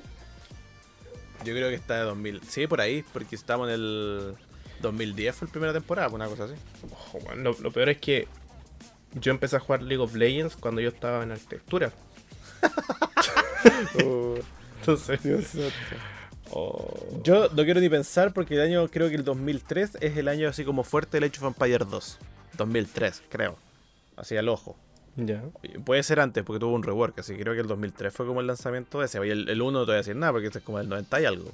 Yo 1.45 1.53
creo 1.53 1.69
que 1.69 1.75
está 1.75 1.95
de 1.97 2.01
2000. 2.03 2.41
Sí, 2.47 2.65
por 2.67 2.81
ahí, 2.81 3.03
porque 3.13 3.35
estamos 3.35 3.67
en 3.67 3.75
el 3.75 4.33
2010, 4.81 5.35
fue 5.35 5.47
la 5.47 5.51
primera 5.51 5.73
temporada, 5.73 6.07
una 6.09 6.27
cosa 6.27 6.45
así. 6.45 6.53
Weón, 7.13 7.43
lo, 7.43 7.55
lo 7.59 7.71
peor 7.71 7.89
es 7.89 7.97
que 7.99 8.27
yo 9.13 9.31
empecé 9.31 9.55
a 9.55 9.59
jugar 9.59 9.81
League 9.83 10.03
of 10.03 10.15
Legends 10.15 10.55
cuando 10.55 10.81
yo 10.81 10.89
estaba 10.89 11.23
en 11.23 11.31
arquitectura. 11.31 11.91
Entonces, 14.79 15.19
oh, 16.51 17.21
Yo 17.23 17.49
no 17.49 17.63
quiero 17.63 17.79
ni 17.81 17.89
pensar 17.89 18.33
porque 18.33 18.55
el 18.55 18.61
año, 18.61 18.87
creo 18.89 19.09
que 19.09 19.15
el 19.15 19.23
2003 19.23 19.97
es 20.01 20.17
el 20.17 20.27
año 20.27 20.49
así 20.49 20.63
como 20.63 20.83
fuerte 20.83 21.19
del 21.19 21.29
Age 21.29 21.39
of 21.45 21.47
Empire 21.55 21.85
2. 21.89 22.17
2003, 22.57 23.21
creo. 23.29 23.57
Así 24.17 24.35
al 24.35 24.49
ojo. 24.49 24.75
ya. 25.15 25.41
Y 25.63 25.77
Puede 25.77 26.03
ser 26.03 26.19
antes 26.19 26.43
porque 26.43 26.59
tuvo 26.59 26.75
un 26.75 26.83
rework, 26.83 27.19
así 27.19 27.35
que 27.35 27.43
creo 27.43 27.53
que 27.53 27.61
el 27.61 27.67
2003 27.67 28.13
fue 28.13 28.25
como 28.25 28.41
el 28.41 28.47
lanzamiento 28.47 28.99
de 28.99 29.05
ese. 29.05 29.25
Y 29.25 29.29
el, 29.29 29.47
el 29.47 29.61
1 29.61 29.71
no 29.71 29.85
te 29.85 29.91
voy 29.91 29.93
a 29.93 29.97
decir 29.97 30.15
nada 30.15 30.33
porque 30.33 30.47
es 30.47 30.57
como 30.59 30.79
el 30.79 30.89
90 30.89 31.21
y 31.21 31.25
algo. 31.25 31.51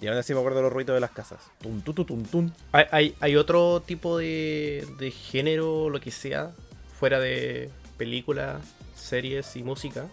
Y 0.00 0.06
aún 0.06 0.16
así 0.16 0.32
me 0.32 0.38
acuerdo 0.40 0.58
de 0.58 0.62
los 0.64 0.72
ruidos 0.72 0.94
de 0.94 1.00
las 1.00 1.10
casas. 1.10 1.40
Tum, 1.60 1.80
tu, 1.82 1.92
tu, 1.92 2.04
tum, 2.04 2.24
tum. 2.24 2.50
¿Hay, 2.72 2.86
hay, 2.90 3.14
hay 3.20 3.36
otro 3.36 3.82
tipo 3.84 4.18
de, 4.18 4.86
de 4.98 5.10
género, 5.10 5.90
lo 5.90 6.00
que 6.00 6.10
sea, 6.10 6.52
fuera 6.98 7.18
de 7.18 7.70
películas, 7.96 8.62
series 8.94 9.56
y 9.56 9.64
música, 9.64 10.06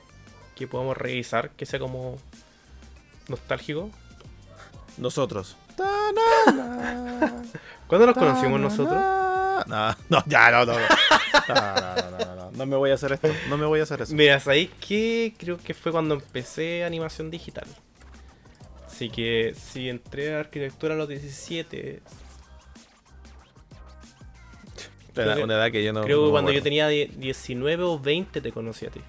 que 0.55 0.67
podamos 0.67 0.97
revisar, 0.97 1.51
que 1.51 1.65
sea 1.67 1.79
como 1.79 2.17
nostálgico? 3.27 3.91
Nosotros. 4.97 5.55
¿Cuándo 7.87 8.07
nos 8.07 8.15
conocimos 8.15 8.59
nosotros? 8.59 9.24
No, 9.67 9.95
no, 10.09 10.23
ya, 10.27 10.51
no, 10.51 10.65
no. 10.65 10.73
No, 10.73 12.35
no, 12.35 12.51
no, 12.51 12.65
me 12.65 12.75
voy 12.75 12.91
a 12.91 12.93
hacer 12.95 13.11
esto. 13.13 13.27
No 13.49 13.57
me 13.57 13.65
voy 13.65 13.79
a 13.79 13.83
hacer 13.83 14.01
eso. 14.01 14.13
Mira, 14.15 14.39
¿sabéis 14.39 14.69
qué? 14.87 15.33
Creo 15.37 15.57
que 15.57 15.73
fue 15.73 15.91
cuando 15.91 16.13
empecé 16.15 16.83
animación 16.83 17.29
digital. 17.31 17.65
Así 18.87 19.09
que 19.09 19.53
si 19.57 19.89
entré 19.89 20.35
a 20.35 20.39
arquitectura 20.39 20.93
a 20.93 20.97
los 20.97 21.09
17, 21.09 22.01
Una, 25.17 25.35
una 25.43 25.53
edad 25.55 25.71
que 25.71 25.83
yo 25.83 25.93
no. 25.93 26.01
creo 26.03 26.25
que 26.25 26.31
cuando 26.31 26.51
yo 26.51 26.61
tenía 26.61 26.87
die- 26.87 27.07
19 27.17 27.83
o 27.83 27.99
20 27.99 28.41
te 28.41 28.51
conocí 28.51 28.85
a 28.85 28.89
ti. 28.91 29.01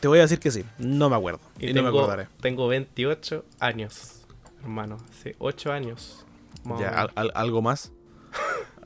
Te 0.00 0.06
voy 0.08 0.18
a 0.18 0.22
decir 0.22 0.38
que 0.38 0.50
sí. 0.50 0.64
No 0.78 1.08
me 1.10 1.16
acuerdo. 1.16 1.40
Y, 1.58 1.70
Y, 1.70 1.74
no 1.74 1.82
me 1.82 1.88
tengo, 1.88 1.98
acordaré. 2.00 2.28
tengo 2.40 2.68
28 2.68 3.44
años, 3.58 4.22
hermano. 4.62 4.96
Hace 5.10 5.34
8 5.38 5.72
años. 5.72 6.24
Ya, 6.78 6.88
al- 6.90 7.12
al- 7.14 7.32
¿Algo 7.34 7.62
más? 7.62 7.90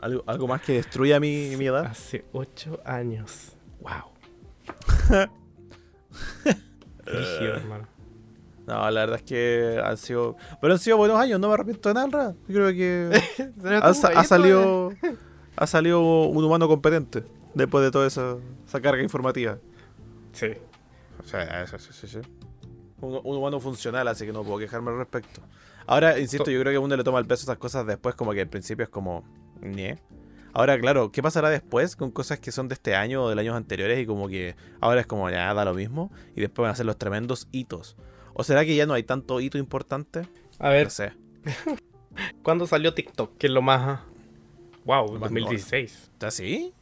¿Algo, 0.02 0.22
algo 0.26 0.46
más 0.48 0.60
que 0.60 0.72
destruya 0.74 1.18
mi, 1.20 1.54
mi 1.56 1.66
edad? 1.66 1.86
Hace 1.86 2.24
8 2.32 2.80
años. 2.84 3.56
Wow. 3.80 4.12
Rígido, 7.04 7.54
hermano. 7.56 7.88
No, 8.66 8.90
la 8.90 9.00
verdad 9.00 9.16
es 9.16 9.22
que 9.22 9.80
han 9.84 9.96
sido. 9.96 10.36
Pero 10.60 10.72
han 10.74 10.78
sido 10.78 10.96
buenos 10.96 11.18
años, 11.18 11.40
no 11.40 11.48
me 11.48 11.54
arrepiento 11.54 11.88
de 11.88 11.94
nada. 11.94 12.34
Yo 12.48 12.54
creo 12.54 12.72
que 12.72 13.20
ha, 13.82 13.94
sa- 13.94 14.08
ha 14.08 14.24
salido. 14.24 14.92
Ha 15.56 15.66
salido 15.66 16.00
un 16.26 16.44
humano 16.44 16.66
competente 16.68 17.24
después 17.54 17.84
de 17.84 17.90
toda 17.90 18.06
esa, 18.06 18.36
esa 18.66 18.80
carga 18.80 19.02
informativa. 19.02 19.58
Sí. 20.32 20.48
O 21.22 21.26
sea, 21.26 21.62
eso, 21.62 21.78
sí, 21.78 21.90
sí, 21.92 22.06
sí. 22.08 22.18
Un, 23.00 23.20
un 23.22 23.36
humano 23.36 23.60
funcional, 23.60 24.06
así 24.08 24.24
que 24.26 24.32
no 24.32 24.42
puedo 24.44 24.58
quejarme 24.58 24.90
al 24.92 24.98
respecto. 24.98 25.42
Ahora, 25.86 26.18
insisto, 26.18 26.50
yo 26.50 26.60
creo 26.60 26.72
que 26.72 26.78
uno 26.78 26.96
le 26.96 27.04
toma 27.04 27.18
el 27.18 27.26
peso 27.26 27.42
a 27.42 27.44
esas 27.52 27.58
cosas 27.58 27.84
después, 27.86 28.14
como 28.14 28.32
que 28.32 28.40
al 28.40 28.48
principio 28.48 28.84
es 28.84 28.88
como. 28.88 29.24
Ahora, 30.54 30.78
claro, 30.78 31.10
¿qué 31.12 31.22
pasará 31.22 31.48
después 31.48 31.96
con 31.96 32.10
cosas 32.10 32.38
que 32.38 32.52
son 32.52 32.68
de 32.68 32.74
este 32.74 32.94
año 32.94 33.24
o 33.24 33.28
de 33.30 33.34
los 33.34 33.42
años 33.42 33.56
anteriores 33.56 33.98
y 33.98 34.04
como 34.06 34.28
que 34.28 34.54
ahora 34.80 35.00
es 35.00 35.06
como 35.06 35.30
ya 35.30 35.52
da 35.54 35.64
lo 35.64 35.72
mismo 35.74 36.12
y 36.36 36.40
después 36.42 36.64
van 36.64 36.72
a 36.72 36.74
ser 36.76 36.84
los 36.86 36.98
tremendos 36.98 37.48
hitos? 37.52 37.96
¿O 38.34 38.44
será 38.44 38.64
que 38.64 38.74
ya 38.76 38.84
no 38.86 38.92
hay 38.94 39.02
tanto 39.02 39.40
hito 39.40 39.56
importante? 39.58 40.22
A 40.58 40.68
ver, 40.68 40.84
No 40.84 40.90
sé. 40.90 41.12
¿cuándo 42.42 42.66
salió 42.66 42.92
TikTok? 42.94 43.36
Que 43.38 43.46
es 43.46 43.52
lo 43.52 43.62
más. 43.62 44.00
Wow, 44.84 45.12
Más 45.12 45.20
2016. 45.20 46.10
¿Está 46.12 46.26
así? 46.28 46.74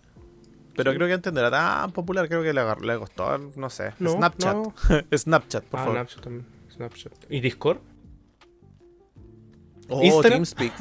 Pero 0.74 0.94
creo 0.94 1.06
que 1.06 1.12
antes 1.14 1.32
no 1.32 1.40
era 1.40 1.50
tan 1.50 1.92
popular, 1.92 2.26
creo 2.28 2.42
que 2.42 2.52
le, 2.52 2.62
le 2.80 2.98
costó, 2.98 3.36
no 3.38 3.70
sé. 3.70 3.92
No, 3.98 4.12
Snapchat. 4.12 4.54
no. 4.54 4.74
Snapchat, 5.16 5.64
por 5.64 5.80
Ah, 5.80 5.84
favor. 5.84 5.96
Snapchat 5.98 6.22
también. 6.22 6.46
Snapchat. 6.74 7.12
¿Y 7.28 7.40
Discord? 7.40 7.78
Oh, 9.90 10.02
Instagram. 10.02 10.44
TeamSpeak. 10.44 10.72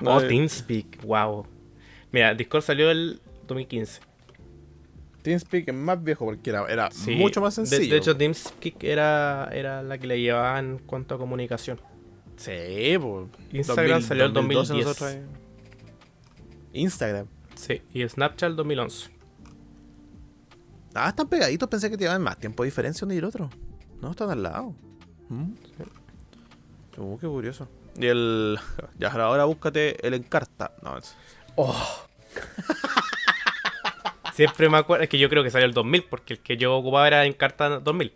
No, 0.00 0.16
oh, 0.16 0.20
TeamSpeak. 0.22 1.02
Wow. 1.04 1.46
Mira, 2.12 2.34
Discord 2.34 2.62
salió 2.62 2.90
el 2.90 3.20
2015. 3.46 4.00
TeamSpeak 5.22 5.68
es 5.68 5.74
más 5.74 6.02
viejo 6.02 6.24
porque 6.24 6.48
era, 6.50 6.66
era 6.66 6.90
Sí, 6.90 7.14
mucho 7.14 7.40
más 7.40 7.54
sencillo. 7.54 7.90
De, 7.92 7.98
hecho, 7.98 8.16
TeamSpeak 8.16 8.82
era, 8.84 9.50
era 9.52 9.82
la 9.82 9.98
que 9.98 10.06
le 10.06 10.20
llevaba 10.20 10.58
en 10.58 10.78
cuanto 10.78 11.14
a 11.14 11.18
comunicación. 11.18 11.78
sí, 12.36 12.96
pues. 13.00 13.28
Instagram 13.52 14.02
salió 14.02 14.24
el 14.24 14.32
2010. 14.32 14.84
nosotros 14.86 15.02
ahí. 15.02 15.22
Instagram. 16.72 17.26
Sí, 17.54 17.82
y 17.92 18.08
Snapchat 18.08 18.50
el 18.50 18.56
2011. 18.56 19.10
Ah, 20.94 21.08
están 21.10 21.28
pegaditos, 21.28 21.68
pensé 21.68 21.90
que 21.90 21.96
llevaban 21.96 22.22
más 22.22 22.38
tiempo 22.38 22.62
de 22.62 22.68
diferencia 22.68 23.04
uno 23.04 23.14
y 23.14 23.18
el 23.18 23.24
otro. 23.24 23.50
No, 24.00 24.10
están 24.12 24.30
al 24.30 24.42
lado. 24.42 24.74
Mm. 25.28 25.52
Oh, 26.98 27.18
qué 27.20 27.26
curioso. 27.26 27.68
Y 27.98 28.06
el. 28.06 28.58
Ya, 28.98 29.08
ahora 29.08 29.44
búscate 29.44 30.06
el 30.06 30.14
Encarta. 30.14 30.72
No, 30.82 30.98
es- 30.98 31.14
Oh. 31.56 32.04
Siempre 34.34 34.68
me 34.70 34.78
acuerdo, 34.78 35.02
es 35.04 35.10
que 35.10 35.18
yo 35.18 35.28
creo 35.28 35.42
que 35.42 35.50
salió 35.50 35.66
el 35.66 35.74
2000, 35.74 36.04
porque 36.04 36.34
el 36.34 36.40
que 36.40 36.56
yo 36.56 36.74
ocupaba 36.76 37.06
era 37.06 37.26
en 37.26 37.32
carta 37.34 37.80
2000. 37.80 38.12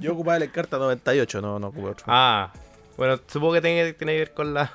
Yo 0.00 0.12
ocupaba 0.12 0.36
el 0.36 0.44
Encarta 0.44 0.78
98, 0.78 1.40
no, 1.40 1.58
no 1.58 1.68
ocupé 1.68 1.88
otro. 1.88 2.04
Ah, 2.08 2.52
bueno, 2.96 3.18
supongo 3.26 3.54
que 3.54 3.62
tiene, 3.62 3.92
tiene 3.94 4.12
que 4.12 4.18
ver 4.18 4.34
con 4.34 4.54
la. 4.54 4.70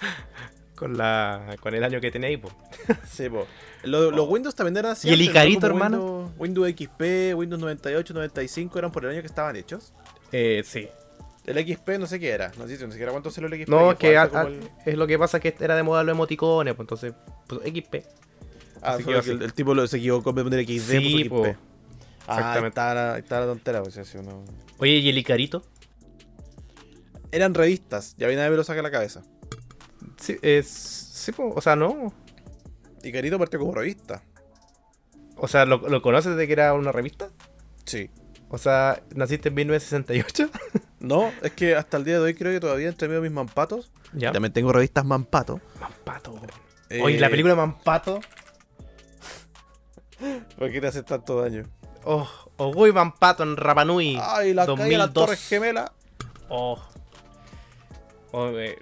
con 0.74 0.96
la. 0.96 1.54
con 1.60 1.74
el 1.74 1.84
año 1.84 2.00
que 2.00 2.10
tenía 2.10 2.28
ahí, 2.28 2.38
pues. 2.38 2.52
Sí, 3.08 3.28
po. 3.28 3.46
Lo- 3.84 4.10
Los 4.10 4.28
Windows 4.28 4.54
también 4.54 4.78
eran 4.78 4.92
así. 4.92 5.08
¿Y 5.08 5.12
el. 5.12 5.22
Icarito, 5.22 5.66
hermano? 5.66 6.32
Windows, 6.38 6.66
Windows 6.66 6.70
XP, 6.70 7.34
Windows 7.36 7.60
98, 7.60 8.14
95 8.14 8.78
eran 8.78 8.90
por 8.90 9.04
el 9.04 9.10
año 9.12 9.20
que 9.20 9.28
estaban 9.28 9.54
hechos. 9.54 9.92
Eh, 10.32 10.62
sí. 10.64 10.88
El 11.46 11.64
XP 11.64 11.98
no 11.98 12.06
sé 12.06 12.18
qué 12.18 12.30
era. 12.30 12.50
No 12.58 12.66
sé 12.66 12.76
si 12.76 12.84
ni 12.84 12.90
siquiera 12.90 13.12
cuánto 13.12 13.30
salió 13.30 13.48
el 13.48 13.54
XP. 13.62 13.70
No, 13.70 13.92
es 13.92 13.98
que 13.98 14.16
el- 14.86 14.98
lo 14.98 15.06
que 15.06 15.18
pasa 15.18 15.38
que 15.38 15.54
era 15.60 15.76
de 15.76 15.82
moda 15.84 16.02
los 16.02 16.12
emoticones, 16.12 16.74
pues 16.74 16.84
entonces. 16.84 17.14
Pues 17.46 17.60
XP. 17.62 18.04
Ah, 18.82 18.94
así 18.94 19.04
fue 19.04 19.14
que 19.14 19.22
que 19.22 19.44
el, 19.44 19.52
tipo 19.54 19.74
lo, 19.74 19.86
se 19.86 19.98
equivocó 19.98 20.30
en 20.30 20.36
poner 20.36 20.64
XD, 20.66 20.98
Sí, 20.98 21.24
po. 21.28 21.44
XP. 21.44 21.56
Ah, 22.28 22.60
está, 22.66 22.94
la, 22.94 23.46
tontera, 23.46 23.82
pues 23.82 23.96
así 23.98 24.18
uno... 24.18 24.44
Oye, 24.78 24.94
¿y 24.96 25.08
el 25.08 25.16
Icarito? 25.18 25.62
Eran 27.30 27.54
revistas, 27.54 28.16
ya 28.18 28.26
nadie 28.26 28.50
me 28.50 28.56
lo 28.56 28.64
saca 28.64 28.82
la 28.82 28.90
cabeza. 28.90 29.22
Sí, 30.18 30.36
es. 30.42 30.66
Sí, 30.68 31.32
po, 31.32 31.52
o 31.54 31.60
sea, 31.60 31.76
no. 31.76 32.12
Icarito 33.04 33.38
partió 33.38 33.58
como 33.60 33.72
revista. 33.74 34.22
O 35.36 35.46
sea, 35.46 35.64
¿lo, 35.66 35.78
lo 35.88 36.02
conoces 36.02 36.36
de 36.36 36.46
que 36.46 36.52
era 36.52 36.74
una 36.74 36.92
revista? 36.92 37.30
Sí. 37.84 38.10
O 38.48 38.58
sea, 38.58 39.02
¿naciste 39.14 39.48
en 39.48 39.54
1968? 39.54 40.50
No, 40.98 41.30
es 41.42 41.52
que 41.52 41.76
hasta 41.76 41.98
el 41.98 42.04
día 42.04 42.14
de 42.14 42.20
hoy 42.20 42.34
creo 42.34 42.52
que 42.52 42.58
todavía 42.58 42.88
entre 42.88 43.06
medio 43.06 43.20
mis 43.20 43.30
mampatos. 43.30 43.92
ya. 44.14 44.32
También 44.32 44.52
tengo 44.52 44.72
revistas 44.72 45.04
mampato. 45.04 45.60
Mampato. 45.78 46.34
Eh, 46.88 47.00
Oye, 47.02 47.20
la 47.20 47.28
película 47.28 47.54
Mampato. 47.54 48.18
¿Por 50.58 50.72
qué 50.72 50.80
te 50.80 50.86
hace 50.86 51.02
tanto 51.02 51.40
daño? 51.40 51.64
Oh, 52.04 52.26
Ogoy 52.56 52.92
Mampato 52.92 53.42
en 53.42 53.56
Rapanui. 53.56 54.18
Ay, 54.20 54.54
la 54.54 54.64
calle 54.66 54.84
de 54.88 54.98
las 54.98 55.12
2002. 55.12 55.12
Torres 55.12 55.48
Gemelas. 55.48 55.90
Oh. 56.48 56.82
Oh, 58.32 58.48
eh, 58.50 58.78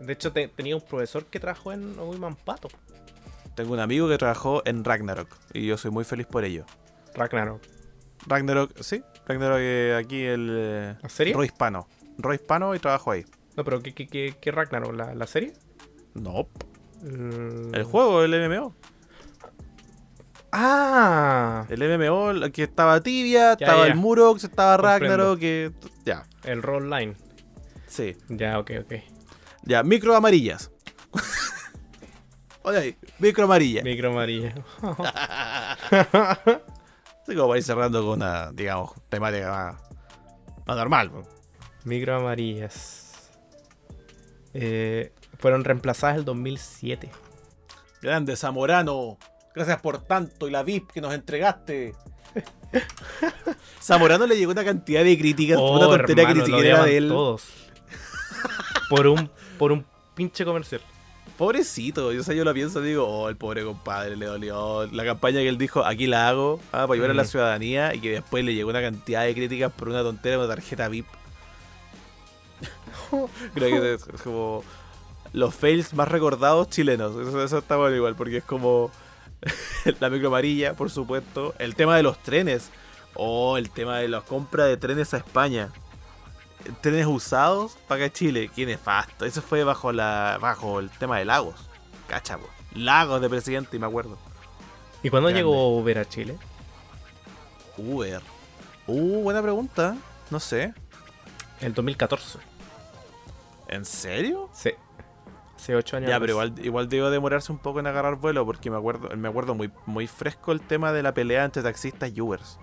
De 0.00 0.12
hecho, 0.12 0.32
te- 0.32 0.48
tenía 0.48 0.74
un 0.76 0.82
profesor 0.82 1.24
que 1.26 1.38
trabajó 1.40 1.72
en 1.72 1.98
Ogoy 1.98 2.18
Mampato. 2.18 2.68
Tengo 3.54 3.72
un 3.74 3.80
amigo 3.80 4.08
que 4.08 4.18
trabajó 4.18 4.62
en 4.66 4.84
Ragnarok 4.84 5.28
y 5.52 5.66
yo 5.66 5.78
soy 5.78 5.90
muy 5.92 6.04
feliz 6.04 6.26
por 6.26 6.44
ello. 6.44 6.64
Ragnarok. 7.14 7.62
Ragnarok, 8.26 8.72
sí, 8.80 9.02
Ragnarok 9.26 9.58
eh, 9.60 9.96
aquí 9.98 10.22
el 10.24 10.48
eh, 10.50 10.96
¿La 11.02 11.08
serie? 11.08 11.34
Roy 11.34 11.46
Hispano. 11.46 11.88
Roy 12.18 12.36
Hispano 12.36 12.74
y 12.74 12.78
trabajo 12.78 13.10
ahí. 13.12 13.24
No, 13.56 13.64
pero 13.64 13.80
¿qué, 13.82 13.94
qué, 13.94 14.06
qué, 14.06 14.34
qué 14.40 14.50
Ragnarok? 14.52 14.94
¿La, 14.94 15.14
la 15.14 15.26
serie? 15.26 15.52
No, 16.14 16.48
Mm. 17.00 17.74
el 17.76 17.84
juego, 17.84 18.24
el 18.24 18.32
MMO. 18.50 18.74
Ah, 20.50 21.64
El 21.68 21.80
MMO, 21.98 22.50
que 22.52 22.64
estaba 22.64 23.00
Tibia, 23.00 23.50
Ya, 23.56 23.66
estaba 23.66 23.86
ya. 23.86 23.92
el 23.92 23.98
Murox, 23.98 24.42
estaba. 24.44 24.76
Ragnarok, 24.78 25.38
que 25.38 25.72
ya, 26.04 26.24
el 26.44 26.62
Roll 26.62 26.88
Line. 26.90 27.14
sí. 27.86 28.16
Ya, 28.28 28.58
ok, 28.58 28.70
ok. 28.80 28.94
Ya, 29.62 29.82
micro 29.84 30.16
amarillas. 30.16 30.70
Oye, 32.62 32.96
micro 33.18 33.44
amarilla. 33.44 33.82
Micro 33.82 34.10
amarilla. 34.10 34.54
Así 37.28 37.36
como 37.36 37.48
para 37.48 37.58
ir 37.58 37.64
cerrando 37.64 38.00
con 38.02 38.12
una, 38.22 38.50
digamos, 38.52 38.92
temática 39.10 39.50
más, 39.50 39.76
más 40.66 40.76
normal. 40.78 41.10
Micro 41.84 42.16
amarillas. 42.16 43.30
eh, 44.54 45.12
fueron 45.38 45.62
reemplazadas 45.62 46.16
el 46.16 46.24
2007. 46.24 47.10
Grande 48.00 48.34
Zamorano. 48.34 49.18
Gracias 49.54 49.78
por 49.82 49.98
tanto 49.98 50.48
y 50.48 50.50
la 50.50 50.62
VIP 50.62 50.90
que 50.90 51.00
nos 51.02 51.12
entregaste. 51.12 51.94
Zamorano 53.82 54.26
le 54.26 54.36
llegó 54.36 54.52
una 54.52 54.64
cantidad 54.64 55.04
de 55.04 55.18
críticas 55.18 55.58
por 55.58 55.76
una 55.76 55.86
Oh, 55.88 55.96
tontería 55.96 56.26
que 56.28 56.34
ni 56.34 56.44
siquiera 56.46 56.68
era 56.68 56.84
de 56.84 56.96
él. 56.96 57.08
Todos. 57.08 57.44
por 58.88 59.06
un 59.06 59.30
por 59.58 59.72
un 59.72 59.84
pinche 60.14 60.44
comercial. 60.46 60.80
Pobrecito, 61.38 62.12
yo, 62.12 62.24
sea, 62.24 62.34
yo 62.34 62.44
lo 62.44 62.52
pienso 62.52 62.84
y 62.84 62.88
digo, 62.88 63.06
oh, 63.06 63.28
el 63.28 63.36
pobre 63.36 63.64
compadre 63.64 64.16
le 64.16 64.26
dolió. 64.26 64.86
La 64.92 65.04
campaña 65.04 65.38
que 65.38 65.48
él 65.48 65.56
dijo, 65.56 65.84
aquí 65.84 66.08
la 66.08 66.28
hago, 66.28 66.58
ah, 66.72 66.82
para 66.88 66.94
ayudar 66.94 67.10
a 67.12 67.14
la 67.14 67.22
Mm. 67.22 67.26
ciudadanía, 67.26 67.94
y 67.94 68.00
que 68.00 68.10
después 68.10 68.44
le 68.44 68.54
llegó 68.54 68.70
una 68.70 68.82
cantidad 68.82 69.24
de 69.24 69.34
críticas 69.34 69.72
por 69.72 69.88
una 69.88 70.02
tontera, 70.02 70.36
una 70.38 70.48
tarjeta 70.48 70.88
VIP. 70.88 71.06
Creo 73.54 73.80
que 73.80 73.94
es 73.94 74.04
como 74.22 74.64
los 75.32 75.54
fails 75.54 75.94
más 75.94 76.08
recordados 76.08 76.68
chilenos. 76.70 77.14
Eso, 77.16 77.42
eso 77.44 77.58
está 77.58 77.76
bueno 77.76 77.96
igual, 77.96 78.16
porque 78.16 78.38
es 78.38 78.44
como 78.44 78.90
la 80.00 80.10
micro 80.10 80.28
amarilla, 80.28 80.74
por 80.74 80.90
supuesto. 80.90 81.54
El 81.58 81.74
tema 81.74 81.96
de 81.96 82.02
los 82.02 82.18
trenes. 82.22 82.70
O 83.14 83.56
el 83.58 83.70
tema 83.70 83.98
de 83.98 84.06
la 84.08 84.20
compra 84.20 84.66
de 84.66 84.76
trenes 84.76 85.12
a 85.14 85.16
España. 85.16 85.70
Trenes 86.80 87.06
usados 87.06 87.76
para 87.86 88.04
acá 88.04 88.12
Chile. 88.12 88.50
Qué 88.54 88.66
nefasto. 88.66 89.24
Eso 89.24 89.42
fue 89.42 89.64
bajo 89.64 89.92
la 89.92 90.38
bajo 90.40 90.80
el 90.80 90.90
tema 90.90 91.18
de 91.18 91.24
Lagos. 91.24 91.68
Cacha, 92.08 92.38
po. 92.38 92.48
Lagos 92.74 93.20
de 93.20 93.28
presidente, 93.28 93.76
y 93.76 93.80
me 93.80 93.86
acuerdo. 93.86 94.18
¿Y 95.02 95.10
cuándo 95.10 95.28
Grande. 95.28 95.40
llegó 95.40 95.78
Uber 95.78 95.98
a 95.98 96.04
Chile? 96.04 96.36
Uber. 97.76 98.20
Uh, 98.86 99.22
buena 99.22 99.42
pregunta. 99.42 99.96
No 100.30 100.40
sé. 100.40 100.74
El 101.60 101.74
2014. 101.74 102.38
¿En 103.68 103.84
serio? 103.84 104.48
Sí. 104.52 104.72
Hace 105.56 105.74
8 105.74 105.96
años. 105.98 106.10
Ya, 106.10 106.20
pero 106.20 106.32
igual, 106.32 106.54
igual 106.62 106.88
debió 106.88 107.10
demorarse 107.10 107.50
un 107.52 107.58
poco 107.58 107.80
en 107.80 107.86
agarrar 107.86 108.16
vuelo 108.16 108.44
porque 108.46 108.70
me 108.70 108.76
acuerdo, 108.76 109.14
me 109.16 109.28
acuerdo 109.28 109.54
muy, 109.54 109.70
muy 109.86 110.06
fresco 110.06 110.52
el 110.52 110.60
tema 110.60 110.92
de 110.92 111.02
la 111.02 111.14
pelea 111.14 111.44
entre 111.44 111.62
taxistas 111.62 112.10
y 112.14 112.20
Ubers. 112.20 112.58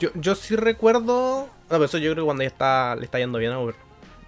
Yo, 0.00 0.10
yo 0.14 0.34
sí 0.34 0.56
recuerdo. 0.56 1.46
No, 1.46 1.68
pero 1.68 1.84
eso 1.84 1.98
yo 1.98 2.12
creo 2.12 2.24
que 2.24 2.26
cuando 2.26 2.42
ya 2.42 2.48
está, 2.48 2.96
le 2.96 3.04
está 3.04 3.18
yendo 3.18 3.38
bien 3.38 3.52
a 3.52 3.58
Uber. 3.60 3.74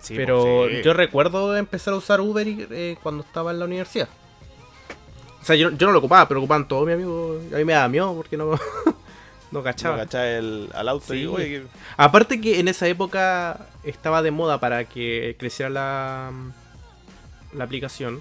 Sí, 0.01 0.14
pero 0.17 0.67
sí. 0.69 0.83
yo 0.85 0.93
recuerdo 0.95 1.57
empezar 1.57 1.95
a 1.95 1.97
usar 1.97 2.21
Uber 2.21 2.47
y, 2.47 2.67
eh, 2.71 2.97
cuando 3.03 3.23
estaba 3.25 3.51
en 3.51 3.59
la 3.59 3.64
universidad. 3.64 4.09
O 5.41 5.45
sea, 5.45 5.57
yo, 5.57 5.71
yo 5.71 5.87
no 5.87 5.93
lo 5.93 5.99
ocupaba, 6.01 6.27
pero 6.29 6.41
ocupaban 6.41 6.67
todos 6.69 6.87
mis 6.87 6.95
amigos. 6.95 7.43
A 7.53 7.57
mí 7.57 7.64
me 7.64 7.73
daba 7.73 7.89
miedo 7.89 8.14
porque 8.14 8.37
no, 8.37 8.53
no 8.53 8.59
No, 9.53 9.62
cachaba. 9.62 9.97
cachai 9.99 10.35
el, 10.37 10.69
al 10.75 10.89
auto 10.89 11.14
y 11.14 11.21
Sí. 11.21 11.27
oye, 11.27 11.49
que- 11.49 11.67
Aparte 11.97 12.41
que 12.41 12.59
en 12.61 12.69
esa 12.69 12.87
época 12.89 13.67
estaba 13.85 14.23
de 14.23 14.31
moda 14.33 14.59
para 14.61 14.85
que 14.85 15.37
creciera 15.39 15.71
la, 15.71 16.33
la 17.53 17.64
aplicación, 17.64 18.21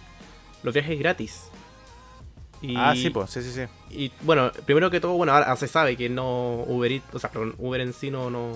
los 0.63 0.73
viajes 0.73 0.97
gratis. 0.99 1.43
Y, 2.71 2.75
Ah, 2.77 2.93
sí, 2.95 3.09
pues, 3.09 3.29
sí, 3.31 3.41
sí, 3.41 3.51
sí. 3.51 3.61
Y 3.89 4.11
bueno, 4.21 4.51
primero 4.65 4.89
que 4.89 4.99
todo, 4.99 5.13
bueno, 5.13 5.33
ahora 5.33 5.55
se 5.55 5.67
sabe 5.67 5.95
que 5.97 6.09
no 6.09 6.63
Uber, 6.67 6.91
Eats- 6.91 7.13
o 7.13 7.19
sea, 7.19 7.29
perdón, 7.31 7.55
Uber 7.57 7.81
en 7.81 7.93
sí 7.93 8.09
no, 8.11 8.29
no, 8.29 8.53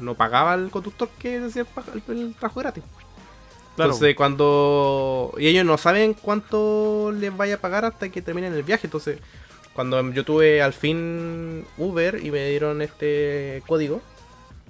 no 0.00 0.14
pagaba 0.14 0.52
al 0.54 0.70
conductor 0.70 1.08
que 1.18 1.38
hacía 1.38 1.66
el, 1.94 2.02
el, 2.08 2.18
el 2.28 2.34
trabajo 2.34 2.60
gratis. 2.60 2.82
Claro. 3.76 3.92
Entonces, 3.92 4.14
cuando. 4.16 5.32
Y 5.38 5.46
ellos 5.46 5.64
no 5.64 5.78
saben 5.78 6.14
cuánto 6.14 7.12
les 7.18 7.34
vaya 7.36 7.54
a 7.54 7.58
pagar 7.58 7.84
hasta 7.86 8.08
que 8.10 8.20
terminen 8.20 8.52
el 8.52 8.62
viaje. 8.62 8.86
Entonces, 8.86 9.18
cuando 9.74 10.12
yo 10.12 10.24
tuve 10.24 10.60
al 10.60 10.74
fin 10.74 11.64
Uber 11.78 12.20
y 12.22 12.30
me 12.30 12.48
dieron 12.50 12.82
este 12.82 13.62
código, 13.66 14.02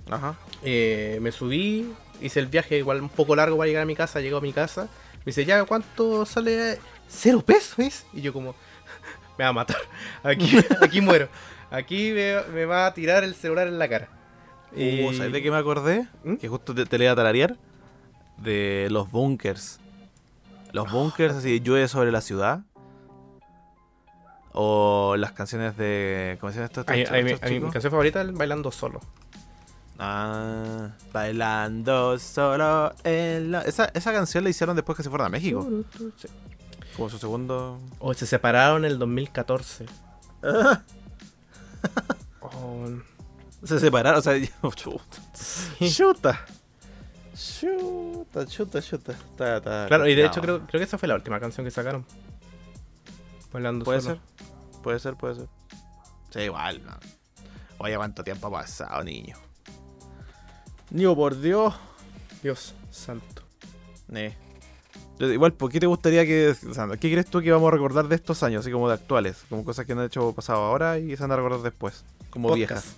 Ajá. 0.08 0.36
eh, 0.62 1.18
me 1.20 1.32
subí, 1.32 1.92
hice 2.20 2.38
el 2.40 2.46
viaje 2.46 2.78
igual 2.78 3.00
un 3.00 3.08
poco 3.08 3.34
largo 3.34 3.56
para 3.56 3.66
llegar 3.66 3.82
a 3.82 3.86
mi 3.86 3.96
casa, 3.96 4.20
llego 4.20 4.38
a 4.38 4.40
mi 4.40 4.52
casa, 4.52 4.82
me 5.18 5.24
dice, 5.26 5.44
ya, 5.44 5.64
¿cuánto 5.64 6.24
sale? 6.24 6.78
Cero 7.08 7.42
pesos. 7.44 8.04
Y 8.12 8.20
yo 8.20 8.32
como, 8.32 8.54
me 9.42 9.44
va 9.44 9.48
a 9.50 9.52
matar, 9.64 9.76
aquí, 10.22 10.56
aquí 10.80 11.00
muero, 11.00 11.28
aquí 11.70 12.12
me, 12.12 12.40
me 12.54 12.64
va 12.64 12.86
a 12.86 12.94
tirar 12.94 13.24
el 13.24 13.34
celular 13.34 13.66
en 13.68 13.78
la 13.78 13.88
cara. 13.88 14.08
Y- 14.74 15.04
Uh, 15.04 15.12
¿Sabes 15.12 15.32
de 15.32 15.42
qué 15.42 15.50
me 15.50 15.56
acordé? 15.58 16.06
¿Mm? 16.24 16.36
Que 16.36 16.48
justo 16.48 16.74
te, 16.74 16.86
te 16.86 16.96
le 16.98 17.04
iba 17.04 17.12
a 17.12 17.16
tararear. 17.16 17.56
De 18.38 18.88
los 18.90 19.10
bunkers. 19.10 19.78
Los 20.72 20.90
bunkers, 20.90 21.34
así, 21.34 21.60
llueve 21.60 21.86
sobre 21.88 22.10
la 22.10 22.20
ciudad. 22.22 22.60
O 24.52 25.14
las 25.18 25.32
canciones 25.32 25.76
de. 25.76 26.36
¿Cómo 26.40 26.52
mí- 26.52 26.58
estos 26.62 26.84
mi 27.50 27.60
canción 27.70 27.90
favorita 27.90 28.20
es 28.22 28.28
el 28.28 28.32
Bailando 28.34 28.70
Solo. 28.70 29.00
Ah, 29.98 30.88
bailando 31.12 32.18
solo 32.18 32.92
en 33.04 33.52
la... 33.52 33.60
Esa, 33.60 33.90
esa 33.94 34.12
canción 34.12 34.42
la 34.42 34.50
hicieron 34.50 34.74
después 34.74 34.96
que 34.96 35.02
se 35.04 35.10
fueron 35.10 35.26
a 35.26 35.30
México. 35.30 35.64
Sí. 36.16 36.26
Como 36.96 37.08
su 37.08 37.18
segundo. 37.18 37.78
O 37.98 38.12
se 38.14 38.26
separaron 38.26 38.84
en 38.84 38.92
el 38.92 38.98
2014. 38.98 39.86
Oh, 42.40 42.86
Se 43.64 43.78
separaron, 43.80 44.18
o 44.18 44.22
sea, 44.22 44.34
chuta. 44.74 45.00
sí. 45.32 45.90
Chuta. 45.92 46.44
Chuta, 47.34 48.46
chuta, 48.46 48.82
chuta. 48.82 49.14
Claro, 49.88 50.06
y 50.06 50.14
de 50.14 50.26
hecho 50.26 50.40
creo, 50.40 50.60
creo 50.66 50.78
que 50.80 50.84
esa 50.84 50.98
fue 50.98 51.08
la 51.08 51.14
última 51.14 51.40
canción 51.40 51.64
que 51.64 51.70
sacaron. 51.70 52.04
Bailando 53.52 53.84
Puede 53.84 54.00
Solo. 54.00 54.16
ser. 54.16 54.80
Puede 54.82 54.98
ser, 54.98 55.14
puede 55.16 55.34
ser. 55.36 55.46
Sí, 56.30 56.40
igual, 56.40 56.84
no. 56.84 56.92
Oye, 57.78 57.96
cuánto 57.96 58.22
tiempo 58.22 58.46
ha 58.48 58.50
pasado, 58.50 59.02
niño. 59.02 59.36
Niño, 60.90 61.14
por 61.16 61.40
Dios. 61.40 61.74
Dios 62.42 62.74
santo. 62.90 63.42
Ne. 64.08 64.36
Igual, 65.30 65.52
¿por 65.52 65.70
qué 65.70 65.78
te 65.78 65.86
gustaría 65.86 66.26
que. 66.26 66.54
o 66.68 66.74
sea, 66.74 66.88
¿Qué 66.88 67.10
crees 67.10 67.26
tú 67.26 67.40
que 67.40 67.52
vamos 67.52 67.68
a 67.68 67.70
recordar 67.70 68.08
de 68.08 68.14
estos 68.16 68.42
años? 68.42 68.60
Así 68.60 68.72
como 68.72 68.88
de 68.88 68.94
actuales. 68.94 69.44
Como 69.48 69.64
cosas 69.64 69.86
que 69.86 69.92
han 69.92 70.02
hecho 70.02 70.32
pasado 70.32 70.60
ahora 70.62 70.98
y 70.98 71.16
se 71.16 71.22
van 71.22 71.32
a 71.32 71.36
recordar 71.36 71.60
después. 71.60 72.04
Como 72.30 72.48
Podcast. 72.48 72.58
viejas. 72.58 72.96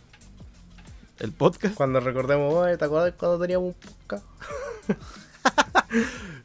¿El 1.18 1.32
podcast? 1.32 1.74
Cuando 1.74 2.00
recordemos, 2.00 2.52
"Oye, 2.54 2.76
¿te 2.76 2.84
acuerdas 2.84 3.14
cuando 3.18 3.38
teníamos 3.38 3.68
un 3.68 3.74
podcast? 3.74 4.24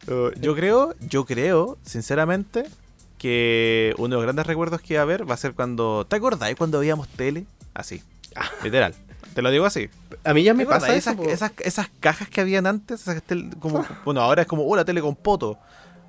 Uh, 0.08 0.32
yo 0.40 0.56
creo, 0.56 0.96
yo 1.02 1.26
creo, 1.26 1.78
sinceramente, 1.84 2.66
que 3.18 3.94
uno 3.98 4.08
de 4.10 4.16
los 4.16 4.24
grandes 4.24 4.46
recuerdos 4.48 4.82
que 4.82 4.96
va 4.96 5.02
a 5.02 5.04
haber 5.04 5.30
va 5.30 5.34
a 5.34 5.38
ser 5.38 5.54
cuando. 5.54 6.06
¿Te 6.08 6.16
acordás 6.16 6.54
cuando 6.56 6.80
veíamos 6.80 7.08
tele? 7.10 7.46
Así. 7.74 8.02
Literal. 8.64 8.96
Te 9.34 9.42
lo 9.42 9.52
digo 9.52 9.66
así. 9.66 9.90
A 10.24 10.34
mí 10.34 10.44
ya 10.44 10.54
me 10.54 10.66
pasa 10.66 10.94
esas, 10.96 11.14
eso. 11.14 11.24
po. 11.24 11.30
esas, 11.30 11.52
esas 11.60 11.90
cajas 12.00 12.30
que 12.30 12.42
habían 12.42 12.66
antes, 12.68 13.02
esas 13.02 13.22
tel- 13.24 13.56
como, 13.60 13.86
bueno, 14.06 14.22
ahora 14.22 14.42
es 14.42 14.48
como, 14.48 14.64
oh, 14.68 14.76
la 14.76 14.86
tele 14.86 15.02
con 15.02 15.16
poto. 15.16 15.58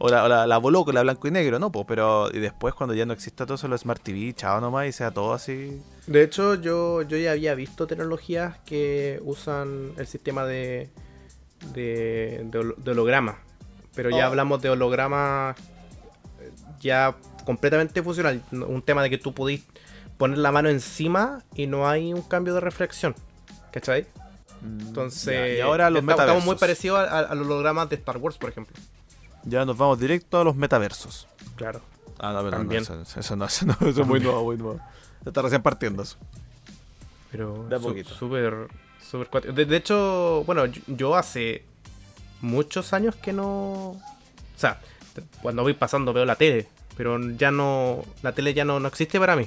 O 0.03 0.09
la, 0.09 0.25
o 0.25 0.29
la, 0.29 0.47
la 0.47 0.57
Boloco, 0.57 0.93
la 0.93 1.03
blanco 1.03 1.29
y 1.29 1.31
negro, 1.31 1.59
¿no? 1.59 1.71
Pues, 1.71 1.85
pero 1.87 2.31
y 2.35 2.39
después 2.39 2.73
cuando 2.73 2.95
ya 2.95 3.05
no 3.05 3.13
exista 3.13 3.45
todo 3.45 3.57
eso, 3.57 3.69
los 3.69 3.83
Smart 3.83 4.03
TV, 4.03 4.33
chao 4.33 4.59
nomás, 4.59 4.87
y 4.89 4.93
sea 4.93 5.11
todo 5.11 5.35
así. 5.35 5.83
De 6.07 6.23
hecho, 6.23 6.55
yo, 6.55 7.03
yo 7.03 7.19
ya 7.19 7.33
había 7.33 7.55
visto 7.55 7.87
tecnologías 7.87 8.57
que 8.65 9.21
usan 9.23 9.93
el 9.99 10.07
sistema 10.07 10.47
de, 10.47 10.89
de, 11.75 12.43
de 12.51 12.73
de 12.79 12.91
holograma. 12.91 13.39
Pero 13.95 14.09
ya 14.09 14.25
Oh. 14.25 14.31
hablamos 14.31 14.63
de 14.63 14.71
holograma 14.71 15.55
eh, 16.41 16.51
ya 16.81 17.15
completamente 17.45 18.03
funcional. 18.03 18.43
Un 18.53 18.81
tema 18.81 19.03
de 19.03 19.11
que 19.11 19.19
tú 19.19 19.35
podís 19.35 19.65
poner 20.21 20.39
la 20.39 20.53
mano 20.53 20.69
encima 20.69 21.43
y 21.57 21.67
no 21.67 21.89
hay 21.89 22.13
un 22.13 22.21
cambio 22.23 22.53
de 22.55 22.61
reflexión. 22.61 23.15
¿Cachai? 23.73 24.07
Entonces, 24.63 25.33
Ya, 25.35 25.49
y 25.49 25.61
ahora 25.61 25.89
los 25.91 26.03
estamos- 26.03 26.21
estamos 26.21 26.45
muy 26.45 26.57
parecidos 26.57 26.99
a, 26.99 27.03
a- 27.05 27.21
a 27.21 27.35
los 27.35 27.47
hologramas 27.47 27.89
de 27.89 27.97
Star 27.97 28.19
Wars, 28.19 28.37
por 28.37 28.51
ejemplo. 28.51 28.77
Ya 29.45 29.65
nos 29.65 29.77
vamos 29.79 29.99
directo 29.99 30.39
a 30.39 30.45
los 30.45 30.55
metaversos. 30.55 31.27
Claro. 31.57 31.81
Ah, 32.19 32.33
no, 32.35 32.39
pero 32.41 32.51
no, 32.51 32.57
También. 32.59 32.83
eso, 32.83 33.03
eso 33.19 33.37
no, 33.37 33.47
eso 33.47 33.65
no, 33.67 33.73
eso 33.81 34.03
es 34.03 34.07
muy 34.07 34.21
nuevo, 34.21 34.45
muy 34.45 34.59
nuevo. 34.59 34.79
Está 35.25 35.41
recién 35.41 35.63
partiendo 35.63 36.03
eso. 36.03 36.19
Pero 37.31 37.67
súper 38.19 38.69
súper 39.01 39.29
cuático. 39.29 39.55
de, 39.55 39.65
de 39.65 39.77
hecho, 39.77 40.43
bueno, 40.45 40.67
yo, 40.67 40.83
yo 40.89 41.17
hace 41.17 41.65
muchos 42.43 42.93
años 42.93 43.17
que 43.17 43.33
no. 43.33 43.47
O 43.47 44.01
sea, 44.57 44.81
cuando 45.41 45.63
voy 45.63 45.73
pasando 45.75 46.13
veo 46.13 46.25
la 46.27 46.37
tele, 46.37 46.69
pero 46.97 47.19
ya 47.31 47.51
no. 47.51 48.05
La 48.23 48.33
tele 48.33 48.53
ya 48.53 48.65
no, 48.67 48.79
no 48.81 48.89
existe 48.89 49.19
para 49.19 49.37
mí. 49.37 49.47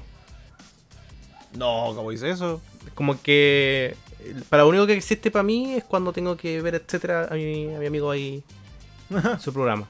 No, 1.57 1.91
¿cómo 1.95 2.11
dice 2.11 2.29
eso? 2.29 2.61
Como 2.95 3.21
que. 3.21 3.95
Para 4.49 4.63
lo 4.63 4.69
único 4.69 4.87
que 4.87 4.93
existe 4.93 5.31
para 5.31 5.43
mí 5.43 5.73
es 5.73 5.83
cuando 5.83 6.13
tengo 6.13 6.37
que 6.37 6.61
ver, 6.61 6.75
etcétera, 6.75 7.27
a 7.29 7.33
mi, 7.35 7.73
a 7.75 7.79
mi 7.79 7.85
amigo 7.87 8.09
ahí 8.09 8.41
su 9.39 9.51
programa. 9.51 9.89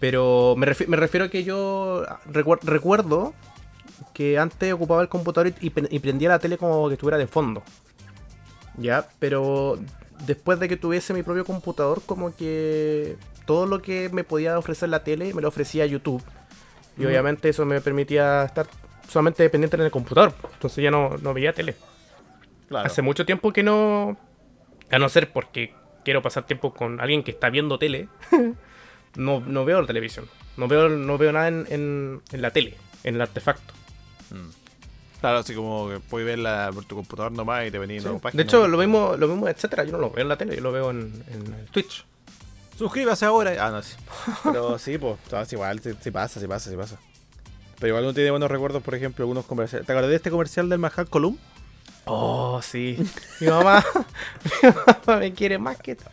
Pero 0.00 0.54
me, 0.56 0.66
refi- 0.66 0.88
me 0.88 0.96
refiero 0.96 1.26
a 1.26 1.28
que 1.30 1.44
yo 1.44 2.04
recuer- 2.32 2.58
recuerdo 2.62 3.34
que 4.14 4.36
antes 4.38 4.72
ocupaba 4.72 5.00
el 5.00 5.08
computador 5.08 5.46
y, 5.60 5.66
y 5.66 5.70
pre- 5.70 5.86
y 5.90 5.98
prendía 6.00 6.28
la 6.30 6.40
tele 6.40 6.58
como 6.58 6.88
que 6.88 6.94
estuviera 6.94 7.18
de 7.18 7.28
fondo. 7.28 7.62
Ya, 8.76 9.08
pero 9.20 9.78
después 10.26 10.58
de 10.58 10.68
que 10.68 10.76
tuviese 10.76 11.14
mi 11.14 11.22
propio 11.22 11.44
computador, 11.44 12.02
como 12.04 12.34
que 12.34 13.16
todo 13.46 13.66
lo 13.66 13.80
que 13.80 14.08
me 14.12 14.24
podía 14.24 14.58
ofrecer 14.58 14.88
la 14.88 15.04
tele 15.04 15.32
me 15.34 15.42
lo 15.42 15.48
ofrecía 15.48 15.86
YouTube. 15.86 16.22
Y 16.98 17.04
obviamente 17.04 17.48
eso 17.48 17.64
me 17.64 17.80
permitía 17.80 18.42
estar 18.44 18.66
solamente 19.12 19.42
dependiente 19.42 19.76
en 19.76 19.82
el 19.82 19.90
computador. 19.90 20.34
Entonces 20.54 20.82
ya 20.82 20.90
no, 20.90 21.16
no 21.18 21.34
veía 21.34 21.52
tele. 21.52 21.76
Claro. 22.68 22.86
Hace 22.86 23.02
mucho 23.02 23.24
tiempo 23.26 23.52
que 23.52 23.62
no. 23.62 24.16
A 24.90 24.98
no 24.98 25.08
ser 25.08 25.32
porque 25.32 25.74
quiero 26.04 26.22
pasar 26.22 26.44
tiempo 26.44 26.72
con 26.74 27.00
alguien 27.00 27.22
que 27.22 27.30
está 27.30 27.50
viendo 27.50 27.78
tele. 27.78 28.08
no, 29.16 29.40
no 29.40 29.64
veo 29.64 29.80
la 29.80 29.86
televisión. 29.86 30.28
No 30.56 30.68
veo, 30.68 30.88
no 30.88 31.16
veo 31.18 31.32
nada 31.32 31.48
en, 31.48 31.66
en, 31.70 32.22
en 32.30 32.42
la 32.42 32.50
tele, 32.50 32.76
en 33.04 33.14
el 33.14 33.20
artefacto. 33.20 33.72
Mm. 34.30 34.50
Claro, 35.20 35.38
así 35.38 35.54
como 35.54 35.88
que 35.88 36.00
puedes 36.00 36.26
verla 36.26 36.70
por 36.74 36.84
tu 36.84 36.96
computador 36.96 37.30
nomás 37.32 37.66
y 37.66 37.70
te 37.70 37.78
venís 37.78 38.02
Sí. 38.02 38.08
página. 38.20 38.42
De 38.42 38.46
hecho, 38.46 38.66
lo 38.66 38.76
mismo, 38.76 39.14
lo 39.16 39.28
mismo, 39.28 39.48
etcétera. 39.48 39.84
Yo 39.84 39.92
no 39.92 39.98
lo 39.98 40.10
veo 40.10 40.22
en 40.22 40.28
la 40.28 40.36
tele, 40.36 40.56
yo 40.56 40.62
lo 40.62 40.72
veo 40.72 40.90
en, 40.90 41.24
en 41.30 41.54
el 41.54 41.66
Twitch. 41.66 42.04
Suscríbase 42.76 43.24
ahora. 43.24 43.54
Ah, 43.60 43.70
no, 43.70 43.82
sí. 43.82 43.94
Pero 44.44 44.78
sí, 44.78 44.98
pues, 44.98 45.16
es 45.32 45.52
igual, 45.52 45.78
sí, 45.80 45.90
sí 46.00 46.10
pasa, 46.10 46.40
sí 46.40 46.48
pasa, 46.48 46.70
sí 46.70 46.76
pasa. 46.76 46.98
Pero 47.82 47.94
igual 47.94 48.04
uno 48.04 48.14
tiene 48.14 48.30
buenos 48.30 48.48
recuerdos, 48.48 48.80
por 48.80 48.94
ejemplo, 48.94 49.24
algunos 49.24 49.44
comerciales. 49.44 49.84
¿Te 49.84 49.92
acuerdas 49.92 50.10
de 50.10 50.14
este 50.14 50.30
comercial 50.30 50.68
del 50.68 50.78
Mahal 50.78 51.08
Column? 51.08 51.36
Oh, 52.04 52.60
sí. 52.62 52.96
Mi 53.40 53.48
mamá, 53.48 53.84
mi 54.62 54.68
mamá 54.68 55.18
me 55.18 55.32
quiere 55.32 55.58
más 55.58 55.78
que 55.78 55.96
tú. 55.96 56.04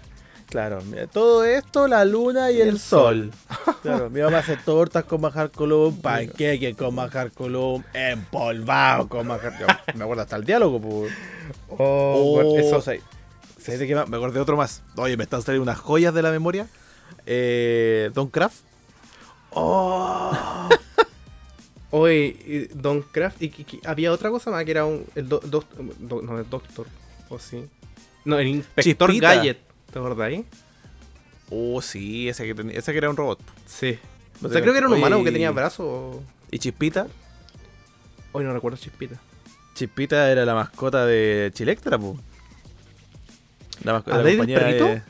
Claro, 0.47 0.81
mira, 0.81 1.05
todo 1.05 1.43
esto, 1.43 1.87
la 1.87 2.05
luna 2.05 2.49
y 2.49 2.59
el, 2.59 2.79
sol. 2.79 3.29
Claro, 3.83 4.09
mi 4.09 4.19
mamá 4.19 4.39
hace 4.39 4.57
tortas 4.57 5.03
con 5.03 5.21
Mahal 5.21 5.51
Column, 5.51 6.01
panqueques 6.01 6.75
con 6.75 6.95
Mahal 6.95 7.31
Column, 7.33 7.85
empolvado 7.93 9.07
con 9.07 9.27
Mahal 9.27 9.53
Yo 9.59 9.67
Me 9.93 10.05
acuerdo 10.05 10.23
hasta 10.23 10.37
el 10.37 10.45
diálogo, 10.45 10.81
pues. 10.81 11.13
Oh, 11.67 12.31
bueno, 12.33 12.57
eso, 12.57 12.79
eso. 12.79 13.03
¿sabes 13.59 13.79
de 13.79 13.85
qué 13.85 13.93
más? 13.93 14.09
Me 14.09 14.17
acordé 14.17 14.33
de 14.33 14.41
otro 14.41 14.57
más. 14.57 14.81
Oye, 14.95 15.15
me 15.17 15.25
están 15.25 15.43
saliendo 15.43 15.61
unas 15.61 15.77
joyas 15.77 16.15
de 16.15 16.23
la 16.23 16.31
memoria. 16.31 16.65
Eh, 17.27 18.09
Don 18.15 18.27
Craft. 18.27 18.63
Oh. 19.51 20.31
Oye, 21.91 22.35
y 22.45 22.59
Don 22.75 23.01
Craft. 23.01 23.41
Y, 23.41 23.45
y- 23.47 23.81
había 23.85 24.11
otra 24.11 24.29
cosa 24.29 24.51
más 24.51 24.63
que 24.65 24.71
era 24.71 24.85
un. 24.85 25.05
El 25.15 25.27
do- 25.27 25.39
do- 25.43 25.65
do- 25.99 26.21
no, 26.21 26.37
el 26.39 26.49
doctor. 26.49 26.87
¿O 27.29 27.39
sí? 27.39 27.65
No, 28.25 28.37
el 28.37 28.47
inspector 28.47 29.09
Chispita. 29.09 29.35
Gadget. 29.35 29.57
¿Te 29.91 29.99
acordás 29.99 30.27
ahí? 30.27 30.45
Oh, 31.49 31.81
sí, 31.81 32.29
ese 32.29 32.45
que, 32.45 32.53
tenía- 32.53 32.77
ese 32.77 32.91
que 32.91 32.97
era 32.99 33.09
un 33.09 33.17
robot. 33.17 33.39
Sí. 33.65 33.97
O 34.43 34.49
sea, 34.49 34.61
creo 34.61 34.71
que 34.73 34.77
era 34.79 34.87
un 34.87 34.93
humano 34.93 35.23
que 35.23 35.31
tenía 35.31 35.51
brazos. 35.51 36.17
¿Y 36.51 36.59
Chispita? 36.59 37.07
Hoy 38.31 38.43
no 38.43 38.53
recuerdo 38.53 38.77
Chispita. 38.77 39.15
Chispita 39.73 40.29
era 40.31 40.45
la 40.45 40.53
mascota 40.53 41.05
de 41.05 41.51
Chilectra, 41.53 41.97
po. 41.97 42.17
La 43.83 43.93
mascota 43.93 44.17
¿Ah, 44.17 44.19
de 44.19 44.23
la 44.23 44.29
del 44.29 44.37
compañía 44.37 44.59
de-? 44.85 45.03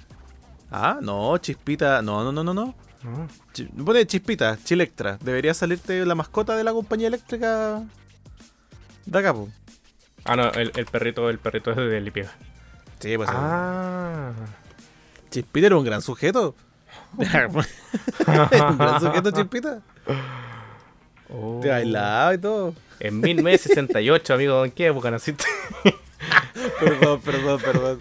Ah, 0.71 0.99
no, 1.01 1.37
Chispita. 1.39 2.01
No, 2.01 2.23
no, 2.23 2.31
no, 2.31 2.43
no, 2.43 2.53
no. 2.53 2.75
No. 3.03 3.27
Pone 3.67 4.05
Chispita, 4.05 4.57
Chilectra. 4.63 5.17
Debería 5.21 5.53
salirte 5.53 6.05
la 6.05 6.15
mascota 6.15 6.55
de 6.55 6.63
la 6.63 6.71
compañía 6.71 7.07
eléctrica 7.07 7.83
de 9.09 9.19
acá, 9.19 9.33
po. 9.33 9.49
Ah, 10.23 10.35
no, 10.35 10.51
el, 10.51 10.71
el 10.75 10.85
perrito, 10.85 11.29
el 11.29 11.39
perrito 11.39 11.71
es 11.71 11.77
de 11.77 11.99
Lipiega. 11.99 12.31
Sí, 12.99 13.17
pues. 13.17 13.29
Ah. 13.31 14.31
Chispita 15.31 15.67
era 15.67 15.77
un 15.77 15.83
gran 15.83 16.01
sujeto. 16.01 16.55
un 17.17 18.77
gran 18.77 18.99
sujeto, 19.01 19.31
Chispita. 19.31 19.81
Oh. 21.29 21.59
Te 21.61 21.69
bailaba 21.69 22.35
y 22.35 22.37
todo. 22.37 22.75
En 22.99 23.19
1968, 23.19 24.33
amigo, 24.33 24.65
¿en 24.65 24.71
qué 24.71 24.87
época 24.87 25.09
naciste? 25.09 25.45
Perdón, 26.79 27.21
perdón, 27.21 27.61
perdón. 27.61 27.99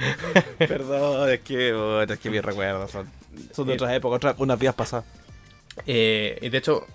Perdón, 0.59 1.31
es 1.31 1.41
que, 1.41 1.73
oh, 1.73 2.03
es 2.03 2.19
que 2.19 2.31
mis 2.31 2.45
recuerdos 2.45 2.91
son, 2.91 3.09
son 3.53 3.67
de 3.69 3.75
otras 3.75 3.93
épocas, 3.93 4.17
otras, 4.17 4.35
unas 4.39 4.59
vías 4.59 4.75
pasadas. 4.75 5.05
Eh, 5.87 6.39
y 6.43 6.49
de 6.49 6.59
hecho, 6.59 6.87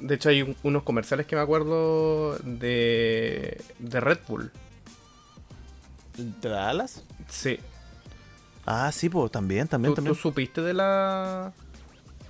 de 0.00 0.14
hecho 0.14 0.28
hay 0.28 0.42
un- 0.42 0.56
unos 0.62 0.82
comerciales 0.82 1.26
que 1.26 1.36
me 1.36 1.42
acuerdo 1.42 2.36
de, 2.38 3.60
de 3.78 4.00
Red 4.00 4.18
Bull. 4.28 4.50
¿Te 6.40 6.48
da 6.48 6.70
alas? 6.70 7.02
Sí. 7.28 7.58
Ah, 8.66 8.90
sí, 8.92 9.08
pues 9.08 9.30
también, 9.32 9.66
también, 9.68 9.92
¿Tú, 9.92 9.96
también. 9.96 10.14
tú 10.14 10.20
supiste 10.20 10.62
de 10.62 10.72
la 10.74 11.52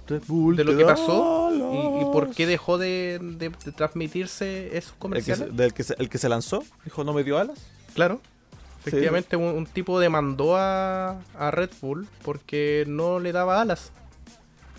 Red 0.08 0.22
Bull 0.26 0.56
de 0.56 0.64
lo 0.64 0.76
que 0.76 0.84
pasó 0.84 1.50
y, 1.54 2.02
y 2.02 2.04
por 2.12 2.30
qué 2.34 2.46
dejó 2.46 2.76
de, 2.78 3.18
de- 3.22 3.50
de 3.50 3.72
transmitirse 3.72 4.76
esos 4.76 4.90
El 4.90 4.94
que, 4.94 4.98
comerciales? 4.98 5.48
se, 5.50 5.54
del 5.54 5.72
que 5.74 5.82
se- 5.84 5.94
el 5.98 6.08
que 6.08 6.18
se 6.18 6.28
lanzó, 6.28 6.64
dijo, 6.84 7.04
no 7.04 7.12
me 7.12 7.22
dio 7.24 7.38
alas. 7.38 7.58
Claro. 7.94 8.20
Efectivamente, 8.86 9.36
un, 9.36 9.44
un 9.54 9.66
tipo 9.66 9.98
demandó 10.00 10.56
a, 10.56 11.20
a 11.38 11.50
Red 11.50 11.70
Bull 11.80 12.06
porque 12.22 12.84
no 12.86 13.18
le 13.20 13.32
daba 13.32 13.60
alas. 13.62 13.92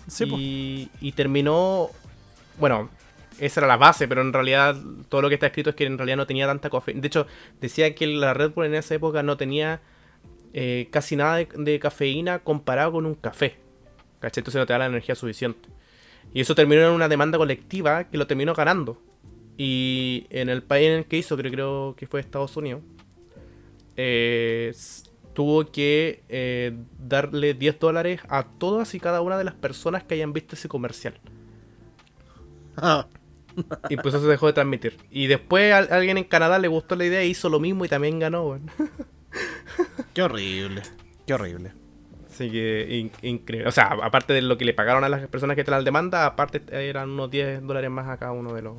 Pues. 0.06 0.30
y, 0.30 1.12
terminó. 1.14 1.90
Bueno, 2.58 2.88
esa 3.38 3.60
era 3.60 3.66
la 3.66 3.76
base, 3.76 4.08
pero 4.08 4.22
en 4.22 4.32
realidad 4.32 4.76
todo 5.08 5.22
lo 5.22 5.28
que 5.28 5.34
está 5.34 5.46
escrito 5.46 5.70
es 5.70 5.76
que 5.76 5.84
en 5.84 5.98
realidad 5.98 6.16
no 6.16 6.26
tenía 6.26 6.46
tanta 6.46 6.70
cafeína. 6.70 7.00
De 7.00 7.08
hecho, 7.08 7.26
decía 7.60 7.94
que 7.94 8.06
la 8.06 8.34
Red 8.34 8.52
Bull 8.52 8.66
en 8.66 8.74
esa 8.74 8.94
época 8.94 9.22
no 9.22 9.36
tenía 9.36 9.80
eh, 10.52 10.88
casi 10.90 11.16
nada 11.16 11.36
de, 11.36 11.78
cafeína 11.78 12.38
comparado 12.38 12.92
con 12.92 13.06
un 13.06 13.14
café. 13.14 13.56
¿Cachai? 14.20 14.40
Entonces 14.40 14.58
no 14.58 14.66
te 14.66 14.72
da 14.72 14.78
la 14.78 14.86
energía 14.86 15.14
suficiente. 15.14 15.68
Y 16.32 16.40
eso 16.40 16.54
terminó 16.54 16.82
en 16.82 16.92
una 16.92 17.08
demanda 17.08 17.38
colectiva 17.38 18.04
que 18.04 18.16
lo 18.16 18.26
terminó 18.26 18.54
ganando. 18.54 19.00
Y 19.58 20.26
en 20.30 20.48
el 20.48 20.62
país 20.62 20.88
en 20.88 20.92
el 20.98 21.04
que 21.06 21.18
hizo, 21.18 21.36
creo, 21.36 21.52
creo 21.52 21.94
que 21.96 22.06
fue 22.06 22.20
Estados 22.20 22.56
Unidos, 22.56 22.82
eh, 23.96 24.74
tuvo 25.36 25.66
que 25.70 26.24
eh, 26.30 26.72
darle 26.98 27.52
10 27.52 27.78
dólares 27.78 28.22
a 28.30 28.44
todas 28.44 28.94
y 28.94 29.00
cada 29.00 29.20
una 29.20 29.36
de 29.36 29.44
las 29.44 29.52
personas 29.54 30.02
que 30.02 30.14
hayan 30.14 30.32
visto 30.32 30.56
ese 30.56 30.66
comercial. 30.66 31.20
Ah, 32.78 33.06
Y 33.90 33.96
pues 33.96 34.14
eso 34.14 34.24
se 34.24 34.30
dejó 34.30 34.46
de 34.46 34.54
transmitir. 34.54 34.96
Y 35.10 35.26
después 35.26 35.72
a 35.74 35.78
alguien 35.94 36.16
en 36.16 36.24
Canadá 36.24 36.58
le 36.58 36.68
gustó 36.68 36.96
la 36.96 37.04
idea 37.04 37.20
e 37.20 37.26
hizo 37.26 37.50
lo 37.50 37.60
mismo 37.60 37.84
y 37.84 37.88
también 37.88 38.18
ganó. 38.18 38.58
qué 40.14 40.22
horrible. 40.22 40.82
Qué 41.26 41.34
horrible. 41.34 41.72
Así 42.30 42.50
que 42.50 42.86
in- 42.90 43.12
increíble. 43.22 43.68
O 43.68 43.72
sea, 43.72 43.88
aparte 44.02 44.32
de 44.32 44.40
lo 44.40 44.56
que 44.56 44.64
le 44.64 44.72
pagaron 44.72 45.04
a 45.04 45.08
las 45.10 45.26
personas 45.28 45.54
que 45.54 45.64
te 45.64 45.70
la 45.70 45.82
demanda, 45.82 46.24
aparte 46.24 46.62
eran 46.70 47.10
unos 47.10 47.30
10 47.30 47.62
dólares 47.66 47.90
más 47.90 48.08
a 48.08 48.16
cada 48.16 48.32
uno 48.32 48.54
de 48.54 48.62
los, 48.62 48.76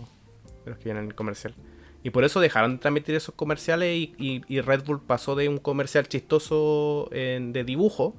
de 0.66 0.72
los 0.72 0.78
que 0.80 0.86
vienen 0.86 1.04
en 1.04 1.10
el 1.10 1.16
comercial. 1.16 1.54
Y 2.04 2.10
por 2.12 2.24
eso 2.24 2.40
dejaron 2.40 2.74
de 2.74 2.78
transmitir 2.80 3.16
esos 3.16 3.36
comerciales 3.36 3.96
y, 3.96 4.14
y- 4.18 4.42
y 4.48 4.62
Red 4.62 4.84
Bull 4.86 5.02
pasó 5.02 5.36
de 5.36 5.50
un 5.50 5.58
comercial 5.58 6.08
chistoso 6.08 7.10
en- 7.12 7.54
de 7.54 7.64
dibujo 7.64 8.16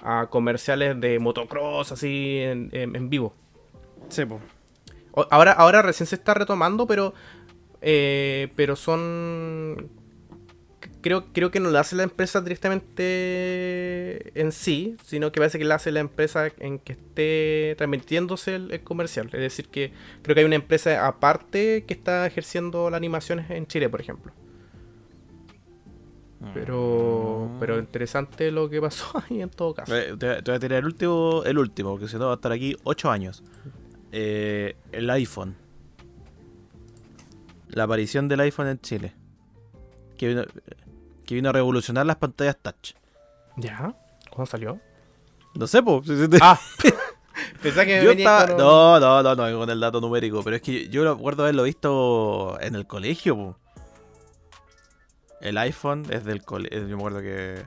a 0.00 0.28
comerciales 0.30 1.00
de 1.00 1.18
motocross 1.18 1.92
así 1.92 2.38
en, 2.40 2.70
en- 2.72 2.96
en 2.96 3.10
vivo. 3.10 3.34
Sí, 4.08 4.24
pues. 4.24 4.40
Ahora, 5.30 5.52
ahora 5.52 5.82
recién 5.82 6.06
se 6.06 6.14
está 6.16 6.34
retomando, 6.34 6.86
pero 6.86 7.14
eh, 7.82 8.48
pero 8.56 8.76
son 8.76 9.88
creo 11.06 11.26
creo 11.32 11.52
que 11.52 11.60
no 11.60 11.70
lo 11.70 11.78
hace 11.78 11.94
la 11.94 12.02
empresa 12.02 12.40
directamente 12.40 14.32
en 14.40 14.50
sí, 14.50 14.96
sino 15.04 15.30
que 15.30 15.38
parece 15.38 15.56
que 15.56 15.64
lo 15.64 15.72
hace 15.74 15.92
la 15.92 16.00
empresa 16.00 16.48
en 16.58 16.80
que 16.80 16.94
esté 16.94 17.74
transmitiéndose 17.76 18.56
el, 18.56 18.72
el 18.72 18.80
comercial. 18.80 19.26
Es 19.26 19.40
decir, 19.40 19.68
que 19.68 19.92
creo 20.22 20.34
que 20.34 20.40
hay 20.40 20.46
una 20.46 20.56
empresa 20.56 21.06
aparte 21.06 21.84
que 21.86 21.94
está 21.94 22.26
ejerciendo 22.26 22.90
las 22.90 22.98
animaciones 22.98 23.48
en 23.50 23.68
Chile, 23.68 23.88
por 23.88 24.00
ejemplo. 24.00 24.32
Pero 26.52 27.50
pero 27.60 27.78
interesante 27.78 28.50
lo 28.50 28.68
que 28.68 28.80
pasó 28.80 29.22
ahí 29.30 29.42
en 29.42 29.50
todo 29.50 29.74
caso. 29.74 29.96
Eh, 29.96 30.16
Te, 30.18 30.42
te 30.42 30.50
voy 30.50 30.56
a 30.56 30.58
tirar 30.58 30.80
el 30.80 30.86
último, 30.86 31.42
el 31.46 31.58
último, 31.58 31.90
porque 31.90 32.08
si 32.08 32.16
no 32.16 32.26
va 32.26 32.32
a 32.32 32.34
estar 32.34 32.50
aquí 32.50 32.76
8 32.82 33.10
años. 33.10 33.44
Eh, 34.10 34.74
el 34.90 35.08
iPhone. 35.10 35.54
La 37.68 37.84
aparición 37.84 38.26
del 38.26 38.40
iPhone 38.40 38.66
en 38.66 38.80
Chile. 38.80 39.14
Que 40.16 40.28
vino, 40.28 40.44
que 41.26 41.34
vino 41.34 41.48
a 41.50 41.52
revolucionar 41.52 42.06
las 42.06 42.16
pantallas 42.16 42.56
touch. 42.62 42.92
¿Ya? 43.56 43.94
¿Cuándo 44.30 44.46
salió? 44.46 44.80
No 45.54 45.66
sé, 45.66 45.82
pues. 45.82 46.08
Ah, 46.40 46.58
pensaba 47.62 47.84
que 47.86 48.02
yo 48.02 48.08
venía 48.10 48.24
estaba. 48.24 48.46
con- 48.48 48.56
No, 48.58 49.00
no, 49.00 49.22
no, 49.22 49.34
no, 49.50 49.58
con 49.58 49.70
el 49.70 49.80
dato 49.80 50.00
numérico. 50.00 50.42
Pero 50.42 50.56
es 50.56 50.62
que 50.62 50.88
yo 50.88 51.10
recuerdo 51.14 51.42
haberlo 51.42 51.62
visto 51.64 52.58
en 52.60 52.74
el 52.74 52.86
colegio, 52.86 53.34
po. 53.36 53.58
El 55.40 55.58
iPhone 55.58 56.04
es 56.10 56.24
del 56.24 56.42
colegio. 56.44 56.80
Yo 56.86 56.88
me 56.96 57.02
acuerdo 57.02 57.20
que. 57.20 57.66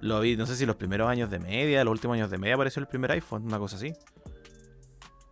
Lo 0.00 0.20
vi, 0.20 0.36
no 0.36 0.44
sé 0.46 0.54
si 0.56 0.66
los 0.66 0.76
primeros 0.76 1.08
años 1.08 1.30
de 1.30 1.38
media, 1.38 1.82
los 1.82 1.92
últimos 1.92 2.14
años 2.16 2.30
de 2.30 2.36
media 2.38 2.54
apareció 2.56 2.80
el 2.80 2.86
primer 2.86 3.10
iPhone, 3.12 3.44
una 3.46 3.58
cosa 3.58 3.76
así. 3.76 3.94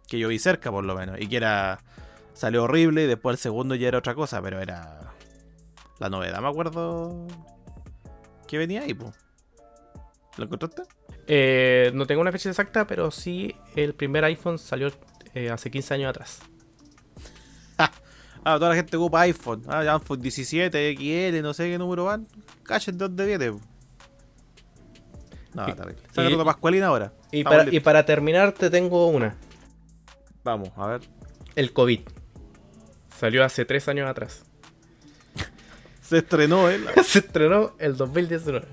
Que 0.08 0.18
yo 0.18 0.28
vi 0.28 0.38
cerca, 0.38 0.70
por 0.70 0.84
lo 0.84 0.94
menos. 0.94 1.20
Y 1.20 1.28
que 1.28 1.36
era. 1.36 1.78
Salió 2.34 2.64
horrible 2.64 3.04
y 3.04 3.06
después 3.06 3.34
el 3.34 3.38
segundo 3.38 3.74
ya 3.74 3.88
era 3.88 3.98
otra 3.98 4.14
cosa, 4.14 4.40
pero 4.40 4.60
era. 4.60 5.11
La 6.02 6.10
novedad, 6.10 6.40
me 6.40 6.48
acuerdo. 6.48 7.28
Que 8.48 8.58
venía 8.58 8.82
ahí, 8.82 8.92
po. 8.92 9.12
¿Lo 10.36 10.44
encontraste? 10.46 10.82
Eh, 11.28 11.92
no 11.94 12.06
tengo 12.08 12.20
una 12.20 12.32
fecha 12.32 12.48
exacta, 12.48 12.88
pero 12.88 13.12
sí 13.12 13.54
el 13.76 13.94
primer 13.94 14.24
iPhone 14.24 14.58
salió 14.58 14.90
eh, 15.32 15.48
hace 15.50 15.70
15 15.70 15.94
años 15.94 16.10
atrás. 16.10 16.40
Ah, 18.44 18.56
toda 18.58 18.70
la 18.70 18.74
gente 18.74 18.96
ocupa 18.96 19.20
iPhone. 19.20 19.62
Ah, 19.68 19.82
iPhone 19.94 20.20
17, 20.20 20.96
XL, 20.96 21.40
no 21.42 21.54
sé 21.54 21.70
qué 21.70 21.78
número 21.78 22.06
van. 22.06 22.26
Cachen 22.64 22.98
de 22.98 23.04
dónde 23.06 23.24
viene. 23.24 23.52
No, 25.54 25.68
Y- 25.68 25.72
terrible. 25.74 26.02
Y- 26.16 26.32
otra 26.34 26.44
Pascualina 26.46 26.88
ahora. 26.88 27.12
Y 27.30 27.44
para, 27.44 27.72
y 27.72 27.78
para 27.78 28.04
terminar 28.04 28.50
te 28.50 28.68
tengo 28.68 29.06
una. 29.06 29.36
Vamos, 30.42 30.70
a 30.74 30.88
ver. 30.88 31.02
El 31.54 31.72
COVID. 31.72 32.00
Salió 33.16 33.44
hace 33.44 33.64
3 33.64 33.86
años 33.86 34.10
atrás. 34.10 34.42
Se 36.12 36.18
estrenó 36.18 36.68
él. 36.68 36.84
Se 37.04 37.20
estrenó 37.20 37.72
el 37.78 37.96
2019. 37.96 38.66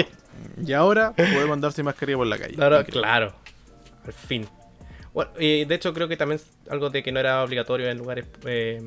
y 0.66 0.72
ahora 0.72 1.12
podemos 1.14 1.50
andar 1.50 1.72
sin 1.74 1.84
mascarilla 1.84 2.16
por 2.16 2.26
la 2.26 2.38
calle. 2.38 2.54
Claro, 2.54 2.82
claro. 2.86 3.34
al 4.06 4.12
fin. 4.14 4.48
Bueno, 5.12 5.30
y 5.38 5.66
de 5.66 5.74
hecho 5.74 5.92
creo 5.92 6.08
que 6.08 6.16
también 6.16 6.40
algo 6.70 6.88
de 6.88 7.02
que 7.02 7.12
no 7.12 7.20
era 7.20 7.44
obligatorio 7.44 7.90
en 7.90 7.98
lugares 7.98 8.24
eh, 8.46 8.80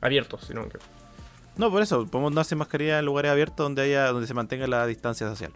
abiertos, 0.00 0.44
sino 0.46 0.68
que... 0.68 0.78
No, 1.56 1.68
por 1.68 1.82
eso, 1.82 2.06
podemos 2.06 2.36
hacer 2.36 2.56
mascarilla 2.56 3.00
en 3.00 3.06
lugares 3.06 3.32
abiertos 3.32 3.56
donde 3.56 3.82
haya 3.82 4.06
donde 4.12 4.28
se 4.28 4.34
mantenga 4.34 4.68
la 4.68 4.86
distancia 4.86 5.28
social. 5.28 5.50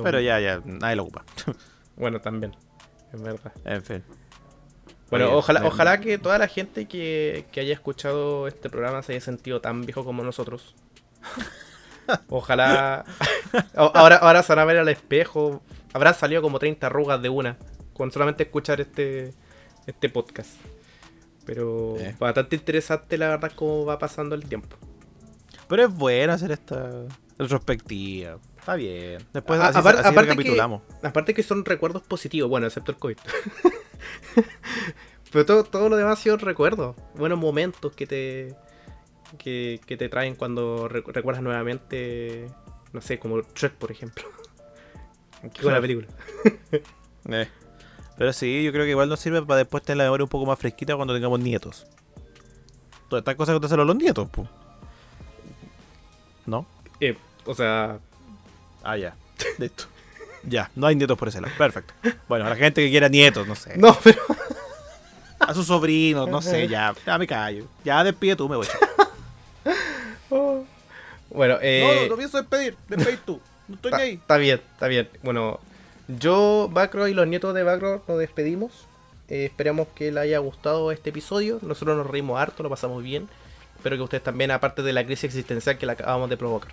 Pero 0.00 0.20
ya, 0.20 0.38
ya, 0.38 0.62
nadie 0.64 0.94
lo 0.94 1.02
ocupa. 1.02 1.24
Bueno, 1.96 2.20
también, 2.20 2.54
es 3.12 3.20
verdad. 3.20 3.52
en 3.64 3.82
fin. 3.82 4.04
Bueno, 5.10 5.26
Oye, 5.28 5.34
ojalá, 5.36 5.66
ojalá 5.66 6.00
que 6.00 6.18
toda 6.18 6.36
la 6.38 6.48
gente 6.48 6.86
que, 6.86 7.46
que 7.50 7.60
haya 7.60 7.72
escuchado 7.72 8.46
este 8.46 8.68
programa 8.68 9.02
se 9.02 9.12
haya 9.12 9.20
sentido 9.22 9.60
tan 9.60 9.82
viejo 9.86 10.04
como 10.04 10.22
nosotros. 10.22 10.74
Ojalá. 12.28 13.04
Ahora, 13.74 14.16
ahora 14.16 14.42
se 14.42 14.52
van 14.54 14.60
a 14.60 14.64
ver 14.64 14.78
al 14.78 14.88
espejo. 14.88 15.62
Habrán 15.92 16.14
salido 16.14 16.40
como 16.42 16.58
30 16.58 16.86
arrugas 16.86 17.20
de 17.20 17.28
una. 17.28 17.56
Con 17.92 18.10
solamente 18.12 18.44
escuchar 18.44 18.80
este, 18.80 19.34
este 19.86 20.08
podcast. 20.08 20.50
Pero 21.44 21.96
Eh. 21.98 22.14
bastante 22.18 22.56
interesante, 22.56 23.18
la 23.18 23.28
verdad, 23.28 23.52
cómo 23.54 23.84
va 23.84 23.98
pasando 23.98 24.34
el 24.34 24.44
tiempo. 24.44 24.76
Pero 25.68 25.84
es 25.84 25.94
bueno 25.94 26.32
hacer 26.32 26.52
esta 26.52 27.04
retrospectiva. 27.38 28.38
Está 28.58 28.74
bien. 28.74 29.18
Después 29.32 29.60
A- 29.60 29.68
así, 29.68 29.78
apar- 29.78 29.96
así 29.96 30.08
aparte 30.08 30.14
que- 30.14 30.26
recapitulamos. 30.36 30.82
Aparte 31.02 31.34
que 31.34 31.42
son 31.42 31.64
recuerdos 31.64 32.02
positivos, 32.02 32.48
bueno, 32.48 32.66
excepto 32.66 32.92
el 32.92 32.98
COVID. 32.98 33.16
Pero 35.32 35.44
todo, 35.46 35.64
todo 35.64 35.88
lo 35.88 35.96
demás 35.96 36.18
ha 36.18 36.22
sido 36.22 36.36
recuerdos. 36.38 36.96
Buenos 37.14 37.38
momentos 37.38 37.92
que 37.94 38.06
te. 38.06 38.54
Que, 39.36 39.78
que 39.86 39.96
te 39.98 40.08
traen 40.08 40.34
cuando 40.36 40.88
recu- 40.88 41.12
recuerdas 41.12 41.42
nuevamente. 41.42 42.46
No 42.92 43.00
sé, 43.02 43.18
como 43.18 43.42
Trek, 43.42 43.74
por 43.74 43.90
ejemplo. 43.92 44.24
Qué 45.54 45.62
buena 45.62 45.80
película. 45.80 46.06
Eh. 47.30 47.46
Pero 48.16 48.32
sí, 48.32 48.64
yo 48.64 48.72
creo 48.72 48.84
que 48.84 48.90
igual 48.92 49.08
nos 49.10 49.20
sirve 49.20 49.42
para 49.42 49.58
después 49.58 49.82
tener 49.82 49.98
la 49.98 50.04
memoria 50.04 50.24
un 50.24 50.30
poco 50.30 50.46
más 50.46 50.58
fresquita 50.58 50.96
cuando 50.96 51.12
tengamos 51.12 51.40
nietos. 51.40 51.86
Todas 53.10 53.20
estas 53.20 53.34
cosas 53.34 53.54
que 53.54 53.60
te 53.60 53.66
hacen 53.66 53.86
los 53.86 53.96
nietos, 53.96 54.28
pues. 54.32 54.48
¿No? 56.46 56.66
Eh, 57.00 57.16
o 57.44 57.54
sea, 57.54 57.98
Ah, 58.82 58.96
ya. 58.96 59.14
Listo. 59.58 59.84
Ya, 60.44 60.70
no 60.74 60.86
hay 60.86 60.96
nietos 60.96 61.18
por 61.18 61.28
ese 61.28 61.40
lado. 61.40 61.52
Perfecto. 61.56 61.94
Bueno, 62.28 62.46
a 62.46 62.50
la 62.50 62.56
gente 62.56 62.82
que 62.84 62.90
quiera 62.90 63.08
nietos, 63.08 63.46
no 63.46 63.54
sé. 63.54 63.76
no, 63.76 63.98
pero. 64.02 64.20
A 65.38 65.54
sus 65.54 65.66
sobrinos, 65.66 66.28
no 66.28 66.42
sé, 66.42 66.68
ya. 66.68 66.94
Ya 67.06 67.18
me 67.18 67.26
callo. 67.26 67.64
Ya 67.84 68.02
despide 68.02 68.36
tú, 68.36 68.48
me 68.48 68.56
voy. 68.56 68.66
Bueno, 71.30 71.58
eh. 71.60 72.04
no, 72.04 72.10
no 72.10 72.16
pienso 72.16 72.38
despedir. 72.38 72.76
Despedir 72.88 73.20
tú. 73.24 73.40
No 73.68 73.74
estoy 73.74 73.92
Está, 73.92 74.04
está 74.04 74.36
bien, 74.38 74.60
está 74.72 74.88
bien. 74.88 75.08
Bueno, 75.22 75.60
yo, 76.08 76.70
Bacro 76.72 77.06
y 77.06 77.14
los 77.14 77.26
nietos 77.26 77.54
de 77.54 77.62
Bacro 77.62 78.02
nos 78.08 78.18
despedimos. 78.18 78.86
Eh, 79.28 79.44
esperamos 79.44 79.88
que 79.94 80.10
les 80.10 80.22
haya 80.22 80.38
gustado 80.38 80.90
este 80.90 81.10
episodio. 81.10 81.58
Nosotros 81.62 81.96
nos 81.96 82.06
reímos 82.06 82.40
harto, 82.40 82.62
lo 82.62 82.70
pasamos 82.70 83.02
bien. 83.02 83.28
Espero 83.76 83.96
que 83.96 84.02
ustedes 84.02 84.24
también, 84.24 84.50
aparte 84.50 84.82
de 84.82 84.92
la 84.92 85.04
crisis 85.04 85.24
existencial 85.24 85.76
que 85.78 85.86
la 85.86 85.92
acabamos 85.92 86.30
de 86.30 86.36
provocar. 86.36 86.72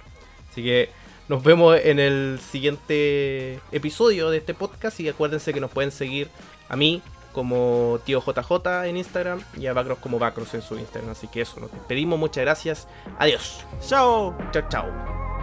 Así 0.49 0.63
que 0.63 0.89
nos 1.27 1.43
vemos 1.43 1.77
en 1.83 1.99
el 1.99 2.39
siguiente 2.39 3.59
episodio 3.71 4.29
de 4.29 4.37
este 4.37 4.53
podcast. 4.53 4.99
Y 4.99 5.09
acuérdense 5.09 5.53
que 5.53 5.59
nos 5.59 5.71
pueden 5.71 5.91
seguir 5.91 6.29
a 6.69 6.75
mí 6.75 7.01
como 7.31 7.99
tío 8.05 8.23
JJ 8.25 8.85
en 8.85 8.97
Instagram 8.97 9.41
y 9.57 9.67
a 9.67 9.73
Bacros 9.73 9.99
como 9.99 10.19
Bacros 10.19 10.53
en 10.53 10.61
su 10.61 10.77
Instagram. 10.77 11.11
Así 11.11 11.27
que 11.27 11.41
eso, 11.41 11.59
nos 11.59 11.71
despedimos. 11.71 12.17
Muchas 12.17 12.43
gracias. 12.43 12.87
Adiós. 13.19 13.65
Chao. 13.81 14.35
Chao, 14.51 14.63
chao. 14.69 15.34